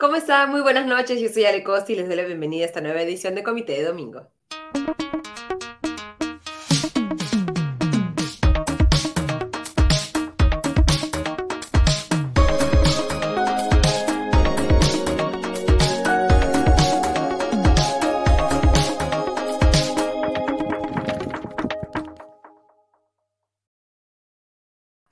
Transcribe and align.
¿Cómo 0.00 0.16
están? 0.16 0.50
Muy 0.50 0.62
buenas 0.62 0.86
noches, 0.86 1.20
yo 1.20 1.28
soy 1.28 1.44
Ale 1.44 1.62
Costa 1.62 1.92
y 1.92 1.96
les 1.96 2.08
doy 2.08 2.16
la 2.16 2.24
bienvenida 2.24 2.62
a 2.64 2.66
esta 2.68 2.80
nueva 2.80 3.02
edición 3.02 3.34
de 3.34 3.42
Comité 3.42 3.74
de 3.74 3.84
Domingo. 3.84 4.30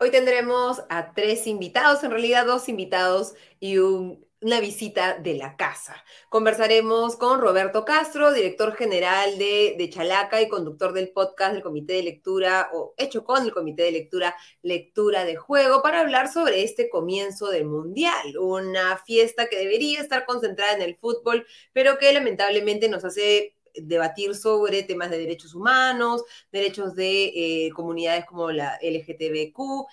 Hoy 0.00 0.10
tendremos 0.10 0.82
a 0.88 1.12
tres 1.12 1.46
invitados, 1.46 2.02
en 2.04 2.10
realidad 2.10 2.46
dos 2.46 2.70
invitados 2.70 3.34
y 3.60 3.76
un 3.76 4.27
una 4.40 4.60
visita 4.60 5.18
de 5.18 5.34
la 5.34 5.56
casa. 5.56 6.04
Conversaremos 6.28 7.16
con 7.16 7.40
Roberto 7.40 7.84
Castro, 7.84 8.32
director 8.32 8.74
general 8.76 9.36
de, 9.36 9.90
Chalaca 9.92 10.40
y 10.40 10.48
conductor 10.48 10.92
del 10.92 11.10
podcast 11.10 11.54
del 11.54 11.62
Comité 11.62 11.94
de 11.94 12.04
Lectura, 12.04 12.70
o 12.72 12.94
hecho 12.96 13.24
con 13.24 13.42
el 13.42 13.52
Comité 13.52 13.84
de 13.84 13.92
Lectura, 13.92 14.36
Lectura 14.62 15.24
de 15.24 15.36
Juego, 15.36 15.82
para 15.82 16.00
hablar 16.00 16.32
sobre 16.32 16.62
este 16.62 16.88
comienzo 16.88 17.48
del 17.48 17.64
Mundial, 17.64 18.38
una 18.38 18.96
fiesta 18.98 19.48
que 19.48 19.58
debería 19.58 20.00
estar 20.00 20.24
concentrada 20.24 20.74
en 20.74 20.82
el 20.82 20.96
fútbol, 20.96 21.46
pero 21.72 21.98
que 21.98 22.12
lamentablemente 22.12 22.88
nos 22.88 23.04
hace 23.04 23.56
debatir 23.74 24.34
sobre 24.34 24.82
temas 24.84 25.10
de 25.10 25.18
derechos 25.18 25.54
humanos, 25.54 26.22
derechos 26.52 26.94
de 26.94 27.66
eh, 27.66 27.70
comunidades 27.74 28.24
como 28.24 28.52
la 28.52 28.78
LGTBQ, 28.82 29.86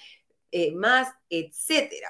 eh, 0.52 0.72
más, 0.72 1.10
etcétera 1.30 2.10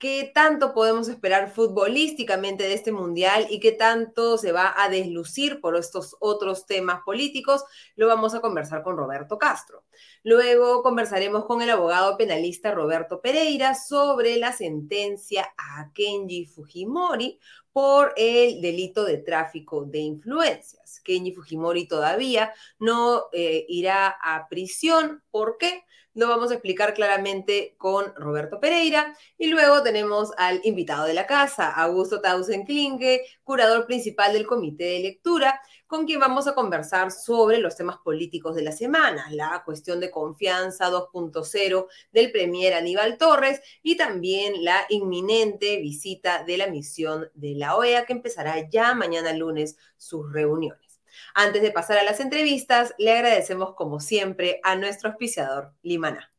qué 0.00 0.32
tanto 0.34 0.72
podemos 0.72 1.08
esperar 1.08 1.52
futbolísticamente 1.52 2.64
de 2.64 2.72
este 2.72 2.90
mundial 2.90 3.46
y 3.50 3.60
qué 3.60 3.70
tanto 3.70 4.38
se 4.38 4.50
va 4.50 4.74
a 4.76 4.88
deslucir 4.88 5.60
por 5.60 5.76
estos 5.76 6.16
otros 6.20 6.64
temas 6.64 7.02
políticos, 7.04 7.64
lo 7.96 8.06
vamos 8.06 8.34
a 8.34 8.40
conversar 8.40 8.82
con 8.82 8.96
Roberto 8.96 9.38
Castro. 9.38 9.84
Luego 10.22 10.82
conversaremos 10.82 11.46
con 11.46 11.62
el 11.62 11.70
abogado 11.70 12.16
penalista 12.16 12.72
Roberto 12.72 13.20
Pereira 13.20 13.74
sobre 13.74 14.36
la 14.36 14.52
sentencia 14.52 15.52
a 15.56 15.90
Kenji 15.94 16.46
Fujimori 16.46 17.38
por 17.72 18.12
el 18.16 18.60
delito 18.60 19.04
de 19.04 19.18
tráfico 19.18 19.84
de 19.84 19.98
influencias. 19.98 21.00
Kenji 21.00 21.32
Fujimori 21.32 21.86
todavía 21.86 22.52
no 22.78 23.24
eh, 23.32 23.64
irá 23.68 24.08
a 24.08 24.48
prisión. 24.48 25.22
¿Por 25.30 25.56
qué? 25.58 25.84
Lo 26.12 26.28
vamos 26.28 26.50
a 26.50 26.54
explicar 26.54 26.92
claramente 26.92 27.76
con 27.78 28.12
Roberto 28.16 28.58
Pereira. 28.58 29.16
Y 29.38 29.46
luego 29.46 29.82
tenemos 29.82 30.32
al 30.36 30.60
invitado 30.64 31.06
de 31.06 31.14
la 31.14 31.26
casa, 31.26 31.70
Augusto 31.70 32.20
Tausen 32.20 32.64
Klinge, 32.64 33.22
curador 33.44 33.86
principal 33.86 34.32
del 34.32 34.46
Comité 34.46 34.84
de 34.84 35.00
Lectura, 35.00 35.60
con 35.90 36.06
quien 36.06 36.20
vamos 36.20 36.46
a 36.46 36.54
conversar 36.54 37.10
sobre 37.10 37.58
los 37.58 37.74
temas 37.74 37.98
políticos 37.98 38.54
de 38.54 38.62
la 38.62 38.70
semana, 38.70 39.26
la 39.32 39.62
cuestión 39.64 39.98
de 39.98 40.08
confianza 40.08 40.88
2.0 40.88 41.88
del 42.12 42.30
Premier 42.30 42.74
Aníbal 42.74 43.18
Torres 43.18 43.60
y 43.82 43.96
también 43.96 44.64
la 44.64 44.86
inminente 44.88 45.78
visita 45.78 46.44
de 46.44 46.58
la 46.58 46.68
misión 46.68 47.28
de 47.34 47.56
la 47.56 47.74
OEA 47.74 48.06
que 48.06 48.12
empezará 48.12 48.70
ya 48.70 48.94
mañana 48.94 49.32
lunes 49.32 49.76
sus 49.96 50.32
reuniones. 50.32 51.00
Antes 51.34 51.60
de 51.60 51.72
pasar 51.72 51.98
a 51.98 52.04
las 52.04 52.20
entrevistas, 52.20 52.94
le 52.96 53.10
agradecemos 53.10 53.74
como 53.74 53.98
siempre 53.98 54.60
a 54.62 54.76
nuestro 54.76 55.10
auspiciador 55.10 55.72
Limaná. 55.82 56.29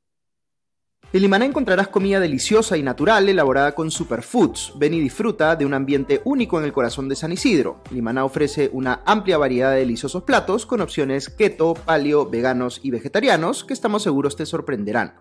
En 1.13 1.21
Limaná 1.21 1.43
encontrarás 1.43 1.89
comida 1.89 2.21
deliciosa 2.21 2.77
y 2.77 2.83
natural 2.83 3.27
elaborada 3.27 3.75
con 3.75 3.91
superfoods. 3.91 4.71
Ven 4.77 4.93
y 4.93 5.01
disfruta 5.01 5.57
de 5.57 5.65
un 5.65 5.73
ambiente 5.73 6.21
único 6.23 6.57
en 6.57 6.63
el 6.63 6.71
corazón 6.71 7.09
de 7.09 7.17
San 7.17 7.33
Isidro. 7.33 7.81
Limaná 7.91 8.23
ofrece 8.23 8.69
una 8.71 9.01
amplia 9.05 9.37
variedad 9.37 9.71
de 9.71 9.79
deliciosos 9.79 10.23
platos 10.23 10.65
con 10.65 10.79
opciones 10.79 11.27
keto, 11.29 11.73
paleo, 11.73 12.29
veganos 12.29 12.79
y 12.81 12.91
vegetarianos 12.91 13.65
que 13.65 13.73
estamos 13.73 14.03
seguros 14.03 14.37
te 14.37 14.45
sorprenderán. 14.45 15.15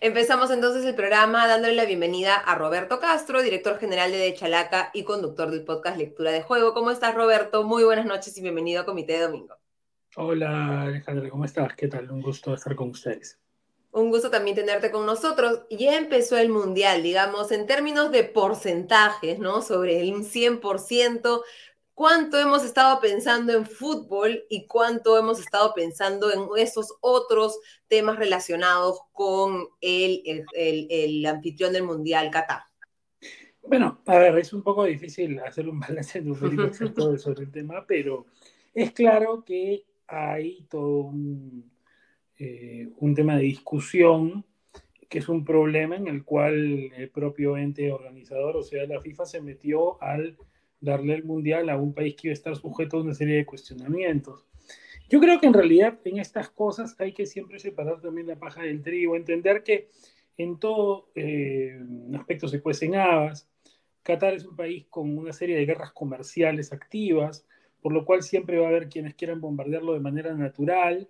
Empezamos 0.00 0.50
entonces 0.50 0.84
el 0.84 0.96
programa 0.96 1.46
dándole 1.46 1.76
la 1.76 1.84
bienvenida 1.84 2.34
a 2.34 2.56
Roberto 2.56 2.98
Castro, 2.98 3.40
director 3.40 3.78
general 3.78 4.10
de 4.10 4.34
Chalaca 4.34 4.90
y 4.94 5.04
conductor 5.04 5.52
del 5.52 5.64
podcast 5.64 5.96
Lectura 5.96 6.32
de 6.32 6.42
Juego. 6.42 6.74
¿Cómo 6.74 6.90
estás, 6.90 7.14
Roberto? 7.14 7.62
Muy 7.62 7.84
buenas 7.84 8.04
noches 8.04 8.36
y 8.36 8.42
bienvenido 8.42 8.82
a 8.82 8.84
Comité 8.84 9.12
de 9.12 9.20
Domingo. 9.20 9.54
Hola, 10.16 10.82
Alejandra, 10.82 11.30
¿cómo 11.30 11.44
estás? 11.44 11.76
¿Qué 11.76 11.86
tal? 11.86 12.10
Un 12.10 12.20
gusto 12.20 12.52
estar 12.52 12.74
con 12.74 12.90
ustedes. 12.90 13.38
Un 13.92 14.10
gusto 14.10 14.30
también 14.30 14.56
tenerte 14.56 14.90
con 14.90 15.06
nosotros. 15.06 15.62
Ya 15.70 15.96
empezó 15.96 16.36
el 16.36 16.50
Mundial, 16.50 17.02
digamos, 17.02 17.50
en 17.50 17.66
términos 17.66 18.10
de 18.10 18.24
porcentajes, 18.24 19.38
¿no? 19.38 19.62
Sobre 19.62 20.00
el 20.00 20.12
100%, 20.12 21.42
cuánto 21.96 22.38
hemos 22.38 22.62
estado 22.62 23.00
pensando 23.00 23.54
en 23.54 23.64
fútbol 23.64 24.44
y 24.50 24.66
cuánto 24.66 25.18
hemos 25.18 25.40
estado 25.40 25.72
pensando 25.74 26.30
en 26.30 26.46
esos 26.58 26.94
otros 27.00 27.58
temas 27.88 28.18
relacionados 28.18 29.00
con 29.12 29.66
el, 29.80 30.44
el, 30.52 31.26
anfitrión 31.26 31.72
del 31.72 31.84
Mundial, 31.84 32.30
Qatar. 32.30 32.64
Bueno, 33.62 34.02
a 34.04 34.18
ver, 34.18 34.38
es 34.38 34.52
un 34.52 34.62
poco 34.62 34.84
difícil 34.84 35.40
hacer 35.40 35.68
un 35.68 35.80
balance 35.80 36.20
numérico 36.20 36.70
sobre 37.18 37.44
el 37.44 37.50
tema, 37.50 37.84
pero 37.88 38.26
es 38.74 38.92
claro 38.92 39.42
que 39.42 39.86
hay 40.06 40.66
todo 40.68 40.98
un, 41.06 41.75
eh, 42.38 42.88
un 42.98 43.14
tema 43.14 43.36
de 43.36 43.42
discusión 43.42 44.44
que 45.08 45.18
es 45.18 45.28
un 45.28 45.44
problema 45.44 45.96
en 45.96 46.08
el 46.08 46.24
cual 46.24 46.90
el 46.96 47.10
propio 47.10 47.56
ente 47.56 47.92
organizador, 47.92 48.56
o 48.56 48.62
sea, 48.62 48.86
la 48.86 49.00
FIFA, 49.00 49.24
se 49.24 49.40
metió 49.40 50.02
al 50.02 50.36
darle 50.80 51.14
el 51.14 51.24
mundial 51.24 51.70
a 51.70 51.76
un 51.76 51.94
país 51.94 52.16
que 52.16 52.28
iba 52.28 52.32
a 52.32 52.34
estar 52.34 52.56
sujeto 52.56 52.98
a 52.98 53.02
una 53.02 53.14
serie 53.14 53.36
de 53.36 53.46
cuestionamientos. 53.46 54.46
Yo 55.08 55.20
creo 55.20 55.38
que 55.40 55.46
en 55.46 55.54
realidad 55.54 55.98
en 56.04 56.18
estas 56.18 56.50
cosas 56.50 56.96
hay 56.98 57.12
que 57.12 57.26
siempre 57.26 57.60
separar 57.60 58.00
también 58.00 58.26
la 58.26 58.36
paja 58.36 58.62
del 58.62 58.82
trigo, 58.82 59.14
entender 59.14 59.62
que 59.62 59.88
en 60.36 60.58
todo 60.58 61.08
eh, 61.14 61.80
aspecto 62.18 62.48
se 62.48 62.60
cuecen 62.60 62.96
habas. 62.96 63.48
Qatar 64.02 64.34
es 64.34 64.44
un 64.44 64.56
país 64.56 64.86
con 64.90 65.16
una 65.16 65.32
serie 65.32 65.56
de 65.56 65.66
guerras 65.66 65.92
comerciales 65.92 66.72
activas, 66.72 67.46
por 67.80 67.92
lo 67.92 68.04
cual 68.04 68.22
siempre 68.22 68.58
va 68.58 68.66
a 68.66 68.70
haber 68.70 68.88
quienes 68.88 69.14
quieran 69.14 69.40
bombardearlo 69.40 69.94
de 69.94 70.00
manera 70.00 70.34
natural. 70.34 71.08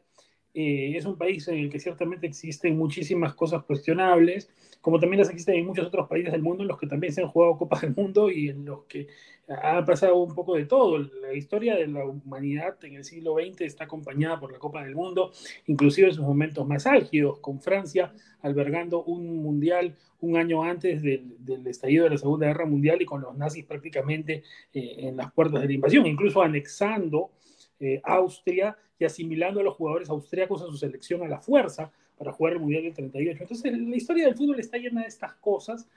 Eh, 0.59 0.97
es 0.97 1.05
un 1.05 1.19
país 1.19 1.47
en 1.49 1.59
el 1.59 1.69
que 1.69 1.79
ciertamente 1.79 2.27
existen 2.27 2.79
muchísimas 2.79 3.35
cosas 3.35 3.63
cuestionables, 3.65 4.49
como 4.81 4.99
también 4.99 5.21
las 5.21 5.29
existen 5.29 5.57
en 5.57 5.67
muchos 5.67 5.87
otros 5.87 6.09
países 6.09 6.33
del 6.33 6.41
mundo 6.41 6.63
en 6.63 6.69
los 6.69 6.79
que 6.79 6.87
también 6.87 7.13
se 7.13 7.21
han 7.21 7.29
jugado 7.29 7.59
Copas 7.59 7.83
del 7.83 7.95
Mundo 7.95 8.31
y 8.31 8.49
en 8.49 8.65
los 8.65 8.85
que 8.85 9.07
ha 9.49 9.85
pasado 9.85 10.17
un 10.17 10.35
poco 10.35 10.55
de 10.55 10.65
todo. 10.65 10.97
La 10.97 11.35
historia 11.35 11.77
de 11.77 11.87
la 11.89 12.07
humanidad 12.07 12.83
en 12.85 12.95
el 12.95 13.05
siglo 13.05 13.35
XX 13.35 13.61
está 13.61 13.85
acompañada 13.85 14.41
por 14.41 14.51
la 14.51 14.59
Copa 14.59 14.83
del 14.83 14.95
Mundo, 14.95 15.31
inclusive 15.67 16.09
en 16.09 16.15
sus 16.15 16.25
momentos 16.25 16.67
más 16.67 16.87
álgidos, 16.87 17.39
con 17.41 17.61
Francia 17.61 18.15
albergando 18.41 19.05
un 19.05 19.43
mundial 19.43 19.95
un 20.21 20.39
año 20.39 20.63
antes 20.63 21.03
del, 21.03 21.37
estallido 21.67 22.05
de 22.05 22.11
la 22.11 22.17
Segunda 22.17 22.47
Guerra 22.47 22.65
Mundial 22.65 23.03
y 23.03 23.05
con 23.05 23.21
los 23.21 23.37
nazis 23.37 23.67
prácticamente 23.67 24.43
eh, 24.73 24.95
en 25.01 25.19
las 25.19 25.31
puertas 25.33 25.61
de 25.61 25.67
la 25.67 25.75
invasión, 25.75 26.07
incluso 26.07 26.41
anexando 26.41 27.33
eh, 27.79 28.01
Austria 28.03 28.75
y 28.99 29.05
asimilando 29.05 29.61
a 29.61 29.63
los 29.63 29.75
jugadores 29.75 30.09
austriacos 30.09 30.63
a 30.63 30.67
su 30.67 30.77
selección 30.77 31.23
a 31.23 31.29
la 31.29 31.41
fuerza 31.41 31.93
para 32.17 32.33
jugar 32.33 32.55
el 32.55 32.61
Mundial 32.61 32.83
del 32.85 32.95
38. 32.95 33.43
Entonces, 33.43 33.73
la 33.73 33.97
historia 33.97 34.27
del 34.27 34.37
fútbol 34.37 34.61
está 34.61 34.79
llena 34.79 35.03
de 35.03 35.09
estas 35.09 35.35
cosas 35.35 35.89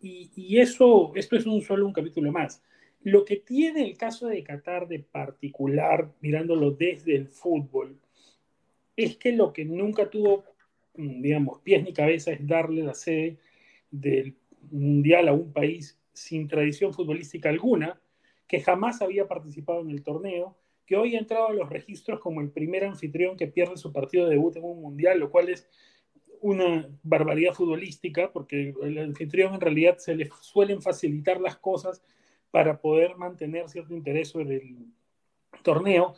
y, 0.00 0.30
y 0.36 0.58
eso, 0.58 1.12
esto 1.14 1.36
es 1.36 1.46
un 1.46 1.60
solo 1.62 1.86
un 1.86 1.92
capítulo 1.92 2.30
más. 2.30 2.62
Lo 3.02 3.24
que 3.24 3.36
tiene 3.36 3.84
el 3.84 3.98
caso 3.98 4.28
de 4.28 4.42
Qatar 4.42 4.88
de 4.88 5.00
particular, 5.00 6.10
mirándolo 6.20 6.70
desde 6.70 7.16
el 7.16 7.28
fútbol, 7.28 7.98
es 8.96 9.16
que 9.16 9.32
lo 9.32 9.52
que 9.52 9.64
nunca 9.64 10.08
tuvo, 10.08 10.44
mm, 10.96 11.20
digamos, 11.20 11.60
pies 11.60 11.82
ni 11.82 11.92
cabeza 11.92 12.32
es 12.32 12.46
darle 12.46 12.82
la 12.82 12.94
sede 12.94 13.38
del 13.90 14.34
Mundial 14.70 15.28
a 15.28 15.32
un 15.32 15.52
país 15.52 15.98
sin 16.14 16.48
tradición 16.48 16.94
futbolística 16.94 17.48
alguna, 17.50 18.00
que 18.48 18.60
jamás 18.60 19.02
había 19.02 19.28
participado 19.28 19.80
en 19.80 19.90
el 19.90 20.02
torneo, 20.02 20.56
que 20.86 20.96
hoy 20.96 21.16
ha 21.16 21.18
entrado 21.18 21.48
a 21.48 21.52
los 21.52 21.68
registros 21.68 22.20
como 22.20 22.40
el 22.40 22.50
primer 22.50 22.84
anfitrión 22.84 23.36
que 23.36 23.46
pierde 23.46 23.76
su 23.76 23.92
partido 23.92 24.24
de 24.24 24.32
debut 24.32 24.56
en 24.56 24.64
un 24.64 24.80
Mundial, 24.80 25.18
lo 25.18 25.30
cual 25.30 25.48
es 25.48 25.68
una 26.40 26.88
barbaridad 27.02 27.54
futbolística, 27.54 28.30
porque 28.32 28.74
el 28.82 28.98
anfitrión 28.98 29.54
en 29.54 29.60
realidad 29.60 29.96
se 29.98 30.14
le 30.14 30.28
suelen 30.40 30.82
facilitar 30.82 31.40
las 31.40 31.56
cosas 31.56 32.02
para 32.50 32.80
poder 32.80 33.16
mantener 33.16 33.68
cierto 33.68 33.94
interés 33.94 34.28
sobre 34.28 34.56
el 34.56 34.86
torneo 35.62 36.14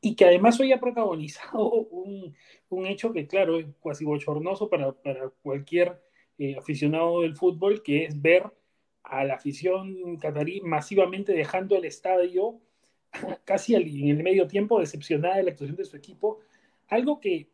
y 0.00 0.16
que 0.16 0.24
además 0.24 0.58
hoy 0.60 0.72
ha 0.72 0.80
protagonizado 0.80 1.70
un, 1.70 2.34
un 2.68 2.86
hecho 2.86 3.12
que, 3.12 3.26
claro, 3.26 3.58
es 3.58 3.66
casi 3.82 4.04
bochornoso 4.04 4.68
para, 4.68 4.92
para 4.92 5.28
cualquier 5.42 6.02
eh, 6.38 6.56
aficionado 6.56 7.20
del 7.20 7.36
fútbol, 7.36 7.82
que 7.82 8.04
es 8.04 8.20
ver 8.20 8.50
a 9.02 9.24
la 9.24 9.34
afición 9.34 10.16
catarí 10.18 10.60
masivamente 10.62 11.32
dejando 11.32 11.76
el 11.76 11.84
estadio 11.84 12.60
casi 13.44 13.74
en 13.74 14.08
el 14.08 14.22
medio 14.22 14.46
tiempo, 14.46 14.80
decepcionada 14.80 15.36
de 15.36 15.44
la 15.44 15.50
actuación 15.50 15.76
de 15.76 15.84
su 15.84 15.96
equipo, 15.96 16.40
algo 16.88 17.20
que 17.20 17.48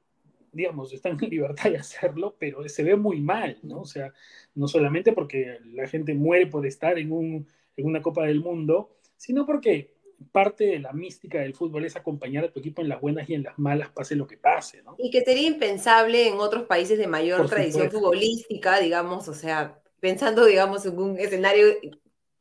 digamos, 0.56 0.92
están 0.92 1.18
en 1.20 1.30
libertad 1.30 1.70
de 1.70 1.78
hacerlo, 1.78 2.34
pero 2.38 2.66
se 2.68 2.82
ve 2.82 2.96
muy 2.96 3.20
mal, 3.20 3.58
¿no? 3.62 3.82
O 3.82 3.84
sea, 3.84 4.12
no 4.54 4.66
solamente 4.66 5.12
porque 5.12 5.58
la 5.72 5.86
gente 5.86 6.14
muere 6.14 6.46
por 6.46 6.66
estar 6.66 6.98
en, 6.98 7.12
un, 7.12 7.46
en 7.76 7.86
una 7.86 8.02
Copa 8.02 8.24
del 8.24 8.40
Mundo, 8.40 8.96
sino 9.16 9.44
porque 9.44 9.94
parte 10.32 10.64
de 10.64 10.78
la 10.78 10.94
mística 10.94 11.40
del 11.40 11.54
fútbol 11.54 11.84
es 11.84 11.94
acompañar 11.94 12.44
a 12.44 12.50
tu 12.50 12.60
equipo 12.60 12.80
en 12.80 12.88
las 12.88 13.02
buenas 13.02 13.28
y 13.28 13.34
en 13.34 13.42
las 13.42 13.58
malas, 13.58 13.90
pase 13.90 14.16
lo 14.16 14.26
que 14.26 14.38
pase, 14.38 14.82
¿no? 14.82 14.94
Y 14.98 15.10
que 15.10 15.20
sería 15.20 15.46
impensable 15.46 16.26
en 16.26 16.38
otros 16.38 16.64
países 16.64 16.98
de 16.98 17.06
mayor 17.06 17.46
tradición 17.48 17.90
futbolística, 17.90 18.80
digamos, 18.80 19.28
o 19.28 19.34
sea, 19.34 19.78
pensando, 20.00 20.46
digamos, 20.46 20.86
en 20.86 20.98
un 20.98 21.18
escenario 21.18 21.66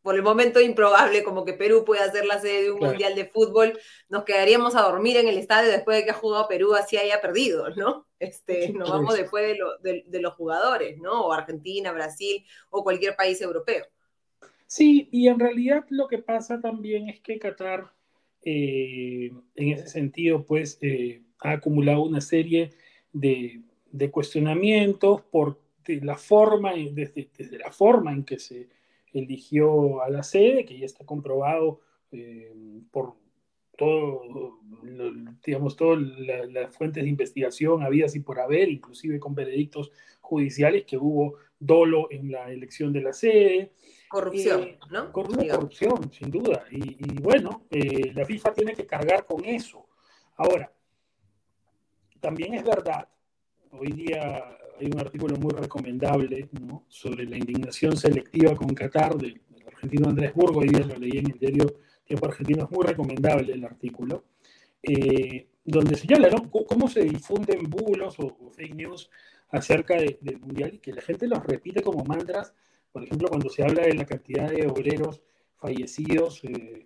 por 0.06 0.14
el 0.14 0.22
momento 0.22 0.62
improbable, 0.62 1.24
como 1.24 1.46
que 1.46 1.54
Perú 1.54 1.84
puede 1.84 2.12
ser 2.12 2.28
la 2.28 2.40
sede 2.40 2.66
de 2.66 2.72
un 2.72 2.80
mundial 2.80 3.16
de 3.16 3.26
fútbol, 3.26 3.74
nos 4.08 4.24
quedaríamos 4.24 4.76
a 4.76 4.84
dormir 4.84 5.18
en 5.18 5.28
el 5.28 5.40
estadio 5.40 5.72
después 5.72 5.98
de 5.98 6.04
que 6.04 6.12
ha 6.12 6.14
jugado 6.14 6.48
Perú 6.48 6.76
así 6.76 6.96
haya 6.96 7.20
perdido, 7.22 7.72
¿no? 7.72 8.06
Este, 8.20 8.72
nos 8.72 8.88
vamos 8.88 9.18
después 9.18 9.58
de, 9.82 10.22
los 10.22 10.34
jugadores, 10.36 11.00
¿no? 11.00 11.26
O 11.26 11.34
Argentina, 11.34 11.92
Brasil 11.92 12.46
o 12.70 12.84
cualquier 12.84 13.16
país 13.16 13.42
europeo. 13.42 13.84
Sí, 14.68 15.10
y 15.12 15.28
en 15.28 15.40
realidad 15.40 15.84
lo 15.90 16.08
que 16.08 16.20
pasa 16.20 16.62
también 16.62 17.10
es 17.10 17.20
que 17.22 17.40
Qatar, 17.40 17.92
eh, 18.44 19.32
en 19.56 19.70
ese 19.70 19.88
sentido, 19.88 20.46
pues 20.46 20.78
eh, 20.82 21.24
ha 21.40 21.54
acumulado 21.54 22.04
una 22.04 22.22
serie 22.22 22.70
de, 23.12 23.64
cuestionamientos 24.12 25.24
por 25.32 25.60
la 25.88 26.16
forma, 26.16 26.74
desde 26.76 27.58
la 27.58 27.72
forma 27.72 28.12
en 28.12 28.24
que 28.24 28.38
se 28.38 28.76
eligió 29.20 30.02
a 30.02 30.10
la 30.10 30.24
sede, 30.24 30.66
que 30.66 30.78
ya 30.78 30.86
está 30.86 31.06
comprobado 31.06 31.82
eh, 32.12 32.54
por 32.92 33.16
todo, 33.78 34.60
digamos, 35.46 35.76
todas 35.76 36.00
las 36.00 36.76
fuentes 36.76 37.04
de 37.04 37.10
investigación 37.10 37.84
habidas 37.84 38.16
y 38.16 38.22
por 38.22 38.40
haber, 38.40 38.70
inclusive 38.70 39.20
con 39.20 39.36
veredictos 39.36 39.92
judiciales, 40.22 40.86
que 40.86 40.98
hubo 40.98 41.36
dolo 41.60 42.08
en 42.12 42.32
la 42.32 42.52
elección 42.52 42.94
de 42.94 43.02
la 43.02 43.14
sede. 43.14 43.74
Corrupción, 44.08 44.64
eh, 44.64 44.80
¿no? 44.92 45.12
Corrupción, 45.12 46.12
sin 46.12 46.32
duda. 46.32 46.66
Y, 46.72 47.22
bueno, 47.22 47.66
eh, 47.70 48.14
la 48.14 48.26
FIFA 48.26 48.54
tiene 48.54 48.74
que 48.74 48.86
cargar 48.86 49.26
con 49.26 49.44
eso. 49.44 49.88
Ahora, 50.38 50.72
también 52.22 52.54
es 52.54 52.64
verdad, 52.64 53.08
hoy 53.72 53.92
día 53.92 54.58
hay 54.80 54.88
un 54.88 55.00
artículo 55.00 55.36
muy 55.38 55.54
recomendable 55.54 56.50
sobre 56.88 57.26
la 57.26 57.38
indignación 57.38 57.96
selectiva 57.96 58.56
con 58.56 58.74
Qatar 58.74 59.16
del, 59.16 59.40
argentino 59.68 60.10
Andrés 60.10 60.34
Burgo, 60.34 60.62
hoy 60.62 60.70
día 60.70 60.86
lo 60.86 60.98
leí 60.98 61.18
en 61.18 61.32
el 61.32 61.40
diario 61.40 61.80
Tiempo 62.06 62.28
Argentino, 62.28 62.66
es 62.66 62.72
muy 62.72 62.86
recomendable 62.86 63.54
el 63.54 63.66
artículo, 63.66 64.26
eh, 64.82 65.48
donde 65.64 65.96
señala 65.96 66.30
cómo 66.68 66.88
se 66.88 67.04
difunden 67.04 67.64
bulos 67.64 68.20
o, 68.20 68.52
fake 68.52 68.76
news 68.76 69.10
acerca 69.50 69.96
del 69.96 70.40
Mundial 70.40 70.76
y 70.76 70.78
que 70.80 70.94
la 70.94 71.02
gente 71.02 71.28
los 71.28 71.44
repite 71.44 71.82
como 71.82 72.04
mantras, 72.04 72.54
por 72.92 73.04
ejemplo, 73.04 73.28
cuando 73.28 73.50
se 73.50 73.64
habla 73.64 73.84
de 73.84 73.94
la 73.94 74.06
cantidad 74.06 74.50
de 74.50 74.68
obreros 74.68 75.22
fallecidos, 75.58 76.44
eh, 76.44 76.86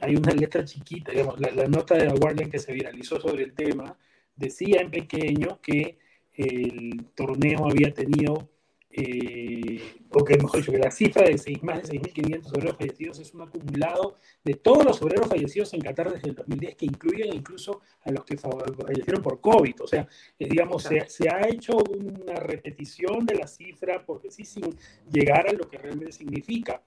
hay 0.00 0.16
una 0.16 0.32
letra 0.32 0.64
chiquita, 0.64 1.12
digamos, 1.12 1.40
la, 1.40 1.50
la, 1.50 1.66
nota 1.66 1.96
de 1.96 2.06
la 2.06 2.14
Guardian 2.14 2.50
que 2.50 2.58
se 2.58 2.72
viralizó 2.72 3.20
sobre 3.20 3.44
el 3.44 3.54
tema, 3.54 3.96
decía 4.36 4.80
en 4.80 4.90
pequeño 4.90 5.60
que 5.60 5.98
el 6.36 7.06
torneo 7.14 7.66
había 7.66 7.92
tenido, 7.92 8.48
eh, 8.90 9.80
o 10.10 10.24
que 10.24 10.36
mejor 10.36 10.60
dicho, 10.60 10.72
que 10.72 10.78
la 10.78 10.90
cifra 10.90 11.24
de 11.24 11.38
seis, 11.38 11.62
más 11.62 11.82
de 11.82 12.00
6.500 12.00 12.48
obreros 12.50 12.76
fallecidos 12.76 13.18
es 13.20 13.34
un 13.34 13.42
acumulado 13.42 14.16
de 14.44 14.54
todos 14.54 14.84
los 14.84 15.02
obreros 15.02 15.28
fallecidos 15.28 15.74
en 15.74 15.80
Qatar 15.80 16.12
desde 16.12 16.28
el 16.28 16.34
2010, 16.34 16.76
que 16.76 16.86
incluyen 16.86 17.34
incluso 17.34 17.80
a 18.02 18.10
los 18.10 18.24
que 18.24 18.36
fallecieron 18.36 19.22
por 19.22 19.40
COVID. 19.40 19.82
O 19.82 19.86
sea, 19.86 20.06
eh, 20.38 20.48
digamos, 20.48 20.82
se, 20.82 21.08
se, 21.08 21.28
ha 21.28 21.48
hecho 21.48 21.76
una 21.76 22.34
repetición 22.36 23.26
de 23.26 23.36
la 23.36 23.46
cifra, 23.46 24.04
porque 24.04 24.30
sí, 24.30 24.44
sin 24.44 24.64
llegar 25.10 25.48
a 25.48 25.52
lo 25.52 25.68
que 25.68 25.78
realmente 25.78 26.12
significa 26.12 26.82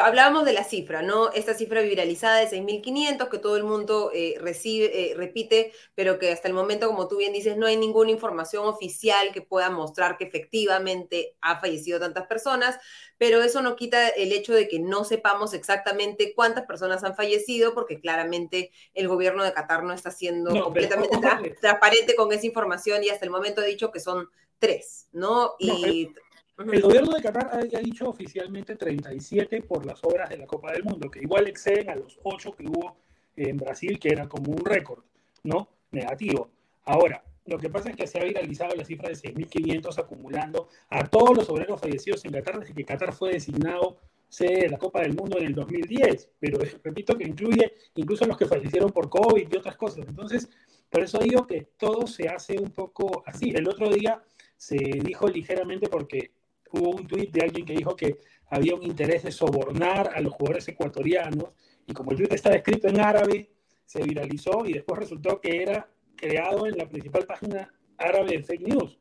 hablábamos 0.00 0.46
de 0.46 0.54
la 0.54 0.64
cifra, 0.64 1.02
¿no? 1.02 1.30
Esta 1.32 1.52
cifra 1.52 1.82
viralizada 1.82 2.38
de 2.38 2.48
6.500 2.48 3.28
que 3.28 3.38
todo 3.38 3.58
el 3.58 3.64
mundo 3.64 4.10
eh, 4.14 4.36
recibe, 4.40 5.10
eh, 5.10 5.14
repite, 5.14 5.72
pero 5.94 6.18
que 6.18 6.32
hasta 6.32 6.48
el 6.48 6.54
momento, 6.54 6.86
como 6.86 7.08
tú 7.08 7.18
bien 7.18 7.34
dices, 7.34 7.58
no 7.58 7.66
hay 7.66 7.76
ninguna 7.76 8.10
información 8.10 8.64
oficial 8.66 9.32
que 9.32 9.42
pueda 9.42 9.68
mostrar 9.68 10.16
que 10.16 10.24
efectivamente 10.24 11.36
ha 11.42 11.60
fallecido 11.60 12.00
tantas 12.00 12.26
personas, 12.26 12.78
pero 13.18 13.42
eso 13.42 13.60
no 13.60 13.76
quita 13.76 14.08
el 14.08 14.32
hecho 14.32 14.54
de 14.54 14.66
que 14.66 14.78
no 14.78 15.04
sepamos 15.04 15.52
exactamente 15.52 16.32
cuántas 16.34 16.64
personas 16.64 17.04
han 17.04 17.14
fallecido, 17.14 17.74
porque 17.74 18.00
claramente 18.00 18.72
el 18.94 19.08
gobierno 19.08 19.44
de 19.44 19.52
Qatar 19.52 19.82
no 19.82 19.92
está 19.92 20.10
siendo 20.10 20.58
completamente 20.62 21.18
transparente 21.60 22.14
con 22.14 22.32
esa 22.32 22.46
información 22.46 23.04
y 23.04 23.10
hasta 23.10 23.26
el 23.26 23.30
momento 23.30 23.60
ha 23.60 23.64
dicho 23.64 23.92
que 23.92 24.00
son 24.00 24.30
tres, 24.58 25.08
¿no? 25.12 25.54
Y... 25.58 26.08
El 26.58 26.82
gobierno 26.82 27.12
de 27.12 27.22
Qatar 27.22 27.50
ha, 27.52 27.80
dicho 27.80 28.08
oficialmente 28.08 28.76
37 28.76 29.62
por 29.62 29.86
las 29.86 30.04
obras 30.04 30.28
de 30.28 30.36
la 30.36 30.46
Copa 30.46 30.72
del 30.72 30.84
Mundo, 30.84 31.10
que 31.10 31.20
igual 31.20 31.48
exceden 31.48 31.90
a 31.90 31.96
los 31.96 32.18
8 32.22 32.54
que 32.54 32.64
hubo 32.64 32.96
en 33.36 33.56
Brasil, 33.56 33.98
que 33.98 34.10
era 34.10 34.28
como 34.28 34.52
un 34.52 34.64
récord, 34.64 35.02
¿no? 35.44 35.68
Negativo. 35.90 36.50
Ahora, 36.84 37.24
lo 37.46 37.58
que 37.58 37.70
pasa 37.70 37.90
es 37.90 37.96
que 37.96 38.06
se 38.06 38.20
ha 38.20 38.24
viralizado 38.24 38.74
la 38.76 38.84
cifra 38.84 39.08
de 39.08 39.16
6.500 39.16 39.98
acumulando 39.98 40.68
a 40.90 41.08
todos 41.08 41.36
los 41.36 41.48
obreros 41.48 41.80
fallecidos 41.80 42.24
en 42.24 42.32
Qatar 42.32 42.60
desde 42.60 42.74
que 42.74 42.84
Qatar 42.84 43.12
fue 43.12 43.32
designado 43.32 43.96
sede 44.28 44.62
de 44.62 44.68
la 44.70 44.78
Copa 44.78 45.00
del 45.00 45.14
Mundo 45.14 45.38
en 45.38 45.46
el 45.46 45.54
2010, 45.54 46.30
pero 46.38 46.58
repito 46.84 47.16
que 47.16 47.24
incluye 47.24 47.72
incluso 47.96 48.26
los 48.26 48.36
que 48.36 48.46
fallecieron 48.46 48.90
por 48.90 49.08
COVID 49.08 49.48
y 49.50 49.56
otras 49.56 49.76
cosas. 49.76 50.06
Entonces, 50.06 50.48
por 50.88 51.02
eso 51.02 51.18
digo 51.18 51.46
que 51.46 51.68
todo 51.76 52.06
se 52.06 52.28
hace 52.28 52.58
un 52.58 52.70
poco 52.70 53.22
así. 53.26 53.50
El 53.50 53.68
otro 53.68 53.90
día 53.90 54.22
se 54.56 54.76
dijo 54.76 55.26
ligeramente 55.28 55.88
porque 55.88 56.30
hubo 56.72 56.90
un 56.90 57.06
tuit 57.06 57.30
de 57.30 57.42
alguien 57.42 57.64
que 57.64 57.74
dijo 57.74 57.94
que 57.96 58.18
había 58.46 58.74
un 58.74 58.82
interés 58.82 59.22
de 59.22 59.32
sobornar 59.32 60.12
a 60.14 60.20
los 60.20 60.32
jugadores 60.34 60.68
ecuatorianos 60.68 61.50
y 61.86 61.92
como 61.92 62.12
el 62.12 62.18
tuit 62.18 62.32
estaba 62.32 62.56
escrito 62.56 62.88
en 62.88 63.00
árabe, 63.00 63.50
se 63.84 64.02
viralizó 64.02 64.64
y 64.64 64.74
después 64.74 65.00
resultó 65.00 65.40
que 65.40 65.62
era 65.62 65.88
creado 66.16 66.66
en 66.66 66.76
la 66.76 66.88
principal 66.88 67.26
página 67.26 67.72
árabe 67.98 68.36
de 68.36 68.42
fake 68.42 68.68
news. 68.68 68.98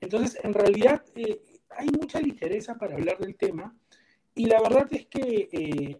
Entonces, 0.00 0.38
en 0.44 0.54
realidad, 0.54 1.02
eh, 1.14 1.40
hay 1.70 1.88
mucha 1.88 2.20
ligereza 2.20 2.76
para 2.76 2.94
hablar 2.94 3.18
del 3.18 3.36
tema 3.36 3.76
y 4.34 4.46
la 4.46 4.60
verdad 4.60 4.86
es 4.90 5.06
que 5.06 5.48
eh, 5.52 5.96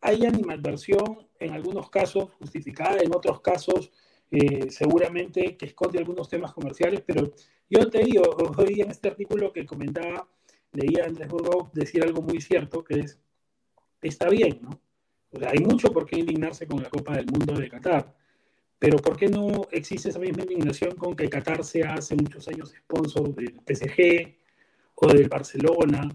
hay 0.00 0.26
animadversión 0.26 1.28
en 1.40 1.52
algunos 1.52 1.90
casos 1.90 2.30
justificada, 2.38 3.00
en 3.00 3.14
otros 3.14 3.40
casos 3.40 3.90
eh, 4.30 4.70
seguramente 4.70 5.56
que 5.56 5.66
esconde 5.66 5.98
algunos 5.98 6.28
temas 6.28 6.52
comerciales, 6.52 7.02
pero 7.06 7.32
yo 7.70 7.88
te 7.88 8.04
digo, 8.04 8.22
hoy 8.58 8.80
en 8.80 8.90
este 8.90 9.08
artículo 9.08 9.52
que 9.52 9.64
comentaba 9.64 10.28
leía 10.72 11.04
a 11.04 11.06
Andrés 11.06 11.28
Burgos 11.28 11.72
decir 11.72 12.02
algo 12.02 12.22
muy 12.22 12.40
cierto, 12.40 12.84
que 12.84 13.00
es, 13.00 13.18
está 14.02 14.28
bien, 14.28 14.60
¿no? 14.62 14.80
O 15.30 15.38
sea, 15.38 15.50
hay 15.50 15.60
mucho 15.60 15.92
por 15.92 16.06
qué 16.06 16.18
indignarse 16.18 16.66
con 16.66 16.82
la 16.82 16.88
Copa 16.88 17.16
del 17.16 17.26
Mundo 17.26 17.54
de 17.54 17.68
Qatar, 17.68 18.14
pero 18.78 18.98
¿por 18.98 19.16
qué 19.16 19.28
no 19.28 19.66
existe 19.72 20.10
esa 20.10 20.20
misma 20.20 20.42
indignación 20.42 20.94
con 20.94 21.16
que 21.16 21.28
Qatar 21.28 21.64
sea 21.64 21.94
hace 21.94 22.14
muchos 22.14 22.46
años 22.48 22.70
sponsor 22.70 23.34
del 23.34 23.60
PSG 23.66 24.36
o 24.94 25.08
del 25.08 25.28
Barcelona? 25.28 26.08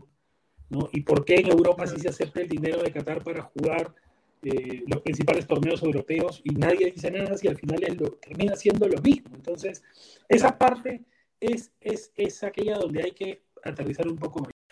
¿no? 0.70 0.90
¿Y 0.94 1.02
por 1.02 1.26
qué 1.26 1.36
en 1.36 1.52
Europa 1.52 1.86
sí 1.88 2.00
se 2.00 2.10
acepta 2.10 2.42
el 2.42 2.48
dinero 2.48 2.82
de 2.82 2.92
Qatar 2.92 3.22
para 3.24 3.44
jugar 3.44 3.94
eh, 4.42 4.84
los 4.88 5.02
principales 5.02 5.46
torneos 5.46 5.84
europeos 5.84 6.42
y 6.44 6.52
nadie 6.52 6.92
dice 6.92 7.12
nada 7.12 7.38
si 7.38 7.48
al 7.48 7.58
final 7.58 7.82
termina 8.22 8.56
siendo 8.56 8.88
lo 8.88 9.02
mismo? 9.02 9.36
Entonces, 9.36 9.84
esa 10.30 10.58
parte 10.58 11.02
es, 11.42 11.72
es, 11.82 12.14
es 12.16 12.44
aquella 12.44 12.78
donde 12.78 13.04
hay 13.04 13.12
que 13.12 13.42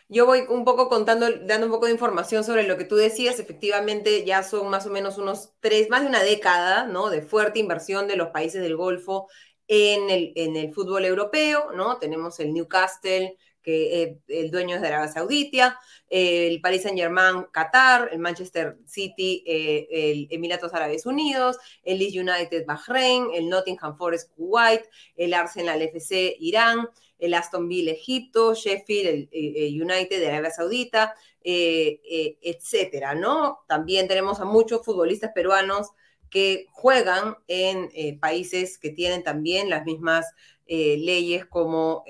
Yo 0.09 0.25
voy 0.25 0.41
un 0.49 0.65
poco 0.65 0.89
contando, 0.89 1.27
dando 1.43 1.67
un 1.67 1.71
poco 1.71 1.85
de 1.85 1.93
información 1.93 2.43
sobre 2.43 2.67
lo 2.67 2.77
que 2.77 2.83
tú 2.83 2.97
decías. 2.97 3.39
Efectivamente, 3.39 4.25
ya 4.25 4.43
son 4.43 4.69
más 4.69 4.85
o 4.85 4.89
menos 4.89 5.17
unos 5.17 5.53
tres, 5.61 5.89
más 5.89 6.01
de 6.01 6.07
una 6.07 6.21
década, 6.21 6.85
¿no? 6.85 7.09
De 7.09 7.21
fuerte 7.21 7.59
inversión 7.59 8.09
de 8.09 8.17
los 8.17 8.27
países 8.29 8.61
del 8.61 8.75
Golfo 8.75 9.29
en 9.69 10.09
el, 10.57 10.73
fútbol 10.73 11.05
europeo, 11.05 11.71
¿no? 11.71 11.97
Tenemos 11.97 12.41
el 12.41 12.53
Newcastle, 12.53 13.37
que 13.61 14.03
eh, 14.03 14.19
el 14.27 14.51
dueño 14.51 14.75
es 14.75 14.81
de 14.81 14.87
Arabia 14.89 15.07
Saudita, 15.07 15.79
el 16.09 16.59
Paris 16.59 16.81
Saint 16.81 16.97
Germain 16.97 17.45
Qatar, 17.53 18.09
el 18.11 18.19
Manchester 18.19 18.77
City, 18.85 19.45
eh, 19.47 19.87
el 19.89 20.27
Emiratos 20.29 20.73
Árabes 20.73 21.05
Unidos, 21.05 21.57
el 21.83 21.99
Leeds 21.99 22.17
United 22.17 22.65
Bahrein, 22.65 23.27
el 23.33 23.47
Nottingham 23.47 23.95
Forest 23.95 24.31
Kuwait, 24.35 24.81
el 25.15 25.33
Arsenal 25.33 25.81
FC 25.81 26.35
Irán, 26.39 26.89
el 27.21 27.33
Aston 27.33 27.69
Villa 27.69 27.93
Egipto, 27.93 28.53
Sheffield, 28.53 29.07
el, 29.07 29.29
eh, 29.31 29.69
United 29.81 30.19
de 30.19 30.27
Arabia 30.27 30.51
Saudita, 30.51 31.15
etcétera, 31.43 33.15
¿no? 33.15 33.61
También 33.67 34.07
tenemos 34.07 34.39
a 34.41 34.45
muchos 34.45 34.85
futbolistas 34.85 35.31
peruanos 35.33 35.91
que 36.29 36.67
juegan 36.71 37.35
en 37.47 38.19
países 38.19 38.77
que 38.77 38.91
tienen 38.91 39.23
también 39.23 39.69
las 39.69 39.83
mismas 39.85 40.27
leyes 40.67 41.45
como 41.45 42.03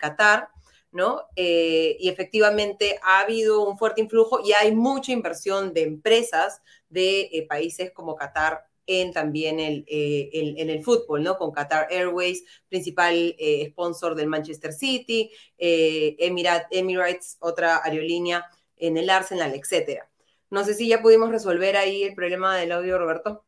Qatar. 0.00 0.48
¿no? 0.96 1.24
Eh, 1.36 1.96
y 2.00 2.08
efectivamente 2.08 2.98
ha 3.02 3.20
habido 3.20 3.68
un 3.68 3.76
fuerte 3.76 4.00
influjo 4.00 4.40
y 4.42 4.52
hay 4.52 4.74
mucha 4.74 5.12
inversión 5.12 5.74
de 5.74 5.82
empresas 5.82 6.62
de 6.88 7.28
eh, 7.32 7.46
países 7.46 7.92
como 7.92 8.16
Qatar 8.16 8.66
en 8.86 9.12
también 9.12 9.60
el, 9.60 9.84
eh, 9.88 10.30
en 10.32 10.70
el 10.70 10.84
fútbol, 10.84 11.22
¿no? 11.22 11.36
Con 11.36 11.52
Qatar 11.52 11.88
Airways, 11.90 12.44
principal 12.68 13.34
eh, 13.38 13.68
sponsor 13.70 14.14
del 14.14 14.28
Manchester 14.28 14.72
City, 14.72 15.30
Emirates, 15.58 17.36
otra 17.40 17.82
aerolínea 17.82 18.44
en 18.76 18.96
el 18.96 19.10
Arsenal, 19.10 19.54
etcétera. 19.54 20.08
No 20.50 20.64
sé 20.64 20.74
si 20.74 20.88
ya 20.88 21.02
pudimos 21.02 21.30
resolver 21.30 21.76
ahí 21.76 22.02
el 22.02 22.14
problema 22.14 22.56
del 22.56 22.72
audio, 22.72 22.98
Roberto. 22.98 23.45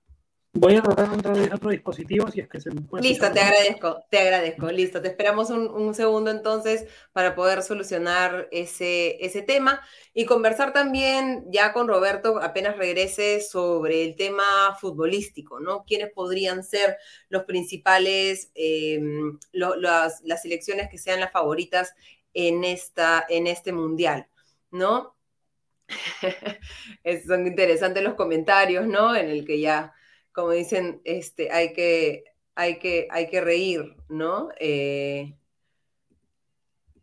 Voy 0.60 0.74
a 0.74 0.82
tratar 0.82 1.32
vez 1.34 1.52
otro 1.52 1.70
dispositivo 1.70 2.28
si 2.32 2.40
es 2.40 2.48
que 2.48 2.60
se 2.60 2.72
me 2.72 2.80
puede. 2.80 3.04
Listo, 3.04 3.30
te 3.30 3.38
agradezco, 3.38 4.04
te 4.10 4.18
agradezco. 4.18 4.72
Listo, 4.72 5.00
te 5.00 5.06
esperamos 5.06 5.50
un, 5.50 5.94
segundo 5.94 6.32
entonces 6.32 6.86
para 7.12 7.36
poder 7.36 7.62
solucionar 7.62 8.48
ese, 8.50 9.24
ese 9.24 9.42
tema 9.42 9.80
y 10.12 10.24
conversar 10.24 10.72
también 10.72 11.44
ya 11.48 11.72
con 11.72 11.86
Roberto 11.86 12.42
apenas 12.42 12.76
regrese 12.76 13.40
sobre 13.40 14.04
el 14.04 14.16
tema 14.16 14.76
futbolístico, 14.80 15.60
¿no? 15.60 15.84
¿Quiénes 15.84 16.10
podrían 16.12 16.64
ser 16.64 16.96
los 17.28 17.44
principales, 17.44 18.50
em, 18.54 19.38
las, 19.52 20.20
las 20.24 20.42
selecciones 20.42 20.88
que 20.90 20.98
sean 20.98 21.20
las 21.20 21.30
favoritas 21.30 21.94
en, 22.34 22.64
esta, 22.64 23.24
en 23.28 23.46
este 23.46 23.72
mundial, 23.72 24.26
¿no? 24.72 25.14
son 27.26 27.46
interesantes 27.46 28.02
los 28.02 28.14
comentarios, 28.14 28.88
¿no? 28.88 29.14
En 29.14 29.30
el 29.30 29.44
que 29.46 29.60
ya 29.60 29.94
como 30.38 30.52
dicen, 30.52 31.00
este, 31.02 31.50
hay 31.50 31.72
que, 31.72 32.22
hay 32.54 32.78
que, 32.78 33.08
hay 33.10 33.26
que 33.26 33.40
reír, 33.40 33.96
¿no? 34.08 34.50
Eh, 34.60 35.34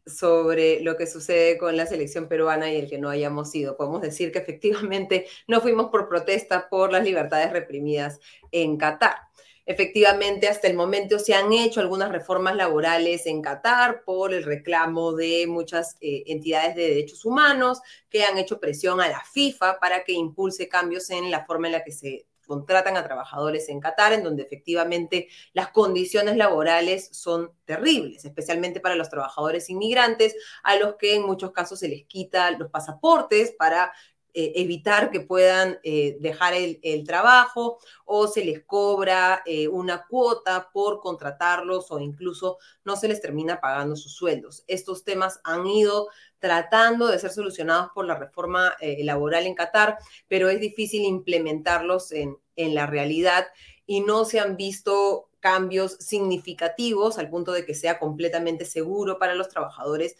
sobre 0.05 0.79
lo 0.79 0.95
que 0.95 1.05
sucede 1.05 1.57
con 1.57 1.75
la 1.75 1.85
selección 1.85 2.29
peruana 2.29 2.71
y 2.71 2.77
el 2.77 2.89
que 2.89 2.97
no 2.97 3.09
hayamos 3.09 3.53
ido. 3.53 3.75
Podemos 3.75 4.01
decir 4.01 4.31
que 4.31 4.39
efectivamente 4.39 5.27
no 5.49 5.59
fuimos 5.59 5.87
por 5.91 6.07
protesta 6.07 6.69
por 6.69 6.93
las 6.93 7.03
libertades 7.03 7.51
reprimidas 7.51 8.21
en 8.53 8.77
Qatar. 8.77 9.17
Efectivamente, 9.65 10.47
hasta 10.47 10.69
el 10.69 10.75
momento 10.77 11.19
se 11.19 11.33
han 11.33 11.51
hecho 11.51 11.81
algunas 11.81 12.13
reformas 12.13 12.55
laborales 12.55 13.25
en 13.25 13.41
Qatar 13.41 14.05
por 14.05 14.33
el 14.33 14.43
reclamo 14.43 15.11
de 15.11 15.45
muchas 15.45 15.97
eh, 15.99 16.23
entidades 16.27 16.73
de 16.75 16.87
derechos 16.87 17.25
humanos 17.25 17.81
que 18.09 18.23
han 18.23 18.37
hecho 18.37 18.61
presión 18.61 19.01
a 19.01 19.09
la 19.09 19.25
FIFA 19.25 19.77
para 19.81 20.05
que 20.05 20.13
impulse 20.13 20.69
cambios 20.69 21.09
en 21.09 21.29
la 21.31 21.45
forma 21.45 21.67
en 21.67 21.73
la 21.73 21.83
que 21.83 21.91
se 21.91 22.27
contratan 22.45 22.97
a 22.97 23.03
trabajadores 23.03 23.69
en 23.69 23.79
Qatar, 23.79 24.13
en 24.13 24.23
donde 24.23 24.43
efectivamente 24.43 25.27
las 25.53 25.69
condiciones 25.69 26.37
laborales 26.37 27.09
son 27.11 27.51
terribles, 27.65 28.25
especialmente 28.25 28.79
para 28.79 28.95
los 28.95 29.09
trabajadores 29.09 29.69
inmigrantes, 29.69 30.35
a 30.63 30.75
los 30.75 30.95
que 30.95 31.15
en 31.15 31.23
muchos 31.23 31.51
casos 31.51 31.79
se 31.79 31.89
les 31.89 32.05
quita 32.05 32.51
los 32.51 32.69
pasaportes 32.69 33.53
para 33.57 33.91
eh, 34.37 34.51
evitar 34.61 35.11
que 35.11 35.21
puedan 35.21 35.79
eh, 35.81 36.17
dejar 36.19 36.53
el, 36.55 37.05
trabajo 37.05 37.77
o 38.03 38.27
se 38.27 38.43
les 38.43 38.65
cobra 38.65 39.41
eh, 39.45 39.69
una 39.69 40.05
cuota 40.07 40.71
por 40.73 40.99
contratarlos 40.99 41.89
o 41.89 42.01
incluso 42.01 42.57
no 42.83 42.97
se 42.97 43.07
les 43.07 43.21
termina 43.21 43.61
pagando 43.61 43.95
sus 43.95 44.13
sueldos. 44.13 44.65
Estos 44.67 45.05
temas 45.05 45.39
han 45.45 45.65
ido 45.65 46.09
tratando 46.45 47.07
de 47.07 47.17
ser 47.17 47.31
solucionados 47.31 47.89
por 47.95 48.05
la 48.05 48.13
reforma 48.13 48.75
laboral 48.99 49.47
en 49.47 49.55
Qatar, 49.55 49.97
pero 50.27 50.47
es 50.47 50.59
difícil 50.59 51.01
implementarlos 51.01 52.11
en, 52.11 52.37
en 52.55 52.75
la 52.75 52.85
realidad 52.85 53.47
y 53.87 54.01
no 54.01 54.25
se 54.25 54.39
han 54.39 54.57
visto 54.57 55.31
cambios 55.39 55.93
significativos 55.99 57.17
al 57.17 57.31
punto 57.31 57.51
de 57.51 57.65
que 57.65 57.73
sea 57.73 57.97
completamente 57.97 58.63
seguro 58.65 59.17
para 59.17 59.33
los 59.33 59.49
trabajadores 59.49 60.17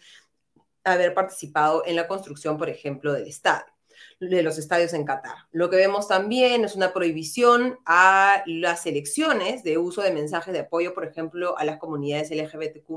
haber 0.82 1.14
participado 1.14 1.84
en 1.86 1.94
la 1.94 2.08
construcción, 2.08 2.58
por 2.58 2.68
ejemplo, 2.68 3.12
del 3.12 3.28
estadio 3.28 3.76
de 4.20 4.42
los 4.42 4.58
estadios 4.58 4.92
en 4.94 5.04
Qatar. 5.04 5.36
Lo 5.52 5.68
que 5.68 5.76
vemos 5.76 6.08
también 6.08 6.64
es 6.64 6.74
una 6.74 6.92
prohibición 6.92 7.78
a 7.84 8.42
las 8.46 8.86
elecciones 8.86 9.62
de 9.62 9.78
uso 9.78 10.02
de 10.02 10.12
mensajes 10.12 10.52
de 10.52 10.60
apoyo, 10.60 10.94
por 10.94 11.04
ejemplo, 11.04 11.56
a 11.58 11.64
las 11.64 11.78
comunidades 11.78 12.30
LGBTQ 12.30 12.88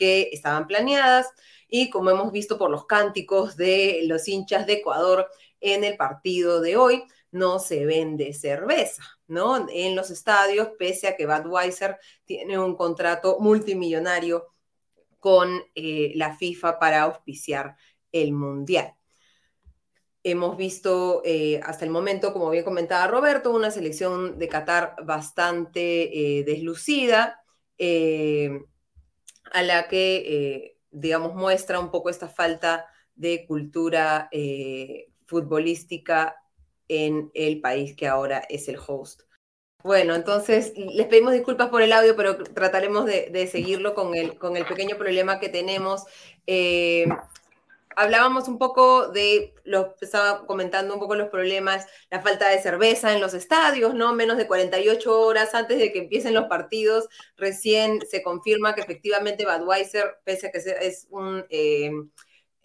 que 0.00 0.30
estaban 0.32 0.66
planeadas 0.66 1.28
y 1.68 1.90
como 1.90 2.08
hemos 2.08 2.32
visto 2.32 2.56
por 2.56 2.70
los 2.70 2.86
cánticos 2.86 3.54
de 3.58 4.00
los 4.06 4.26
hinchas 4.28 4.66
de 4.66 4.72
Ecuador 4.74 5.28
en 5.60 5.84
el 5.84 5.98
partido 5.98 6.62
de 6.62 6.78
hoy, 6.78 7.04
no 7.30 7.58
se 7.58 7.84
vende 7.84 8.32
cerveza, 8.32 9.02
¿no? 9.28 9.68
En 9.70 9.94
los 9.94 10.10
estadios, 10.10 10.70
pese 10.78 11.06
a 11.06 11.16
que 11.16 11.26
Budweiser 11.26 11.98
tiene 12.24 12.58
un 12.58 12.76
contrato 12.76 13.36
multimillonario 13.40 14.48
con 15.18 15.62
eh, 15.74 16.12
la 16.16 16.34
FIFA 16.34 16.78
para 16.78 17.02
auspiciar 17.02 17.76
el 18.10 18.32
Mundial. 18.32 18.94
Hemos 20.22 20.56
visto 20.56 21.20
eh, 21.26 21.60
hasta 21.62 21.84
el 21.84 21.90
momento, 21.90 22.32
como 22.32 22.48
bien 22.48 22.64
comentaba 22.64 23.06
Roberto, 23.06 23.52
una 23.52 23.70
selección 23.70 24.38
de 24.38 24.48
Qatar 24.48 24.96
bastante 25.04 26.38
eh, 26.38 26.44
deslucida, 26.44 27.42
a 29.52 29.62
la 29.62 29.88
que, 29.88 30.76
digamos, 30.90 31.34
muestra 31.34 31.80
un 31.80 31.90
poco 31.90 32.10
esta 32.10 32.28
falta 32.28 32.86
de 33.14 33.46
cultura 33.46 34.28
futbolística 35.26 36.36
en 36.88 37.30
el 37.34 37.60
país 37.60 37.94
que 37.94 38.08
ahora 38.08 38.42
es 38.48 38.68
el 38.68 38.78
host. 38.84 39.22
Bueno, 39.82 40.14
entonces 40.14 40.74
les 40.76 41.06
pedimos 41.06 41.32
disculpas 41.32 41.68
por 41.70 41.80
el 41.80 41.92
audio, 41.92 42.14
pero 42.14 42.36
trataremos 42.36 43.06
de, 43.06 43.48
seguirlo 43.50 43.94
con 43.94 44.14
el, 44.14 44.36
con 44.38 44.56
el 44.56 44.66
pequeño 44.66 44.98
problema 44.98 45.40
que 45.40 45.48
tenemos 45.48 46.04
hablábamos 48.00 48.48
un 48.48 48.58
poco 48.58 49.08
de, 49.08 49.54
lo 49.64 49.94
estaba 50.00 50.46
comentando 50.46 50.94
un 50.94 51.00
poco 51.00 51.14
los 51.14 51.28
problemas, 51.28 51.86
la 52.10 52.20
falta 52.20 52.48
de 52.48 52.60
cerveza 52.60 53.12
en 53.12 53.20
los 53.20 53.34
estadios, 53.34 53.94
¿no? 53.94 54.14
Menos 54.14 54.38
de 54.38 54.46
48 54.46 55.20
horas 55.20 55.54
antes 55.54 55.78
de 55.78 55.92
que 55.92 55.98
empiecen 55.98 56.32
los 56.32 56.46
partidos, 56.46 57.08
recién 57.36 58.00
se 58.08 58.22
confirma 58.22 58.74
que 58.74 58.80
efectivamente 58.80 59.44
Budweiser, 59.44 60.18
pese 60.24 60.46
a 60.46 60.50
que 60.50 60.58
es 60.58 61.06
un... 61.10 61.44
Eh, 61.50 61.90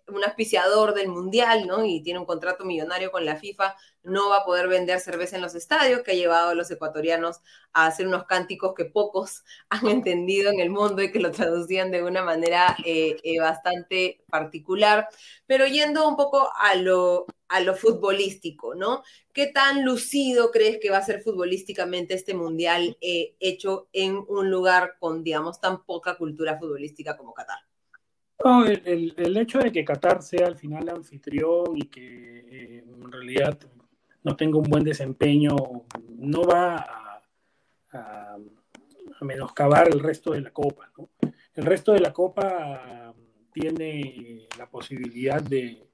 un 0.07 0.23
auspiciador 0.23 0.93
del 0.93 1.07
Mundial, 1.07 1.67
¿no? 1.67 1.83
Y 1.85 2.01
tiene 2.01 2.19
un 2.19 2.25
contrato 2.25 2.65
millonario 2.65 3.11
con 3.11 3.25
la 3.25 3.37
FIFA, 3.37 3.75
no 4.03 4.29
va 4.29 4.37
a 4.37 4.45
poder 4.45 4.67
vender 4.67 4.99
cerveza 4.99 5.35
en 5.35 5.41
los 5.41 5.55
estadios, 5.55 6.01
que 6.01 6.11
ha 6.11 6.15
llevado 6.15 6.49
a 6.49 6.55
los 6.55 6.69
ecuatorianos 6.69 7.41
a 7.73 7.87
hacer 7.87 8.07
unos 8.07 8.25
cánticos 8.25 8.73
que 8.75 8.85
pocos 8.85 9.43
han 9.69 9.87
entendido 9.87 10.51
en 10.51 10.59
el 10.59 10.69
mundo 10.69 11.01
y 11.01 11.11
que 11.11 11.19
lo 11.19 11.31
traducían 11.31 11.91
de 11.91 12.03
una 12.03 12.23
manera 12.23 12.75
eh, 12.85 13.17
eh, 13.23 13.39
bastante 13.39 14.23
particular. 14.29 15.07
Pero 15.47 15.65
yendo 15.67 16.07
un 16.07 16.15
poco 16.15 16.49
a 16.55 16.75
lo, 16.75 17.25
a 17.47 17.59
lo 17.61 17.75
futbolístico, 17.75 18.75
¿no? 18.75 19.03
¿Qué 19.33 19.47
tan 19.47 19.83
lucido 19.83 20.51
crees 20.51 20.79
que 20.79 20.89
va 20.89 20.97
a 20.97 21.05
ser 21.05 21.21
futbolísticamente 21.21 22.13
este 22.13 22.33
Mundial 22.33 22.97
eh, 23.01 23.35
hecho 23.39 23.87
en 23.93 24.23
un 24.27 24.49
lugar 24.49 24.95
con, 24.99 25.23
digamos, 25.23 25.59
tan 25.59 25.83
poca 25.85 26.17
cultura 26.17 26.57
futbolística 26.59 27.17
como 27.17 27.33
Qatar? 27.33 27.59
El, 28.43 29.37
hecho 29.37 29.59
de 29.59 29.71
que 29.71 29.85
Qatar 29.85 30.21
sea 30.21 30.47
al 30.47 30.57
final 30.57 30.89
anfitrión 30.89 31.75
y 31.75 31.87
que 31.87 32.39
eh, 32.49 32.83
en 32.85 33.11
realidad 33.11 33.57
no 34.23 34.35
tenga 34.35 34.57
un 34.57 34.69
buen 34.69 34.83
desempeño 34.83 35.55
no 36.17 36.43
va 36.43 36.75
a, 36.77 37.21
a, 37.93 38.37
menoscabar 39.21 39.87
el 39.87 39.99
resto 39.99 40.31
de 40.31 40.41
la 40.41 40.51
Copa. 40.51 40.91
El 41.53 41.65
resto 41.65 41.93
de 41.93 41.99
la 41.99 42.11
Copa 42.11 43.13
tiene 43.51 44.47
la 44.57 44.69
posibilidad 44.69 45.41
de, 45.41 45.87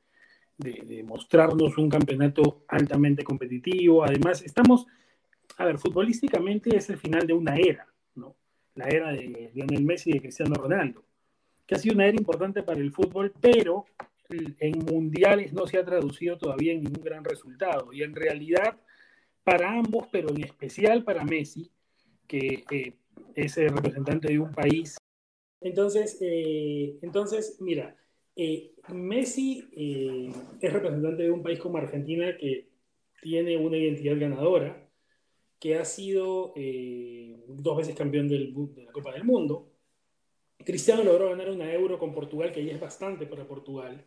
de, 0.58 1.04
mostrarnos 1.04 1.78
un 1.78 1.90
campeonato 1.90 2.66
altamente 2.68 3.24
competitivo. 3.24 4.04
Además, 4.04 4.42
estamos, 4.42 4.88
a 5.58 5.66
ver, 5.66 5.78
futbolísticamente 5.78 6.76
es 6.76 6.90
el 6.90 6.98
final 6.98 7.28
de 7.28 7.34
una 7.34 7.56
era, 7.56 7.88
¿no? 8.16 8.36
La 8.76 8.86
era 8.86 9.12
de 9.12 9.52
Lionel 9.54 9.84
Messi 9.84 10.10
y 10.10 10.14
de 10.14 10.22
Cristiano 10.22 10.56
Ronaldo 10.56 11.04
que 11.72 11.76
ha 11.76 11.80
sido 11.80 11.96
una 11.96 12.06
era 12.06 12.18
importante 12.18 12.64
para 12.64 12.82
el 12.82 12.92
fútbol, 12.92 13.32
pero 13.40 13.86
en 14.30 14.80
mundiales 14.80 15.54
no 15.54 15.66
se 15.66 15.78
ha 15.78 15.86
traducido 15.86 16.38
todavía 16.38 16.74
en 16.74 16.84
ningún 16.84 17.02
gran 17.02 17.24
resultado. 17.24 17.94
Y 17.94 18.04
en 18.04 18.14
realidad, 18.14 18.78
para 19.46 19.72
ambos, 19.72 20.08
pero 20.12 20.32
en 20.32 20.44
especial 20.44 21.06
para 21.06 21.24
Messi, 21.24 21.72
que 22.28 22.66
eh, 22.72 22.94
es 23.36 23.58
el 23.58 23.70
representante 23.70 24.28
de 24.28 24.40
un 24.40 24.52
país. 24.52 24.98
Entonces, 25.62 26.18
eh, 26.20 26.98
entonces 27.04 27.56
mira, 27.62 27.96
eh, 28.36 28.74
Messi 28.94 29.70
es 30.60 30.74
representante 30.74 31.24
de 31.24 31.32
un 31.32 31.42
país 31.42 31.58
como 31.58 31.78
Argentina 31.78 32.36
que 32.38 32.68
tiene 33.22 33.56
una 33.56 33.78
identidad 33.78 34.20
ganadora, 34.20 34.90
que 35.58 35.78
ha 35.78 35.86
sido 35.86 36.54
dos 37.48 37.78
veces 37.78 37.96
campeón 37.96 38.28
del, 38.28 38.54
de 38.76 38.84
la 38.84 38.92
Copa 38.92 39.14
del 39.14 39.24
Mundo, 39.24 39.71
Cristiano 40.66 41.04
logró 41.04 41.30
ganar 41.30 41.50
una 41.50 41.72
euro 41.74 41.98
con 42.00 42.14
Portugal, 42.14 42.52
que 42.52 42.64
ya 42.66 42.74
es 42.74 42.80
bastante 42.80 43.26
para 43.26 43.48
Portugal. 43.48 44.04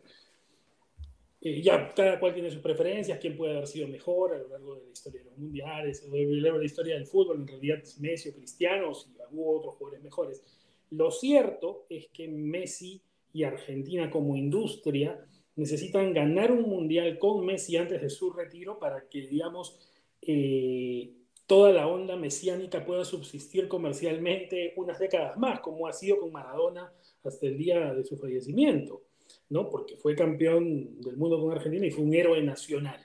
Eh, 1.41 1.61
ya 1.61 1.93
cada 1.93 2.19
cual 2.19 2.33
tiene 2.33 2.51
sus 2.51 2.63
preferencias, 2.63 3.19
quién 3.19 3.37
puede 3.37 3.53
haber 3.53 3.67
sido 3.67 3.87
mejor 3.87 4.35
a 4.35 4.39
lo 4.39 4.49
largo 4.49 4.77
de 4.77 4.85
la 4.87 4.91
historia 4.93 5.21
de 5.21 5.27
los 5.27 5.39
mundiales, 5.39 6.03
a 6.03 6.07
lo 6.07 6.17
largo 6.17 6.57
de 6.57 6.65
la 6.65 6.67
historia 6.67 6.95
del 6.95 7.07
fútbol, 7.07 7.41
en 7.41 7.47
realidad 7.47 7.79
es 7.83 8.01
Messi 8.01 8.31
o 8.31 8.35
Cristiano, 8.35 8.95
si 8.95 9.11
hubo 9.31 9.59
otros 9.59 9.75
jugadores 9.75 10.03
mejores. 10.03 10.43
Lo 10.91 11.11
cierto 11.11 11.85
es 11.91 12.09
que 12.09 12.29
Messi 12.29 13.03
y 13.35 13.43
Argentina 13.43 14.11
como 14.11 14.37
industria 14.37 15.23
necesitan 15.57 16.15
ganar 16.15 16.51
un 16.51 16.63
mundial 16.63 17.19
con 17.19 17.45
Messi 17.45 17.77
antes 17.77 18.01
de 18.01 18.09
su 18.09 18.33
retiro 18.33 18.79
para 18.79 19.07
que, 19.09 19.27
digamos, 19.27 19.79
eh, 20.23 21.13
toda 21.47 21.73
la 21.73 21.87
onda 21.87 22.17
mesiánica 22.17 22.85
pueda 22.85 23.05
subsistir 23.05 23.69
comercialmente 23.69 24.73
unas 24.77 24.99
décadas 24.99 25.37
más, 25.37 25.61
como 25.61 25.87
ha 25.87 25.93
sido 25.93 26.19
con 26.19 26.33
Maradona 26.33 26.93
hasta 27.23 27.47
el 27.47 27.59
día 27.59 27.93
de 27.93 28.05
su 28.05 28.17
fallecimiento, 28.17 29.03
¿no? 29.51 29.69
Porque 29.69 29.97
fue 29.97 30.15
campeón 30.15 31.01
del 31.01 31.17
mundo 31.17 31.41
con 31.41 31.53
Argentina 31.53 31.87
y 31.87 31.91
fue 31.91 32.05
un 32.05 32.15
héroe 32.15 32.43
nacional. 32.43 33.01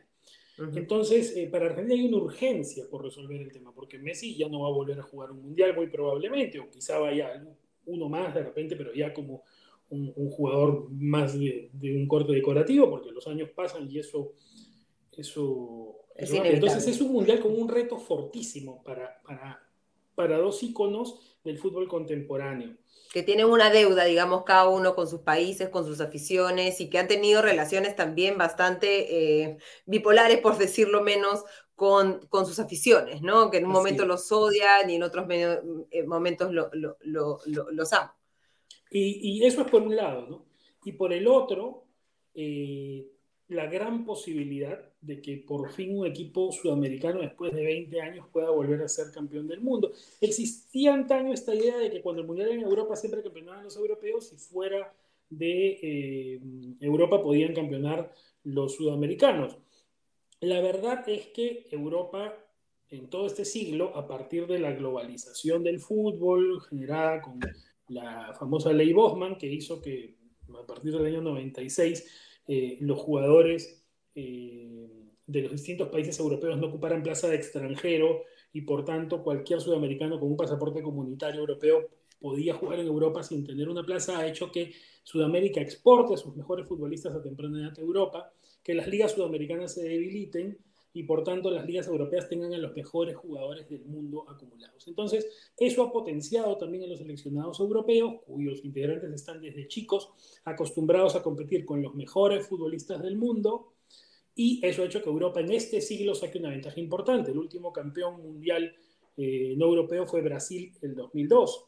Entonces, 0.75 1.37
eh, 1.37 1.47
para 1.47 1.67
Argentina 1.67 1.95
hay 1.95 2.05
una 2.05 2.17
urgencia 2.17 2.85
por 2.89 3.03
resolver 3.03 3.39
el 3.41 3.51
tema, 3.51 3.73
porque 3.73 3.97
Messi 3.97 4.35
ya 4.35 4.49
no 4.49 4.61
va 4.61 4.67
a 4.67 4.73
volver 4.73 4.99
a 4.99 5.03
jugar 5.03 5.31
un 5.31 5.41
mundial 5.41 5.73
muy 5.73 5.87
probablemente, 5.87 6.59
o 6.59 6.69
quizá 6.69 6.99
vaya 6.99 7.41
uno 7.85 8.09
más 8.09 8.33
de 8.35 8.43
repente, 8.43 8.75
pero 8.75 8.93
ya 8.93 9.13
como 9.13 9.43
un, 9.89 10.11
jugador 10.29 10.89
más 10.91 11.39
de, 11.39 11.71
un 11.81 12.07
corte 12.07 12.33
decorativo, 12.33 12.89
porque 12.89 13.11
los 13.11 13.25
años 13.27 13.49
pasan 13.51 13.89
y 13.89 13.99
eso... 13.99 14.33
eso 15.17 15.95
Entonces 16.19 16.87
es 16.87 17.01
un 17.01 17.13
mundial 17.13 17.39
con 17.39 17.59
un 17.59 17.67
reto 17.67 17.97
fortísimo 17.97 18.83
para, 18.83 19.21
para, 19.21 19.61
para 20.15 20.37
dos 20.37 20.61
íconos 20.63 21.37
del 21.43 21.57
fútbol 21.57 21.87
contemporáneo 21.87 22.75
que 23.11 23.23
tienen 23.23 23.47
una 23.47 23.71
deuda, 23.71 24.05
digamos, 24.05 24.43
cada 24.43 24.69
uno 24.69 24.95
con 24.95 25.07
sus 25.07 25.21
países, 25.21 25.69
con 25.69 25.85
sus 25.85 25.99
aficiones 25.99 26.79
y 26.79 26.89
que 26.89 26.99
han 26.99 27.07
tenido 27.07 27.41
relaciones 27.41 27.95
también 27.95 28.37
bastante 28.37 29.41
eh, 29.41 29.57
bipolares, 29.85 30.39
por 30.39 30.57
decirlo 30.57 31.01
menos, 31.01 31.43
con, 31.75 32.27
con, 32.27 32.45
sus 32.45 32.59
aficiones, 32.59 33.21
¿no? 33.21 33.49
Que 33.49 33.57
en 33.57 33.65
un 33.65 33.71
momento 33.71 34.05
los 34.05 34.31
odian 34.31 34.89
y 34.89 34.95
en 34.95 35.03
otros 35.03 35.25
eh, 35.29 36.03
momentos 36.05 36.51
lo, 36.51 36.69
los 37.01 37.93
aman. 37.93 38.11
Y, 38.91 39.39
y, 39.39 39.45
eso 39.45 39.61
es 39.61 39.71
por 39.71 39.81
un 39.83 39.95
lado, 39.95 40.27
¿no? 40.27 40.45
Y 40.83 40.91
por 40.93 41.13
el 41.13 41.25
otro, 41.27 41.85
eh, 42.33 43.07
la 43.47 43.67
gran 43.67 44.05
posibilidad 44.05 44.88
de 45.01 45.21
que 45.21 45.37
por 45.37 45.71
fin 45.71 45.97
un 45.97 46.05
equipo 46.05 46.51
sudamericano 46.51 47.21
después 47.21 47.53
de 47.53 47.63
20 47.63 48.01
años 48.01 48.27
pueda 48.31 48.49
volver 48.49 48.81
a 48.81 48.89
ser 48.89 49.11
campeón 49.11 49.47
del 49.47 49.61
mundo. 49.61 49.91
Existía 50.19 50.93
antaño 50.93 51.33
esta 51.33 51.55
idea 51.55 51.77
de 51.77 51.89
que 51.89 52.01
cuando 52.01 52.21
el 52.21 52.27
Mundial 52.27 52.51
en 52.51 52.61
Europa 52.61 52.95
siempre 52.95 53.23
campeonaban 53.23 53.63
los 53.63 53.77
europeos 53.77 54.31
y 54.33 54.37
fuera 54.37 54.93
de 55.29 55.79
eh, 55.81 56.39
Europa 56.81 57.21
podían 57.21 57.53
campeonar 57.53 58.13
los 58.43 58.75
sudamericanos. 58.75 59.57
La 60.41 60.61
verdad 60.61 61.07
es 61.07 61.27
que 61.27 61.67
Europa 61.71 62.33
en 62.89 63.09
todo 63.09 63.27
este 63.27 63.45
siglo, 63.45 63.95
a 63.95 64.07
partir 64.07 64.47
de 64.47 64.59
la 64.59 64.71
globalización 64.71 65.63
del 65.63 65.79
fútbol 65.79 66.61
generada 66.61 67.21
con 67.21 67.39
la 67.87 68.33
famosa 68.37 68.73
ley 68.73 68.93
Bosman, 68.93 69.37
que 69.37 69.47
hizo 69.47 69.81
que 69.81 70.15
a 70.59 70.65
partir 70.65 70.93
del 70.93 71.05
año 71.05 71.21
96 71.21 72.41
eh, 72.47 72.77
los 72.81 72.99
jugadores 72.99 73.78
eh, 74.19 74.89
de 75.25 75.41
los 75.41 75.51
distintos 75.51 75.89
países 75.89 76.19
europeos 76.19 76.57
no 76.57 76.67
ocuparan 76.67 77.03
plaza 77.03 77.27
de 77.27 77.35
extranjero 77.35 78.23
y 78.51 78.61
por 78.61 78.83
tanto 78.83 79.23
cualquier 79.23 79.61
sudamericano 79.61 80.19
con 80.19 80.29
un 80.29 80.37
pasaporte 80.37 80.81
comunitario 80.81 81.41
europeo 81.41 81.87
podía 82.19 82.53
jugar 82.53 82.79
en 82.79 82.87
Europa 82.87 83.23
sin 83.23 83.45
tener 83.45 83.69
una 83.69 83.85
plaza, 83.85 84.17
ha 84.17 84.27
hecho 84.27 84.51
que 84.51 84.73
Sudamérica 85.03 85.61
exporte 85.61 86.15
a 86.15 86.17
sus 86.17 86.35
mejores 86.35 86.67
futbolistas 86.67 87.15
a 87.15 87.21
temprana 87.21 87.61
edad 87.61 87.77
a 87.77 87.81
Europa, 87.81 88.33
que 88.63 88.73
las 88.73 88.87
ligas 88.87 89.13
sudamericanas 89.13 89.73
se 89.73 89.83
debiliten 89.83 90.57
y 90.91 91.03
por 91.03 91.23
tanto 91.23 91.51
las 91.51 91.65
ligas 91.65 91.87
europeas 91.87 92.27
tengan 92.27 92.53
a 92.53 92.57
los 92.57 92.75
mejores 92.75 93.15
jugadores 93.15 93.69
del 93.69 93.85
mundo 93.85 94.25
acumulados. 94.29 94.87
Entonces, 94.87 95.27
eso 95.57 95.83
ha 95.83 95.91
potenciado 95.91 96.57
también 96.57 96.83
a 96.83 96.87
los 96.87 96.99
seleccionados 96.99 97.59
europeos, 97.59 98.15
cuyos 98.25 98.65
integrantes 98.65 99.13
están 99.13 99.41
desde 99.41 99.67
chicos 99.67 100.11
acostumbrados 100.43 101.15
a 101.15 101.23
competir 101.23 101.65
con 101.65 101.81
los 101.81 101.95
mejores 101.95 102.47
futbolistas 102.47 103.01
del 103.01 103.15
mundo, 103.15 103.73
y 104.41 104.65
eso 104.65 104.81
ha 104.81 104.85
hecho 104.85 105.03
que 105.03 105.09
Europa 105.09 105.41
en 105.41 105.51
este 105.51 105.81
siglo 105.81 106.15
saque 106.15 106.37
una 106.37 106.49
ventaja 106.49 106.79
importante. 106.79 107.31
El 107.31 107.39
último 107.39 107.73
campeón 107.73 108.21
mundial 108.21 108.73
eh, 109.17 109.53
no 109.57 109.65
europeo 109.65 110.07
fue 110.07 110.21
Brasil 110.21 110.71
el 110.81 110.95
2002. 110.95 111.65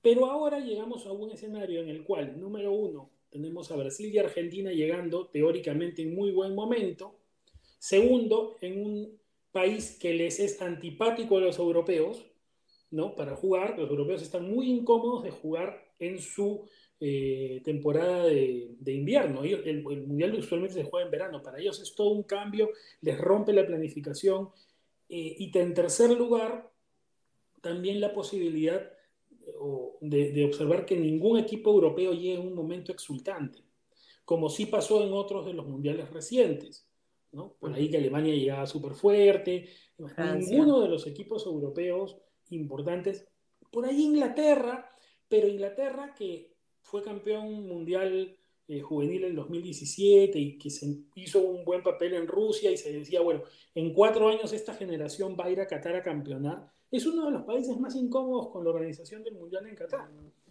Pero 0.00 0.26
ahora 0.26 0.60
llegamos 0.60 1.04
a 1.04 1.10
un 1.10 1.32
escenario 1.32 1.80
en 1.80 1.88
el 1.88 2.04
cual, 2.04 2.38
número 2.38 2.72
uno, 2.72 3.10
tenemos 3.28 3.72
a 3.72 3.76
Brasil 3.76 4.14
y 4.14 4.18
Argentina 4.18 4.70
llegando 4.70 5.26
teóricamente 5.26 6.02
en 6.02 6.14
muy 6.14 6.30
buen 6.30 6.54
momento, 6.54 7.16
Segundo, 7.80 8.56
en 8.60 8.84
un 8.84 9.20
país 9.50 9.98
que 10.00 10.14
les 10.14 10.38
es 10.38 10.62
antipático 10.62 11.38
a 11.38 11.40
los 11.40 11.58
europeos, 11.58 12.24
¿no? 12.92 13.16
Para 13.16 13.34
jugar, 13.34 13.76
los 13.78 13.90
europeos 13.90 14.22
están 14.22 14.48
muy 14.48 14.70
incómodos 14.70 15.24
de 15.24 15.32
jugar 15.32 15.92
en 15.98 16.20
su 16.20 16.68
eh, 17.00 17.60
temporada 17.64 18.24
de, 18.24 18.76
invierno. 18.86 19.42
el, 19.44 19.82
Mundial 19.82 20.34
usualmente 20.34 20.74
se 20.74 20.84
juega 20.84 21.06
en 21.06 21.12
verano. 21.12 21.42
Para 21.42 21.58
ellos 21.58 21.80
es 21.80 21.94
todo 21.94 22.10
un 22.10 22.22
cambio, 22.22 22.70
les 23.00 23.18
rompe 23.18 23.52
la 23.52 23.66
planificación. 23.66 24.50
Eh, 25.08 25.36
y 25.38 25.58
en 25.58 25.74
tercer 25.74 26.10
lugar, 26.10 26.70
también 27.60 28.00
la 28.00 28.12
posibilidad 28.12 28.90
de, 30.00 30.32
de, 30.32 30.44
observar 30.44 30.84
que 30.84 30.96
ningún 30.96 31.38
equipo 31.38 31.70
europeo 31.70 32.12
llegue 32.12 32.34
en 32.34 32.48
un 32.48 32.54
momento 32.54 32.92
exultante, 32.92 33.60
como 34.24 34.48
sí 34.48 34.66
pasó 34.66 35.04
en 35.04 35.12
otros 35.12 35.46
de 35.46 35.52
los 35.52 35.66
mundiales 35.66 36.10
recientes. 36.10 36.86
Por 37.58 37.72
ahí 37.72 37.90
que 37.90 37.98
Alemania 37.98 38.34
llegaba 38.34 38.66
súper 38.66 38.94
fuerte. 38.94 39.68
Ninguno 39.98 40.80
de 40.80 40.88
los 40.88 41.06
equipos 41.06 41.44
europeos 41.46 42.16
importantes. 42.50 43.26
Por 43.70 43.84
ahí 43.84 44.04
Inglaterra, 44.04 44.90
pero 45.28 45.48
Inglaterra 45.48 46.14
que 46.14 46.55
fue 46.86 47.02
campeón 47.02 47.66
mundial 47.66 48.36
eh, 48.68 48.80
juvenil 48.80 49.24
en 49.24 49.34
2017 49.34 50.38
y 50.38 50.58
que 50.58 50.70
se 50.70 50.86
hizo 51.16 51.40
un 51.40 51.64
buen 51.64 51.82
papel 51.82 52.14
en 52.14 52.28
Rusia 52.28 52.70
y 52.70 52.76
se 52.76 52.92
decía, 52.92 53.20
bueno, 53.20 53.42
en 53.74 53.92
cuatro 53.92 54.28
años 54.28 54.52
esta 54.52 54.72
generación 54.72 55.36
va 55.38 55.46
a 55.46 55.50
ir 55.50 55.60
a 55.60 55.66
Qatar 55.66 55.96
a 55.96 56.02
campeonar, 56.02 56.70
es 56.90 57.04
uno 57.06 57.26
de 57.26 57.32
los 57.32 57.42
países 57.42 57.78
más 57.78 57.96
incómodos 57.96 58.48
con 58.50 58.62
la 58.64 58.70
organización 58.70 59.24
del 59.24 59.34
mundial 59.34 59.66
en 59.66 59.74
Qatar. 59.74 60.08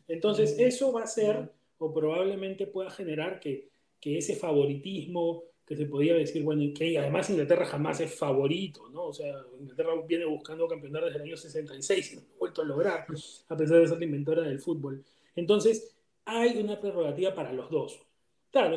Entonces, 0.07 0.57
eso 0.59 0.91
va 0.91 1.03
a 1.03 1.07
ser, 1.07 1.49
o 1.77 1.93
probablemente 1.93 2.67
pueda 2.67 2.91
generar 2.91 3.39
que, 3.39 3.69
que 3.99 4.17
ese 4.17 4.35
favoritismo, 4.35 5.43
que 5.65 5.75
se 5.75 5.85
podía 5.85 6.13
decir, 6.13 6.43
bueno, 6.43 6.61
que 6.77 6.99
además 6.99 7.29
Inglaterra 7.29 7.65
jamás 7.65 8.01
es 8.01 8.13
favorito, 8.13 8.89
¿no? 8.89 9.05
O 9.05 9.13
sea, 9.13 9.33
Inglaterra 9.59 9.93
viene 10.07 10.25
buscando 10.25 10.67
campeonar 10.67 11.05
desde 11.05 11.17
el 11.17 11.23
año 11.23 11.37
66 11.37 12.11
y 12.11 12.15
no 12.17 12.21
ha 12.21 12.37
vuelto 12.37 12.61
a 12.61 12.65
lograr, 12.65 13.05
a 13.49 13.57
pesar 13.57 13.79
de 13.79 13.87
ser 13.87 13.97
la 13.97 14.05
inventora 14.05 14.43
del 14.43 14.59
fútbol. 14.59 15.03
Entonces, 15.35 15.94
hay 16.25 16.57
una 16.57 16.79
prerrogativa 16.79 17.33
para 17.33 17.53
los 17.53 17.69
dos. 17.69 18.01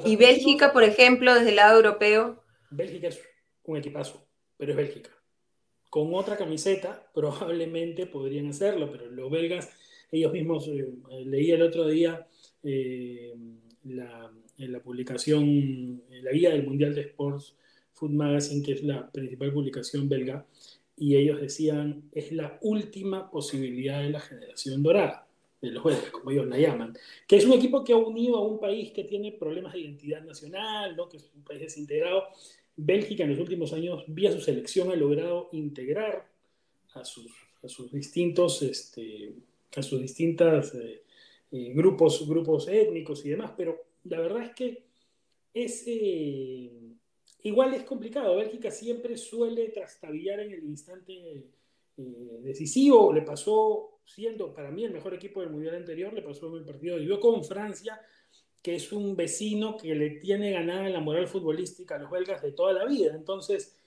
¿Y 0.04 0.16
Bélgica, 0.16 0.72
por 0.72 0.82
ejemplo, 0.82 1.34
desde 1.34 1.50
el 1.50 1.56
lado 1.56 1.76
europeo? 1.76 2.42
Bélgica 2.70 3.08
es 3.08 3.22
un 3.64 3.76
equipazo, 3.76 4.26
pero 4.56 4.72
es 4.72 4.76
Bélgica. 4.76 5.10
Con 5.88 6.14
otra 6.14 6.36
camiseta 6.36 7.08
probablemente 7.14 8.06
podrían 8.06 8.48
hacerlo, 8.48 8.90
pero 8.90 9.10
los 9.10 9.30
belgas, 9.30 9.70
ellos 10.10 10.32
mismos, 10.32 10.68
eh, 10.68 10.86
leí 11.24 11.50
el 11.50 11.62
otro 11.62 11.86
día 11.86 12.26
eh, 12.62 13.34
la 13.84 14.32
en 14.58 14.72
la 14.72 14.80
publicación, 14.80 16.02
en 16.10 16.24
la 16.24 16.32
guía 16.32 16.50
del 16.50 16.66
Mundial 16.66 16.94
de 16.94 17.02
Sports 17.02 17.56
Food 17.92 18.10
Magazine, 18.10 18.62
que 18.64 18.72
es 18.72 18.82
la 18.82 19.10
principal 19.10 19.52
publicación 19.52 20.08
belga, 20.08 20.46
y 20.96 21.16
ellos 21.16 21.40
decían, 21.40 22.02
es 22.12 22.32
la 22.32 22.58
última 22.62 23.30
posibilidad 23.30 24.02
de 24.02 24.10
la 24.10 24.20
generación 24.20 24.82
dorada, 24.82 25.27
de 25.60 25.70
los 25.70 25.82
jueces, 25.82 26.10
como 26.10 26.30
ellos 26.30 26.46
la 26.46 26.58
llaman, 26.58 26.96
que 27.26 27.36
es 27.36 27.44
un 27.44 27.52
equipo 27.52 27.82
que 27.82 27.92
ha 27.92 27.96
unido 27.96 28.36
a 28.36 28.46
un 28.46 28.60
país 28.60 28.92
que 28.92 29.04
tiene 29.04 29.32
problemas 29.32 29.72
de 29.72 29.80
identidad 29.80 30.22
nacional, 30.22 30.96
¿no? 30.96 31.08
que 31.08 31.16
es 31.16 31.30
un 31.34 31.42
país 31.42 31.60
desintegrado. 31.60 32.24
Bélgica 32.76 33.24
en 33.24 33.30
los 33.30 33.40
últimos 33.40 33.72
años, 33.72 34.04
vía 34.06 34.30
su 34.30 34.40
selección, 34.40 34.90
ha 34.92 34.94
logrado 34.94 35.48
integrar 35.52 36.28
a 36.94 37.04
sus, 37.04 37.26
a 37.62 37.68
sus 37.68 37.90
distintos, 37.90 38.62
este, 38.62 39.34
a 39.76 39.82
sus 39.82 40.00
distintas 40.00 40.74
eh, 40.74 41.02
eh, 41.50 41.72
grupos, 41.74 42.26
grupos 42.28 42.68
étnicos 42.68 43.24
y 43.26 43.30
demás, 43.30 43.52
pero 43.56 43.84
la 44.04 44.20
verdad 44.20 44.44
es 44.44 44.54
que 44.54 44.84
es, 45.52 45.84
eh, 45.88 46.70
igual 47.42 47.74
es 47.74 47.82
complicado. 47.82 48.36
Bélgica 48.36 48.70
siempre 48.70 49.16
suele 49.16 49.70
trastabillar 49.70 50.38
en 50.40 50.52
el 50.52 50.62
instante 50.62 51.46
decisivo. 51.96 53.12
Le 53.12 53.22
pasó, 53.22 53.97
siendo 54.08 54.54
para 54.54 54.70
mí 54.70 54.84
el 54.84 54.92
mejor 54.92 55.14
equipo 55.14 55.40
del 55.40 55.50
Mundial 55.50 55.76
anterior, 55.76 56.12
le 56.12 56.22
pasó 56.22 56.56
el 56.56 56.64
partido 56.64 56.96
de 56.96 57.06
yo 57.06 57.20
con 57.20 57.44
Francia, 57.44 58.00
que 58.62 58.74
es 58.74 58.92
un 58.92 59.14
vecino 59.14 59.76
que 59.76 59.94
le 59.94 60.10
tiene 60.10 60.50
ganada 60.50 60.88
la 60.88 61.00
moral 61.00 61.28
futbolística 61.28 61.96
a 61.96 61.98
los 61.98 62.10
belgas 62.10 62.42
de 62.42 62.52
toda 62.52 62.72
la 62.72 62.84
vida. 62.84 63.14
Entonces, 63.14 63.78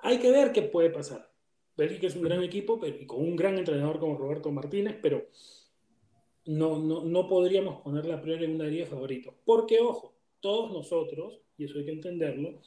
hay 0.00 0.18
que 0.18 0.30
ver 0.30 0.52
qué 0.52 0.62
puede 0.62 0.90
pasar. 0.90 1.30
Bélgica 1.76 2.06
es 2.06 2.16
un 2.16 2.22
gran 2.22 2.42
equipo 2.42 2.78
pero, 2.78 2.96
y 2.96 3.06
con 3.06 3.20
un 3.20 3.36
gran 3.36 3.56
entrenador 3.58 3.98
como 3.98 4.16
Roberto 4.16 4.50
Martínez, 4.50 4.96
pero 5.00 5.26
no, 6.46 6.78
no, 6.78 7.04
no 7.04 7.28
podríamos 7.28 7.80
ponerla 7.82 8.16
a 8.16 8.20
priori 8.20 8.44
en 8.44 8.56
una 8.56 8.64
área 8.64 8.86
favorito. 8.86 9.34
Porque, 9.44 9.78
ojo, 9.80 10.14
todos 10.40 10.72
nosotros, 10.72 11.40
y 11.56 11.64
eso 11.64 11.78
hay 11.78 11.84
que 11.84 11.92
entenderlo, 11.92 12.60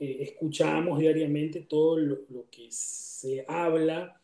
eh, 0.00 0.18
escuchamos 0.20 1.00
diariamente 1.00 1.62
todo 1.62 1.98
lo, 1.98 2.48
que 2.50 2.68
se 2.70 3.44
habla, 3.48 4.17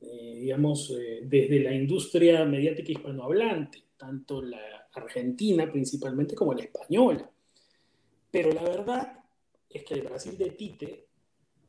eh, 0.00 0.38
digamos, 0.40 0.90
eh, 0.90 1.20
desde 1.24 1.60
la 1.60 1.72
industria 1.72 2.44
mediática 2.44 2.92
hispanohablante, 2.92 3.82
tanto 3.96 4.42
la 4.42 4.88
argentina 4.92 5.70
principalmente 5.70 6.34
como 6.34 6.54
la 6.54 6.62
española. 6.62 7.30
Pero 8.30 8.52
la 8.52 8.62
verdad 8.62 9.24
es 9.68 9.84
que 9.84 9.94
el 9.94 10.02
Brasil 10.02 10.36
de 10.36 10.50
Tite 10.50 11.06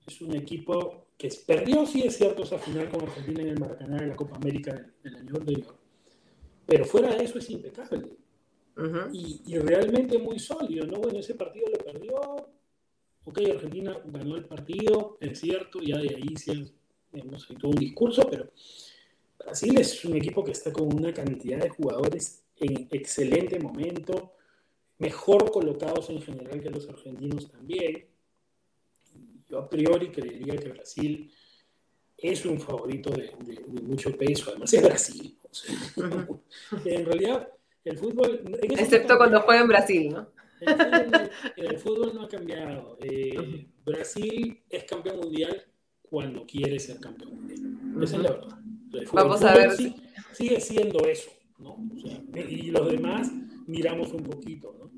es 0.06 0.22
un 0.22 0.36
equipo 0.36 1.08
que 1.18 1.30
perdió, 1.46 1.86
sí 1.86 2.02
es 2.02 2.18
cierto, 2.18 2.44
esa 2.44 2.58
final 2.58 2.90
con 2.90 3.04
Argentina 3.04 3.42
en 3.42 3.50
el 3.50 3.60
Maracaná 3.60 3.98
de 3.98 4.08
la 4.08 4.16
Copa 4.16 4.36
América 4.36 4.74
del, 5.04 5.16
año 5.16 5.36
anterior, 5.36 5.76
pero 6.66 6.86
fuera 6.86 7.16
de 7.16 7.24
eso 7.24 7.40
es 7.40 7.50
impecable. 7.50 8.10
y, 9.14 9.42
y, 9.46 9.60
realmente 9.60 10.18
muy 10.18 10.40
sólido, 10.40 10.86
¿no? 10.88 11.00
Bueno, 11.00 11.20
ese 11.20 11.36
partido 11.36 11.68
lo 11.70 11.78
perdió, 11.78 12.16
ok, 13.24 13.42
Argentina 13.54 14.02
ganó 14.06 14.36
el 14.36 14.46
partido, 14.46 15.18
es 15.22 15.40
cierto, 15.40 15.80
ya 15.80 16.00
de 16.00 16.16
ahí 16.16 16.36
sí 17.14 17.20
hemos 17.20 17.48
todo 17.48 17.72
un 17.72 17.78
discurso, 17.78 18.28
pero 18.30 18.50
Brasil 19.38 19.78
es 19.80 20.04
un 20.06 20.16
equipo 20.16 20.44
que 20.44 20.52
está 20.52 20.72
con 20.72 20.94
una 20.94 21.14
cantidad 21.14 21.60
de 21.60 21.70
jugadores 21.70 22.44
en 22.58 22.88
excelente 22.92 23.60
momento, 23.60 24.34
mejor 24.98 25.52
colocados 25.52 26.10
en 26.10 26.22
general 26.22 26.62
que 26.62 26.70
los 26.70 26.88
argentinos 26.90 27.52
también. 27.52 28.08
Yo 29.50 29.60
a 29.60 29.70
priori 29.70 30.10
creería 30.10 30.56
que 30.56 30.70
Brasil 30.70 31.32
es 32.18 32.46
un 32.46 32.60
favorito 32.60 33.12
de, 33.12 33.32
mucho 33.82 34.16
peso, 34.16 34.52
además 34.52 34.74
es 34.74 34.82
Brasil. 34.82 35.38
en 36.86 37.06
realidad, 37.06 37.50
el 37.84 37.98
fútbol... 37.98 38.42
Excepto 38.62 39.18
cuando 39.18 39.42
juega 39.42 39.62
en 39.62 39.68
Brasil, 39.68 40.10
¿no? 40.10 40.32
El 41.58 41.78
fútbol, 41.78 42.16
no 42.16 42.24
ha 42.24 42.30
cambiado. 42.30 42.98
Eh, 43.02 43.68
Brasil 43.84 44.62
es 44.70 44.86
campeón 44.86 45.18
mundial 45.18 45.66
cuando 46.14 46.46
quiere 46.46 46.80
ser 46.80 47.00
campeón 47.00 47.34
mundial. 47.38 48.04
Esa 48.04 48.18
es 48.18 48.22
la 48.22 48.32
verdad. 48.34 48.60
Vamos 49.14 49.44
a 49.44 49.56
ver. 49.56 49.72
sigue 50.32 50.62
siendo 50.62 51.00
eso, 51.08 51.32
¿no? 51.58 51.76
y 52.36 52.70
los 52.70 52.92
demás 52.92 53.32
miramos 53.66 54.14
un 54.14 54.22
poquito, 54.22 54.76
¿no? 54.78 54.92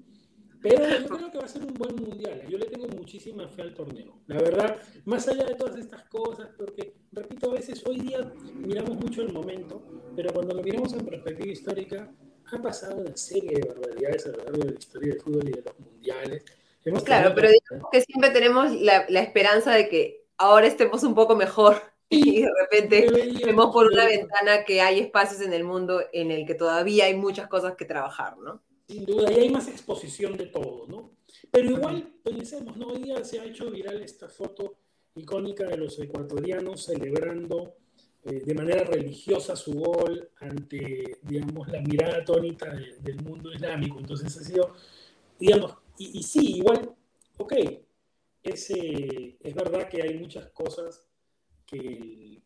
Pero 0.61 0.83
yo 0.99 1.07
creo 1.07 1.31
que 1.31 1.37
va 1.37 1.45
a 1.45 1.47
ser 1.47 1.63
un 1.63 1.73
buen 1.75 1.95
mundial. 1.95 2.41
Yo 2.49 2.57
le 2.57 2.65
tengo 2.65 2.89
muchísima 2.89 3.47
fe 3.47 3.61
al 3.61 3.73
torneo. 3.73 4.19
La 4.27 4.35
verdad, 4.39 4.77
más 5.05 5.25
allá 5.29 5.45
de 5.45 5.55
todas 5.55 5.77
estas 5.77 6.03
cosas, 6.09 6.49
porque, 6.57 6.97
repito, 7.13 7.49
a 7.49 7.53
veces 7.53 7.81
hoy 7.87 8.01
día 8.01 8.33
miramos 8.53 8.97
mucho 8.97 9.21
el 9.21 9.31
momento, 9.31 10.11
pero 10.17 10.33
cuando 10.33 10.53
lo 10.53 10.63
miramos 10.63 10.91
en 10.91 11.05
perspectiva 11.05 11.49
histórica, 11.49 12.11
ha 12.51 12.61
pasado 12.61 12.97
una 12.97 13.15
serie 13.15 13.51
de 13.51 13.69
barbaridades 13.69 14.25
a 14.25 14.31
lo 14.31 14.37
largo 14.43 14.57
de 14.65 14.71
la 14.71 14.79
historia 14.79 15.13
del 15.13 15.21
fútbol 15.21 15.47
y 15.47 15.51
de 15.53 15.61
los 15.61 15.79
mundiales. 15.79 16.43
claro, 17.05 17.31
pero 17.33 17.47
digamos 17.47 17.89
que 17.89 18.01
siempre 18.01 18.31
tenemos 18.31 18.73
la, 18.81 19.05
la 19.07 19.21
esperanza 19.21 19.71
de 19.71 19.87
que 19.87 20.24
ahora 20.37 20.67
estemos 20.67 21.03
un 21.03 21.15
poco 21.15 21.35
mejor 21.35 21.81
y 22.09 22.41
de 22.41 22.49
repente 22.61 23.07
vemos 23.43 23.73
por 23.73 23.91
una 23.91 24.05
ventana 24.05 24.63
que 24.63 24.81
hay 24.81 24.99
espacios 24.99 25.41
en 25.41 25.53
el 25.53 25.63
mundo 25.63 26.01
en 26.13 26.31
el 26.31 26.45
que 26.45 26.55
todavía 26.55 27.05
hay 27.05 27.15
muchas 27.15 27.47
cosas 27.47 27.75
que 27.75 27.85
trabajar, 27.85 28.37
¿no? 28.37 28.61
Sin 28.87 29.05
duda, 29.05 29.31
y 29.31 29.39
hay 29.39 29.49
más 29.49 29.67
exposición 29.67 30.37
de 30.37 30.45
todo, 30.45 30.85
¿no? 30.87 31.11
Pero 31.49 31.71
igual, 31.71 32.13
pensemos, 32.23 32.77
¿no? 32.77 32.87
Hoy 32.87 33.03
día 33.03 33.23
se 33.23 33.39
ha 33.39 33.45
hecho 33.45 33.71
viral 33.71 34.01
esta 34.01 34.29
foto 34.29 34.75
icónica 35.15 35.65
de 35.65 35.77
los 35.77 35.97
ecuatorianos 35.99 36.83
celebrando 36.83 37.75
eh, 38.25 38.41
de 38.43 38.53
manera 38.55 38.83
religiosa 38.83 39.55
su 39.55 39.73
gol 39.73 40.29
ante, 40.39 41.19
digamos, 41.21 41.67
la 41.67 41.79
mirada 41.81 42.17
atónita 42.17 42.73
del 42.99 43.21
mundo 43.21 43.53
islámico. 43.53 43.99
Entonces 43.99 44.35
ha 44.35 44.43
sido, 44.43 44.73
digamos, 45.39 45.75
y, 45.97 46.23
sí, 46.23 46.57
igual, 46.57 46.91
ok, 47.37 47.53
es, 48.49 48.69
es 48.69 49.53
verdad 49.53 49.87
que 49.89 50.01
hay 50.01 50.17
muchas 50.17 50.47
cosas 50.51 51.05
que, 51.65 52.41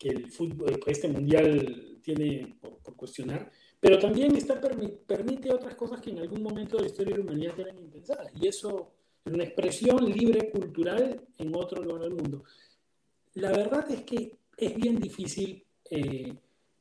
el 0.00 0.30
fútbol, 0.30 0.78
este 0.86 1.08
mundial 1.08 1.98
tiene 2.02 2.54
por, 2.60 2.94
cuestionar, 2.94 3.50
pero 3.80 3.98
también 3.98 4.36
está, 4.36 4.60
permite 5.06 5.50
otras 5.50 5.74
cosas 5.76 6.00
que 6.02 6.10
en 6.10 6.18
algún 6.18 6.42
momento 6.42 6.76
de 6.76 6.82
la 6.82 6.88
historia 6.88 7.12
de 7.14 7.22
la 7.22 7.24
humanidad 7.24 7.58
eran 7.58 7.78
impensadas. 7.78 8.30
Y 8.38 8.46
eso 8.46 8.92
es 9.24 9.32
una 9.32 9.44
expresión 9.44 10.04
libre 10.04 10.50
cultural 10.50 11.22
en 11.38 11.56
otro 11.56 11.82
lugar 11.82 12.02
del 12.02 12.14
mundo. 12.14 12.44
La 13.34 13.50
verdad 13.50 13.90
es 13.90 14.02
que 14.02 14.36
es 14.56 14.74
bien 14.76 15.00
difícil 15.00 15.64
eh, 15.90 16.34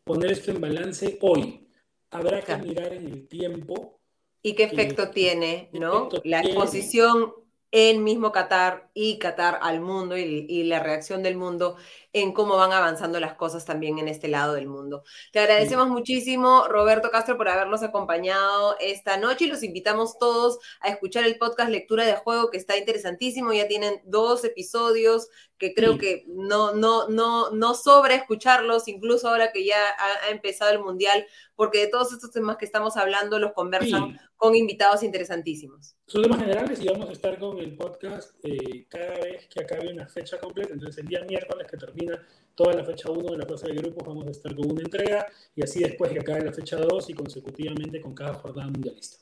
poner 0.03 0.31
esto 0.33 0.51
en 0.51 0.61
balance 0.61 1.17
hoy. 1.21 1.67
Habrá 2.11 2.41
que 2.41 2.57
mirar 2.57 2.93
en 2.93 3.07
el 3.07 3.27
tiempo. 3.27 3.99
¿Y 4.41 4.53
qué 4.53 4.63
efecto 4.63 5.09
tiene, 5.09 5.69
no? 5.71 6.09
la 6.25 6.41
exposición 6.41 7.33
en 7.73 8.03
mismo 8.03 8.31
Qatar 8.31 8.87
y 8.93 9.17
Qatar 9.17 9.59
al 9.63 9.81
mundo 9.81 10.15
y, 10.15 10.63
la 10.63 10.79
reacción 10.79 11.23
del 11.23 11.35
mundo 11.35 11.75
en 12.13 12.31
cómo 12.31 12.55
van 12.57 12.71
avanzando 12.71 13.19
las 13.19 13.33
cosas 13.33 13.65
también 13.65 13.97
en 13.97 14.07
este 14.07 14.27
lado 14.27 14.53
del 14.53 14.67
mundo. 14.67 15.03
Te 15.31 15.39
agradecemos 15.39 15.89
muchísimo, 15.89 16.67
Roberto 16.67 17.09
Castro, 17.09 17.37
por 17.37 17.49
habernos 17.49 17.81
acompañado 17.81 18.77
esta 18.79 19.17
noche 19.17 19.45
y 19.45 19.47
los 19.49 19.63
invitamos 19.63 20.17
todos 20.19 20.59
a 20.79 20.89
escuchar 20.89 21.25
el 21.25 21.37
podcast 21.37 21.71
Lectura 21.71 22.05
de 22.05 22.15
Juego, 22.15 22.51
que 22.51 22.57
está 22.57 22.77
interesantísimo. 22.77 23.51
Ya 23.51 23.67
tienen 23.67 23.99
dos 24.05 24.43
episodios 24.45 25.27
que 25.57 25.73
creo 25.73 25.97
que 25.97 26.25
no, 26.27 26.73
no, 26.73 27.07
no, 27.07 27.51
no 27.51 27.73
sobra 27.73 28.15
escucharlos, 28.15 28.87
incluso 28.89 29.29
ahora 29.29 29.51
que 29.53 29.65
ya 29.65 29.77
ha, 29.97 30.29
empezado 30.29 30.71
el 30.71 30.79
Mundial, 30.79 31.25
porque 31.55 31.79
de 31.79 31.87
todos 31.87 32.11
estos 32.11 32.31
temas 32.31 32.57
que 32.57 32.65
estamos 32.65 32.97
hablando 32.97 33.39
los 33.39 33.53
conversan 33.53 34.19
con 34.35 34.55
invitados 34.55 35.03
interesantísimos. 35.03 35.95
Son 36.05 36.21
temas 36.21 36.39
generales 36.39 36.81
y 36.81 36.87
vamos 36.87 37.09
a 37.09 37.13
estar 37.13 37.39
con 37.39 37.57
el 37.59 37.77
podcast 37.77 38.35
eh, 38.43 38.85
cada 38.89 39.13
vez 39.21 39.47
que 39.47 39.61
acabe 39.63 39.93
una 39.93 40.05
fecha 40.07 40.37
completa. 40.37 40.73
Entonces, 40.73 40.97
el 40.97 41.07
día 41.07 41.23
miércoles 41.23 41.65
que 41.69 41.77
toda 42.55 42.73
la 42.73 42.83
fecha 42.83 43.09
1 43.09 43.31
de 43.31 43.37
la 43.37 43.45
fase 43.45 43.67
de 43.67 43.75
grupos, 43.75 44.07
vamos 44.07 44.27
a 44.27 44.31
estar 44.31 44.55
con 44.55 44.71
una 44.71 44.81
entrega 44.81 45.27
y 45.55 45.63
así 45.63 45.81
después 45.81 46.11
que 46.11 46.19
acabe 46.19 46.45
la 46.45 46.53
fecha 46.53 46.77
2 46.77 47.09
y 47.09 47.13
consecutivamente 47.13 48.01
con 48.01 48.13
cada 48.13 48.33
jornada 48.35 48.69
mundialista. 48.69 49.17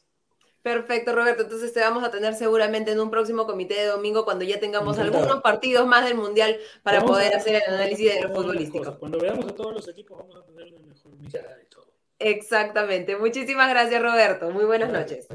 Perfecto, 0.62 1.16
Roberto. 1.16 1.42
Entonces 1.44 1.74
te 1.74 1.80
vamos 1.80 2.04
a 2.04 2.12
tener 2.12 2.36
seguramente 2.36 2.92
en 2.92 3.00
un 3.00 3.10
próximo 3.10 3.48
comité 3.48 3.74
de 3.76 3.86
domingo 3.88 4.26
cuando 4.26 4.46
ya 4.46 4.60
tengamos 4.60 5.00
algunos 5.00 5.42
partidos 5.42 5.88
más 5.88 6.06
del 6.06 6.16
Mundial 6.16 6.60
para 6.84 7.04
poder 7.04 7.36
hacer 7.36 7.56
el 7.56 7.74
análisis 7.74 8.14
de 8.14 8.22
lo 8.22 8.30
futbolístico. 8.30 9.00
Cuando 9.00 9.20
veamos 9.20 9.46
a 9.46 9.56
todos 9.56 9.74
los 9.74 9.88
equipos 9.88 10.20
vamos 10.20 10.36
a 10.36 10.44
tener 10.44 10.72
una 10.74 10.86
mejor 10.86 11.16
mirada 11.18 11.56
de 11.56 11.66
todo. 11.66 11.88
Exactamente. 12.20 13.16
Muchísimas 13.16 13.70
gracias, 13.70 14.00
Roberto. 14.02 14.52
Muy 14.52 14.66
buenas 14.66 14.92
noches. 14.92 15.28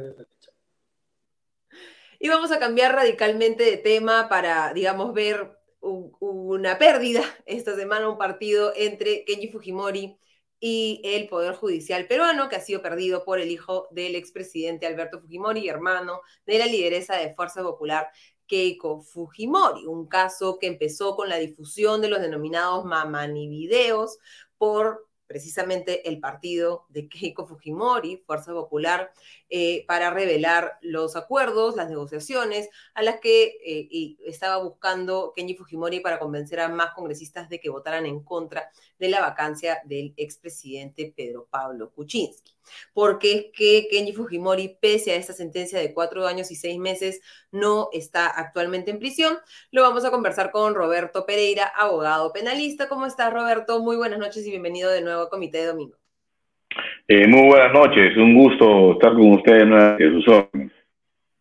Y 2.21 2.29
vamos 2.29 2.53
a 2.53 2.61
cambiar 2.61 2.95
radicalmente 2.95 3.65
de 3.65 3.77
tema 3.79 4.29
para, 4.29 4.73
digamos, 4.73 5.13
ver 5.13 5.56
una 5.87 6.79
pérdida 6.79 7.23
esta 7.47 7.77
semana, 7.77 8.09
un 8.09 8.19
partido 8.19 8.73
entre 8.75 9.25
Kenji 9.25 9.49
Fujimori 9.49 10.19
y 10.59 11.01
el 11.05 11.29
Poder 11.29 11.55
Judicial 11.55 12.07
peruano, 12.07 12.49
que 12.49 12.57
ha 12.57 12.61
sido 12.61 12.83
perdido 12.83 13.25
por 13.25 13.41
el 13.41 13.51
hijo 13.51 13.89
del 13.91 14.15
expresidente 14.17 14.87
Alberto 14.87 15.21
Fujimori, 15.21 15.69
hermano 15.69 16.21
de 16.47 16.59
la 16.59 16.67
lideresa 16.67 17.17
de 17.17 17.35
Fuerza 17.35 17.63
Popular, 17.63 18.09
Keiko 18.47 19.03
Fujimori, 19.03 19.87
un 19.87 20.07
caso 20.09 20.59
que 20.59 20.67
empezó 20.67 21.17
con 21.17 21.29
la 21.29 21.37
difusión 21.37 22.01
de 22.01 22.09
los 22.09 22.21
denominados 22.21 22.85
mamani 22.85 23.49
videos 23.49 24.19
por 24.59 25.06
precisamente 25.27 26.09
el 26.09 26.21
partido 26.21 26.87
de 26.89 27.09
Keiko 27.09 27.47
Fujimori, 27.47 28.23
Fuerza 28.27 28.53
Popular, 28.53 29.13
eh, 29.49 29.85
para 29.87 30.11
revelar 30.11 30.79
los 30.83 31.17
acuerdos, 31.17 31.77
las 31.77 31.89
negociaciones 31.89 32.69
a 32.95 33.03
las 33.03 33.21
que 33.21 33.59
eh, 33.65 34.17
estaba 34.25 34.63
buscando 34.63 35.33
Kenji 35.35 35.55
Fujimori 35.55 36.01
para 36.01 36.19
convencer 36.19 36.61
a 36.61 36.69
más 36.69 36.93
congresistas 36.95 37.49
de 37.49 37.61
que 37.61 37.71
votaran 37.71 38.07
en 38.07 38.23
contra 38.23 38.71
de 38.99 39.09
la 39.09 39.21
vacancia 39.21 39.79
del 39.85 40.15
expresidente 40.17 41.13
Pedro 41.17 41.47
Pablo 41.51 41.91
Kuczynski. 41.91 42.53
Porque 42.93 43.33
es 43.33 43.45
que 43.57 43.89
Kenji 43.91 44.13
Fujimori, 44.13 44.77
pese 44.81 45.13
a 45.13 45.17
esta 45.17 45.33
sentencia 45.33 45.79
de 45.79 45.95
cuatro 45.95 46.27
años 46.27 46.51
y 46.51 46.57
seis 46.57 46.79
meses, 46.79 47.21
no 47.53 47.89
está 47.93 48.27
actualmente 48.27 48.91
en 48.91 48.99
prisión. 48.99 49.37
Lo 49.71 49.83
vamos 49.83 50.05
a 50.05 50.11
conversar 50.11 50.51
con 50.51 50.75
Roberto 50.75 51.27
Pereira, 51.27 51.67
abogado 51.67 52.33
penalista. 52.33 52.89
¿Cómo 52.89 53.07
estás, 53.07 53.33
Roberto? 53.33 53.81
Muy 53.81 53.97
buenas 53.97 54.19
noches 54.19 54.47
y 54.47 54.51
bienvenido 54.51 54.91
de 54.91 55.03
nuevo 55.03 55.23
a 55.23 55.31
Comité 55.31 55.59
de 55.59 55.67
Domingo. 55.67 55.97
Eh, 57.09 57.27
muy 57.29 57.47
buenas 57.47 57.73
noches, 57.73 58.17
un 58.17 58.35
gusto 58.35 58.93
estar 58.93 59.13
con 59.13 59.33
ustedes 59.33 59.63
en 59.63 60.23
sus. 60.23 60.76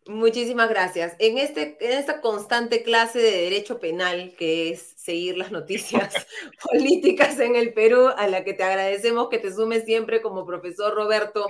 Muchísimas 0.08 0.68
gracias. 0.68 1.16
En, 1.18 1.36
este, 1.36 1.76
en 1.80 1.98
esta 1.98 2.20
constante 2.20 2.84
clase 2.84 3.18
de 3.18 3.42
derecho 3.42 3.80
penal, 3.80 4.32
que 4.38 4.70
es 4.70 4.94
seguir 4.96 5.36
las 5.36 5.50
noticias 5.50 6.26
políticas 6.70 7.40
en 7.40 7.56
el 7.56 7.72
Perú, 7.72 8.08
a 8.16 8.28
la 8.28 8.44
que 8.44 8.54
te 8.54 8.62
agradecemos 8.62 9.28
que 9.28 9.38
te 9.38 9.52
sumes 9.52 9.84
siempre 9.84 10.22
como 10.22 10.46
profesor 10.46 10.94
Roberto, 10.94 11.46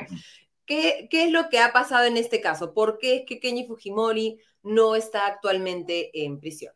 ¿qué, 0.65 1.07
¿qué, 1.11 1.25
es 1.25 1.33
lo 1.33 1.51
que 1.51 1.59
ha 1.59 1.73
pasado 1.73 2.07
en 2.07 2.17
este 2.17 2.41
caso? 2.41 2.73
¿Por 2.73 2.99
qué 2.99 3.17
es 3.17 3.23
que 3.27 3.41
Kenji 3.41 3.67
Fujimori 3.67 4.39
no 4.63 4.97
está 4.97 5.27
actualmente 5.27 6.11
en 6.25 6.41
prisión? 6.41 6.73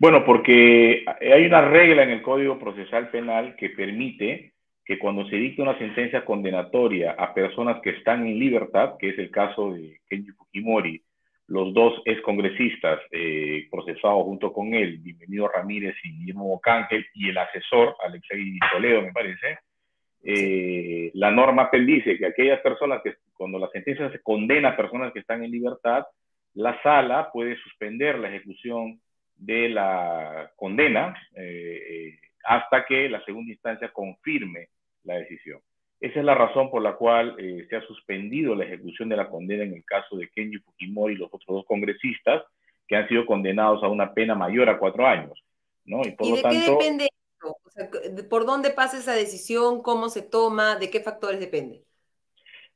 Bueno, 0.00 0.24
porque 0.24 1.04
hay 1.20 1.46
una 1.46 1.68
regla 1.68 2.02
en 2.02 2.10
el 2.10 2.22
Código 2.22 2.58
Procesal 2.58 3.10
Penal 3.12 3.54
que 3.54 3.70
permite 3.70 4.51
que 4.84 4.98
cuando 4.98 5.26
se 5.28 5.36
dicta 5.36 5.62
una 5.62 5.78
sentencia 5.78 6.24
condenatoria 6.24 7.12
a 7.12 7.34
personas 7.34 7.80
que 7.82 7.90
están 7.90 8.26
en 8.26 8.38
libertad, 8.38 8.94
que 8.98 9.10
es 9.10 9.18
el 9.18 9.30
caso 9.30 9.72
de 9.72 10.00
Kenji 10.08 10.32
Fujimori, 10.32 11.02
los 11.48 11.74
dos 11.74 12.00
excongresistas 12.04 13.00
eh, 13.10 13.68
procesados 13.70 14.24
junto 14.24 14.52
con 14.52 14.74
él, 14.74 14.98
Bienvenido 14.98 15.48
Ramírez 15.48 15.94
y 16.02 16.18
Guillermo 16.18 16.48
Bocángel, 16.48 17.06
y 17.14 17.28
el 17.28 17.38
asesor, 17.38 17.94
Alexei 18.04 18.58
Toledo, 18.72 19.02
me 19.02 19.12
parece, 19.12 19.58
eh, 20.24 21.10
la 21.14 21.30
norma 21.30 21.68
dice 21.72 22.16
que 22.16 22.26
aquellas 22.26 22.60
personas 22.60 23.02
que, 23.02 23.16
cuando 23.34 23.58
la 23.58 23.68
sentencia 23.68 24.10
se 24.10 24.22
condena 24.22 24.70
a 24.70 24.76
personas 24.76 25.12
que 25.12 25.18
están 25.18 25.44
en 25.44 25.50
libertad, 25.50 26.04
la 26.54 26.80
sala 26.82 27.30
puede 27.32 27.56
suspender 27.56 28.18
la 28.18 28.28
ejecución 28.28 29.00
de 29.36 29.68
la 29.68 30.50
condena 30.56 31.14
eh, 31.36 32.18
hasta 32.44 32.84
que 32.84 33.08
la 33.08 33.24
segunda 33.24 33.52
instancia 33.52 33.92
confirme 33.92 34.68
la 35.04 35.16
decisión. 35.16 35.60
Esa 36.00 36.18
es 36.18 36.24
la 36.24 36.34
razón 36.34 36.70
por 36.70 36.82
la 36.82 36.94
cual 36.94 37.36
se 37.68 37.76
ha 37.76 37.80
suspendido 37.82 38.56
la 38.56 38.64
ejecución 38.64 39.08
de 39.08 39.16
la 39.16 39.28
condena 39.28 39.62
en 39.62 39.74
el 39.74 39.84
caso 39.84 40.16
de 40.16 40.28
Kenji 40.30 40.58
Fujimori 40.58 41.14
y 41.14 41.18
los 41.18 41.28
otros 41.32 41.46
dos 41.46 41.64
congresistas 41.66 42.42
que 42.88 42.96
han 42.96 43.08
sido 43.08 43.24
condenados 43.24 43.84
a 43.84 43.88
una 43.88 44.12
pena 44.12 44.34
mayor 44.34 44.68
a 44.68 44.78
cuatro 44.78 45.06
años. 45.06 45.32
¿no? 45.84 46.00
Y, 46.04 46.10
por 46.12 46.28
lo 46.28 46.42
tanto, 46.42 46.78
qué 46.78 46.84
depende 46.84 47.08
¿Por 48.28 48.46
dónde 48.46 48.70
pasa 48.70 48.98
esa 48.98 49.14
decisión? 49.14 49.82
¿Cómo 49.82 50.08
se 50.08 50.22
toma? 50.22 50.76
¿De 50.76 50.90
qué 50.90 51.00
factores 51.00 51.40
depende? 51.40 51.82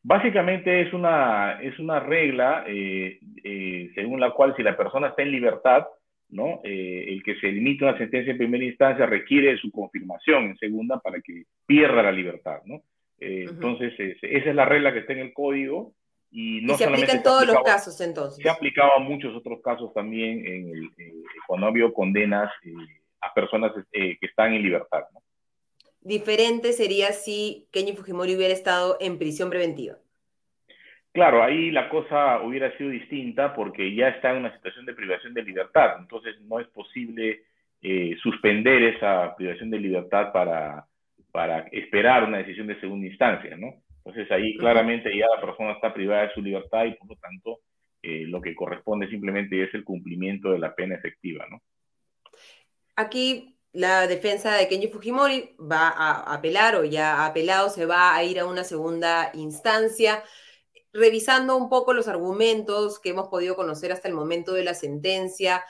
Básicamente 0.03 0.83
es 0.83 0.93
una, 0.93 1.61
es 1.63 1.79
una 1.79 2.01
regla 2.01 2.65
eh, 2.67 3.19
eh, 3.43 3.91
según 3.95 4.21
la 4.21 4.33
cual 4.33 4.55
si 4.57 4.63
la 4.63 4.77
persona 4.77 5.09
está 5.09 5.23
en 5.23 5.33
libertad, 5.33 5.85
¿no? 6.29 6.61
Eh, 6.65 7.05
el 7.09 7.23
que 7.23 7.37
se 7.37 7.49
limite 7.49 7.85
una 7.85 7.99
sentencia 7.99 8.33
en 8.33 8.39
primera 8.39 8.65
instancia 8.65 9.07
requiere 9.07 9.57
su 9.59 9.71
confirmación 9.71 10.45
en 10.45 10.57
segunda 10.59 10.99
para 11.01 11.21
que 11.21 11.45
pierda 11.67 12.03
la 12.03 12.13
libertad. 12.13 12.59
¿no? 12.65 12.83
Entonces, 13.19 13.95
esa 13.99 14.51
es 14.51 14.55
la 14.55 14.65
regla 14.65 14.93
que 14.93 15.01
está 15.01 15.13
en 15.13 15.21
el 15.21 15.33
código. 15.33 15.95
Y, 16.31 16.61
no 16.63 16.77
se 16.77 16.85
aplica 16.85 17.13
en 17.13 17.23
todos 17.23 17.47
los 17.47 17.63
casos 17.63 18.01
entonces. 18.01 18.43
Se 18.43 18.49
ha 18.49 18.53
aplicado 18.53 18.93
a 18.97 18.99
muchos 18.99 19.35
otros 19.35 19.61
casos 19.63 19.95
también 19.95 20.45
en 20.45 20.69
el, 20.69 20.91
cuando 21.47 21.67
ha 21.67 21.71
habido 21.71 21.95
condenas 21.95 22.51
a 23.21 23.33
personas 23.33 23.73
que 23.93 24.19
están 24.21 24.53
en 24.53 24.63
libertad. 24.63 25.05
¿no? 25.15 25.21
Diferente 26.07 26.73
sería 26.73 27.13
si 27.13 27.67
Kenji 27.73 27.95
Fujimori 27.95 28.37
hubiera 28.37 28.55
estado 28.55 28.97
en 29.01 29.19
prisión 29.19 29.51
preventiva. 29.51 29.99
Claro, 31.17 31.43
ahí 31.43 31.71
la 31.71 31.89
cosa 31.89 32.43
hubiera 32.43 32.77
sido 32.77 32.91
distinta 32.91 33.55
porque 33.55 33.95
ya 33.95 34.09
está 34.09 34.33
en 34.33 34.37
una 34.37 34.55
situación 34.55 34.85
de 34.85 34.93
privación 34.93 35.33
de 35.33 35.45
libertad, 35.45 35.97
entonces 35.99 36.39
no 36.43 36.61
es 36.61 36.69
posible 36.69 37.41
eh, 37.81 38.15
suspender 38.23 38.83
esa 38.83 39.35
privación 39.35 39.71
de 39.71 39.79
libertad 39.79 40.31
para, 40.31 40.85
para 41.33 41.61
esperar 41.73 42.25
una 42.25 42.37
decisión 42.37 42.67
de 42.67 42.79
segunda 42.81 43.07
instancia, 43.07 43.57
¿no? 43.57 43.77
Entonces 44.05 44.31
ahí 44.31 44.59
claramente 44.59 45.09
ya 45.17 45.25
la 45.35 45.41
persona 45.41 45.73
está 45.73 45.95
privada 45.95 46.27
de 46.27 46.35
su 46.35 46.43
libertad 46.43 46.85
y 46.85 46.93
por 46.97 47.09
lo 47.09 47.17
tanto 47.17 47.61
eh, 48.03 48.25
lo 48.27 48.43
que 48.43 48.55
corresponde 48.55 49.09
simplemente 49.09 49.63
es 49.63 49.73
el 49.73 49.85
cumplimiento 49.85 50.51
de 50.51 50.59
la 50.59 50.75
pena 50.75 50.97
efectiva, 50.97 51.47
¿no? 51.51 51.63
Aquí 52.95 53.57
la 53.73 54.07
defensa 54.07 54.55
de 54.55 54.69
Kenji 54.69 54.89
Fujimori 54.89 55.57
va 55.59 55.89
a 55.89 56.35
apelar 56.35 56.75
o 56.75 56.85
ya 56.85 57.23
ha 57.23 57.27
apelado, 57.29 57.71
se 57.71 57.87
va 57.87 58.15
a 58.15 58.23
ir 58.23 58.39
a 58.39 58.45
una 58.45 58.65
segunda 58.65 59.31
instancia. 59.33 60.23
Revisando 60.99 61.57
un 61.57 61.69
poco 61.69 61.93
los 61.93 62.09
argumentos 62.09 62.99
que 62.99 63.11
hemos 63.11 63.29
podido 63.29 63.55
conocer 63.55 63.93
hasta 63.93 64.09
el 64.09 64.15
momento 64.15 64.55
de 64.55 64.65
la 64.65 64.75
sentencia, 64.75 65.63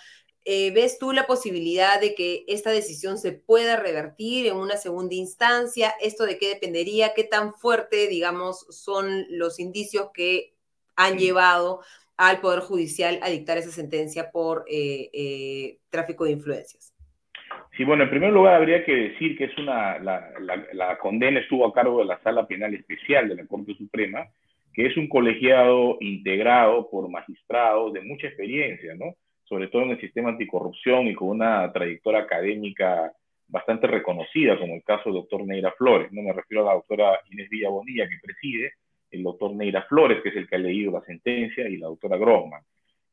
eh, 0.44 0.70
¿ves 0.70 1.00
tú 1.00 1.12
la 1.12 1.26
posibilidad 1.26 2.00
de 2.00 2.14
que 2.14 2.44
esta 2.46 2.70
decisión 2.70 3.18
se 3.18 3.32
pueda 3.32 3.74
revertir 3.74 4.46
en 4.46 4.54
una 4.54 4.76
segunda 4.76 5.16
instancia? 5.16 5.92
¿Esto 6.00 6.24
de 6.24 6.38
qué 6.38 6.48
dependería? 6.50 7.14
¿Qué 7.16 7.24
tan 7.24 7.52
fuerte, 7.52 8.06
digamos, 8.06 8.66
son 8.70 9.26
los 9.28 9.58
indicios 9.58 10.10
que 10.14 10.54
han 10.94 11.18
llevado 11.18 11.80
al 12.16 12.40
Poder 12.40 12.60
Judicial 12.60 13.18
a 13.22 13.28
dictar 13.28 13.58
esa 13.58 13.70
sentencia 13.70 14.30
por 14.30 14.64
eh, 14.68 15.10
eh, 15.12 15.78
tráfico 15.90 16.24
de 16.24 16.30
influencias? 16.30 16.94
Sí, 17.76 17.82
bueno, 17.82 18.04
en 18.04 18.10
primer 18.10 18.32
lugar 18.32 18.54
habría 18.54 18.84
que 18.84 18.92
decir 18.92 19.36
que 19.36 19.44
es 19.44 19.58
una, 19.58 19.98
la, 19.98 20.30
la, 20.72 20.96
condena 20.98 21.40
estuvo 21.40 21.66
a 21.66 21.74
cargo 21.74 21.98
de 21.98 22.06
la 22.06 22.22
Sala 22.22 22.46
Penal 22.46 22.72
Especial 22.72 23.28
de 23.28 23.34
la 23.34 23.46
Corte 23.46 23.74
Suprema, 23.74 24.26
que 24.76 24.84
es 24.84 24.96
un 24.98 25.08
colegiado 25.08 25.96
integrado 26.00 26.90
por 26.90 27.08
magistrados 27.08 27.94
de 27.94 28.02
mucha 28.02 28.26
experiencia, 28.26 28.94
¿no? 28.94 29.14
Sobre 29.44 29.68
todo 29.68 29.84
en 29.84 29.92
el 29.92 30.00
sistema 30.02 30.28
anticorrupción 30.28 31.06
y 31.06 31.14
con 31.14 31.28
una 31.28 31.72
trayectoria 31.72 32.20
académica 32.20 33.10
bastante 33.48 33.86
reconocida, 33.86 34.58
como 34.58 34.74
el 34.74 34.82
caso 34.82 35.04
del 35.06 35.14
doctor 35.14 35.46
Neira 35.46 35.72
Flores. 35.78 36.12
No 36.12 36.20
me 36.20 36.34
refiero 36.34 36.62
a 36.62 36.66
la 36.66 36.74
doctora 36.74 37.18
Inés 37.30 37.48
Villabonilla, 37.48 38.06
que 38.06 38.18
preside, 38.22 38.72
el 39.10 39.22
doctor 39.22 39.54
Neira 39.54 39.80
Flores, 39.84 40.22
que 40.22 40.28
es 40.28 40.36
el 40.36 40.46
que 40.46 40.56
ha 40.56 40.58
leído 40.58 40.92
la 40.92 41.00
sentencia, 41.06 41.66
y 41.66 41.78
la 41.78 41.86
doctora 41.86 42.18
Grossman. 42.18 42.60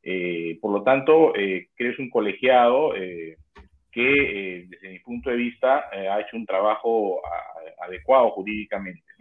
Eh, 0.02 0.58
por 0.60 0.74
lo 0.74 0.84
tanto, 0.84 1.34
eh, 1.34 1.70
creo 1.76 1.92
que 1.92 1.94
es 1.94 2.00
un 2.00 2.10
colegiado 2.10 2.94
eh, 2.94 3.38
que 3.90 4.02
eh, 4.02 4.66
desde 4.68 4.90
mi 4.90 5.00
punto 5.00 5.30
de 5.30 5.38
vista 5.38 5.86
ha 5.90 6.20
hecho 6.20 6.36
un 6.36 6.46
trabajo 6.46 7.22
adecuado 7.80 8.32
jurídicamente. 8.32 9.13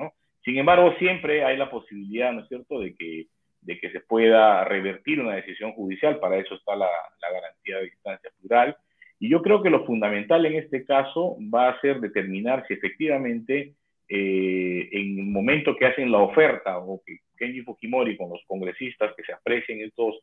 Sin 0.44 0.58
embargo, 0.58 0.94
siempre 0.98 1.44
hay 1.44 1.56
la 1.56 1.70
posibilidad, 1.70 2.32
¿no 2.32 2.40
es 2.40 2.48
cierto?, 2.48 2.80
de 2.80 2.94
que, 2.94 3.26
de 3.60 3.78
que 3.78 3.90
se 3.90 4.00
pueda 4.00 4.64
revertir 4.64 5.20
una 5.20 5.36
decisión 5.36 5.72
judicial, 5.72 6.18
para 6.18 6.38
eso 6.38 6.54
está 6.54 6.74
la, 6.74 6.88
garantía 7.20 7.78
de 7.78 7.84
distancia 7.84 8.30
plural, 8.40 8.76
y 9.18 9.28
yo 9.28 9.40
creo 9.40 9.62
que 9.62 9.70
lo 9.70 9.86
fundamental 9.86 10.44
en 10.46 10.56
este 10.56 10.84
caso 10.84 11.36
va 11.54 11.68
a 11.68 11.80
ser 11.80 12.00
determinar 12.00 12.64
si 12.66 12.74
efectivamente 12.74 13.74
eh, 14.08 14.88
en 14.90 15.18
el 15.20 15.26
momento 15.26 15.76
que 15.76 15.86
hacen 15.86 16.10
la 16.10 16.18
oferta 16.18 16.78
o 16.78 17.00
que 17.06 17.18
Kenji 17.38 17.62
Fujimori 17.62 18.16
con 18.16 18.30
los 18.30 18.42
congresistas 18.46 19.14
que 19.16 19.22
se 19.22 19.32
aprecien 19.32 19.80
estos 19.80 20.16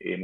eh, 0.00 0.18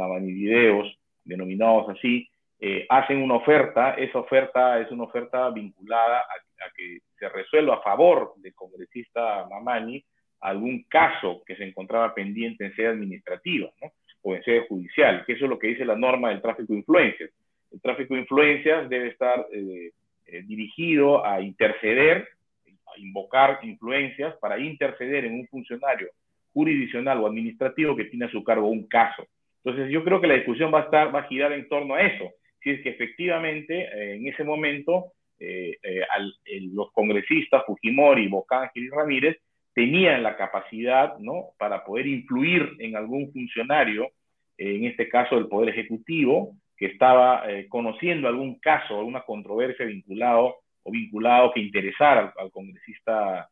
denominados 1.25 1.91
así, 1.91 2.29
eh, 2.59 2.87
hacen 2.89 3.23
una 3.23 3.35
oferta, 3.35 3.95
esa 3.95 4.21
oferta 4.21 4.81
es 4.81 4.91
una 4.91 5.05
oferta 5.05 5.51
vinculada 5.51 6.21
a, 6.21 6.71
que 6.77 6.99
se 7.23 7.29
resuelva 7.29 7.77
a 7.77 7.83
favor 7.83 8.33
del 8.39 8.53
congresista 8.53 9.47
Mamani 9.49 10.05
algún 10.41 10.83
caso 10.89 11.45
que 11.47 11.55
se 11.55 11.63
encontraba 11.63 12.13
pendiente 12.13 12.65
en 12.65 12.75
sede 12.75 12.89
administrativa 12.89 13.71
¿no? 13.81 13.93
o 14.23 14.35
en 14.35 14.43
sede 14.43 14.67
judicial, 14.67 15.25
que 15.25 15.35
eso 15.35 15.45
es 15.45 15.51
lo 15.51 15.57
que 15.57 15.69
dice 15.69 15.85
la 15.85 15.95
norma 15.95 16.31
del 16.31 16.43
tráfico 16.43 16.73
de 16.73 16.81
influencias. 16.81 17.31
El 17.71 17.81
tráfico 17.81 18.15
de 18.15 18.23
influencias 18.23 18.89
debe 18.89 19.09
estar 19.11 19.47
eh, 19.53 19.93
eh, 20.27 20.43
dirigido 20.43 21.25
a 21.25 21.41
interceder, 21.41 22.27
a 22.67 22.99
invocar 22.99 23.61
influencias 23.63 24.35
para 24.41 24.59
interceder 24.59 25.25
en 25.25 25.35
un 25.35 25.47
funcionario 25.47 26.09
jurisdiccional 26.53 27.21
o 27.21 27.29
administrativo 27.29 27.95
que 27.95 28.07
tiene 28.07 28.25
a 28.25 28.31
su 28.33 28.43
cargo 28.43 28.67
un 28.67 28.89
caso. 28.89 29.25
Entonces 29.65 29.93
yo 29.93 30.03
creo 30.03 30.21
que 30.21 30.27
la 30.27 30.35
discusión 30.35 30.75
va 30.75 30.81
a 30.81 30.85
estar, 30.85 31.15
va 31.15 31.21
a 31.21 31.29
girar 31.29 31.53
en 31.53 31.69
torno 31.69 31.95
a 31.95 32.03
eso 32.03 32.33
si 32.63 32.71
es 32.71 32.81
que 32.83 32.91
efectivamente 32.91 33.75
eh, 33.75 34.17
en 34.17 34.27
ese 34.27 34.43
momento 34.43 35.13
eh, 35.45 35.79
eh, 35.83 36.61
los 36.73 36.93
congresistas 36.93 37.65
Fujimori, 37.67 38.29
Bocángel 38.29 38.85
y 38.85 38.89
Ramírez 38.91 39.39
tenían 39.75 40.23
la 40.23 40.37
capacidad 40.37 41.19
¿no? 41.19 41.47
para 41.59 41.85
poder 41.85 42.07
influir 42.07 42.77
en 42.79 42.95
algún 42.95 43.33
funcionario, 43.33 44.11
en 44.59 44.85
este 44.85 45.09
caso 45.09 45.35
del 45.35 45.49
Poder 45.49 45.71
Ejecutivo, 45.71 46.55
que 46.77 46.87
estaba 46.87 47.45
conociendo 47.69 48.29
algún 48.29 48.61
caso, 48.61 48.99
alguna 48.99 49.23
controversia 49.23 49.87
vinculado 49.87 50.57
o 50.85 50.91
vinculado 50.91 51.53
que 51.53 51.61
interesara 51.61 52.33
al, 52.37 52.53
congresista 52.53 53.49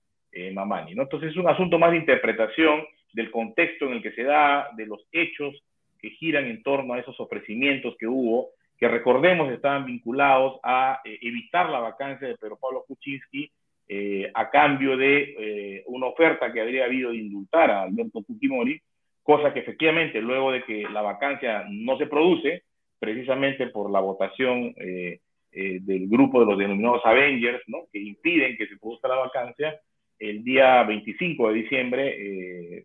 Mamani. 0.52 0.94
¿no? 0.94 1.02
Entonces 1.02 1.30
es 1.30 1.36
un 1.36 1.48
asunto 1.48 1.78
más 1.78 1.90
de 1.90 1.96
interpretación 1.96 2.84
del 3.14 3.30
contexto 3.30 3.86
en 3.86 3.94
el 3.94 4.02
que 4.02 4.12
se 4.12 4.22
da, 4.22 4.68
de 4.76 4.86
los 4.86 5.00
hechos 5.10 5.64
que 6.00 6.10
giran 6.10 6.44
en 6.46 6.62
torno 6.62 6.94
a 6.94 7.00
esos 7.00 7.18
ofrecimientos 7.18 7.96
que 7.98 8.06
hubo 8.06 8.50
que 8.80 8.88
recordemos 8.88 9.52
estaban 9.52 9.84
vinculados 9.84 10.58
a 10.62 11.02
eh, 11.04 11.18
evitar 11.20 11.68
la 11.68 11.80
vacancia 11.80 12.26
de 12.26 12.38
Pedro 12.38 12.56
Pablo 12.56 12.84
Kuczynski 12.88 13.52
eh, 13.86 14.30
a 14.32 14.48
cambio 14.48 14.96
de 14.96 15.34
eh, 15.38 15.84
una 15.88 16.06
oferta 16.06 16.50
que 16.50 16.62
habría 16.62 16.86
habido 16.86 17.10
de 17.10 17.18
indultar 17.18 17.70
a 17.70 17.82
Alberto 17.82 18.22
Fujimori, 18.22 18.80
cosa 19.22 19.52
que 19.52 19.60
efectivamente 19.60 20.22
luego 20.22 20.50
de 20.52 20.64
que 20.64 20.88
la 20.88 21.02
vacancia 21.02 21.66
no 21.68 21.98
se 21.98 22.06
produce, 22.06 22.62
precisamente 22.98 23.66
por 23.66 23.90
la 23.90 24.00
votación 24.00 24.74
del 24.74 26.08
grupo 26.08 26.40
de 26.40 26.46
los 26.46 26.58
denominados 26.58 27.00
Avengers, 27.04 27.62
¿no? 27.66 27.86
que 27.90 27.98
impiden 27.98 28.56
que 28.56 28.66
se 28.66 28.76
produzca 28.76 29.08
la 29.08 29.16
vacancia, 29.16 29.80
el 30.18 30.44
día 30.44 30.82
25 30.82 31.48
de 31.48 31.54
diciembre, 31.54 32.84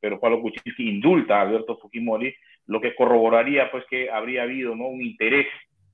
Pedro 0.00 0.18
Pablo 0.18 0.40
Kuczynski 0.40 0.88
indulta 0.88 1.38
a 1.38 1.42
Alberto 1.42 1.76
Fujimori 1.76 2.34
lo 2.66 2.80
que 2.80 2.94
corroboraría 2.94 3.70
pues 3.70 3.84
que 3.88 4.10
habría 4.10 4.42
habido 4.42 4.74
¿no? 4.74 4.88
un 4.88 5.02
interés 5.02 5.46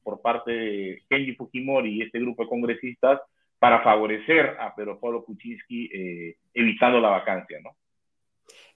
por 0.02 0.20
parte 0.20 0.52
de 0.52 1.02
Kenji 1.08 1.34
Fujimori 1.34 1.94
y 1.94 2.02
este 2.02 2.20
grupo 2.20 2.42
de 2.42 2.48
congresistas 2.48 3.20
para 3.58 3.82
favorecer 3.82 4.56
a 4.60 4.74
Pedro 4.74 4.98
Pablo 5.00 5.24
Kuczynski 5.24 5.90
eh, 5.92 6.36
evitando 6.54 7.00
la 7.00 7.10
vacancia, 7.10 7.58
¿no? 7.62 7.76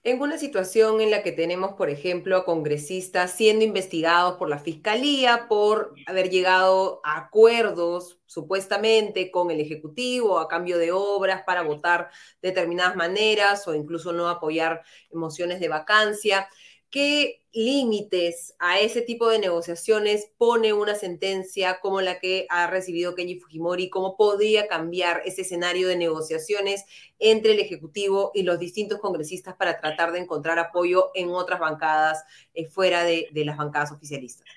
En 0.05 0.21
una 0.21 0.37
situación 0.37 0.99
en 0.99 1.11
la 1.11 1.23
que 1.23 1.31
tenemos, 1.31 1.75
por 1.75 1.89
ejemplo, 1.89 2.35
a 2.35 2.43
congresistas 2.43 3.31
siendo 3.31 3.63
investigados 3.63 4.37
por 4.37 4.49
la 4.49 4.59
Fiscalía 4.59 5.45
por 5.47 5.95
haber 6.07 6.29
llegado 6.29 6.99
a 7.05 7.17
acuerdos 7.17 8.19
supuestamente 8.25 9.31
con 9.31 9.49
el 9.49 9.61
Ejecutivo 9.61 10.39
a 10.39 10.49
cambio 10.49 10.77
de 10.77 10.91
obras 10.91 11.43
para 11.45 11.61
votar 11.61 12.09
de 12.41 12.49
determinadas 12.49 12.97
maneras 12.97 13.65
o 13.65 13.75
incluso 13.75 14.11
no 14.11 14.27
apoyar 14.27 14.83
mociones 15.13 15.61
de 15.61 15.69
vacancia. 15.69 16.49
¿Qué 16.93 17.39
límites 17.55 18.55
a 18.59 18.79
ese 18.79 19.01
tipo 19.01 19.27
de 19.27 19.39
negociaciones 19.39 20.31
pone 20.37 20.73
una 20.73 20.93
sentencia 20.93 21.79
como 21.81 22.01
la 22.01 22.19
que 22.19 22.45
ha 22.51 22.69
recibido 22.69 23.15
Kenji 23.15 23.39
Fujimori? 23.39 23.89
¿Cómo 23.89 24.15
podría 24.15 24.67
cambiar 24.67 25.21
ese 25.25 25.41
escenario 25.41 25.87
de 25.87 25.97
negociaciones 25.97 26.85
entre 27.17 27.53
el 27.53 27.59
Ejecutivo 27.61 28.29
y 28.35 28.43
los 28.43 28.59
distintos 28.59 28.99
congresistas 28.99 29.55
para 29.55 29.79
tratar 29.81 30.11
de 30.11 30.19
encontrar 30.19 30.59
apoyo 30.59 31.05
en 31.15 31.29
otras 31.29 31.59
bancadas 31.59 32.23
eh, 32.53 32.65
fuera 32.65 33.03
de, 33.03 33.27
las 33.33 33.57
bancadas 33.57 33.91
oficialistas? 33.91 34.47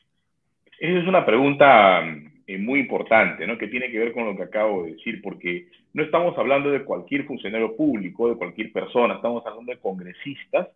Esa 0.79 0.99
es 0.99 1.09
una 1.09 1.25
pregunta 1.25 2.03
eh, 2.47 2.59
muy 2.59 2.81
importante, 2.81 3.47
¿no? 3.47 3.57
Que 3.57 3.69
tiene 3.69 3.91
que 3.91 3.99
ver 3.99 4.13
con 4.13 4.27
lo 4.27 4.37
que 4.37 4.43
acabo 4.43 4.83
de 4.83 4.93
decir, 4.93 5.23
porque 5.23 5.69
no 5.95 6.03
estamos 6.03 6.37
hablando 6.37 6.71
de 6.71 6.85
cualquier 6.85 7.25
funcionario 7.25 7.75
público, 7.75 8.29
de 8.29 8.37
cualquier 8.37 8.73
persona, 8.73 9.15
estamos 9.15 9.43
hablando 9.47 9.73
de 9.73 9.79
congresistas 9.79 10.69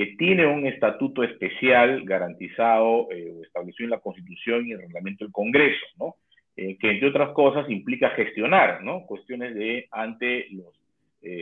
que 0.00 0.16
tienen 0.16 0.46
un 0.46 0.66
estatuto 0.66 1.22
especial 1.22 2.04
garantizado 2.06 3.12
eh, 3.12 3.34
o 3.36 3.42
establecido 3.44 3.84
en 3.84 3.90
la 3.90 4.00
Constitución 4.00 4.66
y 4.66 4.72
el 4.72 4.80
reglamento 4.80 5.26
del 5.26 5.32
Congreso, 5.32 5.84
¿no? 5.98 6.14
Eh, 6.56 6.78
que 6.78 6.92
entre 6.92 7.08
otras 7.08 7.34
cosas 7.34 7.68
implica 7.68 8.08
gestionar, 8.08 8.82
¿no? 8.82 9.04
Cuestiones 9.04 9.54
de 9.54 9.88
ante 9.90 10.46
los 10.52 10.74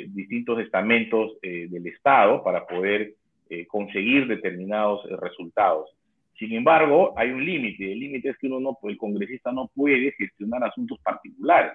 distintos 0.08 0.58
estamentos 0.58 1.40
del 1.40 1.86
Estado 1.86 2.42
para 2.42 2.66
poder 2.66 3.14
conseguir 3.68 4.26
determinados 4.26 5.08
resultados. 5.20 5.88
Sin 6.36 6.52
embargo, 6.52 7.14
hay 7.16 7.30
un 7.30 7.44
límite. 7.44 7.92
El 7.92 8.00
límite 8.00 8.30
es 8.30 8.38
que 8.38 8.48
uno 8.48 8.58
no, 8.58 8.76
el 8.90 8.98
congresista 8.98 9.52
no 9.52 9.70
puede 9.72 10.10
gestionar 10.18 10.64
asuntos 10.64 10.98
particulares, 10.98 11.74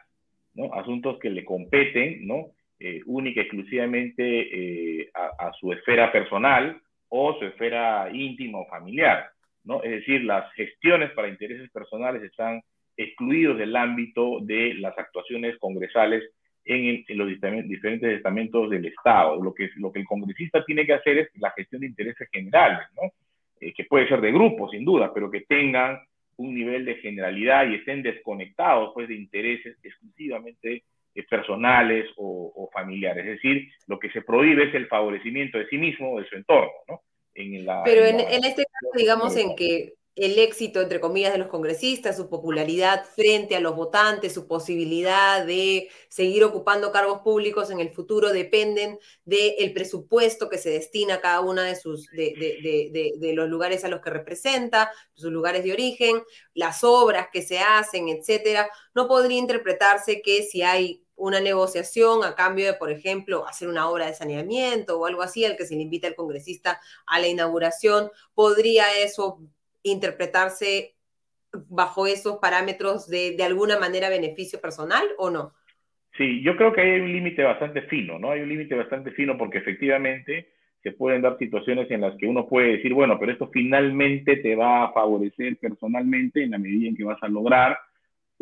¿no? 0.53 0.73
Asuntos 0.73 1.17
que 1.19 1.29
le 1.29 1.45
competen, 1.45 2.27
¿no? 2.27 2.47
Eh, 2.85 3.01
única 3.05 3.39
y 3.39 3.43
exclusivamente 3.43 4.23
eh, 4.25 5.09
a, 5.13 5.53
su 5.53 5.71
esfera 5.71 6.11
personal 6.11 6.81
o 7.07 7.33
su 7.39 7.45
esfera 7.45 8.09
íntima 8.11 8.59
o 8.59 8.67
familiar, 8.67 9.29
¿no? 9.63 9.81
Es 9.83 9.91
decir, 9.91 10.25
las 10.25 10.51
gestiones 10.51 11.11
para 11.11 11.29
intereses 11.29 11.71
personales 11.71 12.21
están 12.23 12.61
excluidos 12.97 13.57
del 13.57 13.73
ámbito 13.77 14.41
de 14.41 14.73
las 14.73 14.97
actuaciones 14.97 15.57
congresales 15.59 16.29
en, 16.65 17.05
los 17.17 17.29
diferentes 17.29 18.17
estamentos 18.17 18.69
del 18.69 18.83
Estado. 18.83 19.41
Lo 19.41 19.53
que, 19.53 19.69
lo 19.77 19.89
que 19.89 19.99
el 19.99 20.05
congresista 20.05 20.65
tiene 20.65 20.85
que 20.85 20.95
hacer 20.95 21.19
es 21.19 21.29
la 21.35 21.51
gestión 21.51 21.79
de 21.79 21.87
intereses 21.87 22.27
generales, 22.33 22.85
¿no? 23.01 23.13
Eh, 23.61 23.73
que 23.73 23.85
puede 23.85 24.09
ser 24.09 24.19
de 24.19 24.33
grupo, 24.33 24.69
sin 24.69 24.83
duda, 24.83 25.13
pero 25.13 25.31
que 25.31 25.45
tengan 25.47 25.99
un 26.35 26.53
nivel 26.53 26.83
de 26.83 26.95
generalidad 26.95 27.65
y 27.65 27.75
estén 27.75 28.03
desconectados 28.03 28.91
pues, 28.93 29.07
de 29.07 29.15
intereses 29.15 29.77
exclusivamente 29.81 30.83
eh, 31.15 31.23
personales 31.29 32.09
o, 32.17 32.69
familiares. 32.73 33.25
Es 33.25 33.41
decir, 33.41 33.69
lo 33.87 33.99
que 33.99 34.09
se 34.11 34.21
prohíbe 34.21 34.69
es 34.69 34.75
el 34.75 34.87
favorecimiento 34.87 35.57
de 35.59 35.67
sí 35.67 35.77
mismo 35.77 36.13
o 36.13 36.19
de 36.19 36.27
su 36.27 36.35
entorno. 36.35 36.71
¿no? 36.87 37.01
pero 37.83 38.05
en, 38.05 38.19
en, 38.19 38.43
este 38.43 38.63
caso, 38.65 38.91
digamos, 38.95 39.35
en 39.37 39.55
que 39.55 39.93
el 40.15 40.37
éxito, 40.37 40.79
entre 40.79 40.99
comillas, 40.99 41.33
de 41.33 41.39
los 41.39 41.47
congresistas, 41.47 42.17
su 42.17 42.29
popularidad 42.29 43.03
frente 43.03 43.55
a 43.55 43.59
los 43.59 43.75
votantes, 43.75 44.33
su 44.33 44.47
posibilidad 44.47 45.43
de 45.43 45.89
seguir 46.07 46.43
ocupando 46.43 46.91
cargos 46.91 47.21
públicos 47.21 47.71
en 47.71 47.79
el 47.79 47.89
futuro 47.89 48.31
dependen 48.31 48.99
del 49.25 49.73
presupuesto 49.73 50.49
que 50.49 50.59
se 50.59 50.69
destina 50.69 51.15
a 51.15 51.21
cada 51.21 51.41
uno 51.41 51.63
de, 51.63 51.75
sus, 51.75 52.07
de, 52.11 53.11
de, 53.17 53.33
los 53.33 53.49
lugares 53.49 53.83
a 53.83 53.87
los 53.87 54.01
que 54.01 54.11
representa, 54.11 54.91
sus 55.15 55.31
lugares 55.31 55.63
de 55.63 55.73
origen, 55.73 56.21
las 56.53 56.83
obras 56.83 57.29
que 57.33 57.41
se 57.41 57.57
hacen, 57.57 58.07
etcétera. 58.09 58.69
No 58.93 59.07
podría 59.07 59.39
interpretarse 59.39 60.21
que 60.21 60.43
si 60.43 60.61
hay 60.61 61.02
una 61.15 61.39
negociación 61.39 62.23
a 62.23 62.35
cambio 62.35 62.65
de, 62.65 62.73
por 62.73 62.91
ejemplo, 62.91 63.47
hacer 63.47 63.67
una 63.67 63.89
obra 63.89 64.07
de 64.07 64.13
saneamiento 64.13 64.99
o 64.99 65.05
algo 65.05 65.21
así, 65.21 65.45
al 65.45 65.55
que 65.55 65.65
se 65.65 65.75
le 65.75 65.81
invita 65.81 66.07
al 66.07 66.15
congresista 66.15 66.79
a 67.05 67.19
la 67.19 67.27
inauguración, 67.27 68.09
podría 68.33 68.85
eso 69.03 69.39
interpretarse 69.83 70.95
bajo 71.69 72.07
esos 72.07 72.37
parámetros 72.37 73.07
de, 73.07 73.35
de 73.35 73.43
alguna 73.43 73.77
manera 73.77 74.09
beneficio 74.09 74.59
personal 74.59 75.05
o 75.17 75.29
no? 75.29 75.53
Sí, 76.17 76.41
yo 76.43 76.55
creo 76.55 76.73
que 76.73 76.81
hay 76.81 76.99
un 76.99 77.11
límite 77.11 77.43
bastante 77.43 77.83
fino, 77.83 78.19
¿no? 78.19 78.31
Hay 78.31 78.41
un 78.41 78.49
límite 78.49 78.75
bastante 78.75 79.11
fino 79.11 79.37
porque 79.37 79.59
efectivamente 79.59 80.53
se 80.83 80.91
pueden 80.91 81.21
dar 81.21 81.37
situaciones 81.37 81.89
en 81.91 82.01
las 82.01 82.15
que 82.17 82.27
uno 82.27 82.47
puede 82.47 82.73
decir, 82.73 82.93
bueno, 82.93 83.17
pero 83.17 83.31
esto 83.31 83.49
finalmente 83.51 84.37
te 84.37 84.55
va 84.55 84.85
a 84.85 84.93
favorecer 84.93 85.57
personalmente 85.57 86.43
en 86.43 86.51
la 86.51 86.57
medida 86.57 86.89
en 86.89 86.95
que 86.95 87.05
vas 87.05 87.21
a 87.23 87.29
lograr 87.29 87.77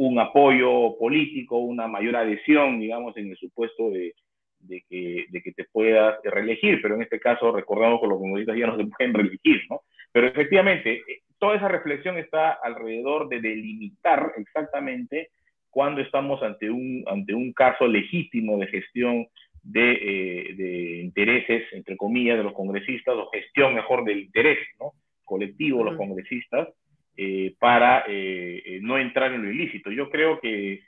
un 0.01 0.17
apoyo 0.17 0.97
político, 0.97 1.59
una 1.59 1.87
mayor 1.87 2.15
adhesión, 2.15 2.79
digamos, 2.79 3.15
en 3.17 3.29
el 3.29 3.37
supuesto 3.37 3.91
de, 3.91 4.15
de, 4.59 4.83
que, 4.89 5.25
de 5.29 5.41
que 5.43 5.51
te 5.51 5.65
puedas 5.65 6.19
reelegir, 6.23 6.81
pero 6.81 6.95
en 6.95 7.03
este 7.03 7.19
caso 7.19 7.51
recordamos 7.51 8.01
que 8.01 8.07
los 8.07 8.17
comunistas 8.17 8.57
ya 8.57 8.65
no 8.65 8.77
se 8.77 8.85
pueden 8.85 9.13
reelegir, 9.13 9.61
¿no? 9.69 9.81
Pero 10.11 10.25
efectivamente, 10.25 11.03
toda 11.37 11.55
esa 11.55 11.67
reflexión 11.67 12.17
está 12.17 12.51
alrededor 12.51 13.29
de 13.29 13.41
delimitar 13.41 14.33
exactamente 14.37 15.29
cuando 15.69 16.01
estamos 16.01 16.41
ante 16.41 16.71
un, 16.71 17.03
ante 17.05 17.35
un 17.35 17.53
caso 17.53 17.85
legítimo 17.87 18.57
de 18.57 18.67
gestión 18.67 19.27
de, 19.61 19.91
eh, 19.91 20.53
de, 20.55 21.01
intereses, 21.03 21.71
entre 21.73 21.95
comillas, 21.95 22.37
de 22.37 22.43
los 22.43 22.53
congresistas, 22.53 23.13
o 23.15 23.29
gestión 23.29 23.75
mejor 23.75 24.03
del 24.03 24.21
interés 24.21 24.57
¿no? 24.79 24.93
colectivo 25.23 25.79
de 25.79 25.91
los 25.91 25.97
congresistas, 25.97 26.69
eh, 27.17 27.55
para 27.59 28.05
eh, 28.07 28.79
no 28.81 28.97
entrar 28.97 29.33
en 29.33 29.43
lo 29.43 29.51
ilícito. 29.51 29.91
Yo 29.91 30.09
creo 30.09 30.39
que, 30.39 30.83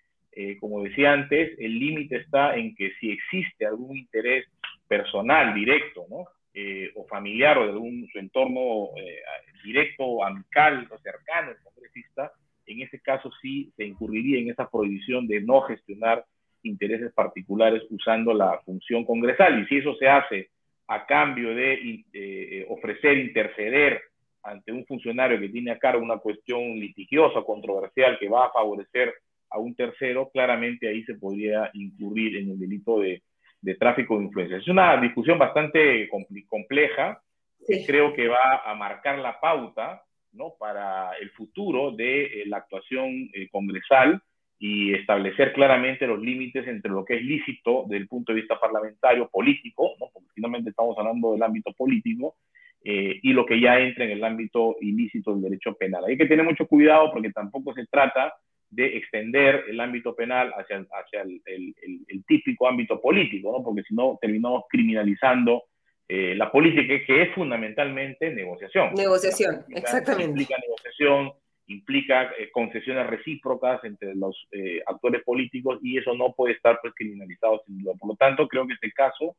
como 0.60 0.84
decía 0.84 1.14
antes, 1.14 1.58
el 1.60 1.78
límite 1.78 2.18
está 2.18 2.56
en 2.56 2.76
que 2.76 2.92
si 3.00 3.12
existe 3.12 3.66
algún 3.66 3.98
interés 3.98 4.48
personal, 4.88 5.54
directo, 5.54 6.06
¿no? 6.10 6.26
Eh, 6.56 6.92
o 6.94 7.08
familiar 7.08 7.58
o 7.58 7.64
de 7.66 7.72
algún 7.72 8.08
su 8.12 8.20
entorno 8.20 8.90
eh, 8.96 9.22
directo, 9.64 10.24
amical 10.24 10.88
o 10.92 11.00
cercano 11.00 11.50
al 11.50 11.58
congresista, 11.64 12.32
en 12.68 12.82
ese 12.82 13.00
caso 13.00 13.32
sí 13.42 13.74
se 13.76 13.86
incurriría 13.86 14.40
en 14.40 14.52
esa 14.52 14.70
prohibición 14.70 15.28
de 15.28 15.42
no 15.42 15.62
gestionar 15.62 16.24
intereses 16.62 17.12
particulares 17.12 17.82
usando 17.90 18.36
la 18.36 18.60
función 18.66 19.04
congresal. 19.04 19.64
Y 19.64 19.66
si 19.66 19.78
eso 19.78 19.96
se 19.96 20.08
hace 20.08 20.50
a 20.88 21.08
cambio 21.08 21.56
de 21.56 22.04
eh, 22.14 22.66
ofrecer 22.70 23.18
interceder 23.18 24.00
ante 24.44 24.72
un 24.72 24.86
funcionario 24.86 25.40
que 25.40 25.50
tiene 25.50 25.72
a 25.72 25.80
cargo 25.80 26.04
una 26.04 26.18
cuestión 26.18 26.62
litigiosa, 26.80 27.42
controversial, 27.42 28.18
que 28.20 28.30
va 28.30 28.46
a 28.48 28.52
favorecer 28.52 29.14
a 29.50 29.60
un 29.60 29.76
tercero, 29.76 30.30
claramente 30.32 30.88
ahí 30.88 31.04
se 31.04 31.16
podría 31.16 31.70
incurrir 31.74 32.38
en 32.38 32.52
el 32.52 32.60
delito 32.60 33.00
de 33.00 33.22
de 33.64 33.76
tráfico 33.76 34.18
de 34.18 34.26
influencias. 34.26 34.62
Es 34.62 34.68
una 34.68 34.98
discusión 34.98 35.40
bastante 35.40 36.10
compleja, 36.48 37.22
que 37.66 37.86
creo 37.86 38.14
que 38.14 38.28
va 38.28 38.62
a 38.66 38.76
marcar 38.76 39.18
la 39.20 39.40
pauta 39.40 40.04
¿no? 40.34 40.54
para 40.60 41.14
el 41.14 41.30
futuro 41.32 41.92
de 41.92 42.26
eh, 42.26 42.44
la 42.48 42.58
actuación 42.58 43.30
eh, 43.34 43.48
congresal 43.50 44.22
y 44.60 44.94
establecer 44.94 45.54
claramente 45.54 46.06
los 46.06 46.20
límites 46.20 46.68
entre 46.68 46.92
lo 46.92 47.06
que 47.06 47.16
es 47.16 47.22
lícito 47.24 47.84
desde 47.88 48.02
el 48.02 48.08
punto 48.10 48.34
de 48.34 48.42
vista 48.42 48.60
parlamentario, 48.60 49.30
político, 49.30 49.94
¿no? 49.98 50.08
porque 50.14 50.30
finalmente 50.36 50.72
estamos 50.72 50.98
hablando 50.98 51.32
del 51.32 51.44
ámbito 51.44 51.72
político, 51.72 52.36
eh, 52.84 53.20
y 53.22 53.34
lo 53.34 53.46
que 53.46 53.60
ya 53.60 53.80
entra 53.80 54.06
en 54.06 54.12
el 54.12 54.24
ámbito 54.24 54.76
ilícito 54.82 55.34
del 55.34 55.44
derecho 55.44 55.74
penal. 55.76 56.04
Hay 56.06 56.18
que 56.18 56.26
tener 56.26 56.46
mucho 56.46 56.68
cuidado 56.68 57.12
porque 57.12 57.32
tampoco 57.32 57.74
se 57.74 57.86
trata 57.88 58.34
de 58.70 58.98
extender 58.98 59.66
el 59.70 59.80
ámbito 59.80 60.16
penal 60.16 60.52
hacia, 60.58 60.78
hacia 60.78 61.22
el, 61.22 61.42
el, 61.46 62.26
típico 62.26 62.68
ámbito 62.68 63.00
político, 63.00 63.52
¿no? 63.52 63.64
porque 63.64 63.84
si 63.84 63.94
no 63.94 64.18
terminamos 64.20 64.64
criminalizando 64.70 65.66
eh, 66.08 66.36
la 66.36 66.52
política, 66.52 66.94
que 67.06 67.22
es 67.22 67.34
fundamentalmente 67.34 68.32
negociación. 68.32 68.94
Negociación, 68.96 69.64
exactamente. 69.70 70.42
Implica 70.42 70.56
negociación, 70.60 71.32
implica 71.68 72.24
eh, 72.38 72.50
concesiones 72.52 73.08
recíprocas 73.08 73.84
entre 73.84 74.16
los 74.16 74.48
eh, 74.52 74.82
actores 74.86 75.24
políticos 75.24 75.80
y 75.82 75.98
eso 75.98 76.14
no 76.14 76.34
puede 76.34 76.56
estar 76.56 76.80
pues, 76.82 76.94
criminalizado 76.96 77.62
sin 77.66 77.82
duda. 77.82 77.94
Por 78.00 78.10
lo 78.10 78.16
tanto, 78.16 78.48
creo 78.48 78.68
que 78.68 78.74
este 78.74 78.92
caso 78.92 79.36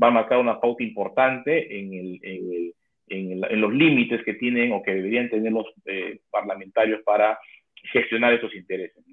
va 0.00 0.08
a 0.08 0.12
marcar 0.12 0.38
una 0.38 0.60
pauta 0.60 0.82
importante 0.82 1.78
en, 1.78 1.92
el, 1.92 2.20
en, 2.22 2.72
en 3.10 3.60
los 3.60 3.72
límites 3.72 4.22
que 4.24 4.34
tienen 4.34 4.72
o 4.72 4.82
que 4.82 4.94
deberían 4.94 5.30
tener 5.30 5.52
los 5.52 5.66
parlamentarios 6.30 7.00
para 7.04 7.38
gestionar 7.92 8.32
esos 8.32 8.54
intereses. 8.54 9.04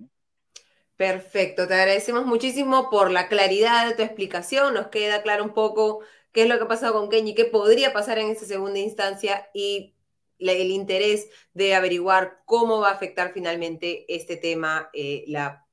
Perfecto, 0.98 1.68
te 1.68 1.74
agradecemos 1.74 2.26
muchísimo 2.26 2.90
por 2.90 3.12
la 3.12 3.28
claridad 3.28 3.88
de 3.88 3.96
tu 3.96 4.02
explicación, 4.02 4.74
nos 4.74 4.88
queda 4.88 5.22
claro 5.24 5.44
un 5.44 5.54
poco 5.54 6.02
qué 6.32 6.44
es 6.44 6.50
lo 6.50 6.58
que 6.58 6.64
ha 6.64 6.68
pasado 6.70 6.94
con 6.94 7.10
Kenny, 7.10 7.36
qué 7.36 7.46
podría 7.46 7.92
pasar 7.92 8.18
en 8.18 8.30
esa 8.30 8.46
segunda 8.46 8.80
instancia 8.80 9.50
y 9.54 9.94
el 10.40 10.72
interés 10.72 11.30
de 11.54 11.76
averiguar 11.76 12.40
cómo 12.46 12.80
va 12.80 12.90
a 12.90 12.94
afectar 12.94 13.34
finalmente 13.34 14.06
este 14.08 14.38
tema, 14.38 14.90
eh, 14.94 15.26
la, 15.28 15.65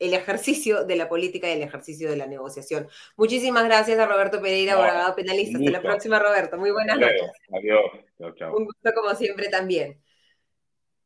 el 0.00 0.14
ejercicio 0.14 0.84
de 0.84 0.96
la 0.96 1.08
política 1.08 1.48
y 1.48 1.52
el 1.52 1.62
ejercicio 1.62 2.10
de 2.10 2.16
la 2.16 2.26
negociación. 2.26 2.88
Muchísimas 3.16 3.64
gracias 3.64 3.98
a 3.98 4.06
Roberto 4.06 4.40
Pereira, 4.40 4.72
abogado 4.72 5.14
penalista. 5.14 5.58
Hasta 5.58 5.70
la 5.70 5.82
próxima, 5.82 6.18
Roberto. 6.18 6.56
Muy 6.58 6.70
buenas 6.72 6.98
noches. 6.98 7.30
Adiós. 7.52 7.80
Chao, 8.36 8.56
Un 8.56 8.64
gusto 8.64 8.92
como 8.94 9.14
siempre 9.14 9.48
también. 9.48 10.00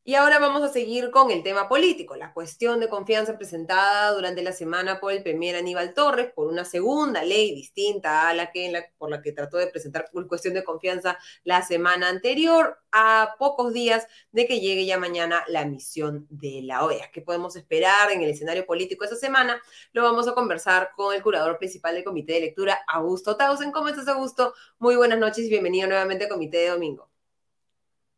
Y 0.07 0.13
ahora 0.13 0.37
vamos 0.37 0.61
a 0.61 0.71
seguir 0.71 1.09
con 1.09 1.31
el 1.31 1.41
tema 1.41 1.67
político, 1.67 2.15
la 2.15 2.31
cuestión 2.31 2.79
de 2.79 2.89
confianza 2.89 3.37
presentada 3.37 4.11
durante 4.11 4.43
la 4.43 4.51
semana 4.51 4.99
por 4.99 5.11
el 5.11 5.23
premier 5.23 5.55
Aníbal 5.55 5.95
Torres 5.95 6.31
por 6.31 6.45
una 6.45 6.63
segunda 6.63 7.23
ley 7.23 7.55
distinta 7.55 8.29
a 8.29 8.35
la 8.35 8.51
que 8.51 8.71
por 8.99 9.09
la 9.09 9.23
que 9.23 9.31
trató 9.31 9.57
de 9.57 9.65
presentar 9.65 10.07
por 10.13 10.27
cuestión 10.27 10.53
de 10.53 10.63
confianza 10.63 11.17
la 11.43 11.63
semana 11.63 12.07
anterior, 12.07 12.77
a 12.91 13.33
pocos 13.39 13.73
días 13.73 14.05
de 14.31 14.45
que 14.45 14.59
llegue 14.59 14.85
ya 14.85 14.99
mañana 14.99 15.43
la 15.47 15.65
misión 15.65 16.27
de 16.29 16.61
la 16.61 16.85
OEA. 16.85 17.09
¿Qué 17.11 17.23
podemos 17.23 17.55
esperar 17.55 18.11
en 18.11 18.21
el 18.21 18.29
escenario 18.29 18.67
político 18.67 19.05
esa 19.05 19.15
semana? 19.15 19.59
Lo 19.91 20.03
vamos 20.03 20.27
a 20.27 20.35
conversar 20.35 20.91
con 20.95 21.15
el 21.15 21.23
curador 21.23 21.57
principal 21.57 21.95
del 21.95 22.03
Comité 22.03 22.33
de 22.33 22.41
Lectura, 22.41 22.79
Augusto 22.87 23.37
Tausen. 23.37 23.71
¿Cómo 23.71 23.87
estás, 23.87 24.07
Augusto? 24.07 24.53
Muy 24.77 24.95
buenas 24.97 25.17
noches 25.17 25.45
y 25.45 25.49
bienvenido 25.49 25.87
nuevamente 25.87 26.25
al 26.25 26.29
Comité 26.29 26.57
de 26.59 26.69
Domingo. 26.69 27.14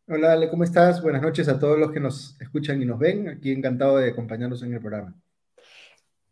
Hola, 0.09 0.31
Ale, 0.31 0.49
¿cómo 0.49 0.63
estás? 0.63 1.01
Buenas 1.01 1.21
noches 1.21 1.49
a 1.49 1.59
todos 1.59 1.77
los 1.77 1.91
que 1.91 1.99
nos 1.99 2.39
escuchan 2.39 2.81
y 2.81 2.85
nos 2.85 2.97
ven. 2.97 3.27
Aquí 3.27 3.51
encantado 3.51 3.97
de 3.97 4.11
acompañarnos 4.11 4.63
en 4.63 4.73
el 4.73 4.79
programa. 4.79 5.13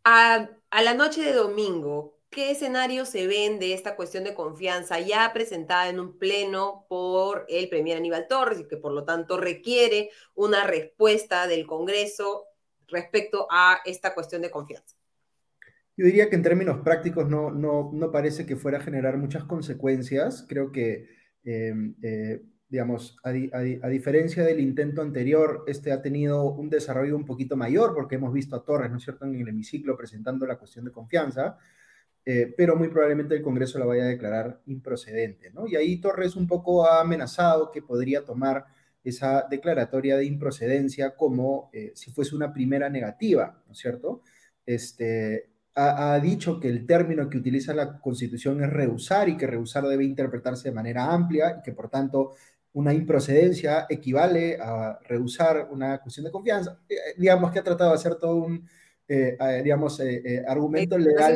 A, 0.06 0.50
a 0.70 0.82
la 0.82 0.94
noche 0.94 1.22
de 1.22 1.34
domingo, 1.34 2.18
¿qué 2.30 2.52
escenario 2.52 3.04
se 3.06 3.28
ven 3.28 3.60
de 3.60 3.74
esta 3.74 3.98
cuestión 3.98 4.24
de 4.24 4.34
confianza 4.34 5.02
ya 5.02 5.30
presentada 5.34 5.90
en 5.90 6.00
un 6.00 6.18
pleno 6.18 6.86
por 6.88 7.46
el 7.50 7.68
Premier 7.68 7.98
Aníbal 7.98 8.30
Torres 8.30 8.62
y 8.62 8.68
que 8.70 8.78
por 8.78 8.94
lo 8.94 9.04
tanto 9.04 9.36
requiere 9.36 10.10
una 10.36 10.66
respuesta 10.66 11.46
del 11.46 11.68
Congreso 11.68 12.46
respecto 12.88 13.46
a 13.52 13.80
esta 13.84 14.14
cuestión 14.14 14.42
de 14.42 14.52
confianza? 14.52 14.96
Yo 15.98 16.06
diría 16.06 16.30
que 16.30 16.38
en 16.38 16.44
términos 16.44 16.80
prácticos 16.82 17.28
no, 17.28 17.52
no, 17.52 17.92
no 17.94 18.10
parece 18.10 18.46
que 18.46 18.56
fuera 18.56 18.78
a 18.78 18.82
generar 18.82 19.18
muchas 19.18 19.44
consecuencias. 19.44 20.46
Creo 20.48 20.72
que 20.72 21.10
eh, 21.44 21.74
eh, 22.02 22.42
digamos, 22.76 23.16
a, 23.24 23.32
diferencia 23.88 24.44
del 24.44 24.60
intento 24.60 25.02
anterior, 25.02 25.64
este 25.66 25.94
ha 25.94 26.02
tenido 26.02 26.44
un 26.44 26.70
desarrollo 26.70 27.16
un 27.16 27.24
poquito 27.24 27.56
mayor, 27.56 27.94
porque 27.94 28.16
hemos 28.16 28.34
visto 28.34 28.54
a 28.54 28.66
Torres, 28.66 28.92
¿no 28.92 28.98
es 28.98 29.04
cierto?, 29.06 29.24
en 29.24 29.34
el 29.34 29.48
hemiciclo 29.48 29.96
presentando 29.96 30.46
la 30.46 30.58
cuestión 30.58 30.84
de 30.84 30.92
confianza, 30.92 31.58
eh, 32.26 32.54
pero 32.58 32.76
muy 32.76 32.90
probablemente 32.90 33.34
el 33.34 33.42
Congreso 33.42 33.80
la 33.80 33.86
vaya 33.86 34.04
a 34.04 34.08
declarar 34.08 34.60
improcedente, 34.66 35.52
¿no? 35.52 35.66
Y 35.68 35.78
ahí 35.78 36.02
Torres 36.02 36.36
un 36.36 36.48
poco 36.48 36.86
ha 36.86 37.00
amenazado 37.00 37.72
que 37.72 37.82
podría 37.82 38.26
tomar 38.26 38.66
esa 39.06 39.48
declaratoria 39.50 40.18
de 40.18 40.26
improcedencia 40.26 41.16
como 41.16 41.70
eh, 41.72 41.94
si 41.96 42.12
fuese 42.12 42.36
una 42.36 42.52
primera 42.52 42.90
negativa, 42.90 43.64
¿no 43.68 43.72
es 43.72 43.80
cierto? 43.80 44.22
Este, 44.66 45.50
ha, 45.76 46.20
dicho 46.20 46.60
que 46.60 46.70
el 46.70 46.86
término 46.86 47.30
que 47.30 47.38
utiliza 47.38 47.74
la 47.74 48.00
Constitución 48.00 48.64
es 48.64 48.70
rehusar 48.70 49.28
y 49.28 49.38
que 49.38 49.48
rehusar 49.48 49.86
debe 49.86 50.06
interpretarse 50.06 50.70
de 50.70 50.76
manera 50.76 51.12
amplia 51.12 51.58
y 51.60 51.62
que 51.64 51.74
por 51.74 51.90
tanto 51.90 52.32
una 52.76 52.94
improcedencia 52.94 53.86
equivale 53.90 54.58
a 54.62 55.00
rehusar 55.08 55.70
una 55.72 55.98
cuestión 56.00 56.26
de 56.26 56.32
confianza. 56.32 56.78
Eh, 56.90 56.96
digamos 57.18 57.52
que 57.52 57.60
ha 57.60 57.64
tratado 57.64 57.92
de 57.92 57.96
hacer 57.96 58.16
todo 58.16 58.36
un, 58.36 58.68
eh, 59.08 59.38
eh, 59.40 59.62
digamos, 59.64 60.02
argumento 60.46 60.98
legal. 60.98 61.36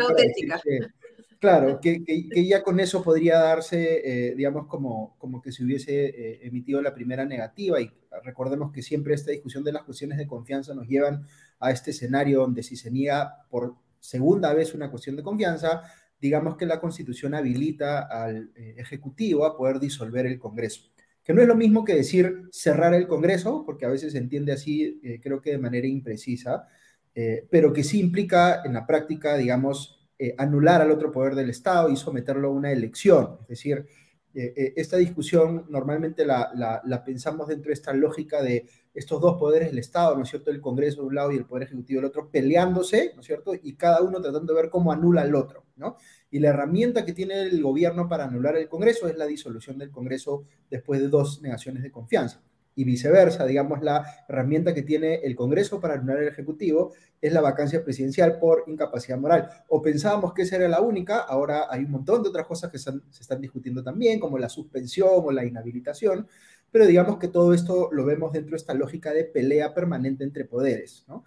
claro, 1.40 1.80
que, 1.80 2.04
que, 2.04 2.46
ya 2.46 2.62
con 2.62 2.82
eso 2.82 3.02
podría 3.02 3.40
darse, 3.40 4.34
digamos, 4.36 4.68
como, 4.68 5.16
como 5.18 5.42
que 5.42 5.54
se 5.54 5.64
hubiese 5.64 6.46
emitido 6.46 6.82
la 6.82 6.94
primera 6.94 7.24
negativa. 7.24 7.80
Y 7.80 7.90
recordemos 8.26 8.74
que 8.74 8.82
siempre 8.82 9.14
esta 9.14 9.32
discusión 9.32 9.64
de 9.64 9.72
las 9.72 9.84
cuestiones 9.84 10.18
de 10.18 10.28
confianza 10.28 10.74
nos 10.74 10.90
llevan 10.90 11.24
a 11.62 11.72
este 11.72 11.92
escenario 11.92 12.42
donde 12.42 12.64
si 12.64 12.76
se 12.76 12.92
niega 12.92 13.46
por 13.50 13.76
segunda 14.02 14.54
vez 14.54 14.74
una 14.74 14.92
cuestión 14.92 15.16
de 15.16 15.24
confianza, 15.24 15.84
digamos 16.20 16.58
que 16.58 16.66
la 16.66 16.82
Constitución 16.82 17.34
habilita 17.34 18.02
al 18.02 18.52
Ejecutivo 18.56 19.46
a 19.46 19.56
poder 19.56 19.80
disolver 19.80 20.26
el 20.26 20.38
Congreso 20.38 20.90
que 21.30 21.36
no 21.36 21.43
es 21.43 21.47
lo 21.47 21.55
mismo 21.55 21.86
que 21.86 21.93
decir 21.93 22.49
cerrar 22.51 22.95
el 22.95 23.05
Congreso, 23.05 23.61
porque 23.63 23.86
a 23.86 23.89
veces 23.89 24.13
se 24.13 24.17
entiende 24.17 24.51
así, 24.51 24.99
eh, 25.03 25.19
creo 25.21 25.39
que 25.39 25.51
de 25.51 25.59
manera 25.59 25.86
imprecisa, 25.86 26.67
eh, 27.13 27.45
pero 27.51 27.71
que 27.71 27.84
sí 27.84 27.99
implica 27.99 28.63
en 28.65 28.73
la 28.73 28.88
práctica, 28.88 29.38
digamos, 29.38 30.09
eh, 30.17 30.34
anular 30.39 30.82
al 30.82 30.89
otro 30.89 31.11
poder 31.11 31.36
del 31.36 31.51
Estado 31.51 31.91
y 31.91 31.97
someterlo 31.97 32.47
a 32.47 32.51
una 32.51 32.71
elección. 32.71 33.38
Es 33.41 33.49
decir, 33.49 33.86
esta 34.34 34.97
discusión 34.97 35.65
normalmente 35.69 36.25
la, 36.25 36.51
la, 36.55 37.03
pensamos 37.03 37.47
dentro 37.47 37.69
de 37.69 37.73
esta 37.73 37.93
lógica 37.93 38.41
de 38.41 38.67
estos 38.93 39.21
dos 39.21 39.38
poderes 39.38 39.69
del 39.69 39.77
Estado, 39.77 40.15
¿no 40.15 40.23
es 40.23 40.30
cierto? 40.30 40.49
El 40.49 40.61
Congreso 40.61 41.01
de 41.01 41.07
un 41.09 41.15
lado 41.15 41.32
y 41.32 41.38
el 41.38 41.45
Poder 41.45 41.67
Ejecutivo 41.67 42.01
del 42.01 42.09
otro, 42.09 42.32
peleándose, 42.32 43.11
¿no 43.13 43.21
es 43.21 43.27
cierto? 43.27 43.53
Y 43.53 43.75
cada 43.75 44.01
uno 44.01 44.19
tratando 44.19 44.53
de 44.53 44.61
ver 44.63 44.71
cómo 44.71 44.91
anula 44.91 45.21
al 45.21 45.36
otro, 45.36 45.65
¿no? 45.75 45.97
Y 46.32 46.39
la 46.39 46.49
herramienta 46.49 47.05
que 47.05 47.13
tiene 47.13 47.41
el 47.41 47.61
gobierno 47.61 48.07
para 48.07 48.25
anular 48.25 48.55
el 48.55 48.69
Congreso 48.69 49.07
es 49.07 49.17
la 49.17 49.25
disolución 49.25 49.77
del 49.77 49.91
Congreso 49.91 50.43
después 50.69 50.99
de 50.99 51.07
dos 51.07 51.41
negaciones 51.41 51.84
de 51.84 51.91
confianza. 51.91 52.41
Y 52.75 52.84
viceversa, 52.84 53.45
digamos, 53.45 53.82
la 53.82 54.05
herramienta 54.27 54.73
que 54.73 54.84
tiene 54.84 55.15
el 55.15 55.36
Congreso 55.36 55.82
para 55.82 55.95
anular 55.95 56.19
el 56.19 56.30
Ejecutivo 56.30 56.93
es 57.19 57.34
la 57.34 57.41
vacancia 57.41 57.84
presidencial 57.84 58.39
por 58.39 58.63
incapacidad 58.67 59.17
moral. 59.17 59.49
O 59.67 59.82
pensábamos 59.82 60.34
que 60.34 60.43
esa 60.43 60.57
era 60.57 60.69
la 60.69 60.80
única, 60.80 61.19
ahora 61.19 61.65
hay 61.69 61.84
un 61.84 61.91
montón 61.91 62.23
de 62.23 62.30
otras 62.30 62.45
cosas 62.45 62.71
que 62.71 62.77
se, 62.77 62.91
están 63.19 63.41
discutiendo 63.41 63.84
también, 63.84 64.19
como 64.19 64.38
la 64.38 64.49
suspensión 64.49 65.09
o 65.11 65.32
la 65.32 65.45
inhabilitación, 65.45 66.27
pero 66.71 66.86
digamos 66.86 67.17
que 67.17 67.27
todo 67.27 67.53
esto 67.53 67.89
lo 67.91 68.05
vemos 68.05 68.32
dentro 68.32 68.51
de 68.51 68.57
esta 68.57 68.73
lógica 68.73 69.11
de 69.11 69.25
pelea 69.25 69.73
permanente 69.73 70.23
entre 70.23 70.45
poderes, 70.45 71.03
¿no? 71.07 71.23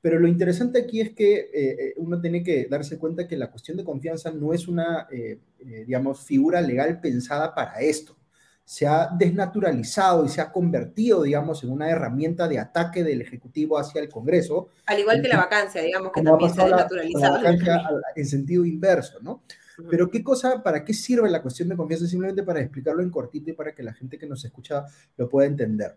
Pero 0.00 0.18
lo 0.18 0.28
interesante 0.28 0.80
aquí 0.80 1.00
es 1.00 1.10
que 1.14 1.34
eh, 1.34 1.50
eh, 1.52 1.94
uno 1.96 2.20
tiene 2.20 2.42
que 2.42 2.66
darse 2.70 2.98
cuenta 2.98 3.28
que 3.28 3.36
la 3.36 3.50
cuestión 3.50 3.76
de 3.76 3.84
confianza 3.84 4.30
no 4.30 4.54
es 4.54 4.66
una, 4.66 5.06
eh, 5.10 5.38
digamos, 5.86 6.24
figura 6.24 6.60
legal 6.60 7.00
pensada 7.00 7.54
para 7.54 7.80
esto. 7.80 8.16
Se 8.64 8.86
ha 8.86 9.08
desnaturalizado 9.18 10.24
y 10.24 10.28
se 10.28 10.40
ha 10.40 10.50
convertido, 10.52 11.24
digamos, 11.24 11.62
en 11.64 11.70
una 11.70 11.90
herramienta 11.90 12.48
de 12.48 12.58
ataque 12.58 13.04
del 13.04 13.20
Ejecutivo 13.20 13.78
hacia 13.78 14.00
el 14.00 14.08
Congreso. 14.08 14.68
Al 14.86 15.00
igual 15.00 15.20
que 15.20 15.28
la 15.28 15.38
vacancia, 15.38 15.82
digamos, 15.82 16.12
que 16.12 16.22
también 16.22 16.54
se 16.54 16.62
ha 16.62 16.64
desnaturalizado. 16.66 18.00
en 18.14 18.26
sentido 18.26 18.64
inverso, 18.64 19.18
¿no? 19.20 19.42
Pero 19.88 20.10
qué 20.10 20.22
cosa, 20.22 20.62
¿para 20.62 20.84
qué 20.84 20.92
sirve 20.92 21.30
la 21.30 21.42
cuestión 21.42 21.68
de 21.68 21.76
confianza? 21.76 22.06
Simplemente 22.06 22.42
para 22.42 22.60
explicarlo 22.60 23.02
en 23.02 23.10
cortito 23.10 23.50
y 23.50 23.54
para 23.54 23.74
que 23.74 23.82
la 23.82 23.94
gente 23.94 24.18
que 24.18 24.26
nos 24.26 24.44
escucha 24.44 24.84
lo 25.16 25.28
pueda 25.28 25.48
entender. 25.48 25.96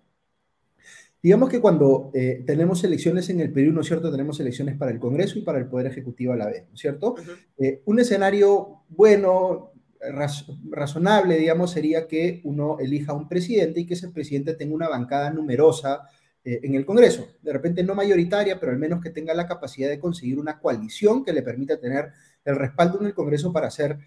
Digamos 1.24 1.50
que 1.50 1.62
cuando 1.62 2.12
eh, 2.14 2.44
tenemos 2.46 2.84
elecciones 2.84 3.30
en 3.30 3.40
el 3.40 3.54
Perú, 3.54 3.72
¿no 3.72 3.80
es 3.80 3.88
cierto? 3.88 4.12
Tenemos 4.12 4.38
elecciones 4.42 4.76
para 4.76 4.92
el 4.92 5.00
Congreso 5.00 5.40
y 5.40 5.42
para 5.42 5.58
el 5.58 5.68
Poder 5.68 5.88
Ejecutivo 5.88 6.34
a 6.34 6.36
la 6.36 6.48
vez, 6.48 6.66
¿no 6.68 6.74
es 6.74 6.82
cierto? 6.82 7.16
Eh, 7.58 7.82
un 7.86 8.02
escenario 8.02 8.84
bueno, 8.90 9.72
razonable, 10.70 11.38
digamos, 11.38 11.72
sería 11.72 12.08
que 12.08 12.42
uno 12.44 12.78
elija 12.78 13.14
un 13.14 13.30
presidente 13.30 13.80
y 13.80 13.86
que 13.86 13.94
ese 13.94 14.10
presidente 14.10 14.54
tenga 14.56 14.76
una 14.76 14.90
bancada 14.90 15.32
numerosa 15.32 16.02
eh, 16.44 16.60
en 16.62 16.76
el 16.76 16.86
Congreso. 16.86 17.26
De 17.42 17.54
repente 17.54 17.86
no 17.86 17.96
mayoritaria, 17.96 18.60
pero 18.60 18.74
al 18.74 18.78
menos 18.78 19.00
que 19.00 19.10
tenga 19.10 19.34
la 19.34 19.48
capacidad 19.48 19.88
de 19.88 20.02
conseguir 20.02 20.38
una 20.38 20.60
coalición 20.60 21.24
que 21.24 21.32
le 21.32 21.42
permita 21.42 21.80
tener 21.80 22.12
el 22.44 22.58
respaldo 22.58 23.00
en 23.00 23.06
el 23.06 23.14
Congreso 23.14 23.54
para 23.54 23.68
hacer 23.68 23.98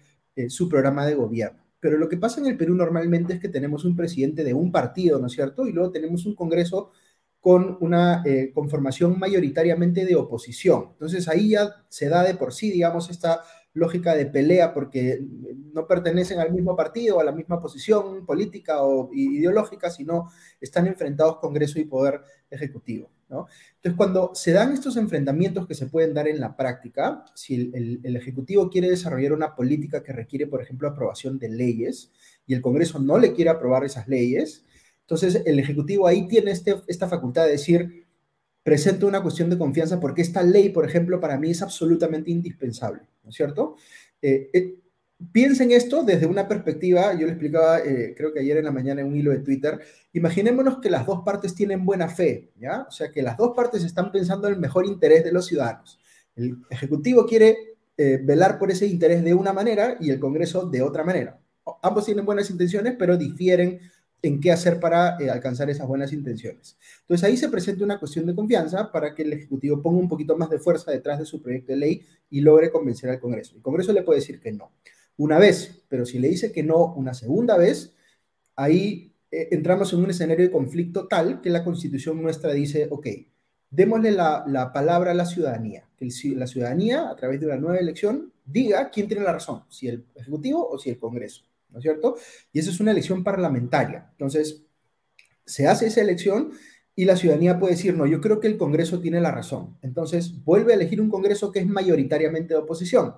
su 0.49 0.69
programa 0.69 1.03
de 1.07 1.15
gobierno. 1.15 1.63
Pero 1.79 1.97
lo 1.97 2.07
que 2.07 2.17
pasa 2.17 2.39
en 2.39 2.45
el 2.45 2.57
Perú 2.57 2.75
normalmente 2.75 3.33
es 3.33 3.39
que 3.39 3.49
tenemos 3.49 3.85
un 3.85 3.95
presidente 3.95 4.43
de 4.43 4.53
un 4.53 4.71
partido, 4.71 5.17
¿no 5.17 5.25
es 5.25 5.33
cierto? 5.33 5.65
Y 5.65 5.71
luego 5.71 5.89
tenemos 5.89 6.27
un 6.27 6.35
Congreso 6.35 6.91
con 7.47 7.77
una 7.79 8.23
eh, 8.25 8.51
conformación 8.53 9.17
mayoritariamente 9.17 10.03
de 10.03 10.17
oposición. 10.17 10.89
Entonces 10.91 11.29
ahí 11.29 11.51
ya 11.51 11.85
se 11.87 12.09
da 12.09 12.21
de 12.21 12.33
por 12.33 12.53
sí, 12.53 12.69
digamos, 12.69 13.09
esta 13.09 13.41
lógica 13.71 14.13
de 14.15 14.25
pelea 14.25 14.73
porque 14.73 15.21
no 15.71 15.87
pertenecen 15.87 16.41
al 16.41 16.51
mismo 16.51 16.75
partido, 16.75 17.21
a 17.21 17.23
la 17.23 17.31
misma 17.31 17.61
posición 17.61 18.25
política 18.25 18.83
o 18.83 19.09
ideológica, 19.13 19.89
sino 19.89 20.29
están 20.59 20.87
enfrentados 20.87 21.37
Congreso 21.37 21.79
y 21.79 21.85
Poder 21.85 22.19
Ejecutivo. 22.49 23.09
¿no? 23.29 23.47
Entonces, 23.75 23.95
cuando 23.95 24.31
se 24.35 24.51
dan 24.51 24.73
estos 24.73 24.97
enfrentamientos 24.97 25.65
que 25.67 25.73
se 25.73 25.85
pueden 25.85 26.13
dar 26.13 26.27
en 26.27 26.41
la 26.41 26.57
práctica, 26.57 27.23
si 27.33 27.71
el, 27.73 28.01
el 28.03 28.15
Ejecutivo 28.17 28.69
quiere 28.69 28.89
desarrollar 28.89 29.31
una 29.31 29.55
política 29.55 30.03
que 30.03 30.11
requiere, 30.11 30.47
por 30.47 30.61
ejemplo, 30.61 30.89
aprobación 30.89 31.39
de 31.39 31.47
leyes 31.47 32.11
y 32.45 32.55
el 32.55 32.61
Congreso 32.61 32.99
no 32.99 33.17
le 33.17 33.31
quiere 33.31 33.51
aprobar 33.51 33.85
esas 33.85 34.09
leyes, 34.09 34.65
entonces, 35.07 35.41
el 35.45 35.57
Ejecutivo 35.57 36.05
ahí 36.05 36.27
tiene 36.27 36.51
este, 36.51 36.75
esta 36.85 37.07
facultad 37.07 37.45
de 37.45 37.51
decir, 37.51 38.05
presento 38.61 39.07
una 39.07 39.23
cuestión 39.23 39.49
de 39.49 39.57
confianza 39.57 40.01
porque 40.01 40.21
esta 40.21 40.43
ley, 40.43 40.67
por 40.67 40.83
ejemplo, 40.83 41.21
para 41.21 41.37
mí 41.37 41.51
es 41.51 41.61
absolutamente 41.61 42.29
indispensable, 42.29 43.03
¿no 43.23 43.29
es 43.29 43.35
cierto? 43.37 43.77
Eh, 44.21 44.49
eh, 44.51 44.75
piensen 45.31 45.71
esto 45.71 46.03
desde 46.03 46.25
una 46.25 46.45
perspectiva, 46.45 47.13
yo 47.13 47.25
le 47.25 47.31
explicaba, 47.31 47.79
eh, 47.79 48.13
creo 48.17 48.33
que 48.33 48.41
ayer 48.41 48.57
en 48.57 48.65
la 48.65 48.73
mañana 48.73 48.99
en 48.99 49.07
un 49.07 49.15
hilo 49.15 49.31
de 49.31 49.39
Twitter, 49.39 49.79
imaginémonos 50.11 50.79
que 50.79 50.89
las 50.89 51.05
dos 51.05 51.21
partes 51.23 51.55
tienen 51.55 51.85
buena 51.85 52.09
fe, 52.09 52.51
¿ya? 52.57 52.81
O 52.81 52.91
sea, 52.91 53.09
que 53.09 53.21
las 53.21 53.37
dos 53.37 53.55
partes 53.55 53.85
están 53.85 54.11
pensando 54.11 54.49
en 54.49 54.55
el 54.55 54.59
mejor 54.59 54.85
interés 54.85 55.23
de 55.23 55.31
los 55.31 55.45
ciudadanos. 55.45 56.01
El 56.35 56.57
Ejecutivo 56.69 57.25
quiere 57.25 57.77
velar 57.97 58.59
por 58.59 58.69
ese 58.69 58.85
interés 58.85 59.23
de 59.23 59.33
una 59.33 59.53
manera 59.53 59.97
y 59.99 60.11
el 60.11 60.19
Congreso 60.19 60.69
de 60.69 60.83
otra 60.83 61.03
manera. 61.03 61.39
Ambos 61.81 62.05
tienen 62.05 62.25
buenas 62.25 62.49
intenciones, 62.51 62.95
pero 62.99 63.17
difieren 63.17 63.79
en 64.21 64.39
qué 64.39 64.51
hacer 64.51 64.79
para 64.79 65.17
eh, 65.19 65.29
alcanzar 65.29 65.69
esas 65.69 65.87
buenas 65.87 66.11
intenciones. 66.11 66.77
Entonces 67.01 67.23
ahí 67.23 67.37
se 67.37 67.49
presenta 67.49 67.83
una 67.83 67.99
cuestión 67.99 68.25
de 68.25 68.35
confianza 68.35 68.91
para 68.91 69.13
que 69.13 69.23
el 69.23 69.33
Ejecutivo 69.33 69.81
ponga 69.81 69.99
un 69.99 70.09
poquito 70.09 70.35
más 70.37 70.49
de 70.49 70.59
fuerza 70.59 70.91
detrás 70.91 71.19
de 71.19 71.25
su 71.25 71.41
proyecto 71.41 71.71
de 71.73 71.77
ley 71.77 72.01
y 72.29 72.41
logre 72.41 72.71
convencer 72.71 73.09
al 73.09 73.19
Congreso. 73.19 73.55
El 73.55 73.61
Congreso 73.61 73.93
le 73.93 74.03
puede 74.03 74.19
decir 74.19 74.39
que 74.39 74.51
no, 74.51 74.71
una 75.17 75.37
vez, 75.37 75.83
pero 75.87 76.05
si 76.05 76.19
le 76.19 76.29
dice 76.29 76.51
que 76.51 76.63
no 76.63 76.93
una 76.95 77.13
segunda 77.13 77.57
vez, 77.57 77.93
ahí 78.55 79.13
eh, 79.31 79.49
entramos 79.51 79.93
en 79.93 79.99
un 79.99 80.09
escenario 80.09 80.45
de 80.45 80.51
conflicto 80.51 81.07
tal 81.07 81.41
que 81.41 81.49
la 81.49 81.63
Constitución 81.63 82.21
nuestra 82.21 82.53
dice, 82.53 82.87
ok, 82.89 83.07
démosle 83.69 84.11
la, 84.11 84.43
la 84.47 84.71
palabra 84.71 85.11
a 85.11 85.13
la 85.13 85.25
ciudadanía, 85.25 85.85
que 85.97 86.09
la 86.35 86.47
ciudadanía, 86.47 87.09
a 87.09 87.15
través 87.15 87.39
de 87.39 87.47
una 87.47 87.57
nueva 87.57 87.77
elección, 87.77 88.31
diga 88.45 88.89
quién 88.89 89.07
tiene 89.07 89.23
la 89.23 89.33
razón, 89.33 89.63
si 89.69 89.87
el 89.87 90.05
Ejecutivo 90.15 90.67
o 90.69 90.77
si 90.77 90.89
el 90.89 90.97
Congreso. 90.97 91.43
¿No 91.69 91.79
es 91.79 91.83
cierto? 91.83 92.15
Y 92.51 92.59
esa 92.59 92.71
es 92.71 92.79
una 92.79 92.91
elección 92.91 93.23
parlamentaria. 93.23 94.09
Entonces, 94.11 94.63
se 95.45 95.67
hace 95.67 95.87
esa 95.87 96.01
elección 96.01 96.51
y 96.95 97.05
la 97.05 97.15
ciudadanía 97.15 97.59
puede 97.59 97.73
decir, 97.75 97.95
no, 97.95 98.05
yo 98.05 98.21
creo 98.21 98.39
que 98.39 98.47
el 98.47 98.57
Congreso 98.57 98.99
tiene 98.99 99.21
la 99.21 99.31
razón. 99.31 99.77
Entonces, 99.81 100.43
vuelve 100.43 100.73
a 100.73 100.75
elegir 100.75 100.99
un 100.99 101.09
Congreso 101.09 101.51
que 101.51 101.59
es 101.59 101.67
mayoritariamente 101.67 102.53
de 102.53 102.59
oposición. 102.59 103.15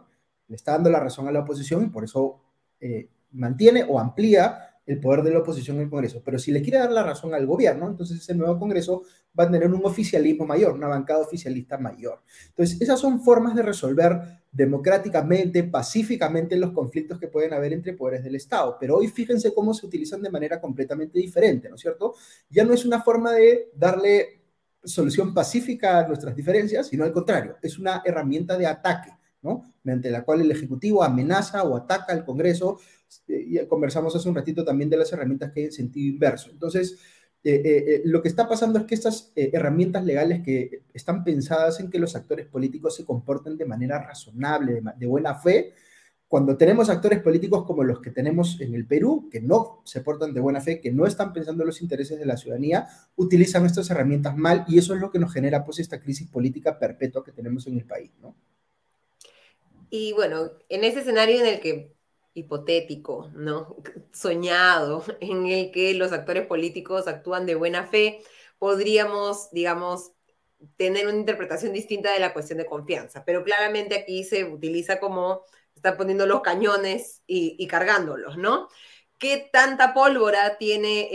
Le 0.47 0.55
está 0.55 0.73
dando 0.73 0.89
la 0.89 0.99
razón 0.99 1.27
a 1.27 1.31
la 1.31 1.41
oposición 1.41 1.85
y 1.85 1.89
por 1.89 2.03
eso 2.03 2.41
eh, 2.79 3.09
mantiene 3.31 3.85
o 3.87 3.99
amplía 3.99 4.68
el 4.89 4.99
poder 4.99 5.21
de 5.21 5.31
la 5.31 5.39
oposición 5.39 5.77
en 5.77 5.83
el 5.83 5.89
Congreso. 5.89 6.23
Pero 6.25 6.39
si 6.39 6.51
le 6.51 6.63
quiere 6.63 6.79
dar 6.79 6.91
la 6.91 7.03
razón 7.03 7.35
al 7.35 7.45
gobierno, 7.45 7.87
entonces 7.87 8.17
ese 8.17 8.33
nuevo 8.33 8.57
Congreso 8.57 9.03
va 9.39 9.43
a 9.43 9.51
tener 9.51 9.71
un 9.71 9.85
oficialismo 9.85 10.47
mayor, 10.47 10.73
una 10.73 10.87
bancada 10.87 11.19
oficialista 11.19 11.77
mayor. 11.77 12.23
Entonces, 12.47 12.81
esas 12.81 12.99
son 12.99 13.21
formas 13.21 13.53
de 13.53 13.61
resolver 13.61 14.19
democráticamente, 14.51 15.63
pacíficamente 15.63 16.57
los 16.57 16.71
conflictos 16.71 17.19
que 17.19 17.27
pueden 17.27 17.53
haber 17.53 17.71
entre 17.71 17.93
poderes 17.93 18.23
del 18.23 18.33
Estado. 18.33 18.77
Pero 18.79 18.97
hoy 18.97 19.09
fíjense 19.09 19.53
cómo 19.53 19.75
se 19.75 19.85
utilizan 19.85 20.23
de 20.23 20.31
manera 20.31 20.59
completamente 20.59 21.19
diferente, 21.19 21.69
¿no 21.69 21.75
es 21.75 21.81
cierto? 21.81 22.15
Ya 22.49 22.63
no 22.63 22.73
es 22.73 22.83
una 22.83 23.03
forma 23.03 23.33
de 23.33 23.69
darle 23.75 24.41
solución 24.83 25.35
pacífica 25.35 25.99
a 25.99 26.07
nuestras 26.07 26.35
diferencias, 26.35 26.87
sino 26.87 27.03
al 27.03 27.13
contrario, 27.13 27.57
es 27.61 27.77
una 27.77 28.01
herramienta 28.03 28.57
de 28.57 28.65
ataque, 28.65 29.11
¿no? 29.43 29.71
Mediante 29.83 30.09
la 30.09 30.23
cual 30.23 30.41
el 30.41 30.49
Ejecutivo 30.49 31.03
amenaza 31.03 31.61
o 31.61 31.77
ataca 31.77 32.11
al 32.11 32.25
Congreso. 32.25 32.79
Y 33.27 33.57
conversamos 33.67 34.15
hace 34.15 34.29
un 34.29 34.35
ratito 34.35 34.63
también 34.63 34.89
de 34.89 34.97
las 34.97 35.11
herramientas 35.11 35.51
que 35.51 35.61
hay 35.61 35.65
en 35.67 35.71
sentido 35.71 36.13
inverso. 36.13 36.49
Entonces, 36.51 36.99
eh, 37.41 37.61
eh, 37.63 37.83
eh, 37.87 38.01
lo 38.03 38.21
que 38.21 38.27
está 38.27 38.49
pasando 38.49 38.79
es 38.79 38.85
que 38.85 38.95
estas 38.95 39.31
herramientas 39.35 40.03
legales 40.03 40.43
que 40.43 40.83
están 40.93 41.23
pensadas 41.23 41.79
en 41.79 41.89
que 41.89 41.97
los 41.97 42.15
actores 42.15 42.45
políticos 42.47 42.95
se 42.95 43.05
comporten 43.05 43.55
de 43.57 43.65
manera 43.65 43.99
razonable, 43.99 44.81
de, 44.97 45.07
buena 45.07 45.35
fe, 45.35 45.73
cuando 46.27 46.57
tenemos 46.57 46.89
actores 46.89 47.21
políticos 47.21 47.63
como 47.65 47.83
los 47.83 48.01
que 48.01 48.11
tenemos 48.11 48.59
en 48.59 48.75
el 48.75 48.85
Perú, 48.85 49.29
que 49.31 49.39
no 49.39 49.81
se 49.85 50.01
portan 50.01 50.33
de 50.33 50.41
buena 50.41 50.59
fe, 50.59 50.81
que 50.81 50.91
no 50.91 51.07
están 51.07 51.31
pensando 51.31 51.63
en 51.63 51.67
los 51.67 51.81
intereses 51.81 52.19
de 52.19 52.25
la 52.25 52.35
ciudadanía, 52.35 52.87
utilizan 53.15 53.65
estas 53.65 53.89
herramientas 53.89 54.35
mal 54.35 54.65
y 54.67 54.77
eso 54.77 54.93
es 54.93 54.99
lo 54.99 55.09
que 55.09 55.17
nos 55.17 55.33
genera 55.33 55.63
pues 55.63 55.79
esta 55.79 55.99
crisis 55.99 56.27
política 56.27 56.77
perpetua 56.77 57.23
que 57.23 57.31
tenemos 57.31 57.65
en 57.67 57.77
el 57.77 57.85
país, 57.85 58.11
¿no? 58.21 58.35
Y 59.89 60.13
bueno, 60.13 60.51
en 60.67 60.83
ese 60.83 60.99
escenario 60.99 61.39
en 61.39 61.47
el 61.47 61.59
que 61.61 61.95
hipotético, 62.33 63.29
¿no? 63.33 63.75
Soñado, 64.13 65.03
en 65.19 65.47
el 65.47 65.71
que 65.71 65.93
los 65.93 66.11
actores 66.11 66.45
políticos 66.47 67.07
actúan 67.07 67.45
de 67.45 67.55
buena 67.55 67.85
fe, 67.87 68.21
podríamos, 68.57 69.49
digamos, 69.51 70.11
tener 70.75 71.07
una 71.07 71.17
interpretación 71.17 71.73
distinta 71.73 72.13
de 72.13 72.19
la 72.19 72.33
cuestión 72.33 72.57
de 72.57 72.65
confianza. 72.65 73.23
Pero 73.25 73.43
claramente 73.43 73.95
aquí 73.95 74.23
se 74.23 74.43
utiliza 74.43 74.99
como 74.99 75.45
están 75.75 75.95
poniendo 75.97 76.25
los 76.25 76.41
cañones 76.41 77.23
y, 77.25 77.65
cargándolos, 77.67 78.37
¿no? 78.37 78.67
¿Qué 79.17 79.49
tanta 79.51 79.93
pólvora 79.93 80.57
tiene 80.57 81.09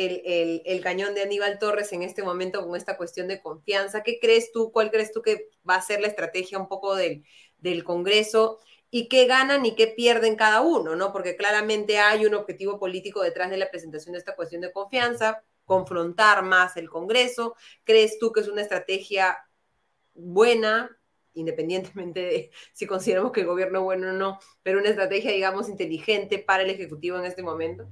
el, 0.64 0.80
cañón 0.82 1.14
de 1.14 1.22
Aníbal 1.22 1.58
Torres 1.58 1.92
en 1.92 2.02
este 2.02 2.22
momento 2.22 2.66
con 2.66 2.76
esta 2.76 2.96
cuestión 2.96 3.28
de 3.28 3.42
confianza? 3.42 4.02
¿Qué 4.02 4.18
crees 4.20 4.52
tú? 4.52 4.72
¿Cuál 4.72 4.90
crees 4.90 5.12
tú 5.12 5.22
que 5.22 5.50
va 5.68 5.76
a 5.76 5.82
ser 5.82 6.00
la 6.00 6.08
estrategia 6.08 6.58
un 6.58 6.68
poco 6.68 6.94
del, 6.94 7.24
del 7.58 7.84
Congreso? 7.84 8.60
Y 8.96 9.08
qué 9.08 9.26
ganan 9.26 9.66
y 9.66 9.74
qué 9.74 9.88
pierden 9.88 10.36
cada 10.36 10.60
uno, 10.60 10.94
¿no? 10.94 11.12
Porque 11.12 11.34
claramente 11.34 11.98
hay 11.98 12.26
un 12.26 12.34
objetivo 12.34 12.78
político 12.78 13.24
detrás 13.24 13.50
de 13.50 13.56
la 13.56 13.68
presentación 13.68 14.12
de 14.12 14.20
esta 14.20 14.36
cuestión 14.36 14.60
de 14.60 14.70
confianza, 14.70 15.42
confrontar 15.64 16.44
más 16.44 16.76
el 16.76 16.88
Congreso. 16.88 17.56
¿Crees 17.82 18.20
tú 18.20 18.30
que 18.30 18.42
es 18.42 18.46
una 18.46 18.62
estrategia 18.62 19.36
buena, 20.14 20.96
independientemente 21.32 22.20
de 22.20 22.50
si 22.72 22.86
consideramos 22.86 23.32
que 23.32 23.40
el 23.40 23.48
gobierno 23.48 23.80
es 23.80 23.84
bueno 23.84 24.10
o 24.10 24.12
no, 24.12 24.38
pero 24.62 24.78
una 24.78 24.90
estrategia, 24.90 25.32
digamos, 25.32 25.68
inteligente 25.68 26.38
para 26.38 26.62
el 26.62 26.70
Ejecutivo 26.70 27.18
en 27.18 27.24
este 27.24 27.42
momento? 27.42 27.88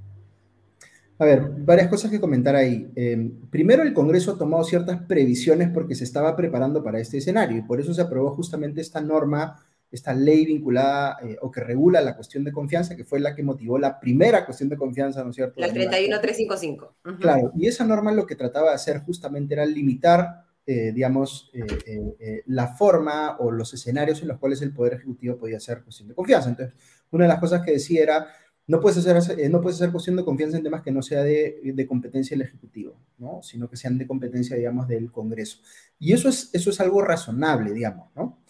A 1.19 1.25
ver, 1.25 1.43
varias 1.43 1.89
cosas 1.89 2.13
que 2.13 2.21
comentar 2.21 2.55
ahí. 2.55 2.93
Eh, 2.95 3.29
primero, 3.51 3.83
el 3.83 3.93
Congreso 3.93 4.31
ha 4.31 4.39
tomado 4.39 4.63
ciertas 4.63 5.03
previsiones 5.09 5.69
porque 5.75 5.97
se 5.97 6.05
estaba 6.05 6.37
preparando 6.37 6.85
para 6.85 7.01
este 7.01 7.19
escenario 7.19 7.59
y 7.59 7.63
por 7.63 7.81
eso 7.81 7.93
se 7.93 8.03
aprobó 8.03 8.31
justamente 8.37 8.81
esta 8.81 9.01
norma 9.01 9.67
esta 9.93 10.15
ley 10.15 10.47
vinculada 10.47 11.19
eh, 11.23 11.37
o 11.43 11.51
que 11.51 11.61
regula 11.61 12.01
la 12.01 12.17
cuestión 12.17 12.43
de 12.45 12.51
confianza, 12.51 12.97
que 12.97 13.05
fue 13.05 13.21
la 13.21 13.35
que 13.35 13.43
motivó 13.43 13.79
la 13.79 14.01
primera 14.01 14.47
cuestión 14.47 14.71
de 14.71 14.79
confianza, 14.79 15.23
¿no 15.23 15.31
es 15.31 15.37
cierto? 15.37 15.61
La 15.61 15.71
31355. 15.71 16.97
Claro, 17.21 17.53
y 17.55 17.67
esa 17.67 17.85
norma 17.85 18.11
lo 18.11 18.27
que 18.27 18.35
trataba 18.35 18.71
de 18.71 18.77
hacer 18.77 19.01
justamente 19.01 19.53
era 19.53 19.67
limitar, 19.67 20.47
eh, 20.65 20.93
digamos, 20.93 21.51
eh, 21.53 22.43
la 22.47 22.69
forma 22.69 23.37
o 23.39 23.51
los 23.51 23.75
escenarios 23.75 24.23
en 24.23 24.29
los 24.29 24.39
cuales 24.39 24.63
el 24.63 24.73
Poder 24.73 24.95
Ejecutivo 24.95 25.37
podía 25.37 25.59
hacer 25.59 25.83
cuestión 25.83 26.09
de 26.09 26.15
confianza. 26.15 26.49
Entonces, 26.49 26.75
una 27.11 27.25
de 27.25 27.29
las 27.29 27.39
cosas 27.39 27.61
que 27.63 27.73
decía 27.73 28.03
era, 28.03 28.27
no 28.67 28.81
puedes 28.81 28.97
hacer, 28.97 29.51
no 29.51 29.61
puedes 29.61 29.77
hacer 29.77 29.91
cuestión 29.91 30.17
de 30.17 30.25
confianza 30.25 30.57
en 30.57 30.63
temas 30.63 30.81
que 30.81 30.91
no 30.91 31.03
sea 31.03 31.23
de, 31.23 31.61
de, 31.63 31.87
competencia 31.87 32.35
del 32.35 32.47
Ejecutivo, 32.47 32.97
¿no? 33.19 33.43
sino 33.43 33.69
que 33.69 33.77
sean 33.77 33.99
de 33.99 34.07
competencia, 34.07 34.57
digamos, 34.57 34.89
del 34.89 35.13
Congreso. 35.13 35.59
Y 35.99 36.15
eso 36.15 36.31
es, 36.31 36.49
eso 36.55 36.71
es 36.71 36.81
algo 36.81 37.03
razonable, 37.03 37.73
digamos, 37.73 38.09
¿no? 38.17 38.42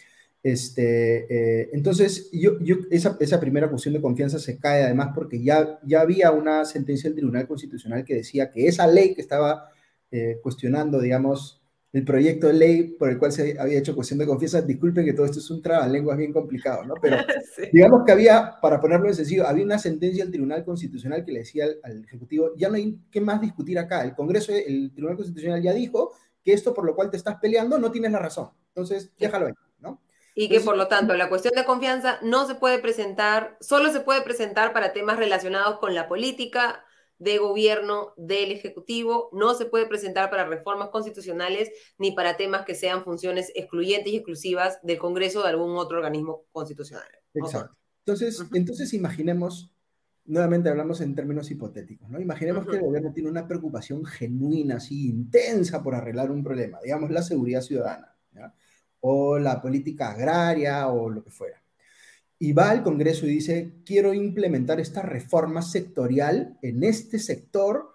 Este, 0.43 1.63
eh, 1.63 1.71
entonces, 1.73 2.29
yo, 2.33 2.59
yo, 2.59 2.77
esa, 2.91 3.17
esa, 3.21 3.39
primera 3.39 3.71
cuestión 3.71 3.95
de 3.95 4.01
confianza 4.01 4.41
se 4.41 4.59
cae 4.59 4.83
además 4.83 5.11
porque 5.15 5.41
ya, 5.41 5.79
ya 5.85 6.01
había 6.01 6.33
una 6.33 6.65
sentencia 6.65 7.09
del 7.09 7.17
Tribunal 7.17 7.47
Constitucional 7.47 8.05
que 8.05 8.17
decía 8.17 8.51
que 8.51 8.67
esa 8.67 8.89
ley 8.89 9.15
que 9.15 9.21
estaba 9.21 9.69
eh, 10.11 10.41
cuestionando, 10.43 11.01
digamos, 11.01 11.63
el 11.93 12.05
proyecto 12.05 12.49
de 12.49 12.55
ley 12.55 12.83
por 12.99 13.11
el 13.11 13.19
cual 13.19 13.31
se 13.31 13.57
había 13.59 13.79
hecho 13.79 13.95
cuestión 13.95 14.19
de 14.19 14.27
confianza, 14.27 14.63
disculpen 14.63 15.05
que 15.05 15.13
todo 15.13 15.27
esto 15.27 15.39
es 15.39 15.51
un 15.51 15.63
trabalenguas 15.63 16.17
bien 16.17 16.33
complicado, 16.33 16.85
¿no? 16.85 16.95
Pero 17.01 17.19
digamos 17.73 18.03
que 18.05 18.13
había, 18.13 18.55
para 18.61 18.81
ponerlo 18.81 19.09
en 19.09 19.15
sencillo, 19.15 19.47
había 19.47 19.65
una 19.65 19.79
sentencia 19.79 20.25
del 20.25 20.33
Tribunal 20.33 20.65
Constitucional 20.65 21.25
que 21.25 21.33
le 21.33 21.41
decía 21.41 21.65
al, 21.65 21.79
al, 21.85 22.05
Ejecutivo, 22.05 22.51
ya 22.57 22.69
no 22.69 22.75
hay 22.75 22.99
qué 23.13 23.21
más 23.21 23.41
discutir 23.41 23.79
acá, 23.79 24.03
el 24.03 24.15
Congreso, 24.15 24.53
el 24.53 24.91
Tribunal 24.93 25.19
Constitucional 25.19 25.63
ya 25.63 25.73
dijo 25.73 26.13
que 26.43 26.53
esto 26.53 26.75
por 26.75 26.85
lo 26.85 26.97
cual 26.97 27.11
te 27.11 27.17
estás 27.17 27.37
peleando 27.41 27.79
no 27.79 27.93
tienes 27.93 28.11
la 28.11 28.19
razón, 28.19 28.49
entonces 28.69 29.13
déjalo 29.19 29.47
ahí. 29.47 29.53
Y 30.35 30.49
que 30.49 30.61
por 30.61 30.77
lo 30.77 30.89
tanto 30.89 31.15
la 31.15 31.29
cuestión 31.29 31.55
de 31.55 31.65
confianza 31.65 32.19
no 32.23 32.47
se 32.47 32.55
puede 32.55 32.79
presentar, 32.79 33.57
solo 33.61 33.93
se 33.93 34.01
puede 34.01 34.23
presentar 34.23 34.73
para 34.73 34.93
temas 34.93 35.19
relacionados 35.19 35.79
con 35.79 35.95
la 35.95 36.09
política 36.09 36.85
de 37.23 37.39
gobierno 37.39 38.15
del 38.17 38.51
Ejecutivo, 38.51 39.29
no 39.33 39.55
se 39.55 39.67
puede 39.67 39.87
presentar 39.87 40.29
para 40.29 40.45
reformas 40.45 40.89
constitucionales 40.89 41.71
ni 41.97 42.11
para 42.11 42.37
temas 42.37 42.65
que 42.65 42.75
sean 42.75 43.05
funciones 43.05 43.53
excluyentes 43.55 44.13
y 44.13 44.17
exclusivas 44.17 44.81
del 44.83 44.99
Congreso 44.99 45.41
o 45.41 45.43
de 45.45 45.51
algún 45.51 45.77
otro 45.77 45.99
organismo 45.99 46.47
constitucional. 46.51 47.07
Exacto. 47.35 47.77
Entonces, 48.05 48.45
entonces 48.53 48.93
imaginemos, 48.95 49.71
nuevamente 50.25 50.69
hablamos 50.69 51.01
en 51.01 51.15
términos 51.15 51.49
hipotéticos, 51.53 52.11
¿no? 52.11 52.21
Imaginemos 52.21 52.67
que 52.67 52.77
el 52.77 52.83
gobierno 52.83 53.13
tiene 53.13 53.31
una 53.31 53.47
preocupación 53.47 54.05
genuina, 54.05 54.77
así 54.77 55.09
intensa 55.09 55.81
por 55.81 55.95
arreglar 55.95 56.33
un 56.33 56.43
problema, 56.43 56.81
digamos 56.83 57.13
la 57.13 57.23
seguridad 57.23 57.61
ciudadana. 57.61 58.17
¿ya? 58.35 58.53
O 59.03 59.39
la 59.39 59.61
política 59.61 60.11
agraria 60.11 60.89
o 60.89 61.11
lo 61.11 61.23
que 61.23 61.31
fuera. 61.31 61.63
Y 62.39 62.53
va 62.53 62.71
al 62.71 62.83
Congreso 62.83 63.27
y 63.27 63.31
dice, 63.31 63.75
quiero 63.85 64.13
implementar 64.15 64.81
esta 64.81 65.03
reforma 65.03 65.63
sectorial 65.63 66.59
en 66.63 66.83
este 66.83 67.19
sector 67.19 67.93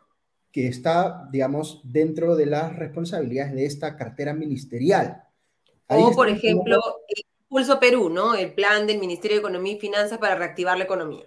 que 0.52 0.68
está, 0.68 1.28
digamos, 1.32 1.82
dentro 1.84 2.36
de 2.36 2.46
las 2.46 2.76
responsabilidades 2.76 3.54
de 3.54 3.66
esta 3.66 3.96
cartera 3.96 4.34
ministerial. 4.34 5.24
o, 5.88 6.12
por 6.14 6.30
ejemplo, 6.30 6.80
el 7.08 7.24
Pulso 7.48 7.80
Perú, 7.80 8.10
¿no? 8.10 8.36
El 8.36 8.54
plan 8.54 8.88
del 8.88 9.00
Ministerio 9.00 9.38
de 9.38 9.42
Economía 9.42 9.74
y 9.74 9.80
Finanzas 9.80 10.18
para 10.18 10.36
reactivar 10.36 10.78
la 10.78 10.86
economía. 10.86 11.26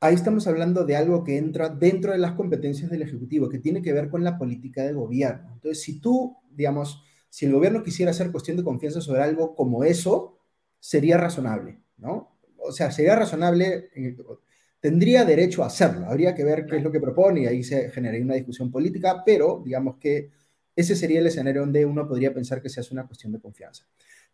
Ahí 0.00 0.14
estamos 0.14 0.46
hablando 0.46 0.84
de 0.84 0.96
algo 0.96 1.24
que 1.24 1.36
entra 1.36 1.68
dentro 1.68 2.12
de 2.12 2.18
las 2.18 2.32
competencias 2.32 2.90
del 2.90 3.02
Ejecutivo, 3.02 3.48
que 3.48 3.58
tiene 3.58 3.82
que 3.82 3.92
ver 3.92 4.08
con 4.08 4.22
la 4.22 4.38
política 4.38 4.84
de 4.84 4.92
gobierno. 4.92 5.50
Entonces, 5.54 5.82
si 5.82 6.00
tú, 6.00 6.36
digamos, 6.50 7.02
si 7.28 7.46
el 7.46 7.52
gobierno 7.52 7.82
quisiera 7.82 8.10
hacer 8.10 8.30
cuestión 8.30 8.56
de 8.56 8.64
confianza 8.64 9.00
sobre 9.00 9.22
algo 9.22 9.54
como 9.54 9.84
eso, 9.84 10.38
sería 10.80 11.18
razonable, 11.18 11.80
¿no? 11.96 12.36
O 12.58 12.72
sea, 12.72 12.90
sería 12.90 13.16
razonable, 13.16 13.90
eh, 13.94 14.16
tendría 14.80 15.24
derecho 15.24 15.62
a 15.62 15.66
hacerlo, 15.66 16.06
habría 16.06 16.34
que 16.34 16.44
ver 16.44 16.66
qué 16.66 16.76
es 16.76 16.82
lo 16.82 16.92
que 16.92 17.00
propone 17.00 17.42
y 17.42 17.46
ahí 17.46 17.62
se 17.62 17.90
generaría 17.90 18.24
una 18.24 18.34
discusión 18.34 18.70
política, 18.70 19.22
pero 19.24 19.62
digamos 19.64 19.96
que 19.98 20.30
ese 20.74 20.94
sería 20.94 21.20
el 21.20 21.26
escenario 21.26 21.62
donde 21.62 21.84
uno 21.84 22.06
podría 22.06 22.32
pensar 22.32 22.62
que 22.62 22.68
se 22.68 22.80
hace 22.80 22.94
una 22.94 23.06
cuestión 23.06 23.32
de 23.32 23.40
confianza. 23.40 23.84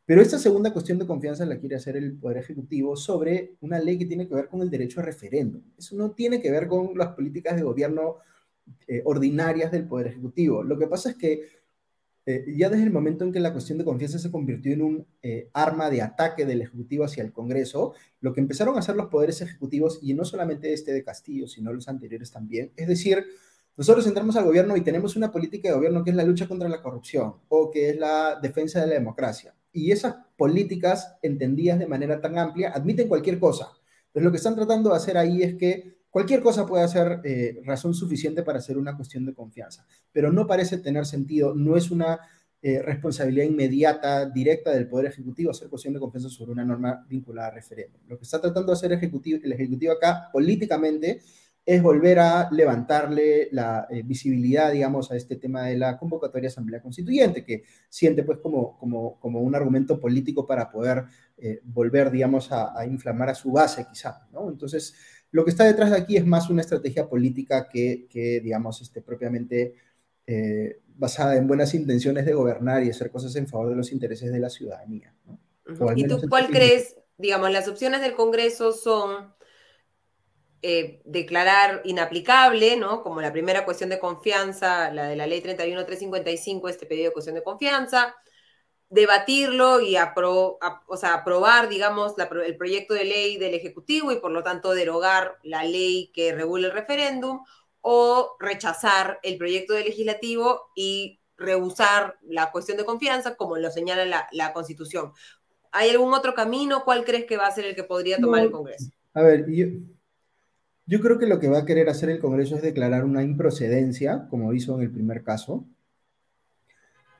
Pero 0.06 0.20
esta 0.20 0.38
segunda 0.38 0.72
cuestión 0.72 0.98
de 0.98 1.06
confianza 1.06 1.46
la 1.46 1.58
quiere 1.58 1.76
hacer 1.76 1.96
el 1.96 2.18
Poder 2.18 2.36
Ejecutivo 2.38 2.94
sobre 2.94 3.56
una 3.62 3.78
ley 3.78 3.96
que 3.96 4.04
tiene 4.04 4.28
que 4.28 4.34
ver 4.34 4.48
con 4.48 4.60
el 4.60 4.68
derecho 4.68 5.00
a 5.00 5.04
referéndum. 5.04 5.62
Eso 5.78 5.96
no 5.96 6.10
tiene 6.10 6.42
que 6.42 6.50
ver 6.50 6.68
con 6.68 6.96
las 6.98 7.14
políticas 7.14 7.56
de 7.56 7.62
gobierno 7.62 8.16
eh, 8.86 9.00
ordinarias 9.06 9.72
del 9.72 9.86
Poder 9.86 10.08
Ejecutivo. 10.08 10.62
Lo 10.62 10.78
que 10.78 10.86
pasa 10.86 11.10
es 11.10 11.16
que 11.16 11.48
eh, 12.26 12.44
ya 12.56 12.70
desde 12.70 12.84
el 12.84 12.90
momento 12.90 13.24
en 13.24 13.32
que 13.32 13.40
la 13.40 13.52
cuestión 13.52 13.78
de 13.78 13.84
confianza 13.84 14.18
se 14.18 14.30
convirtió 14.30 14.72
en 14.72 14.82
un 14.82 15.06
eh, 15.22 15.50
arma 15.52 15.90
de 15.90 16.02
ataque 16.02 16.46
del 16.46 16.62
Ejecutivo 16.62 17.04
hacia 17.04 17.22
el 17.22 17.32
Congreso, 17.32 17.92
lo 18.20 18.32
que 18.32 18.40
empezaron 18.40 18.76
a 18.76 18.78
hacer 18.78 18.96
los 18.96 19.06
poderes 19.06 19.40
ejecutivos, 19.42 19.98
y 20.02 20.14
no 20.14 20.24
solamente 20.24 20.72
este 20.72 20.92
de 20.92 21.04
Castillo, 21.04 21.46
sino 21.46 21.72
los 21.72 21.88
anteriores 21.88 22.30
también, 22.30 22.72
es 22.76 22.88
decir, 22.88 23.24
nosotros 23.76 24.06
entramos 24.06 24.36
al 24.36 24.44
gobierno 24.44 24.76
y 24.76 24.82
tenemos 24.82 25.16
una 25.16 25.32
política 25.32 25.68
de 25.68 25.74
gobierno 25.74 26.04
que 26.04 26.10
es 26.10 26.16
la 26.16 26.22
lucha 26.22 26.46
contra 26.46 26.68
la 26.68 26.80
corrupción 26.80 27.34
o 27.48 27.72
que 27.72 27.90
es 27.90 27.98
la 27.98 28.38
defensa 28.40 28.80
de 28.80 28.86
la 28.86 28.94
democracia. 28.94 29.54
Y 29.72 29.90
esas 29.90 30.14
políticas, 30.36 31.16
entendidas 31.22 31.80
de 31.80 31.88
manera 31.88 32.20
tan 32.20 32.38
amplia, 32.38 32.70
admiten 32.70 33.08
cualquier 33.08 33.40
cosa. 33.40 33.72
Entonces, 34.06 34.22
lo 34.22 34.30
que 34.30 34.36
están 34.36 34.54
tratando 34.54 34.90
de 34.90 34.96
hacer 34.96 35.18
ahí 35.18 35.42
es 35.42 35.56
que 35.56 35.98
Cualquier 36.14 36.42
cosa 36.42 36.64
puede 36.64 36.86
ser 36.86 37.22
eh, 37.24 37.60
razón 37.64 37.92
suficiente 37.92 38.44
para 38.44 38.60
hacer 38.60 38.78
una 38.78 38.96
cuestión 38.96 39.26
de 39.26 39.34
confianza, 39.34 39.84
pero 40.12 40.30
no 40.30 40.46
parece 40.46 40.78
tener 40.78 41.06
sentido, 41.06 41.56
no 41.56 41.76
es 41.76 41.90
una 41.90 42.20
eh, 42.62 42.80
responsabilidad 42.80 43.46
inmediata, 43.46 44.30
directa 44.30 44.70
del 44.70 44.86
Poder 44.86 45.06
Ejecutivo 45.06 45.50
hacer 45.50 45.68
cuestión 45.68 45.92
de 45.92 45.98
confianza 45.98 46.28
sobre 46.28 46.52
una 46.52 46.64
norma 46.64 47.04
vinculada 47.08 47.48
a 47.48 47.50
referéndum. 47.50 48.00
Lo 48.06 48.16
que 48.16 48.22
está 48.22 48.40
tratando 48.40 48.70
de 48.70 48.74
hacer 48.74 48.92
el 48.92 49.52
Ejecutivo 49.52 49.92
acá 49.92 50.28
políticamente 50.32 51.20
es 51.66 51.82
volver 51.82 52.18
a 52.18 52.50
levantarle 52.50 53.48
la 53.50 53.86
eh, 53.90 54.02
visibilidad, 54.04 54.70
digamos, 54.70 55.10
a 55.10 55.16
este 55.16 55.36
tema 55.36 55.62
de 55.62 55.78
la 55.78 55.96
convocatoria 55.96 56.48
Asamblea 56.48 56.82
Constituyente, 56.82 57.42
que 57.42 57.64
siente 57.88 58.22
pues 58.22 58.38
como, 58.38 58.76
como, 58.76 59.18
como 59.18 59.40
un 59.40 59.54
argumento 59.54 59.98
político 59.98 60.46
para 60.46 60.70
poder 60.70 61.04
eh, 61.38 61.60
volver, 61.64 62.10
digamos, 62.10 62.52
a, 62.52 62.86
inflamar 62.86 63.30
a 63.30 63.34
su 63.34 63.50
base 63.50 63.86
quizá, 63.90 64.28
¿no? 64.30 64.50
Entonces, 64.50 64.94
lo 65.34 65.44
que 65.44 65.50
está 65.50 65.64
detrás 65.64 65.90
de 65.90 65.96
aquí 65.96 66.16
es 66.16 66.24
más 66.24 66.48
una 66.48 66.60
estrategia 66.60 67.08
política 67.08 67.68
que, 67.68 68.06
que 68.08 68.38
digamos, 68.38 68.80
este, 68.80 69.02
propiamente 69.02 69.74
eh, 70.28 70.78
basada 70.94 71.34
en 71.34 71.48
buenas 71.48 71.74
intenciones 71.74 72.24
de 72.24 72.34
gobernar 72.34 72.84
y 72.84 72.90
hacer 72.90 73.10
cosas 73.10 73.34
en 73.34 73.48
favor 73.48 73.68
de 73.68 73.74
los 73.74 73.90
intereses 73.90 74.30
de 74.30 74.38
la 74.38 74.48
ciudadanía. 74.48 75.12
¿no? 75.26 75.40
¿Y 75.96 76.06
tú 76.06 76.20
cuál 76.28 76.50
crees, 76.50 76.94
digamos, 77.18 77.50
las 77.50 77.66
opciones 77.66 78.00
del 78.00 78.14
Congreso 78.14 78.72
son 78.72 79.34
eh, 80.62 81.02
declarar 81.04 81.80
inaplicable, 81.84 82.76
¿no? 82.76 83.02
Como 83.02 83.20
la 83.20 83.32
primera 83.32 83.64
cuestión 83.64 83.90
de 83.90 83.98
confianza, 83.98 84.92
la 84.92 85.08
de 85.08 85.16
la 85.16 85.26
ley 85.26 85.40
31355, 85.40 86.68
este 86.68 86.86
pedido 86.86 87.08
de 87.08 87.12
cuestión 87.12 87.34
de 87.34 87.42
confianza, 87.42 88.14
debatirlo 88.90 89.80
y 89.80 89.96
o 89.96 90.96
sea, 90.96 91.14
aprobar, 91.14 91.68
digamos, 91.68 92.14
el 92.18 92.56
proyecto 92.56 92.94
de 92.94 93.04
ley 93.04 93.38
del 93.38 93.54
Ejecutivo 93.54 94.12
y 94.12 94.16
por 94.16 94.30
lo 94.30 94.42
tanto 94.42 94.72
derogar 94.72 95.38
la 95.42 95.64
ley 95.64 96.10
que 96.14 96.32
regula 96.32 96.68
el 96.68 96.72
referéndum, 96.72 97.40
o 97.86 98.36
rechazar 98.40 99.18
el 99.22 99.36
proyecto 99.36 99.74
de 99.74 99.84
legislativo 99.84 100.70
y 100.74 101.20
rehusar 101.36 102.16
la 102.22 102.50
cuestión 102.50 102.78
de 102.78 102.86
confianza, 102.86 103.36
como 103.36 103.58
lo 103.58 103.70
señala 103.70 104.06
la, 104.06 104.26
la 104.32 104.54
Constitución. 104.54 105.12
¿Hay 105.70 105.90
algún 105.90 106.14
otro 106.14 106.32
camino? 106.32 106.82
¿Cuál 106.84 107.04
crees 107.04 107.26
que 107.26 107.36
va 107.36 107.46
a 107.46 107.50
ser 107.50 107.66
el 107.66 107.74
que 107.74 107.84
podría 107.84 108.16
tomar 108.16 108.40
el 108.40 108.50
Congreso? 108.50 108.90
A 109.12 109.20
ver, 109.20 109.44
yo, 109.50 109.66
yo 110.86 111.00
creo 111.00 111.18
que 111.18 111.26
lo 111.26 111.38
que 111.38 111.48
va 111.48 111.58
a 111.58 111.66
querer 111.66 111.90
hacer 111.90 112.08
el 112.08 112.20
Congreso 112.20 112.56
es 112.56 112.62
declarar 112.62 113.04
una 113.04 113.22
improcedencia, 113.22 114.28
como 114.30 114.54
hizo 114.54 114.76
en 114.76 114.82
el 114.82 114.90
primer 114.90 115.22
caso. 115.22 115.66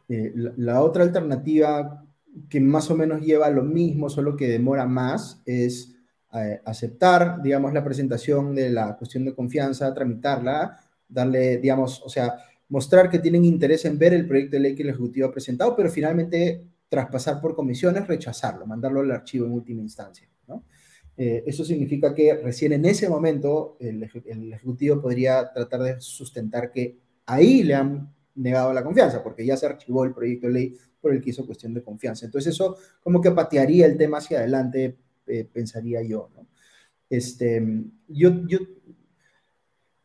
Eh, 0.08 0.32
la, 0.34 0.82
otra 0.82 1.02
alternativa 1.02 2.04
que 2.48 2.60
más 2.60 2.90
o 2.90 2.96
menos 2.96 3.20
lleva 3.22 3.48
lo 3.50 3.62
mismo, 3.62 4.08
solo 4.08 4.36
que 4.36 4.48
demora 4.48 4.86
más, 4.86 5.42
es 5.46 5.94
eh, 6.34 6.60
aceptar, 6.64 7.40
digamos, 7.42 7.72
la 7.72 7.84
presentación 7.84 8.54
de 8.54 8.70
la 8.70 8.96
cuestión 8.96 9.24
de 9.24 9.34
confianza, 9.34 9.94
tramitarla, 9.94 10.76
darle, 11.08 11.58
digamos, 11.58 12.02
o 12.04 12.08
sea, 12.08 12.34
mostrar 12.68 13.08
que 13.08 13.20
tienen 13.20 13.44
interés 13.44 13.84
en 13.84 13.98
ver 13.98 14.14
el 14.14 14.26
proyecto 14.26 14.56
de 14.56 14.60
ley 14.60 14.74
que 14.74 14.82
el 14.82 14.88
Ejecutivo 14.90 15.28
ha 15.28 15.32
presentado, 15.32 15.76
pero 15.76 15.90
finalmente 15.90 16.66
traspasar 16.88 17.40
por 17.40 17.54
comisiones, 17.54 18.06
rechazarlo, 18.06 18.66
mandarlo 18.66 19.00
al 19.00 19.10
archivo 19.10 19.46
en 19.46 19.52
última 19.52 19.82
instancia, 19.82 20.28
¿no? 20.46 20.64
Eh, 21.16 21.44
eso 21.46 21.64
significa 21.64 22.12
que 22.12 22.34
recién 22.34 22.72
en 22.72 22.84
ese 22.84 23.08
momento 23.08 23.76
el, 23.78 24.02
Ejecutivo 24.02 25.00
podría 25.00 25.52
tratar 25.52 25.82
de 25.82 26.00
sustentar 26.00 26.72
que 26.72 26.98
ahí 27.26 27.62
le 27.62 27.74
han 27.74 28.12
negado 28.36 28.72
la 28.72 28.82
confianza, 28.82 29.22
porque 29.22 29.44
ya 29.44 29.56
se 29.56 29.66
archivó 29.66 30.04
el 30.04 30.14
proyecto 30.14 30.46
de 30.46 30.52
ley 30.52 30.76
por 31.00 31.12
el 31.12 31.20
que 31.20 31.30
hizo 31.30 31.46
cuestión 31.46 31.74
de 31.74 31.82
confianza. 31.82 32.26
Entonces 32.26 32.54
eso 32.54 32.76
como 33.00 33.20
que 33.20 33.30
patearía 33.30 33.86
el 33.86 33.96
tema 33.96 34.18
hacia 34.18 34.38
adelante, 34.38 34.96
eh, 35.26 35.48
pensaría 35.50 36.02
yo. 36.02 36.30
¿no? 36.34 36.46
Este, 37.08 37.62
yo, 38.08 38.46
yo 38.46 38.58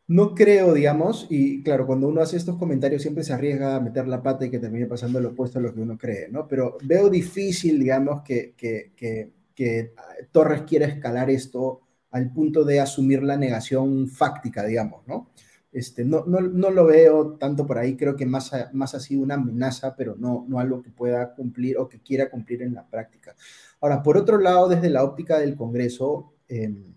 no 0.08 0.34
creo, 0.34 0.74
digamos, 0.74 1.26
y 1.30 1.62
claro, 1.62 1.86
cuando 1.86 2.08
uno 2.08 2.20
hace 2.20 2.36
estos 2.36 2.56
comentarios 2.56 3.02
siempre 3.02 3.24
se 3.24 3.32
arriesga 3.32 3.76
a 3.76 3.80
meter 3.80 4.08
la 4.08 4.22
pata 4.22 4.44
y 4.44 4.50
que 4.50 4.58
termine 4.58 4.86
pasando 4.86 5.20
lo 5.20 5.30
opuesto 5.30 5.58
a 5.58 5.62
lo 5.62 5.72
que 5.72 5.80
uno 5.80 5.96
cree, 5.96 6.28
¿no? 6.28 6.48
Pero 6.48 6.76
veo 6.82 7.08
difícil, 7.08 7.78
digamos, 7.78 8.22
que, 8.22 8.54
que, 8.56 8.92
que 8.96 9.32
que 9.60 9.92
Torres 10.32 10.62
quiera 10.62 10.86
escalar 10.86 11.28
esto 11.28 11.82
al 12.12 12.32
punto 12.32 12.64
de 12.64 12.80
asumir 12.80 13.22
la 13.22 13.36
negación 13.36 14.08
fáctica, 14.08 14.64
digamos, 14.64 15.06
¿no? 15.06 15.32
Este, 15.72 16.04
no, 16.04 16.24
no, 16.26 16.40
no, 16.40 16.70
lo 16.70 16.84
veo 16.86 17.36
tanto 17.36 17.64
por 17.64 17.78
ahí, 17.78 17.96
creo 17.96 18.16
que 18.16 18.26
más, 18.26 18.50
más 18.72 18.94
ha 18.94 19.00
sido 19.00 19.22
una 19.22 19.34
amenaza, 19.34 19.94
pero 19.94 20.16
no, 20.16 20.44
no 20.48 20.58
algo 20.58 20.82
que 20.82 20.90
pueda 20.90 21.32
cumplir 21.34 21.78
o 21.78 21.88
que 21.88 22.00
quiera 22.00 22.28
cumplir 22.28 22.62
en 22.62 22.74
la 22.74 22.88
práctica. 22.88 23.36
Ahora, 23.80 24.02
por 24.02 24.16
otro 24.16 24.38
lado, 24.38 24.68
desde 24.68 24.90
la 24.90 25.04
óptica 25.04 25.38
del 25.38 25.54
Congreso, 25.54 26.34
em, 26.48 26.92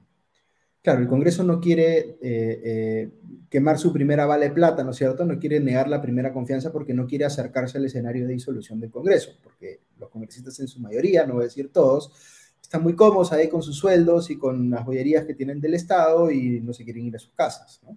claro, 0.81 1.01
el 1.01 1.07
Congreso 1.07 1.43
no 1.43 1.59
quiere 1.59 1.97
eh, 1.99 2.17
eh, 2.21 3.11
quemar 3.47 3.77
su 3.77 3.93
primera 3.93 4.25
bala 4.25 4.45
de 4.45 4.51
plata, 4.51 4.83
¿no 4.83 4.89
es 4.89 4.97
cierto? 4.97 5.23
No 5.23 5.37
quiere 5.37 5.59
negar 5.59 5.87
la 5.87 6.01
primera 6.01 6.33
confianza 6.33 6.71
porque 6.71 6.95
no 6.95 7.05
quiere 7.05 7.25
acercarse 7.25 7.77
al 7.77 7.85
escenario 7.85 8.25
de 8.25 8.33
disolución 8.33 8.79
del 8.79 8.89
Congreso, 8.89 9.37
porque 9.43 9.81
los 9.99 10.09
congresistas 10.09 10.59
en 10.59 10.67
su 10.67 10.79
mayoría, 10.79 11.27
no 11.27 11.35
voy 11.35 11.43
a 11.43 11.45
decir 11.45 11.71
todos, 11.71 12.11
están 12.59 12.81
muy 12.81 12.95
cómodos 12.95 13.31
ahí 13.31 13.49
con 13.49 13.61
sus 13.61 13.77
sueldos 13.77 14.31
y 14.31 14.39
con 14.39 14.71
las 14.71 14.83
joyerías 14.83 15.25
que 15.25 15.35
tienen 15.35 15.61
del 15.61 15.75
Estado 15.75 16.31
y 16.31 16.59
no 16.59 16.73
se 16.73 16.83
quieren 16.83 17.05
ir 17.05 17.15
a 17.15 17.19
sus 17.19 17.33
casas. 17.33 17.79
¿no? 17.83 17.95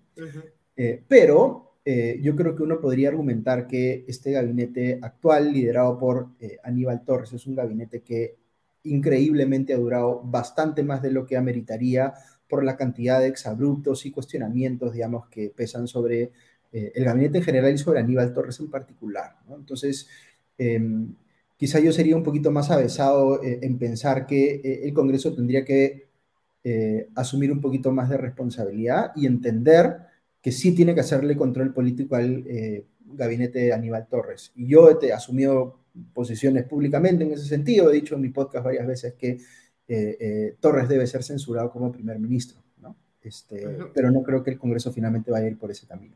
Eh, 0.76 1.02
pero 1.08 1.76
eh, 1.84 2.18
yo 2.22 2.36
creo 2.36 2.54
que 2.54 2.62
uno 2.62 2.80
podría 2.80 3.08
argumentar 3.08 3.66
que 3.66 4.04
este 4.06 4.32
gabinete 4.32 4.98
actual, 5.00 5.52
liderado 5.52 5.98
por 5.98 6.28
eh, 6.40 6.58
Aníbal 6.62 7.04
Torres, 7.04 7.32
es 7.32 7.46
un 7.46 7.54
gabinete 7.54 8.02
que 8.02 8.36
increíblemente 8.84 9.72
ha 9.74 9.78
durado 9.78 10.20
bastante 10.22 10.82
más 10.82 11.02
de 11.02 11.10
lo 11.10 11.26
que 11.26 11.36
ameritaría 11.36 12.12
por 12.48 12.62
la 12.62 12.76
cantidad 12.76 13.20
de 13.20 13.28
exabruptos 13.28 14.06
y 14.06 14.12
cuestionamientos, 14.12 14.92
digamos, 14.92 15.28
que 15.28 15.50
pesan 15.50 15.88
sobre 15.88 16.30
el 16.72 17.04
gabinete 17.04 17.38
en 17.38 17.44
general 17.44 17.72
y 17.72 17.78
sobre 17.78 18.00
Aníbal 18.00 18.34
Torres 18.34 18.60
en 18.60 18.70
particular. 18.70 19.36
Entonces, 19.48 20.08
em, 20.58 21.14
quizá 21.56 21.80
yo 21.80 21.90
sería 21.90 22.16
un 22.16 22.22
poquito 22.22 22.50
más 22.50 22.70
avesado 22.70 23.40
en 23.42 23.78
pensar 23.78 24.26
que 24.26 24.80
el 24.84 24.92
Congreso 24.92 25.34
tendría 25.34 25.64
que 25.64 26.08
asumir 27.14 27.50
un 27.50 27.60
poquito 27.60 27.90
más 27.92 28.10
de 28.10 28.18
responsabilidad 28.18 29.12
y 29.16 29.26
entender 29.26 29.96
que 30.46 30.52
sí 30.52 30.76
tiene 30.76 30.94
que 30.94 31.00
hacerle 31.00 31.36
control 31.36 31.74
político 31.74 32.14
al 32.14 32.44
gabinete 33.00 33.58
de 33.58 33.72
Aníbal 33.72 34.06
Torres. 34.06 34.52
Y 34.54 34.68
yo 34.68 34.96
he 35.02 35.12
asumido 35.12 35.80
posiciones 36.14 36.62
públicamente 36.66 37.24
en 37.24 37.32
ese 37.32 37.46
sentido, 37.46 37.90
he 37.90 37.94
dicho 37.94 38.14
en 38.14 38.20
mi 38.20 38.28
podcast 38.28 38.64
varias 38.64 38.86
veces 38.86 39.14
que 39.14 39.40
Torres 40.60 40.88
debe 40.88 41.04
ser 41.08 41.24
censurado 41.24 41.68
como 41.72 41.90
primer 41.90 42.20
ministro, 42.20 42.62
¿no? 42.76 42.94
Este, 43.22 43.66
Pero 43.92 44.12
no 44.12 44.22
creo 44.22 44.44
que 44.44 44.52
el 44.52 44.58
Congreso 44.60 44.92
finalmente 44.92 45.32
vaya 45.32 45.46
a 45.46 45.50
ir 45.50 45.58
por 45.58 45.72
ese 45.72 45.84
camino. 45.88 46.14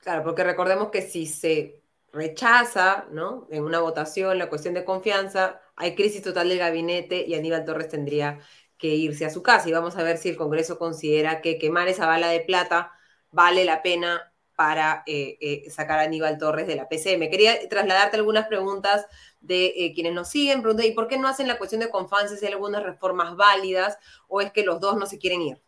Claro, 0.00 0.24
porque 0.24 0.44
recordemos 0.44 0.88
que 0.88 1.02
si 1.02 1.26
se 1.26 1.82
rechaza, 2.10 3.06
¿no? 3.12 3.48
En 3.50 3.64
una 3.64 3.80
votación 3.80 4.38
la 4.38 4.48
cuestión 4.48 4.72
de 4.72 4.86
confianza, 4.86 5.60
hay 5.76 5.94
crisis 5.94 6.22
total 6.22 6.48
del 6.48 6.56
gabinete 6.56 7.22
y 7.26 7.34
Aníbal 7.34 7.66
Torres 7.66 7.88
tendría 7.88 8.38
que 8.78 8.94
irse 8.94 9.26
a 9.26 9.30
su 9.30 9.42
casa. 9.42 9.68
Y 9.68 9.72
vamos 9.72 9.98
a 9.98 10.02
ver 10.02 10.16
si 10.16 10.30
el 10.30 10.38
Congreso 10.38 10.78
considera 10.78 11.42
que 11.42 11.58
quemar 11.58 11.88
esa 11.88 12.06
bala 12.06 12.30
de 12.30 12.40
plata 12.40 12.92
vale 13.30 13.64
la 13.64 13.82
pena 13.82 14.32
para 14.58 15.04
eh, 15.06 15.38
eh, 15.40 15.70
sacar 15.70 16.00
a 16.00 16.02
Aníbal 16.02 16.36
Torres 16.36 16.66
de 16.66 16.74
la 16.74 16.88
PCM. 16.88 17.30
Quería 17.30 17.68
trasladarte 17.68 18.16
algunas 18.16 18.48
preguntas 18.48 19.06
de 19.40 19.66
eh, 19.66 19.92
quienes 19.94 20.14
nos 20.14 20.30
siguen. 20.30 20.62
Pregunta, 20.62 20.84
¿y 20.84 20.94
por 20.94 21.06
qué 21.06 21.16
no 21.16 21.28
hacen 21.28 21.46
la 21.46 21.58
cuestión 21.58 21.80
de 21.80 21.90
confianza 21.90 22.36
si 22.36 22.44
hay 22.44 22.54
algunas 22.54 22.82
reformas 22.82 23.36
válidas 23.36 23.98
o 24.26 24.40
es 24.40 24.50
que 24.50 24.64
los 24.64 24.80
dos 24.80 24.98
no 24.98 25.06
se 25.06 25.16
quieren 25.16 25.42
ir? 25.42 25.58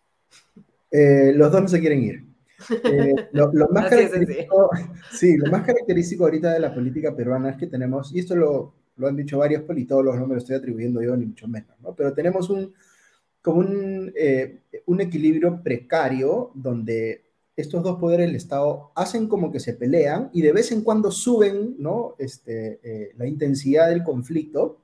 los 1.36 1.52
dos 1.52 1.62
no 1.62 1.68
se 1.68 1.78
quieren 1.78 2.02
ir. 2.02 2.24
Lo, 3.32 3.68
más 3.70 3.88
característico, 3.88 4.70
sí, 5.12 5.36
lo 5.36 5.50
más 5.52 5.64
característico 5.64 6.24
ahorita 6.24 6.52
de 6.52 6.58
la 6.58 6.74
política 6.74 7.14
peruana 7.14 7.50
es 7.50 7.56
que 7.56 7.68
tenemos, 7.68 8.12
y 8.12 8.18
esto 8.18 8.34
lo, 8.34 8.74
lo 8.96 9.06
han 9.06 9.16
dicho 9.16 9.38
varios 9.38 9.62
politólogos, 9.62 10.18
no 10.18 10.26
me 10.26 10.34
lo 10.34 10.40
estoy 10.40 10.56
atribuyendo 10.56 11.00
yo 11.00 11.16
ni 11.16 11.26
mucho 11.26 11.48
menos, 11.48 11.78
¿no? 11.80 11.94
pero 11.94 12.12
tenemos 12.12 12.50
un, 12.50 12.74
como 13.40 13.60
un, 13.60 14.12
un 14.86 15.00
equilibrio 15.00 15.62
precario 15.62 16.50
donde 16.54 17.29
estos 17.56 17.82
dos 17.82 17.98
poderes 17.98 18.26
del 18.26 18.36
Estado 18.36 18.92
hacen 18.94 19.28
como 19.28 19.50
que 19.52 19.60
se 19.60 19.74
pelean 19.74 20.30
y 20.32 20.42
de 20.42 20.52
vez 20.52 20.72
en 20.72 20.82
cuando 20.82 21.10
suben 21.10 21.76
¿no? 21.78 22.14
este, 22.18 22.80
eh, 22.82 23.12
la 23.16 23.26
intensidad 23.26 23.88
del 23.88 24.02
conflicto, 24.02 24.80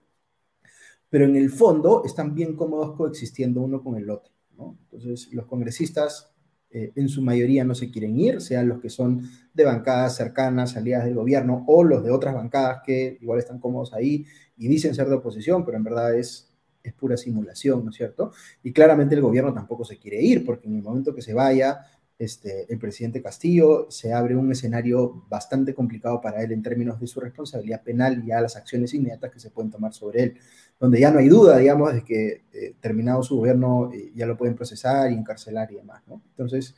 pero 1.08 1.24
en 1.24 1.36
el 1.36 1.50
fondo 1.50 2.02
están 2.04 2.34
bien 2.34 2.56
cómodos 2.56 2.96
coexistiendo 2.96 3.60
uno 3.60 3.82
con 3.82 3.96
el 3.96 4.10
otro. 4.10 4.32
¿no? 4.56 4.78
Entonces, 4.82 5.32
los 5.32 5.46
congresistas 5.46 6.32
eh, 6.70 6.92
en 6.96 7.08
su 7.08 7.22
mayoría 7.22 7.64
no 7.64 7.74
se 7.74 7.90
quieren 7.90 8.18
ir, 8.18 8.40
sean 8.40 8.68
los 8.68 8.80
que 8.80 8.90
son 8.90 9.22
de 9.54 9.64
bancadas 9.64 10.16
cercanas, 10.16 10.72
salidas 10.72 11.04
del 11.04 11.14
gobierno, 11.14 11.64
o 11.68 11.84
los 11.84 12.02
de 12.04 12.10
otras 12.10 12.34
bancadas 12.34 12.80
que 12.84 13.18
igual 13.20 13.38
están 13.38 13.60
cómodos 13.60 13.94
ahí 13.94 14.26
y 14.56 14.68
dicen 14.68 14.94
ser 14.94 15.08
de 15.08 15.14
oposición, 15.14 15.64
pero 15.64 15.76
en 15.76 15.84
verdad 15.84 16.14
es, 16.14 16.52
es 16.82 16.92
pura 16.92 17.16
simulación, 17.16 17.84
¿no 17.84 17.90
es 17.90 17.96
cierto? 17.96 18.32
Y 18.62 18.72
claramente 18.72 19.14
el 19.14 19.22
gobierno 19.22 19.54
tampoco 19.54 19.84
se 19.84 19.96
quiere 19.98 20.20
ir, 20.20 20.44
porque 20.44 20.66
en 20.68 20.76
el 20.76 20.82
momento 20.82 21.14
que 21.14 21.22
se 21.22 21.34
vaya, 21.34 21.80
este, 22.18 22.72
el 22.72 22.78
presidente 22.78 23.20
Castillo, 23.22 23.86
se 23.90 24.12
abre 24.12 24.34
un 24.36 24.50
escenario 24.50 25.24
bastante 25.28 25.74
complicado 25.74 26.20
para 26.20 26.42
él 26.42 26.52
en 26.52 26.62
términos 26.62 26.98
de 26.98 27.06
su 27.06 27.20
responsabilidad 27.20 27.82
penal 27.82 28.22
y 28.26 28.32
a 28.32 28.40
las 28.40 28.56
acciones 28.56 28.94
inmediatas 28.94 29.30
que 29.30 29.40
se 29.40 29.50
pueden 29.50 29.70
tomar 29.70 29.92
sobre 29.92 30.22
él, 30.22 30.38
donde 30.80 31.00
ya 31.00 31.10
no 31.10 31.18
hay 31.18 31.28
duda, 31.28 31.58
digamos, 31.58 31.92
de 31.92 32.04
que 32.04 32.44
eh, 32.52 32.74
terminado 32.80 33.22
su 33.22 33.36
gobierno 33.36 33.90
eh, 33.92 34.12
ya 34.14 34.26
lo 34.26 34.36
pueden 34.36 34.54
procesar 34.54 35.10
y 35.10 35.14
encarcelar 35.14 35.70
y 35.72 35.76
demás, 35.76 36.02
¿no? 36.06 36.22
Entonces, 36.30 36.74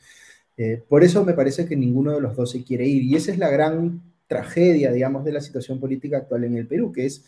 eh, 0.57 0.83
por 0.89 1.03
eso 1.03 1.23
me 1.23 1.33
parece 1.33 1.65
que 1.65 1.77
ninguno 1.77 2.11
de 2.11 2.21
los 2.21 2.35
dos 2.35 2.51
se 2.51 2.63
quiere 2.63 2.85
ir 2.85 3.03
y 3.03 3.15
esa 3.15 3.31
es 3.31 3.37
la 3.37 3.49
gran 3.49 4.01
tragedia, 4.27 4.91
digamos, 4.91 5.23
de 5.23 5.31
la 5.31 5.41
situación 5.41 5.79
política 5.79 6.17
actual 6.17 6.43
en 6.43 6.57
el 6.57 6.67
Perú, 6.67 6.91
que 6.91 7.05
es 7.05 7.25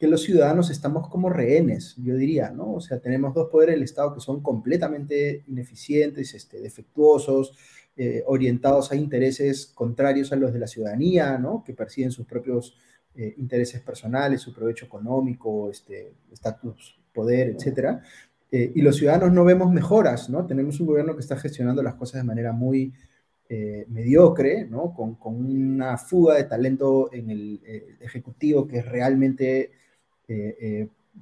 que 0.00 0.08
los 0.08 0.22
ciudadanos 0.22 0.70
estamos 0.70 1.08
como 1.08 1.28
rehenes, 1.28 1.94
yo 1.98 2.16
diría, 2.16 2.48
¿no? 2.48 2.72
O 2.72 2.80
sea, 2.80 3.00
tenemos 3.00 3.34
dos 3.34 3.50
poderes 3.50 3.74
del 3.74 3.84
Estado 3.84 4.14
que 4.14 4.20
son 4.20 4.42
completamente 4.42 5.44
ineficientes, 5.46 6.32
este, 6.32 6.58
defectuosos, 6.58 7.54
eh, 7.98 8.22
orientados 8.26 8.90
a 8.92 8.96
intereses 8.96 9.66
contrarios 9.66 10.32
a 10.32 10.36
los 10.36 10.54
de 10.54 10.58
la 10.58 10.66
ciudadanía, 10.68 11.36
¿no? 11.36 11.62
Que 11.62 11.74
persiguen 11.74 12.12
sus 12.12 12.24
propios 12.24 12.78
eh, 13.14 13.34
intereses 13.36 13.82
personales, 13.82 14.40
su 14.40 14.54
provecho 14.54 14.86
económico, 14.86 15.68
este, 15.70 16.14
estatus, 16.32 16.98
poder, 17.12 17.50
etcétera. 17.50 18.02
Eh, 18.50 18.72
y 18.74 18.80
los 18.80 18.96
ciudadanos 18.96 19.34
no 19.34 19.44
vemos 19.44 19.70
mejoras, 19.70 20.30
¿no? 20.30 20.46
Tenemos 20.46 20.80
un 20.80 20.86
gobierno 20.86 21.14
que 21.14 21.20
está 21.20 21.36
gestionando 21.36 21.82
las 21.82 21.96
cosas 21.96 22.22
de 22.22 22.26
manera 22.26 22.52
muy 22.52 22.94
mediocre, 23.88 24.64
¿no? 24.64 24.94
Con, 24.94 25.16
con, 25.16 25.34
una 25.34 25.98
fuga 25.98 26.36
de 26.36 26.44
talento 26.44 27.12
en 27.12 27.30
el 27.30 27.60
ejecutivo 28.00 28.68
que 28.68 28.78
es 28.78 28.86
realmente 28.86 29.72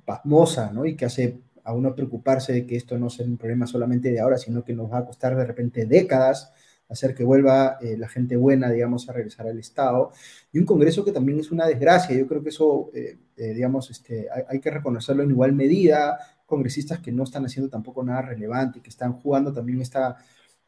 pasmosa, 0.05 0.71
¿no? 0.73 0.85
Y 0.85 0.97
que 0.97 1.07
hace 1.07 1.39
a 1.65 1.73
uno 1.73 1.95
preocuparse 1.95 2.53
de 2.53 2.67
que 2.67 2.77
esto 2.77 2.99
no 2.99 3.11
sea 3.11 3.27
un 3.27 3.37
problema 3.37 3.67
solamente 3.67 4.11
de 4.11 4.21
ahora, 4.21 4.39
sino 4.39 4.65
que 4.65 4.75
nos 4.75 4.91
va 4.93 4.99
a 4.99 5.05
costar 5.05 5.37
de 5.37 5.45
repente 5.45 5.87
décadas 5.87 6.53
hacer 6.89 7.15
que 7.15 7.25
vuelva 7.25 7.79
eh, 7.81 7.97
la 7.97 8.09
gente 8.09 8.37
buena, 8.37 8.71
digamos, 8.71 9.09
a 9.09 9.13
regresar 9.13 9.47
al 9.47 9.59
Estado. 9.59 10.11
Y 10.53 10.59
un 10.59 10.65
Congreso 10.65 11.05
que 11.05 11.13
también 11.13 11.39
es 11.39 11.51
una 11.51 11.67
desgracia. 11.67 12.17
Yo 12.17 12.27
creo 12.27 12.43
que 12.43 12.49
eso, 12.49 12.91
eh, 12.95 13.19
eh, 13.37 13.55
digamos, 13.55 13.91
este, 13.91 14.29
hay, 14.49 14.61
que 14.61 14.71
reconocerlo 14.71 15.23
en 15.23 15.31
igual 15.31 15.53
medida. 15.53 16.19
Congresistas 16.47 17.01
que 17.01 17.13
no 17.13 17.25
están 17.25 17.45
haciendo 17.45 17.69
tampoco 17.69 18.03
nada 18.03 18.23
relevante, 18.23 18.81
que 18.81 18.89
están 18.89 19.13
jugando 19.13 19.53
también 19.53 19.81
esta... 19.83 20.17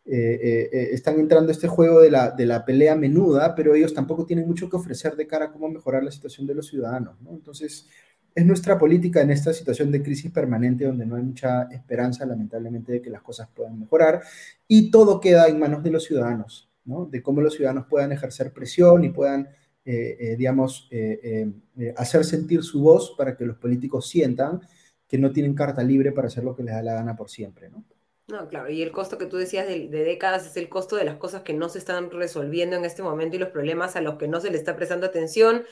están 0.04 1.20
entrando 1.20 1.50
a 1.50 1.52
este 1.52 1.68
juego 1.68 2.00
de 2.00 2.10
la, 2.10 2.30
de 2.30 2.44
la 2.44 2.64
pelea 2.64 2.96
menuda, 2.96 3.54
pero 3.54 3.74
ellos 3.74 3.94
tampoco 3.94 4.26
tienen 4.26 4.46
mucho 4.46 4.68
que 4.68 4.76
ofrecer 4.76 5.14
de 5.14 5.26
cara 5.26 5.46
a 5.46 5.52
cómo 5.52 5.68
mejorar 5.68 6.02
la 6.02 6.10
situación 6.10 6.46
de 6.46 6.54
los 6.54 6.66
ciudadanos. 6.66 7.20
¿no? 7.22 7.30
Entonces, 7.30 7.86
es 8.34 8.46
nuestra 8.46 8.78
política 8.78 9.20
en 9.20 9.30
esta 9.30 9.52
situación 9.52 9.90
de 9.90 10.02
crisis 10.02 10.30
permanente 10.30 10.84
donde 10.84 11.06
no 11.06 11.16
hay 11.16 11.22
mucha 11.22 11.64
esperanza, 11.64 12.24
lamentablemente, 12.24 12.92
de 12.92 13.02
que 13.02 13.10
las 13.10 13.22
cosas 13.22 13.48
puedan 13.54 13.78
mejorar 13.78 14.22
y 14.68 14.90
todo 14.90 15.20
queda 15.20 15.48
en 15.48 15.58
manos 15.58 15.82
de 15.82 15.90
los 15.90 16.04
ciudadanos, 16.04 16.68
¿no? 16.84 17.06
De 17.06 17.22
cómo 17.22 17.40
los 17.40 17.54
ciudadanos 17.54 17.86
puedan 17.88 18.12
ejercer 18.12 18.52
presión 18.52 19.04
y 19.04 19.10
puedan, 19.10 19.48
eh, 19.84 20.16
eh, 20.20 20.36
digamos, 20.36 20.88
eh, 20.90 21.50
hacer 21.96 22.24
sentir 22.24 22.62
su 22.62 22.80
voz 22.80 23.14
para 23.16 23.36
que 23.36 23.44
los 23.44 23.56
políticos 23.56 24.08
sientan 24.08 24.60
que 25.08 25.18
no 25.18 25.32
tienen 25.32 25.54
carta 25.54 25.82
libre 25.82 26.12
para 26.12 26.28
hacer 26.28 26.44
lo 26.44 26.54
que 26.54 26.62
les 26.62 26.74
da 26.74 26.82
la 26.82 26.94
gana 26.94 27.16
por 27.16 27.28
siempre, 27.28 27.68
¿no? 27.68 27.84
No, 28.28 28.48
claro, 28.48 28.70
y 28.70 28.80
el 28.80 28.92
costo 28.92 29.18
que 29.18 29.26
tú 29.26 29.38
decías 29.38 29.66
de, 29.66 29.88
de, 29.88 30.04
décadas 30.04 30.46
es 30.46 30.56
el 30.56 30.68
costo 30.68 30.94
de 30.94 31.04
las 31.04 31.16
cosas 31.16 31.42
que 31.42 31.52
no 31.52 31.68
se 31.68 31.78
están 31.78 32.12
resolviendo 32.12 32.76
en 32.76 32.84
este 32.84 33.02
momento 33.02 33.34
y 33.34 33.40
los 33.40 33.48
problemas 33.48 33.96
a 33.96 34.00
los 34.00 34.18
que 34.18 34.28
no 34.28 34.40
se 34.40 34.52
le 34.52 34.56
está 34.56 34.76
prestando 34.76 35.04
atención, 35.04 35.64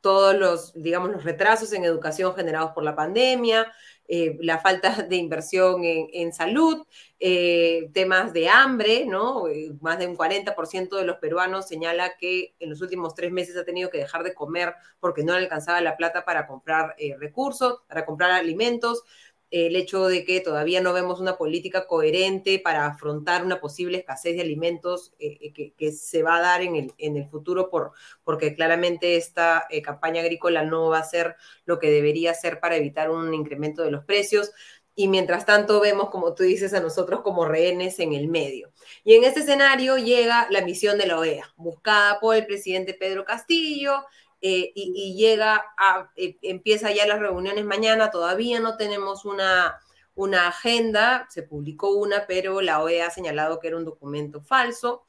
todos 0.00 0.36
los, 0.36 0.72
digamos, 0.74 1.10
los 1.10 1.24
retrasos 1.24 1.72
en 1.72 1.84
educación 1.84 2.34
generados 2.34 2.72
por 2.72 2.84
la 2.84 2.94
pandemia, 2.94 3.72
eh, 4.08 4.36
la 4.40 4.58
falta 4.58 4.90
de 5.08 5.16
inversión 5.16 5.80
en, 5.82 6.32
salud, 6.32 6.86
eh, 7.18 7.90
temas 7.92 8.32
de 8.32 8.48
hambre, 8.48 9.04
¿no? 9.06 9.48
Eh, 9.48 9.72
más 9.80 9.98
de 9.98 10.06
un 10.06 10.16
40% 10.16 10.96
de 10.96 11.04
los 11.04 11.16
peruanos 11.16 11.66
señala 11.66 12.16
que 12.16 12.54
en 12.58 12.70
los 12.70 12.80
últimos 12.82 13.14
tres 13.14 13.32
meses 13.32 13.56
ha 13.56 13.64
tenido 13.64 13.90
que 13.90 13.98
dejar 13.98 14.22
de 14.22 14.34
comer 14.34 14.74
porque 15.00 15.24
no 15.24 15.32
alcanzaba 15.32 15.80
la 15.80 15.96
plata 15.96 16.24
para 16.24 16.46
comprar 16.46 16.94
recursos, 17.18 17.80
para 17.88 18.04
comprar 18.06 18.30
alimentos 18.30 19.02
el 19.50 19.76
hecho 19.76 20.06
de 20.06 20.24
que 20.24 20.40
todavía 20.40 20.80
no 20.80 20.92
vemos 20.92 21.20
una 21.20 21.36
política 21.36 21.86
coherente 21.86 22.58
para 22.58 22.86
afrontar 22.86 23.44
una 23.44 23.60
posible 23.60 23.98
escasez 23.98 24.34
de 24.34 24.42
alimentos 24.42 25.14
eh, 25.18 25.38
eh, 25.40 25.72
que, 25.76 25.92
se 25.92 26.22
va 26.22 26.36
a 26.36 26.40
dar 26.40 26.62
en 26.62 26.76
el, 26.76 26.92
en 26.98 27.16
el 27.16 27.28
futuro, 27.28 27.70
por, 27.70 27.92
porque 28.24 28.54
claramente 28.54 29.16
esta 29.16 29.66
eh, 29.70 29.82
campaña 29.82 30.22
agrícola 30.22 30.64
no 30.64 30.88
va 30.88 30.98
a 30.98 31.04
ser 31.04 31.36
lo 31.64 31.78
que 31.78 31.90
debería 31.90 32.34
ser 32.34 32.58
para 32.60 32.76
evitar 32.76 33.10
un 33.10 33.32
incremento 33.34 33.82
de 33.82 33.92
los 33.92 34.04
precios. 34.04 34.50
Y 34.98 35.08
mientras 35.08 35.44
tanto 35.44 35.78
vemos, 35.78 36.08
como 36.08 36.34
tú 36.34 36.42
dices, 36.42 36.72
a 36.72 36.80
nosotros 36.80 37.20
como 37.20 37.44
rehenes 37.44 37.98
en 38.00 38.14
el 38.14 38.28
medio. 38.28 38.72
Y 39.04 39.14
en 39.14 39.24
este 39.24 39.40
escenario 39.40 39.98
llega 39.98 40.46
la 40.50 40.62
misión 40.62 40.96
de 40.96 41.06
la 41.06 41.18
OEA, 41.18 41.52
buscada 41.56 42.18
por 42.18 42.34
el 42.34 42.46
presidente 42.46 42.94
Pedro 42.94 43.26
Castillo, 43.26 44.06
eh, 44.48 44.70
y, 44.76 45.16
llega 45.16 45.60
a, 45.76 46.12
eh, 46.14 46.36
empieza 46.42 46.92
ya 46.92 47.04
las 47.04 47.18
reuniones 47.18 47.64
mañana, 47.64 48.12
todavía 48.12 48.60
no 48.60 48.76
tenemos 48.76 49.24
una, 49.24 49.80
una 50.14 50.46
agenda, 50.46 51.26
se 51.30 51.42
publicó 51.42 51.96
una, 51.96 52.28
pero 52.28 52.60
la 52.60 52.80
OEA 52.80 53.08
ha 53.08 53.10
señalado 53.10 53.58
que 53.58 53.66
era 53.66 53.76
un 53.76 53.84
documento 53.84 54.40
falso. 54.40 55.02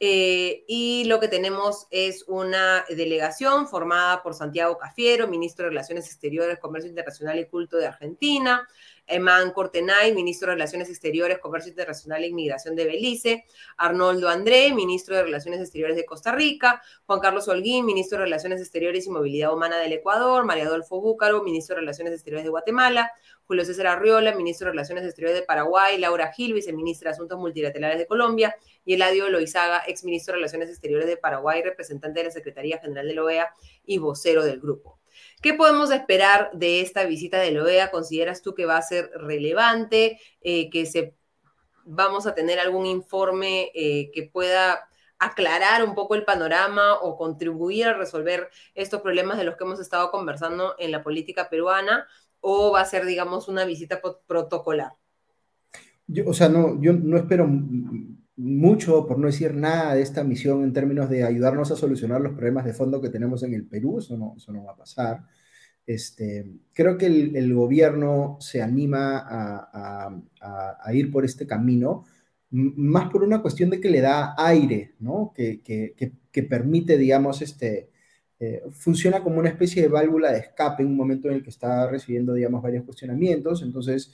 Eh, 0.00 0.64
y 0.66 1.04
lo 1.04 1.20
que 1.20 1.28
tenemos 1.28 1.86
es 1.92 2.24
una 2.26 2.84
delegación 2.88 3.68
formada 3.68 4.24
por 4.24 4.34
Santiago 4.34 4.76
Cafiero, 4.76 5.28
ministro 5.28 5.66
de 5.66 5.70
Relaciones 5.70 6.06
Exteriores, 6.06 6.58
Comercio 6.58 6.88
Internacional 6.88 7.38
y 7.38 7.46
Culto 7.46 7.76
de 7.76 7.86
Argentina, 7.86 8.66
Eman 9.10 9.52
Cortenay, 9.52 10.14
ministro 10.14 10.48
de 10.48 10.54
Relaciones 10.54 10.88
Exteriores, 10.88 11.38
Comercio 11.38 11.70
Internacional 11.70 12.22
e 12.22 12.28
Inmigración 12.28 12.76
de 12.76 12.84
Belice, 12.84 13.44
Arnoldo 13.76 14.28
André, 14.28 14.72
ministro 14.72 15.16
de 15.16 15.24
Relaciones 15.24 15.60
Exteriores 15.60 15.96
de 15.96 16.04
Costa 16.04 16.32
Rica, 16.32 16.80
Juan 17.06 17.20
Carlos 17.20 17.48
Holguín, 17.48 17.84
ministro 17.86 18.18
de 18.18 18.24
Relaciones 18.24 18.60
Exteriores 18.60 19.06
y 19.06 19.10
Movilidad 19.10 19.52
Humana 19.52 19.78
del 19.78 19.92
Ecuador, 19.92 20.44
María 20.44 20.66
Adolfo 20.66 21.00
Búcaro, 21.00 21.42
ministro 21.42 21.74
de 21.74 21.80
Relaciones 21.80 22.14
Exteriores 22.14 22.44
de 22.44 22.50
Guatemala, 22.50 23.10
Julio 23.44 23.64
César 23.64 23.88
Arriola, 23.88 24.32
ministro 24.34 24.66
de 24.66 24.72
Relaciones 24.72 25.04
Exteriores 25.04 25.40
de 25.40 25.44
Paraguay, 25.44 25.98
Laura 25.98 26.32
Gil, 26.32 26.54
viceministra 26.54 27.10
de 27.10 27.14
Asuntos 27.14 27.36
Multilaterales 27.36 27.98
de 27.98 28.06
Colombia, 28.06 28.54
y 28.84 28.94
Eladio 28.94 29.28
Loizaga, 29.28 29.80
exministro 29.88 30.32
de 30.32 30.36
Relaciones 30.36 30.70
Exteriores 30.70 31.08
de 31.08 31.16
Paraguay, 31.16 31.60
representante 31.62 32.20
de 32.20 32.26
la 32.26 32.30
Secretaría 32.30 32.78
General 32.78 33.08
de 33.08 33.14
la 33.14 33.24
OEA 33.24 33.54
y 33.84 33.98
vocero 33.98 34.44
del 34.44 34.60
grupo. 34.60 34.99
¿Qué 35.42 35.54
podemos 35.54 35.90
esperar 35.90 36.50
de 36.52 36.80
esta 36.80 37.04
visita 37.04 37.38
de 37.38 37.52
la 37.52 37.62
OEA? 37.62 37.90
¿Consideras 37.90 38.42
tú 38.42 38.54
que 38.54 38.66
va 38.66 38.76
a 38.76 38.82
ser 38.82 39.10
relevante? 39.14 40.20
Eh, 40.40 40.70
¿Que 40.70 40.86
se, 40.86 41.14
vamos 41.84 42.26
a 42.26 42.34
tener 42.34 42.58
algún 42.58 42.86
informe 42.86 43.70
eh, 43.74 44.10
que 44.12 44.24
pueda 44.24 44.88
aclarar 45.18 45.84
un 45.84 45.94
poco 45.94 46.14
el 46.14 46.24
panorama 46.24 46.94
o 46.94 47.16
contribuir 47.16 47.86
a 47.86 47.94
resolver 47.94 48.48
estos 48.74 49.02
problemas 49.02 49.36
de 49.38 49.44
los 49.44 49.56
que 49.56 49.64
hemos 49.64 49.80
estado 49.80 50.10
conversando 50.10 50.74
en 50.78 50.92
la 50.92 51.02
política 51.02 51.48
peruana? 51.50 52.06
¿O 52.40 52.72
va 52.72 52.80
a 52.80 52.86
ser, 52.86 53.04
digamos, 53.04 53.48
una 53.48 53.64
visita 53.64 54.00
protocolar? 54.26 54.92
O 56.26 56.32
sea, 56.32 56.48
no, 56.48 56.80
yo 56.80 56.92
no 56.92 57.18
espero 57.18 57.46
mucho, 58.40 59.06
por 59.06 59.18
no 59.18 59.26
decir 59.26 59.54
nada, 59.54 59.94
de 59.94 60.02
esta 60.02 60.24
misión 60.24 60.64
en 60.64 60.72
términos 60.72 61.10
de 61.10 61.24
ayudarnos 61.24 61.70
a 61.70 61.76
solucionar 61.76 62.20
los 62.22 62.32
problemas 62.32 62.64
de 62.64 62.72
fondo 62.72 63.00
que 63.00 63.10
tenemos 63.10 63.42
en 63.42 63.52
el 63.54 63.66
Perú, 63.66 63.98
eso 63.98 64.16
no, 64.16 64.34
eso 64.36 64.50
no 64.52 64.64
va 64.64 64.72
a 64.72 64.76
pasar. 64.76 65.24
Este, 65.86 66.46
creo 66.72 66.96
que 66.96 67.06
el, 67.06 67.54
gobierno 67.54 68.38
se 68.40 68.62
anima 68.62 69.24
a, 69.26 70.92
ir 70.92 71.10
por 71.10 71.24
este 71.24 71.46
camino, 71.46 72.04
más 72.50 73.10
por 73.10 73.22
una 73.22 73.42
cuestión 73.42 73.70
de 73.70 73.80
que 73.80 73.90
le 73.90 74.00
da 74.00 74.34
aire, 74.38 74.94
¿no? 75.00 75.32
que, 75.34 75.60
que, 75.62 76.42
permite, 76.44 76.96
digamos, 76.96 77.42
este, 77.42 77.90
eh, 78.38 78.62
funciona 78.70 79.22
como 79.22 79.38
una 79.38 79.50
especie 79.50 79.82
de 79.82 79.88
válvula 79.88 80.32
de 80.32 80.38
escape 80.38 80.82
en 80.82 80.88
un 80.88 80.96
momento 80.96 81.28
en 81.28 81.34
el 81.34 81.42
que 81.42 81.50
está 81.50 81.86
recibiendo, 81.90 82.32
digamos, 82.32 82.62
varios 82.62 82.84
cuestionamientos, 82.84 83.62
entonces 83.62 84.12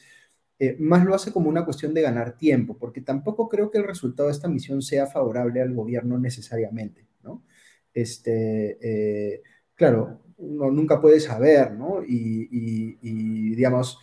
eh, 0.58 0.76
más 0.78 1.04
lo 1.04 1.14
hace 1.14 1.32
como 1.32 1.50
una 1.50 1.64
cuestión 1.64 1.92
de 1.92 2.00
ganar 2.00 2.38
tiempo, 2.38 2.78
porque 2.78 3.02
tampoco 3.02 3.48
creo 3.48 3.70
que 3.70 3.78
el 3.78 3.84
resultado 3.84 4.28
de 4.28 4.34
esta 4.34 4.48
misión 4.48 4.80
sea 4.80 5.06
favorable 5.06 5.60
al 5.60 5.74
gobierno 5.74 6.18
necesariamente, 6.18 7.06
¿no? 7.22 7.44
Este, 7.92 8.78
eh, 8.80 9.42
claro, 9.74 10.22
uno 10.38 10.70
nunca 10.70 11.00
puede 11.00 11.20
saber, 11.20 11.72
¿no? 11.72 12.02
Y, 12.06 13.54
digamos, 13.54 13.98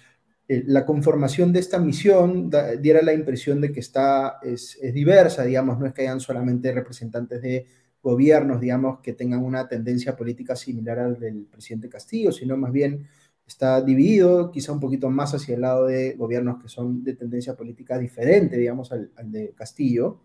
eh, 0.48 0.64
la 0.68 0.86
conformación 0.86 1.54
de 1.54 1.60
esta 1.60 1.80
misión 1.80 2.52
diera 2.82 3.02
la 3.02 3.14
impresión 3.14 3.60
de 3.62 3.72
que 3.72 3.80
está, 3.80 4.38
es, 4.44 4.78
es, 4.82 4.94
diversa, 4.94 5.44
digamos, 5.44 5.80
no 5.80 5.88
es 5.88 5.94
que 5.94 6.04
hayan 6.04 6.20
solamente 6.20 6.72
representantes 6.72 7.42
de 7.42 7.68
gobiernos, 8.02 8.62
digamos, 8.62 9.00
que 9.00 9.14
tengan 9.14 9.44
una 9.44 9.68
tendencia 9.68 10.16
política 10.16 10.56
similar 10.56 11.00
al 11.00 11.20
del 11.20 11.46
presidente 11.46 11.90
Castillo, 11.90 12.32
sino 12.32 12.58
más 12.58 12.72
bien 12.72 13.08
está 13.46 13.82
dividido, 13.82 14.52
quizá 14.52 14.72
un 14.72 14.80
poquito 14.80 15.10
más 15.10 15.34
hacia 15.34 15.56
el 15.56 15.62
lado 15.62 15.88
de 15.88 16.14
gobiernos 16.14 16.62
que 16.62 16.70
son 16.70 17.04
de 17.04 17.14
tendencia 17.16 17.56
política 17.56 17.98
diferente, 17.98 18.58
digamos, 18.58 18.92
al, 18.92 19.12
de 19.26 19.54
Castillo. 19.54 20.22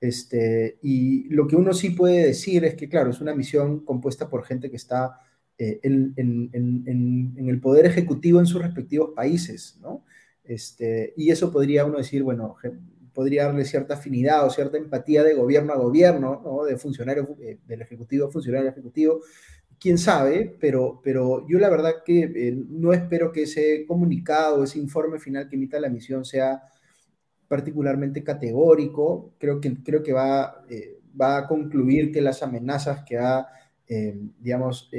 Este, 0.00 0.78
y 0.82 1.28
lo 1.30 1.46
que 1.46 1.56
uno 1.56 1.72
sí 1.72 1.90
puede 1.90 2.26
decir 2.26 2.64
es 2.64 2.74
que, 2.74 2.88
claro, 2.88 3.10
es 3.10 3.20
una 3.20 3.34
misión 3.34 3.84
compuesta 3.84 4.28
por 4.28 4.44
gente 4.44 4.70
que 4.70 4.76
está 4.76 5.20
eh, 5.56 5.80
en, 5.82 6.12
en, 6.16 7.48
el 7.48 7.60
poder 7.60 7.86
ejecutivo 7.86 8.40
en 8.40 8.46
sus 8.46 8.60
respectivos 8.62 9.10
países, 9.14 9.78
¿no? 9.80 10.04
Este, 10.42 11.14
y 11.16 11.30
eso 11.30 11.50
podría 11.52 11.84
uno 11.86 11.98
decir, 11.98 12.22
bueno, 12.22 12.56
podría 13.14 13.44
darle 13.46 13.64
cierta 13.64 13.94
afinidad 13.94 14.44
o 14.44 14.50
cierta 14.50 14.76
empatía 14.76 15.22
de 15.22 15.34
gobierno 15.34 15.72
a 15.72 15.78
gobierno, 15.78 16.42
¿no? 16.44 16.64
De 16.64 16.76
funcionario, 16.76 17.36
eh, 17.40 17.58
del 17.66 17.82
ejecutivo 17.82 18.26
a 18.26 18.30
funcionario 18.30 18.68
ejecutivo, 18.68 19.20
quién 19.84 19.98
sabe, 19.98 20.56
pero, 20.58 20.98
pero 21.04 21.46
yo 21.46 21.58
la 21.58 21.68
verdad 21.68 21.96
que 22.06 22.22
eh, 22.22 22.56
no 22.70 22.94
espero 22.94 23.30
que 23.30 23.42
ese 23.42 23.84
comunicado, 23.86 24.64
ese 24.64 24.78
informe 24.78 25.18
final 25.18 25.46
que 25.46 25.56
emita 25.56 25.78
la 25.78 25.90
misión 25.90 26.24
sea 26.24 26.62
particularmente 27.48 28.24
categórico. 28.24 29.34
Creo 29.38 29.60
que, 29.60 29.74
creo 29.82 30.02
que 30.02 30.14
va, 30.14 30.64
eh, 30.70 31.00
va 31.20 31.36
a 31.36 31.46
concluir 31.46 32.10
que 32.12 32.22
las 32.22 32.42
amenazas 32.42 33.04
que 33.04 33.18
ha 33.18 33.46
digamos, 33.86 34.90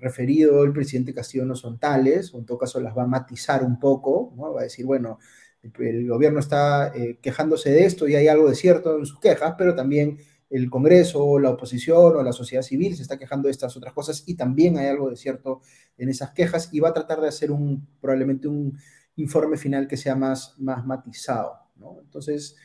referido 0.00 0.62
el 0.62 0.72
presidente 0.72 1.12
Castillo 1.12 1.44
no 1.44 1.56
son 1.56 1.80
tales, 1.80 2.32
o 2.32 2.38
en 2.38 2.46
todo 2.46 2.58
caso 2.58 2.80
las 2.80 2.96
va 2.96 3.02
a 3.02 3.08
matizar 3.08 3.64
un 3.64 3.80
poco, 3.80 4.32
¿no? 4.36 4.54
va 4.54 4.60
a 4.60 4.64
decir, 4.64 4.86
bueno, 4.86 5.18
el, 5.60 6.08
gobierno 6.08 6.38
está 6.38 6.92
quejándose 7.20 7.70
de 7.70 7.84
esto 7.84 8.06
y 8.06 8.14
hay 8.14 8.28
algo 8.28 8.48
de 8.48 8.54
cierto 8.54 8.96
en 8.96 9.04
sus 9.04 9.18
quejas, 9.18 9.56
pero 9.58 9.74
también 9.74 10.18
el 10.50 10.70
Congreso, 10.70 11.38
la 11.38 11.50
oposición 11.50 12.16
o 12.16 12.22
la 12.22 12.32
sociedad 12.32 12.62
civil 12.62 12.96
se 12.96 13.02
está 13.02 13.18
quejando 13.18 13.48
de 13.48 13.52
estas 13.52 13.76
otras 13.76 13.92
cosas 13.92 14.24
y 14.26 14.34
también 14.34 14.78
hay 14.78 14.86
algo 14.86 15.10
de 15.10 15.16
cierto 15.16 15.60
en 15.96 16.08
esas 16.08 16.30
quejas 16.30 16.68
y 16.72 16.80
va 16.80 16.90
a 16.90 16.94
tratar 16.94 17.20
de 17.20 17.28
hacer 17.28 17.50
un, 17.50 17.86
probablemente 18.00 18.48
un 18.48 18.78
informe 19.16 19.56
final 19.56 19.86
que 19.88 19.96
sea 19.96 20.14
más, 20.14 20.54
más 20.58 20.84
matizado. 20.86 21.54
¿no? 21.76 21.98
Entonces, 22.00 22.56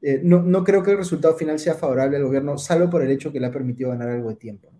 eh, 0.00 0.20
no, 0.22 0.42
no, 0.42 0.64
creo 0.64 0.82
que 0.82 0.92
el 0.92 0.98
resultado 0.98 1.34
final 1.36 1.58
sea 1.58 1.74
favorable 1.74 2.16
al 2.16 2.24
gobierno, 2.24 2.56
salvo 2.56 2.88
por 2.88 3.02
el 3.02 3.10
hecho 3.10 3.32
que 3.32 3.40
le 3.40 3.46
ha 3.46 3.52
permitido 3.52 3.90
ganar 3.90 4.08
algo 4.10 4.28
de 4.28 4.36
tiempo. 4.36 4.72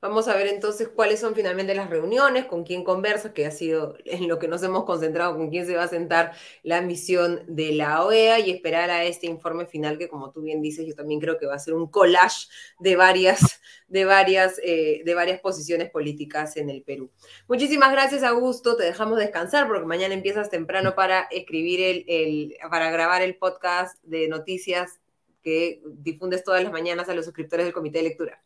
Vamos 0.00 0.28
a 0.28 0.34
ver 0.34 0.46
entonces 0.46 0.88
cuáles 0.88 1.20
son 1.20 1.34
finalmente 1.34 1.74
las 1.74 1.90
reuniones, 1.90 2.46
con 2.46 2.64
quién 2.64 2.84
conversa, 2.84 3.34
que 3.34 3.44
ha 3.44 3.50
sido 3.50 3.98
en 4.06 4.28
lo 4.28 4.38
que 4.38 4.48
nos 4.48 4.62
hemos 4.62 4.84
concentrado, 4.84 5.36
con 5.36 5.50
quién 5.50 5.66
se 5.66 5.76
va 5.76 5.82
a 5.82 5.88
sentar 5.88 6.32
la 6.62 6.80
misión 6.80 7.42
de 7.46 7.72
la 7.72 8.02
OEA 8.02 8.38
y 8.38 8.50
esperar 8.50 8.88
a 8.88 9.04
este 9.04 9.26
informe 9.26 9.66
final 9.66 9.98
que, 9.98 10.08
como 10.08 10.30
tú 10.30 10.40
bien 10.40 10.62
dices, 10.62 10.86
yo 10.86 10.94
también 10.94 11.20
creo 11.20 11.36
que 11.36 11.44
va 11.44 11.54
a 11.54 11.58
ser 11.58 11.74
un 11.74 11.86
collage 11.86 12.48
de 12.78 12.96
varias, 12.96 13.60
de 13.88 14.06
varias, 14.06 14.58
eh, 14.64 15.02
de 15.04 15.14
varias 15.14 15.40
posiciones 15.40 15.90
políticas 15.90 16.56
en 16.56 16.70
el 16.70 16.82
Perú. 16.82 17.10
Muchísimas 17.46 17.92
gracias, 17.92 18.22
Augusto. 18.22 18.76
Te 18.76 18.84
dejamos 18.84 19.18
descansar 19.18 19.68
porque 19.68 19.84
mañana 19.84 20.14
empiezas 20.14 20.48
temprano 20.48 20.94
para 20.94 21.22
escribir 21.30 21.80
el, 21.82 22.04
el 22.08 22.56
para 22.70 22.90
grabar 22.90 23.20
el 23.20 23.36
podcast 23.36 24.02
de 24.02 24.28
noticias 24.28 24.98
que 25.42 25.82
difundes 25.84 26.44
todas 26.44 26.62
las 26.62 26.72
mañanas 26.72 27.08
a 27.08 27.14
los 27.14 27.24
suscriptores 27.24 27.66
del 27.66 27.74
Comité 27.74 27.98
de 27.98 28.04
Lectura. 28.04 28.42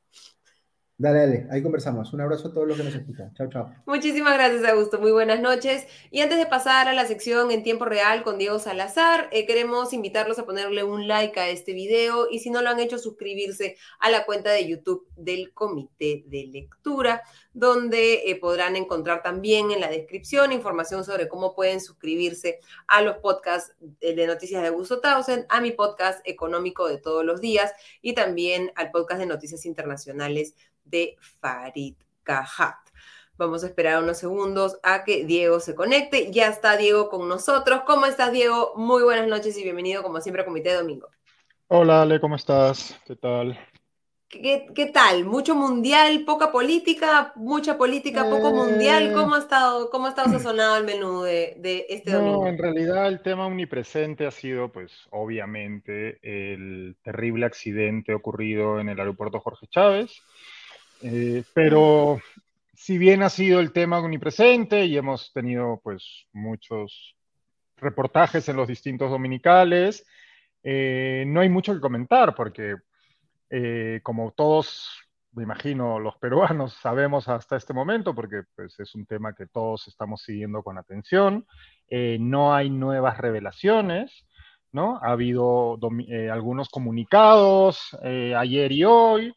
Dale, 0.96 1.18
dale, 1.18 1.46
ahí 1.50 1.60
conversamos. 1.60 2.12
Un 2.12 2.20
abrazo 2.20 2.46
a 2.48 2.52
todos 2.52 2.68
los 2.68 2.76
que 2.76 2.84
nos 2.84 2.94
escuchan. 2.94 3.34
Chao, 3.34 3.48
chao. 3.48 3.74
Muchísimas 3.84 4.34
gracias, 4.34 4.62
Augusto. 4.62 5.00
Muy 5.00 5.10
buenas 5.10 5.40
noches. 5.40 5.88
Y 6.12 6.20
antes 6.20 6.38
de 6.38 6.46
pasar 6.46 6.86
a 6.86 6.92
la 6.92 7.04
sección 7.04 7.50
en 7.50 7.64
tiempo 7.64 7.84
real 7.84 8.22
con 8.22 8.38
Diego 8.38 8.60
Salazar, 8.60 9.28
eh, 9.32 9.44
queremos 9.44 9.92
invitarlos 9.92 10.38
a 10.38 10.46
ponerle 10.46 10.84
un 10.84 11.08
like 11.08 11.40
a 11.40 11.48
este 11.48 11.72
video 11.72 12.28
y 12.30 12.38
si 12.38 12.50
no 12.50 12.62
lo 12.62 12.70
han 12.70 12.78
hecho, 12.78 12.98
suscribirse 12.98 13.76
a 13.98 14.08
la 14.08 14.24
cuenta 14.24 14.52
de 14.52 14.68
YouTube 14.68 15.04
del 15.16 15.52
Comité 15.52 16.22
de 16.28 16.46
Lectura, 16.46 17.22
donde 17.52 18.30
eh, 18.30 18.36
podrán 18.36 18.76
encontrar 18.76 19.20
también 19.20 19.72
en 19.72 19.80
la 19.80 19.88
descripción 19.88 20.52
información 20.52 21.02
sobre 21.02 21.26
cómo 21.26 21.56
pueden 21.56 21.80
suscribirse 21.80 22.60
a 22.86 23.02
los 23.02 23.16
podcasts 23.16 23.74
de 23.80 24.26
noticias 24.28 24.62
de 24.62 24.68
Augusto 24.68 25.00
Tausen, 25.00 25.44
a 25.48 25.60
mi 25.60 25.72
podcast 25.72 26.20
económico 26.24 26.86
de 26.86 26.98
todos 26.98 27.24
los 27.24 27.40
días 27.40 27.72
y 28.00 28.14
también 28.14 28.70
al 28.76 28.92
podcast 28.92 29.18
de 29.18 29.26
noticias 29.26 29.66
internacionales 29.66 30.54
de 30.84 31.16
Farid 31.40 31.94
Cajat. 32.22 32.76
Vamos 33.36 33.64
a 33.64 33.66
esperar 33.66 34.02
unos 34.02 34.18
segundos 34.18 34.78
a 34.84 35.02
que 35.02 35.24
Diego 35.24 35.58
se 35.58 35.74
conecte. 35.74 36.30
Ya 36.30 36.48
está 36.48 36.76
Diego 36.76 37.08
con 37.08 37.28
nosotros. 37.28 37.82
¿Cómo 37.84 38.06
estás, 38.06 38.30
Diego? 38.30 38.72
Muy 38.76 39.02
buenas 39.02 39.26
noches 39.26 39.58
y 39.58 39.64
bienvenido, 39.64 40.02
como 40.04 40.20
siempre, 40.20 40.42
a 40.42 40.44
Comité 40.44 40.70
de 40.70 40.76
Domingo. 40.76 41.08
Hola, 41.66 42.02
Ale, 42.02 42.20
¿cómo 42.20 42.36
estás? 42.36 42.96
¿Qué 43.04 43.16
tal? 43.16 43.58
¿Qué, 44.28 44.90
tal? 44.92 45.24
¿Mucho 45.24 45.54
mundial, 45.54 46.24
poca 46.24 46.50
política? 46.50 47.32
¿Mucha 47.36 47.78
política, 47.78 48.24
poco 48.28 48.52
mundial? 48.52 49.10
Eh. 49.10 49.12
¿Cómo 49.12 49.34
ha 49.34 49.38
estado, 49.38 49.90
cómo 49.90 50.06
ha 50.06 50.08
estado 50.10 50.30
sazonado 50.30 50.76
el 50.76 50.84
menú 50.84 51.22
de, 51.22 51.56
de 51.58 51.86
este 51.88 52.12
domingo? 52.12 52.42
No, 52.42 52.48
en 52.48 52.58
realidad 52.58 53.06
el 53.06 53.22
tema 53.22 53.46
omnipresente 53.46 54.26
ha 54.26 54.30
sido, 54.30 54.70
pues, 54.70 54.92
obviamente, 55.10 56.18
el 56.22 56.96
terrible 57.02 57.46
accidente 57.46 58.14
ocurrido 58.14 58.80
en 58.80 58.88
el 58.88 58.98
aeropuerto 58.98 59.40
Jorge 59.40 59.66
Chávez 59.68 60.22
eh, 61.06 61.44
pero 61.52 62.18
si 62.72 62.96
bien 62.96 63.22
ha 63.22 63.28
sido 63.28 63.60
el 63.60 63.72
tema 63.72 63.98
omnipresente 63.98 64.86
y 64.86 64.96
hemos 64.96 65.34
tenido 65.34 65.78
pues 65.84 66.26
muchos 66.32 67.14
reportajes 67.76 68.48
en 68.48 68.56
los 68.56 68.66
distintos 68.66 69.10
dominicales, 69.10 70.06
eh, 70.62 71.24
no 71.26 71.42
hay 71.42 71.50
mucho 71.50 71.74
que 71.74 71.80
comentar 71.80 72.34
porque 72.34 72.76
eh, 73.50 74.00
como 74.02 74.32
todos, 74.32 74.98
me 75.32 75.42
imagino, 75.42 76.00
los 76.00 76.16
peruanos 76.16 76.72
sabemos 76.82 77.28
hasta 77.28 77.56
este 77.56 77.74
momento, 77.74 78.14
porque 78.14 78.44
pues, 78.56 78.80
es 78.80 78.94
un 78.94 79.04
tema 79.04 79.34
que 79.34 79.46
todos 79.46 79.86
estamos 79.88 80.22
siguiendo 80.22 80.62
con 80.62 80.78
atención, 80.78 81.46
no 82.18 82.54
hay 82.54 82.70
nuevas 82.70 83.18
revelaciones, 83.18 84.26
¿no? 84.72 84.98
Ha 85.02 85.12
habido 85.12 85.78
algunos 86.32 86.70
comunicados 86.70 87.94
ayer 88.02 88.72
y 88.72 88.84
hoy, 88.84 89.34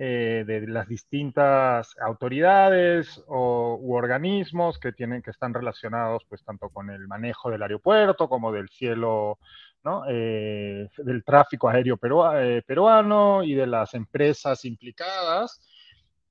eh, 0.00 0.44
de 0.46 0.64
las 0.68 0.86
distintas 0.86 1.96
autoridades 2.00 3.20
o, 3.26 3.76
u 3.80 3.96
organismos 3.96 4.78
que, 4.78 4.92
tienen, 4.92 5.22
que 5.22 5.32
están 5.32 5.52
relacionados 5.52 6.24
pues 6.28 6.44
tanto 6.44 6.68
con 6.68 6.88
el 6.90 7.08
manejo 7.08 7.50
del 7.50 7.62
aeropuerto 7.62 8.28
como 8.28 8.52
del 8.52 8.68
cielo, 8.68 9.40
¿no? 9.82 10.04
Eh, 10.08 10.88
del 10.98 11.24
tráfico 11.24 11.68
aéreo 11.68 11.98
eh, 12.36 12.62
peruano 12.64 13.42
y 13.42 13.54
de 13.54 13.66
las 13.66 13.92
empresas 13.94 14.64
implicadas. 14.64 15.60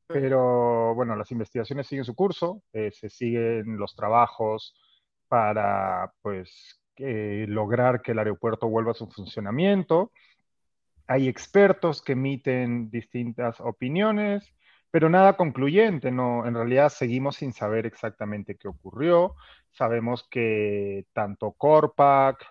Pero 0.07 0.95
bueno, 0.95 1.17
las 1.17 1.29
investigaciones 1.31 1.87
siguen 1.87 2.05
su 2.05 2.15
curso, 2.15 2.61
se 2.71 3.09
siguen 3.09 3.77
los 3.77 3.93
trabajos 3.97 4.73
para 5.27 6.13
pues 6.21 6.79
lograr 6.97 8.01
que 8.01 8.13
el 8.13 8.19
aeropuerto 8.19 8.69
vuelva 8.69 8.91
a 8.91 8.95
su 8.95 9.07
funcionamiento 9.07 10.13
hay 11.07 11.27
expertos 11.27 12.01
que 12.01 12.13
emiten 12.13 12.89
distintas 12.89 13.59
opiniones, 13.61 14.53
pero 14.91 15.09
nada 15.09 15.37
concluyente, 15.37 16.11
no, 16.11 16.45
en 16.45 16.53
realidad 16.53 16.89
seguimos 16.89 17.37
sin 17.37 17.53
saber 17.53 17.85
exactamente 17.85 18.55
qué 18.55 18.67
ocurrió. 18.67 19.35
Sabemos 19.71 20.27
que 20.29 21.05
tanto 21.13 21.53
Corpac 21.53 22.45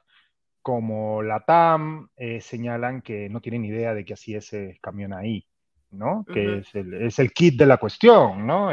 como 0.62 1.22
la 1.22 1.40
TAM 1.40 2.08
eh, 2.16 2.40
señalan 2.40 3.02
que 3.02 3.28
no 3.28 3.40
tienen 3.40 3.64
idea 3.64 3.94
de 3.94 4.04
que 4.04 4.14
así 4.14 4.34
ese 4.34 4.78
camión 4.80 5.12
ahí, 5.12 5.46
¿no? 5.90 6.24
Que 6.32 6.58
es, 6.58 7.18
el, 7.18 7.32
kit 7.32 7.58
de 7.58 7.66
la 7.66 7.76
cuestión, 7.76 8.46
¿no? 8.46 8.70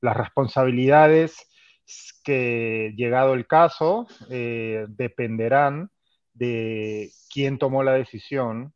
las 0.00 0.16
responsabilidades 0.16 1.48
que, 2.22 2.92
llegado 2.96 3.34
el 3.34 3.46
caso, 3.46 4.06
eh, 4.28 4.86
dependerán 4.88 5.90
de 6.34 7.10
quién 7.32 7.58
tomó 7.58 7.82
la 7.82 7.92
decisión 7.92 8.74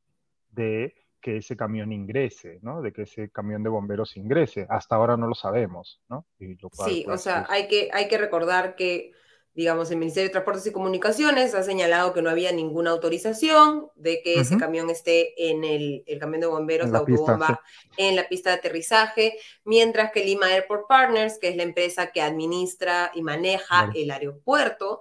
de 0.59 0.95
que 1.21 1.39
ese 1.39 1.57
camión 1.57 1.93
ingrese, 1.93 2.59
¿no? 2.63 2.83
De 2.83 2.93
que 2.93 3.03
ese 3.03 3.31
camión 3.31 3.63
de 3.63 3.71
bomberos 3.71 4.17
ingrese. 4.17 4.67
Hasta 4.69 4.97
ahora 4.97 5.17
no 5.17 5.27
lo 5.27 5.35
sabemos, 5.35 6.01
¿no? 6.09 6.27
sí, 6.39 6.57
o 6.63 6.69
pues, 7.07 7.23
sea, 7.23 7.47
hay, 7.49 7.69
que, 7.69 7.89
hay 7.93 8.09
que 8.09 8.19
recordar 8.19 8.77
que, 8.77 9.13
digamos, 9.55 9.91
el 9.91 9.99
Ministerio 9.99 10.29
de 10.29 10.33
Transportes 10.33 10.67
y 10.67 10.73
Comunicaciones 10.73 11.55
ha 11.55 11.65
señalado 11.65 12.13
que 12.13 12.23
no 12.23 12.31
había 12.31 12.53
ninguna 12.53 12.91
autorización 12.91 13.89
de 13.97 14.21
que 14.23 14.41
ese 14.41 14.57
camión 14.57 14.91
esté 14.91 15.51
en 15.51 15.65
el, 15.65 16.05
el 16.07 16.19
camión 16.21 16.41
de 16.41 16.47
bomberos, 16.47 16.91
la, 16.91 16.99
autobomba, 16.99 17.61
en 17.97 18.15
la 18.15 18.29
pista 18.29 18.51
de 18.51 18.57
aterrizaje, 18.57 19.39
mientras 19.65 20.13
que 20.13 20.25
Lima 20.25 20.47
Airport 20.47 20.87
Partners, 20.89 21.39
que 21.41 21.49
es 21.49 21.57
la 21.57 21.65
empresa 21.65 22.13
que 22.13 22.23
administra 22.23 23.11
y 23.15 23.23
maneja 23.23 23.91
el 23.95 24.11
aeropuerto, 24.13 25.01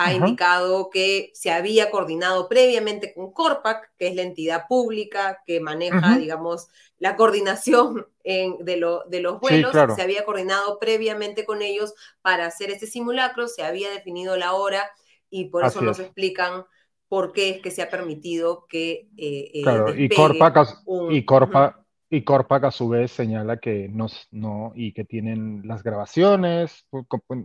ha 0.00 0.12
indicado 0.12 0.90
que 0.90 1.32
se 1.34 1.50
había 1.50 1.90
coordinado 1.90 2.48
previamente 2.48 3.12
con 3.12 3.32
Corpac, 3.32 3.90
que 3.98 4.06
es 4.06 4.14
la 4.14 4.22
entidad 4.22 4.66
pública 4.68 5.42
que 5.44 5.58
maneja, 5.58 6.16
digamos, 6.16 6.68
la 7.00 7.16
coordinación 7.16 8.06
en, 8.22 8.64
de, 8.64 8.76
lo, 8.76 9.02
de, 9.08 9.20
los 9.20 9.40
vuelos. 9.40 9.72
Se 9.96 10.02
había 10.02 10.24
coordinado 10.24 10.78
previamente 10.78 11.44
con 11.44 11.62
ellos 11.62 11.94
para 12.22 12.46
hacer 12.46 12.70
este 12.70 12.86
simulacro, 12.86 13.48
se 13.48 13.64
había 13.64 13.90
definido 13.90 14.36
la 14.36 14.52
hora 14.52 14.88
y 15.30 15.46
por 15.46 15.64
eso 15.64 15.80
nos 15.80 15.98
explican 15.98 16.64
por 17.08 17.32
qué 17.32 17.50
es 17.50 17.60
que 17.60 17.72
se 17.72 17.82
ha 17.82 17.90
permitido 17.90 18.66
que... 18.68 19.08
Eh, 19.16 19.50
eh 19.52 19.62
claro, 19.64 19.92
y 19.92 20.08
Corpac, 20.10 20.76
y, 21.10 21.24
Corpac, 21.24 21.76
y 22.08 22.22
Corpac 22.22 22.64
a 22.64 22.70
su 22.70 22.88
vez 22.88 23.10
señala 23.10 23.56
que 23.56 23.88
no, 23.88 24.06
no, 24.30 24.72
y 24.76 24.92
que 24.92 25.04
tienen 25.04 25.62
las 25.64 25.82
grabaciones. 25.82 26.86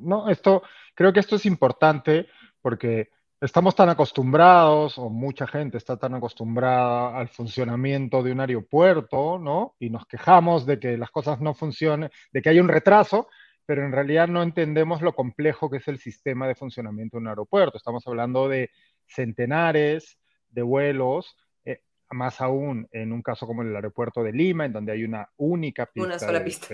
No, 0.04 0.30
esto, 0.30 0.62
creo 0.94 1.14
que 1.14 1.20
esto 1.20 1.38
es 1.38 1.48
importante 1.48 2.28
porque 2.64 3.10
estamos 3.42 3.76
tan 3.76 3.90
acostumbrados, 3.90 4.98
o 4.98 5.10
mucha 5.10 5.46
gente 5.46 5.78
está 5.78 5.98
tan 5.98 6.16
acostumbrada 6.16 7.18
al 7.18 7.28
funcionamiento 7.28 8.24
de 8.24 8.32
un 8.32 8.40
aeropuerto, 8.40 9.38
¿no? 9.38 9.76
Y 9.80 9.90
nos 9.90 10.08
quejamos 10.08 10.66
de 10.66 10.80
que 10.80 10.98
las 10.98 11.12
cosas 11.12 11.42
no 11.42 11.54
funcionen, 11.54 12.10
de 12.32 12.42
que 12.42 12.50
hay 12.50 12.62
un 12.62 12.70
retraso, 12.70 13.28
pero 13.66 13.86
en 13.86 13.92
realidad 13.92 14.30
no 14.30 14.42
entendemos 14.42 15.02
lo 15.02 15.14
complejo 15.14 15.70
que 15.70 15.78
es 15.78 15.88
el 15.90 16.00
sistema 16.00 16.48
de 16.48 16.56
funcionamiento 16.56 17.18
de 17.18 17.22
un 17.22 17.28
aeropuerto. 17.28 17.78
Estamos 17.78 18.08
hablando 18.08 18.48
de 18.48 18.72
centenares 19.08 20.18
de 20.50 20.62
vuelos, 20.62 21.36
eh, 21.66 21.82
más 22.12 22.40
aún 22.40 22.88
en 22.92 23.12
un 23.12 23.22
caso 23.22 23.46
como 23.46 23.62
el 23.62 23.76
aeropuerto 23.76 24.24
de 24.24 24.32
Lima, 24.32 24.66
en 24.66 24.74
donde 24.74 24.94
hay 24.94 25.04
una 25.04 25.28
única 25.36 25.86
pista. 25.86 26.08
Una 26.08 26.20
sola 26.20 26.44
pista. 26.46 26.74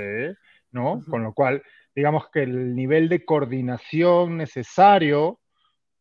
¿no? 0.71 1.03
Con 1.09 1.23
lo 1.23 1.33
cual, 1.33 1.63
digamos 1.95 2.29
que 2.29 2.43
el 2.43 2.75
nivel 2.75 3.09
de 3.09 3.25
coordinación 3.25 4.37
necesario 4.37 5.39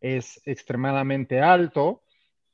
es 0.00 0.40
extremadamente 0.44 1.40
alto, 1.40 2.02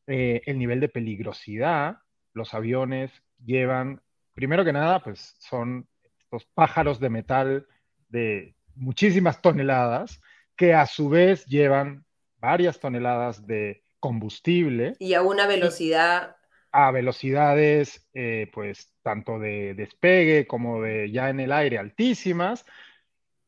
eh, 0.06 0.42
el 0.46 0.58
nivel 0.58 0.80
de 0.80 0.88
peligrosidad, 0.88 1.98
los 2.32 2.52
aviones 2.54 3.10
llevan 3.44 4.02
primero 4.34 4.64
que 4.64 4.72
nada, 4.72 5.02
pues 5.02 5.36
son 5.38 5.88
estos 6.18 6.44
pájaros 6.46 7.00
de 7.00 7.08
metal 7.08 7.66
de 8.08 8.54
muchísimas 8.74 9.40
toneladas 9.40 10.20
que 10.56 10.74
a 10.74 10.86
su 10.86 11.08
vez 11.08 11.46
llevan 11.46 12.04
varias 12.38 12.78
toneladas 12.78 13.46
de 13.46 13.84
combustible. 14.00 14.94
Y 14.98 15.14
a 15.14 15.22
una 15.22 15.46
velocidad... 15.46 16.36
A 16.76 16.90
velocidades, 16.90 18.08
eh, 18.14 18.50
pues, 18.52 18.92
tanto 19.02 19.38
de 19.38 19.74
despegue 19.74 20.44
como 20.48 20.82
de 20.82 21.08
ya 21.12 21.30
en 21.30 21.38
el 21.38 21.52
aire 21.52 21.78
altísimas. 21.78 22.66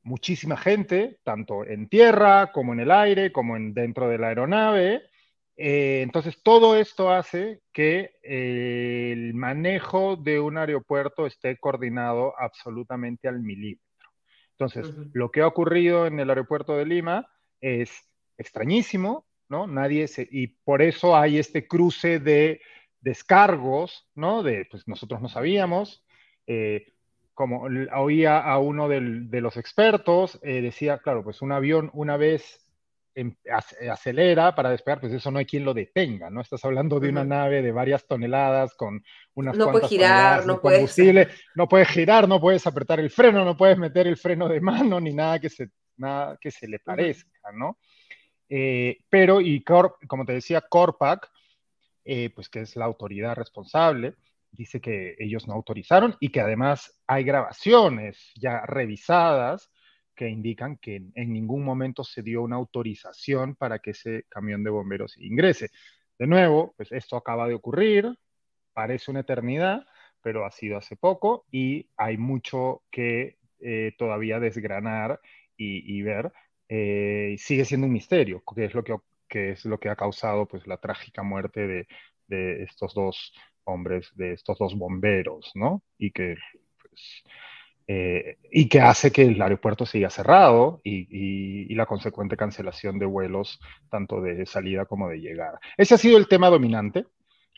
Muchísima 0.07 0.57
gente, 0.57 1.19
tanto 1.25 1.65
en 1.65 1.89
tierra 1.89 2.53
como 2.53 2.73
en 2.73 2.79
el 2.79 2.93
aire, 2.93 3.33
como 3.33 3.57
en, 3.57 3.75
dentro 3.75 4.09
de 4.09 4.19
la 4.19 4.29
aeronave. 4.29 5.03
Eh, 5.57 6.03
entonces, 6.03 6.41
todo 6.45 6.77
esto 6.77 7.11
hace 7.11 7.61
que 7.73 8.13
eh, 8.23 9.11
el 9.13 9.35
manejo 9.35 10.15
de 10.15 10.39
un 10.39 10.59
aeropuerto 10.59 11.27
esté 11.27 11.59
coordinado 11.59 12.39
absolutamente 12.39 13.27
al 13.27 13.41
milímetro. 13.41 14.11
Entonces, 14.53 14.95
lo 15.13 15.33
que 15.33 15.41
ha 15.41 15.47
ocurrido 15.49 16.07
en 16.07 16.21
el 16.21 16.31
aeropuerto 16.31 16.77
de 16.77 16.87
Lima 16.87 17.29
es 17.61 17.91
extrañísimo, 18.39 19.27
¿no? 19.49 19.67
Nadie 19.67 20.07
se, 20.07 20.29
y 20.31 20.47
por 20.47 20.83
eso 20.83 21.17
hay 21.17 21.39
este 21.39 21.67
cruce 21.67 22.21
de 22.21 22.61
descargos, 23.01 24.09
¿no? 24.15 24.45
De, 24.45 24.67
pues 24.71 24.87
nosotros 24.87 25.21
no 25.21 25.29
sabíamos, 25.29 26.07
eh, 26.47 26.95
como 27.37 27.69
oía 27.95 28.41
a 28.41 28.59
uno 28.59 28.89
de 28.89 29.41
los 29.41 29.57
expertos, 29.57 30.41
decía, 30.43 30.99
claro, 30.99 31.23
pues 31.23 31.43
un 31.43 31.53
avión 31.53 31.91
una 31.93 32.17
vez 32.17 32.67
Em, 33.19 33.35
acelera 33.91 34.55
para 34.55 34.69
despegar, 34.69 35.01
pues 35.01 35.11
eso 35.11 35.31
no 35.31 35.39
hay 35.39 35.47
quien 35.47 35.65
lo 35.65 35.73
detenga, 35.73 36.29
¿no? 36.29 36.43
Estás 36.43 36.63
hablando 36.67 37.01
de 37.01 37.09
una 37.09 37.25
nave 37.25 37.63
de 37.63 37.73
varias 37.73 38.07
toneladas 38.07 38.75
con 38.75 39.03
unas 39.33 39.57
no 39.57 39.73
puede 39.73 39.89
girar, 39.89 40.45
no 40.45 40.61
combustible, 40.61 41.29
no 41.55 41.67
puedes 41.67 41.89
girar, 41.89 42.29
no 42.29 42.39
puedes 42.39 42.67
apretar 42.67 43.01
el 43.01 43.09
freno, 43.09 43.43
no 43.43 43.57
puedes 43.57 43.79
meter 43.79 44.07
el 44.07 44.19
freno 44.19 44.51
de 44.51 44.61
mano 44.61 45.01
ni 45.01 45.15
nada 45.15 45.41
que 45.41 45.49
se, 45.49 45.71
nada 45.97 46.37
que 46.39 46.51
se 46.51 46.69
le 46.69 46.79
parezca, 46.79 47.51
¿no? 47.55 47.79
Eh, 48.51 48.99
pero, 49.09 49.41
y 49.41 49.65
como 49.65 50.27
te 50.27 50.35
decía, 50.35 50.61
Corpac, 50.61 51.31
eh, 52.05 52.29
pues 52.35 52.51
que 52.51 52.61
es 52.61 52.77
la 52.77 52.85
autoridad 52.85 53.35
responsable, 53.35 54.17
dice 54.57 54.81
que 54.81 55.15
ellos 55.19 55.47
no 55.47 55.55
autorizaron 55.55 56.17
y 56.21 56.31
que 56.31 56.41
además 56.41 56.99
hay 57.07 57.25
grabaciones 57.25 58.33
ya 58.35 58.63
revisadas 58.67 59.71
que 60.15 60.29
indican 60.29 60.79
que 60.79 61.03
en 61.15 61.33
ningún 61.33 61.63
momento 61.63 62.03
se 62.03 62.23
dio 62.23 62.43
una 62.43 62.57
autorización 62.57 63.55
para 63.55 63.79
que 63.79 63.91
ese 63.91 64.25
camión 64.29 64.65
de 64.65 64.71
bomberos 64.71 65.17
ingrese. 65.19 65.71
De 66.19 66.27
nuevo, 66.27 66.75
pues 66.77 66.91
esto 66.91 67.17
acaba 67.17 67.47
de 67.47 67.55
ocurrir, 67.55 68.19
parece 68.73 69.11
una 69.11 69.21
eternidad, 69.21 69.87
pero 70.23 70.47
ha 70.47 70.51
sido 70.51 70.79
hace 70.79 70.97
poco 70.97 71.45
y 71.53 71.91
hay 71.97 72.17
mucho 72.17 72.83
que 72.91 73.39
eh, 73.61 73.95
todavía 73.99 74.41
desgranar 74.41 75.21
y, 75.57 76.03
ver. 76.03 76.33
Eh, 76.69 77.37
sigue 77.39 77.65
siendo 77.65 77.87
un 77.87 77.93
misterio, 77.93 78.43
que 78.55 78.65
es 78.65 78.75
lo 78.75 78.83
que, 78.83 78.97
es 79.31 79.65
lo 79.65 79.79
que 79.79 79.89
ha 79.89 79.97
causado 79.97 80.47
pues, 80.47 80.67
la 80.67 80.79
trágica 80.79 81.23
muerte 81.23 81.67
de, 81.67 81.89
de 82.27 82.63
estos 82.65 82.95
dos 82.95 83.33
hombres, 83.67 84.11
de 84.15 84.33
estos 84.33 84.59
dos 84.59 84.75
bomberos, 84.75 85.53
¿no? 85.55 85.83
Y 85.99 86.11
que 86.11 86.37
pues, 86.81 87.25
eh, 87.89 88.39
y 88.51 88.69
que 88.69 88.81
hace 88.81 89.13
que 89.13 89.23
el 89.23 89.41
aeropuerto 89.41 89.87
siga 89.87 90.11
cerrado 90.11 90.81
y, 90.83 91.73
la 91.77 91.87
consecuente 91.87 92.39
cancelación 92.39 92.99
de 92.99 93.05
vuelos 93.05 93.61
tanto 93.91 94.23
de 94.23 94.47
salida 94.47 94.87
como 94.87 95.11
de 95.11 95.21
llegada. 95.21 95.61
Ese 95.77 95.95
ha 95.95 95.99
sido 95.99 96.17
el 96.17 96.27
tema 96.27 96.49
dominante. 96.49 97.05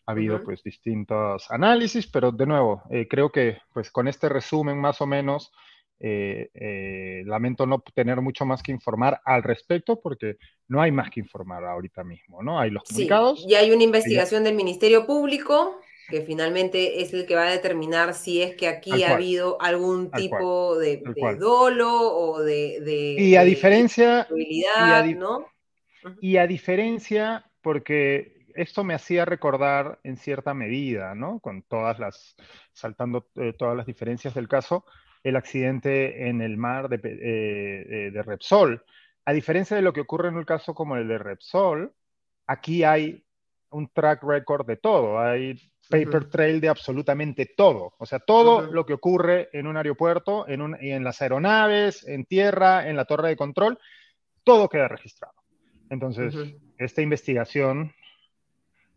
Ha 0.07 0.13
habido 0.13 0.43
pues 0.43 0.63
distintos 0.65 1.49
análisis, 1.51 2.09
pero 2.09 2.33
de 2.33 2.47
nuevo, 2.47 2.83
eh, 2.91 3.07
creo 3.09 3.31
que 3.31 3.59
pues 3.73 3.93
con 3.93 4.09
este 4.09 4.29
resumen 4.29 4.77
más 4.81 5.01
o 5.01 5.07
menos, 5.07 5.53
eh, 6.01 7.23
lamento 7.27 7.65
no 7.65 7.81
tener 7.95 8.21
mucho 8.21 8.45
más 8.45 8.63
que 8.63 8.73
informar 8.73 9.21
al 9.25 9.43
respecto 9.45 10.01
porque 10.01 10.37
no 10.67 10.81
hay 10.83 10.91
más 10.91 11.11
que 11.11 11.21
informar 11.21 11.65
ahorita 11.65 12.03
mismo, 12.03 12.43
¿no? 12.43 12.59
Hay 12.59 12.71
los 12.71 12.83
comunicados. 12.83 13.43
Sí, 13.43 13.51
y 13.51 13.55
hay 13.55 13.71
una 13.71 13.85
investigación 13.85 14.43
del 14.43 14.57
Ministerio 14.57 15.07
Público 15.07 15.79
que 16.09 16.23
finalmente 16.23 17.03
es 17.03 17.13
el 17.13 17.27
que 17.27 17.35
va 17.35 17.47
a 17.47 17.51
determinar 17.51 18.15
si 18.15 18.41
es 18.41 18.57
que 18.57 18.67
aquí 18.67 19.03
ha 19.03 19.15
habido 19.15 19.61
algún 19.61 20.11
tipo 20.11 20.79
de, 20.79 21.03
dolo 21.39 21.91
o 21.91 22.41
de, 22.43 23.17
y 23.19 23.37
a 23.37 23.45
diferencia 23.45 24.27
y 24.35 24.65
a, 24.65 25.03
¿no? 25.03 25.47
y 26.21 26.39
a 26.39 26.47
diferencia 26.47 27.45
porque 27.61 28.39
esto 28.55 28.85
me 28.85 28.95
hacía 28.95 29.27
recordar 29.27 30.01
en 30.03 30.17
cierta 30.17 30.55
medida, 30.55 31.15
¿no? 31.15 31.39
Con 31.41 31.63
todas 31.63 31.99
las, 31.99 32.37
saltando 32.73 33.29
eh, 33.37 33.53
todas 33.53 33.77
las 33.77 33.87
diferencias 33.87 34.35
del 34.35 34.49
caso, 34.49 34.85
el 35.23 35.37
accidente 35.37 36.29
en 36.29 36.41
el 36.41 36.57
mar 36.57 36.89
de, 36.89 36.97
eh, 36.97 37.87
eh, 38.07 38.11
de 38.11 38.23
Repsol. 38.23 38.83
A 39.27 39.33
diferencia 39.33 39.77
de 39.77 39.83
lo 39.83 39.93
que 39.93 40.01
ocurre 40.01 40.29
en 40.29 40.37
un 40.37 40.45
caso 40.45 40.75
como 40.75 40.97
el 40.97 41.07
de 41.07 41.19
Repsol, 41.19 41.93
aquí 42.47 42.83
hay 42.83 43.25
un 43.71 43.89
track 43.89 44.23
record 44.23 44.67
de 44.67 44.77
todo. 44.77 45.19
Hay 45.19 45.59
paper 45.89 46.29
trail 46.29 46.61
de 46.61 46.69
absolutamente 46.69 47.47
todo. 47.47 47.95
O 47.99 48.07
sea, 48.07 48.19
todo 48.19 48.63
lo 48.63 48.85
que 48.85 48.95
ocurre 48.95 49.49
en 49.53 49.67
un 49.67 49.77
aeropuerto, 49.77 50.49
en, 50.49 50.63
un, 50.63 50.77
en 50.81 51.05
las 51.05 51.23
aeronaves, 51.23 52.07
en 52.07 52.25
tierra, 52.25 52.89
en 52.89 52.97
la 52.97 53.05
torre 53.05 53.29
de 53.29 53.37
control, 53.37 53.79
todo 54.45 54.69
queda 54.69 54.89
registrado. 54.89 55.35
Entonces, 55.91 56.35
esta 56.77 57.03
investigación, 57.03 57.93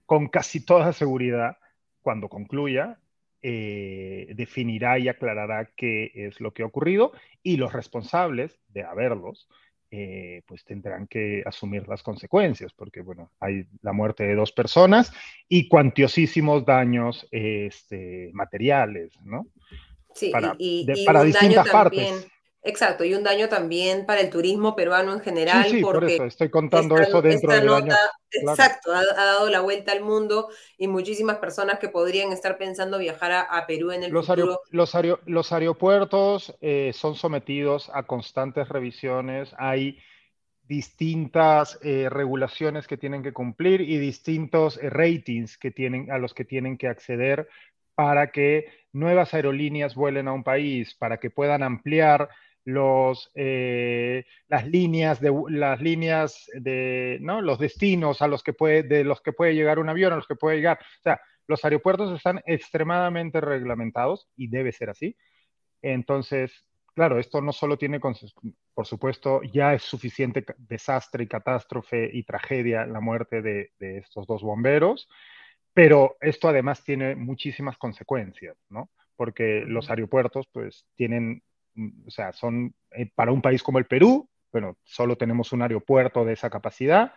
con 0.06 0.28
casi 0.28 0.66
toda 0.66 0.92
seguridad, 0.92 1.58
cuando 2.02 2.28
concluya, 2.28 3.00
eh, 3.42 4.28
definirá 4.36 5.00
y 5.00 5.08
aclarará 5.08 5.72
qué 5.76 6.12
es 6.14 6.42
lo 6.42 6.54
que 6.54 6.64
ha 6.64 6.68
ocurrido 6.68 7.12
y 7.42 7.58
los 7.58 7.74
responsables 7.74 8.60
de 8.70 8.84
haberlos 8.84 9.50
eh, 9.94 10.42
pues 10.48 10.64
tendrán 10.64 11.06
que 11.06 11.44
asumir 11.46 11.86
las 11.88 12.02
consecuencias, 12.02 12.72
porque 12.72 13.02
bueno, 13.02 13.30
hay 13.42 13.66
la 13.82 13.92
muerte 13.92 14.24
de 14.24 14.36
dos 14.36 14.54
personas 14.54 15.12
y 15.50 15.68
cuantiosísimos 15.68 16.66
daños 16.66 17.28
este, 17.30 18.30
materiales, 18.32 19.12
¿no? 19.26 19.48
Sí, 20.14 20.30
para, 20.32 20.56
y, 20.58 20.86
para 21.06 21.24
distintas 21.24 21.70
partes. 21.70 22.26
Exacto, 22.64 23.04
y 23.04 23.16
un 23.16 23.24
daño 23.24 23.50
también 23.50 24.06
para 24.06 24.22
el 24.22 24.30
turismo 24.30 24.76
peruano 24.76 25.14
en 25.14 25.20
general. 25.22 25.66
Sí, 25.68 25.82
por 25.82 26.04
eso 26.04 26.26
estoy 26.26 26.50
contando 26.50 26.96
eso 26.98 27.22
dentro 27.22 27.52
año. 27.52 27.94
Exacto, 28.34 28.94
ha, 28.94 29.04
dado 29.04 29.50
la 29.50 29.62
vuelta 29.62 29.92
al 29.92 30.02
mundo 30.02 30.50
y 30.78 30.88
muchísimas 30.88 31.38
personas 31.38 31.80
que 31.80 31.90
podrían 31.90 32.32
estar 32.32 32.58
pensando 32.58 33.00
viajar 33.00 33.32
a, 33.50 33.66
Perú 33.66 33.92
en 33.92 34.04
el 34.04 34.12
los 34.12 34.28
futuro. 34.28 34.62
los, 34.70 35.52
aeropuertos 35.52 36.56
eh, 36.62 36.92
son 36.94 37.16
sometidos 37.16 37.90
a 37.94 38.04
constantes 38.04 38.70
revisiones, 38.70 39.54
hay 39.58 39.98
distintas 40.64 41.78
eh, 41.82 42.08
regulaciones 42.10 42.88
que 42.88 42.96
tienen 42.96 43.24
que 43.24 43.34
cumplir 43.34 43.82
y 43.82 43.98
distintos 43.98 44.78
eh, 44.78 44.90
ratings 44.90 45.58
que 45.58 45.72
tienen, 45.72 46.12
a 46.12 46.18
los 46.18 46.34
que 46.34 46.46
tienen 46.46 46.78
que 46.78 46.88
acceder 46.88 47.50
para 47.96 48.32
que 48.32 48.68
nuevas 48.94 49.34
aerolíneas 49.34 49.96
vuelen 49.96 50.30
a 50.30 50.34
un 50.34 50.44
país, 50.44 50.96
para 50.96 51.20
que 51.20 51.30
puedan 51.30 51.62
ampliar 51.62 52.30
los, 52.64 53.32
eh, 53.36 54.26
las 54.48 54.68
líneas 54.68 55.20
de 55.20 55.34
las 55.50 55.82
líneas 55.82 56.46
de 56.54 57.18
¿no? 57.22 57.42
los 57.42 57.60
destinos 57.60 58.22
a 58.22 58.28
los 58.28 58.44
que 58.44 58.54
puede 58.54 58.84
de 58.84 59.04
los 59.04 59.22
que 59.22 59.34
puede 59.34 59.56
llegar 59.56 59.80
un 59.80 59.90
avión 59.90 60.14
a 60.14 60.18
los 60.18 60.28
que 60.28 60.36
puede 60.36 60.58
llegar. 60.58 60.80
O 60.80 61.02
sea 61.02 61.22
los 61.48 61.66
aeropuertos 61.66 62.16
están 62.16 62.42
extremadamente 62.46 63.42
reglamentados 63.42 64.30
y 64.38 64.48
debe 64.48 64.72
ser 64.72 64.90
así. 64.90 65.16
Entonces 65.82 66.66
claro 66.94 67.20
esto 67.20 67.42
no 67.42 67.52
solo 67.52 67.78
tiene 67.78 68.00
por 68.74 68.86
supuesto 68.86 69.42
ya 69.44 69.74
es 69.74 69.84
suficiente 69.84 70.46
desastre 70.58 71.24
y 71.24 71.28
catástrofe 71.28 72.10
y 72.14 72.24
tragedia 72.24 72.86
la 72.86 73.00
muerte 73.00 73.42
de, 73.42 73.72
de 73.80 74.00
estos 74.00 74.28
dos 74.28 74.42
bomberos 74.42 75.08
pero 75.74 76.18
esto 76.20 76.50
además 76.50 76.84
tiene 76.84 77.16
muchísimas 77.16 77.78
consecuencias 77.78 78.58
no 78.70 78.90
porque 79.16 79.64
los 79.66 79.90
aeropuertos 79.90 80.48
pues 80.52 80.86
tienen 80.96 81.44
o 82.06 82.12
sea, 82.12 82.32
son 82.34 82.74
eh, 82.92 83.10
para 83.14 83.32
un 83.32 83.42
país 83.42 83.64
como 83.64 83.80
el 83.80 83.86
Perú, 83.86 84.30
bueno, 84.52 84.78
solo 84.84 85.16
tenemos 85.16 85.54
un 85.54 85.62
aeropuerto 85.62 86.26
de 86.26 86.34
esa 86.34 86.50
capacidad, 86.50 87.14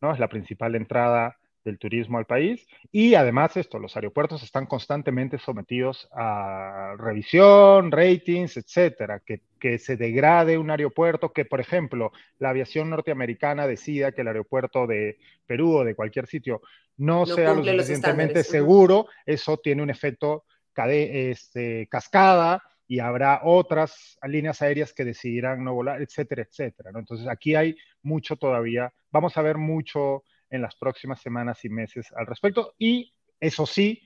¿no? 0.00 0.12
Es 0.12 0.18
la 0.18 0.28
principal 0.28 0.74
entrada 0.74 1.38
del 1.64 1.78
turismo 1.78 2.18
al 2.18 2.26
país 2.26 2.66
y 2.92 3.14
además 3.14 3.56
esto, 3.56 3.78
los 3.80 3.96
aeropuertos 3.96 4.42
están 4.42 4.66
constantemente 4.66 5.38
sometidos 5.38 6.08
a 6.12 6.94
revisión, 6.96 7.90
ratings, 7.90 8.56
etcétera, 8.56 9.20
que, 9.20 9.40
que 9.58 9.78
se 9.78 9.96
degrade 9.96 10.58
un 10.58 10.70
aeropuerto, 10.70 11.32
que 11.32 11.44
por 11.44 11.60
ejemplo 11.60 12.12
la 12.38 12.50
aviación 12.50 12.88
norteamericana 12.90 13.66
decida 13.66 14.12
que 14.12 14.20
el 14.20 14.28
aeropuerto 14.28 14.86
de 14.86 15.18
Perú 15.44 15.78
o 15.78 15.84
de 15.84 15.96
cualquier 15.96 16.26
sitio 16.28 16.62
no, 16.98 17.26
sea 17.26 17.52
lo 17.52 17.64
suficientemente 17.64 18.44
seguro, 18.44 19.06
eso 19.26 19.58
tiene 19.58 19.82
un 19.82 19.90
efecto 19.90 20.44
este, 20.76 21.88
cascada 21.88 22.62
y 22.88 23.00
habrá 23.00 23.40
otras 23.44 24.18
líneas 24.22 24.62
aéreas 24.62 24.92
que 24.92 25.04
decidirán 25.04 25.64
no 25.64 25.74
volar, 25.74 26.00
etcétera, 26.00 26.42
etcétera. 26.42 26.90
Entonces 26.94 27.26
aquí 27.28 27.54
hay 27.54 27.76
mucho 28.02 28.36
todavía, 28.36 28.92
vamos 29.10 29.36
a 29.36 29.42
ver 29.42 29.58
mucho 29.58 30.24
en 30.50 30.62
las 30.62 30.76
próximas 30.76 31.20
semanas 31.20 31.64
y 31.64 31.68
meses 31.68 32.12
al 32.16 32.26
respecto 32.26 32.74
y 32.78 33.12
eso 33.40 33.66
sí, 33.66 34.02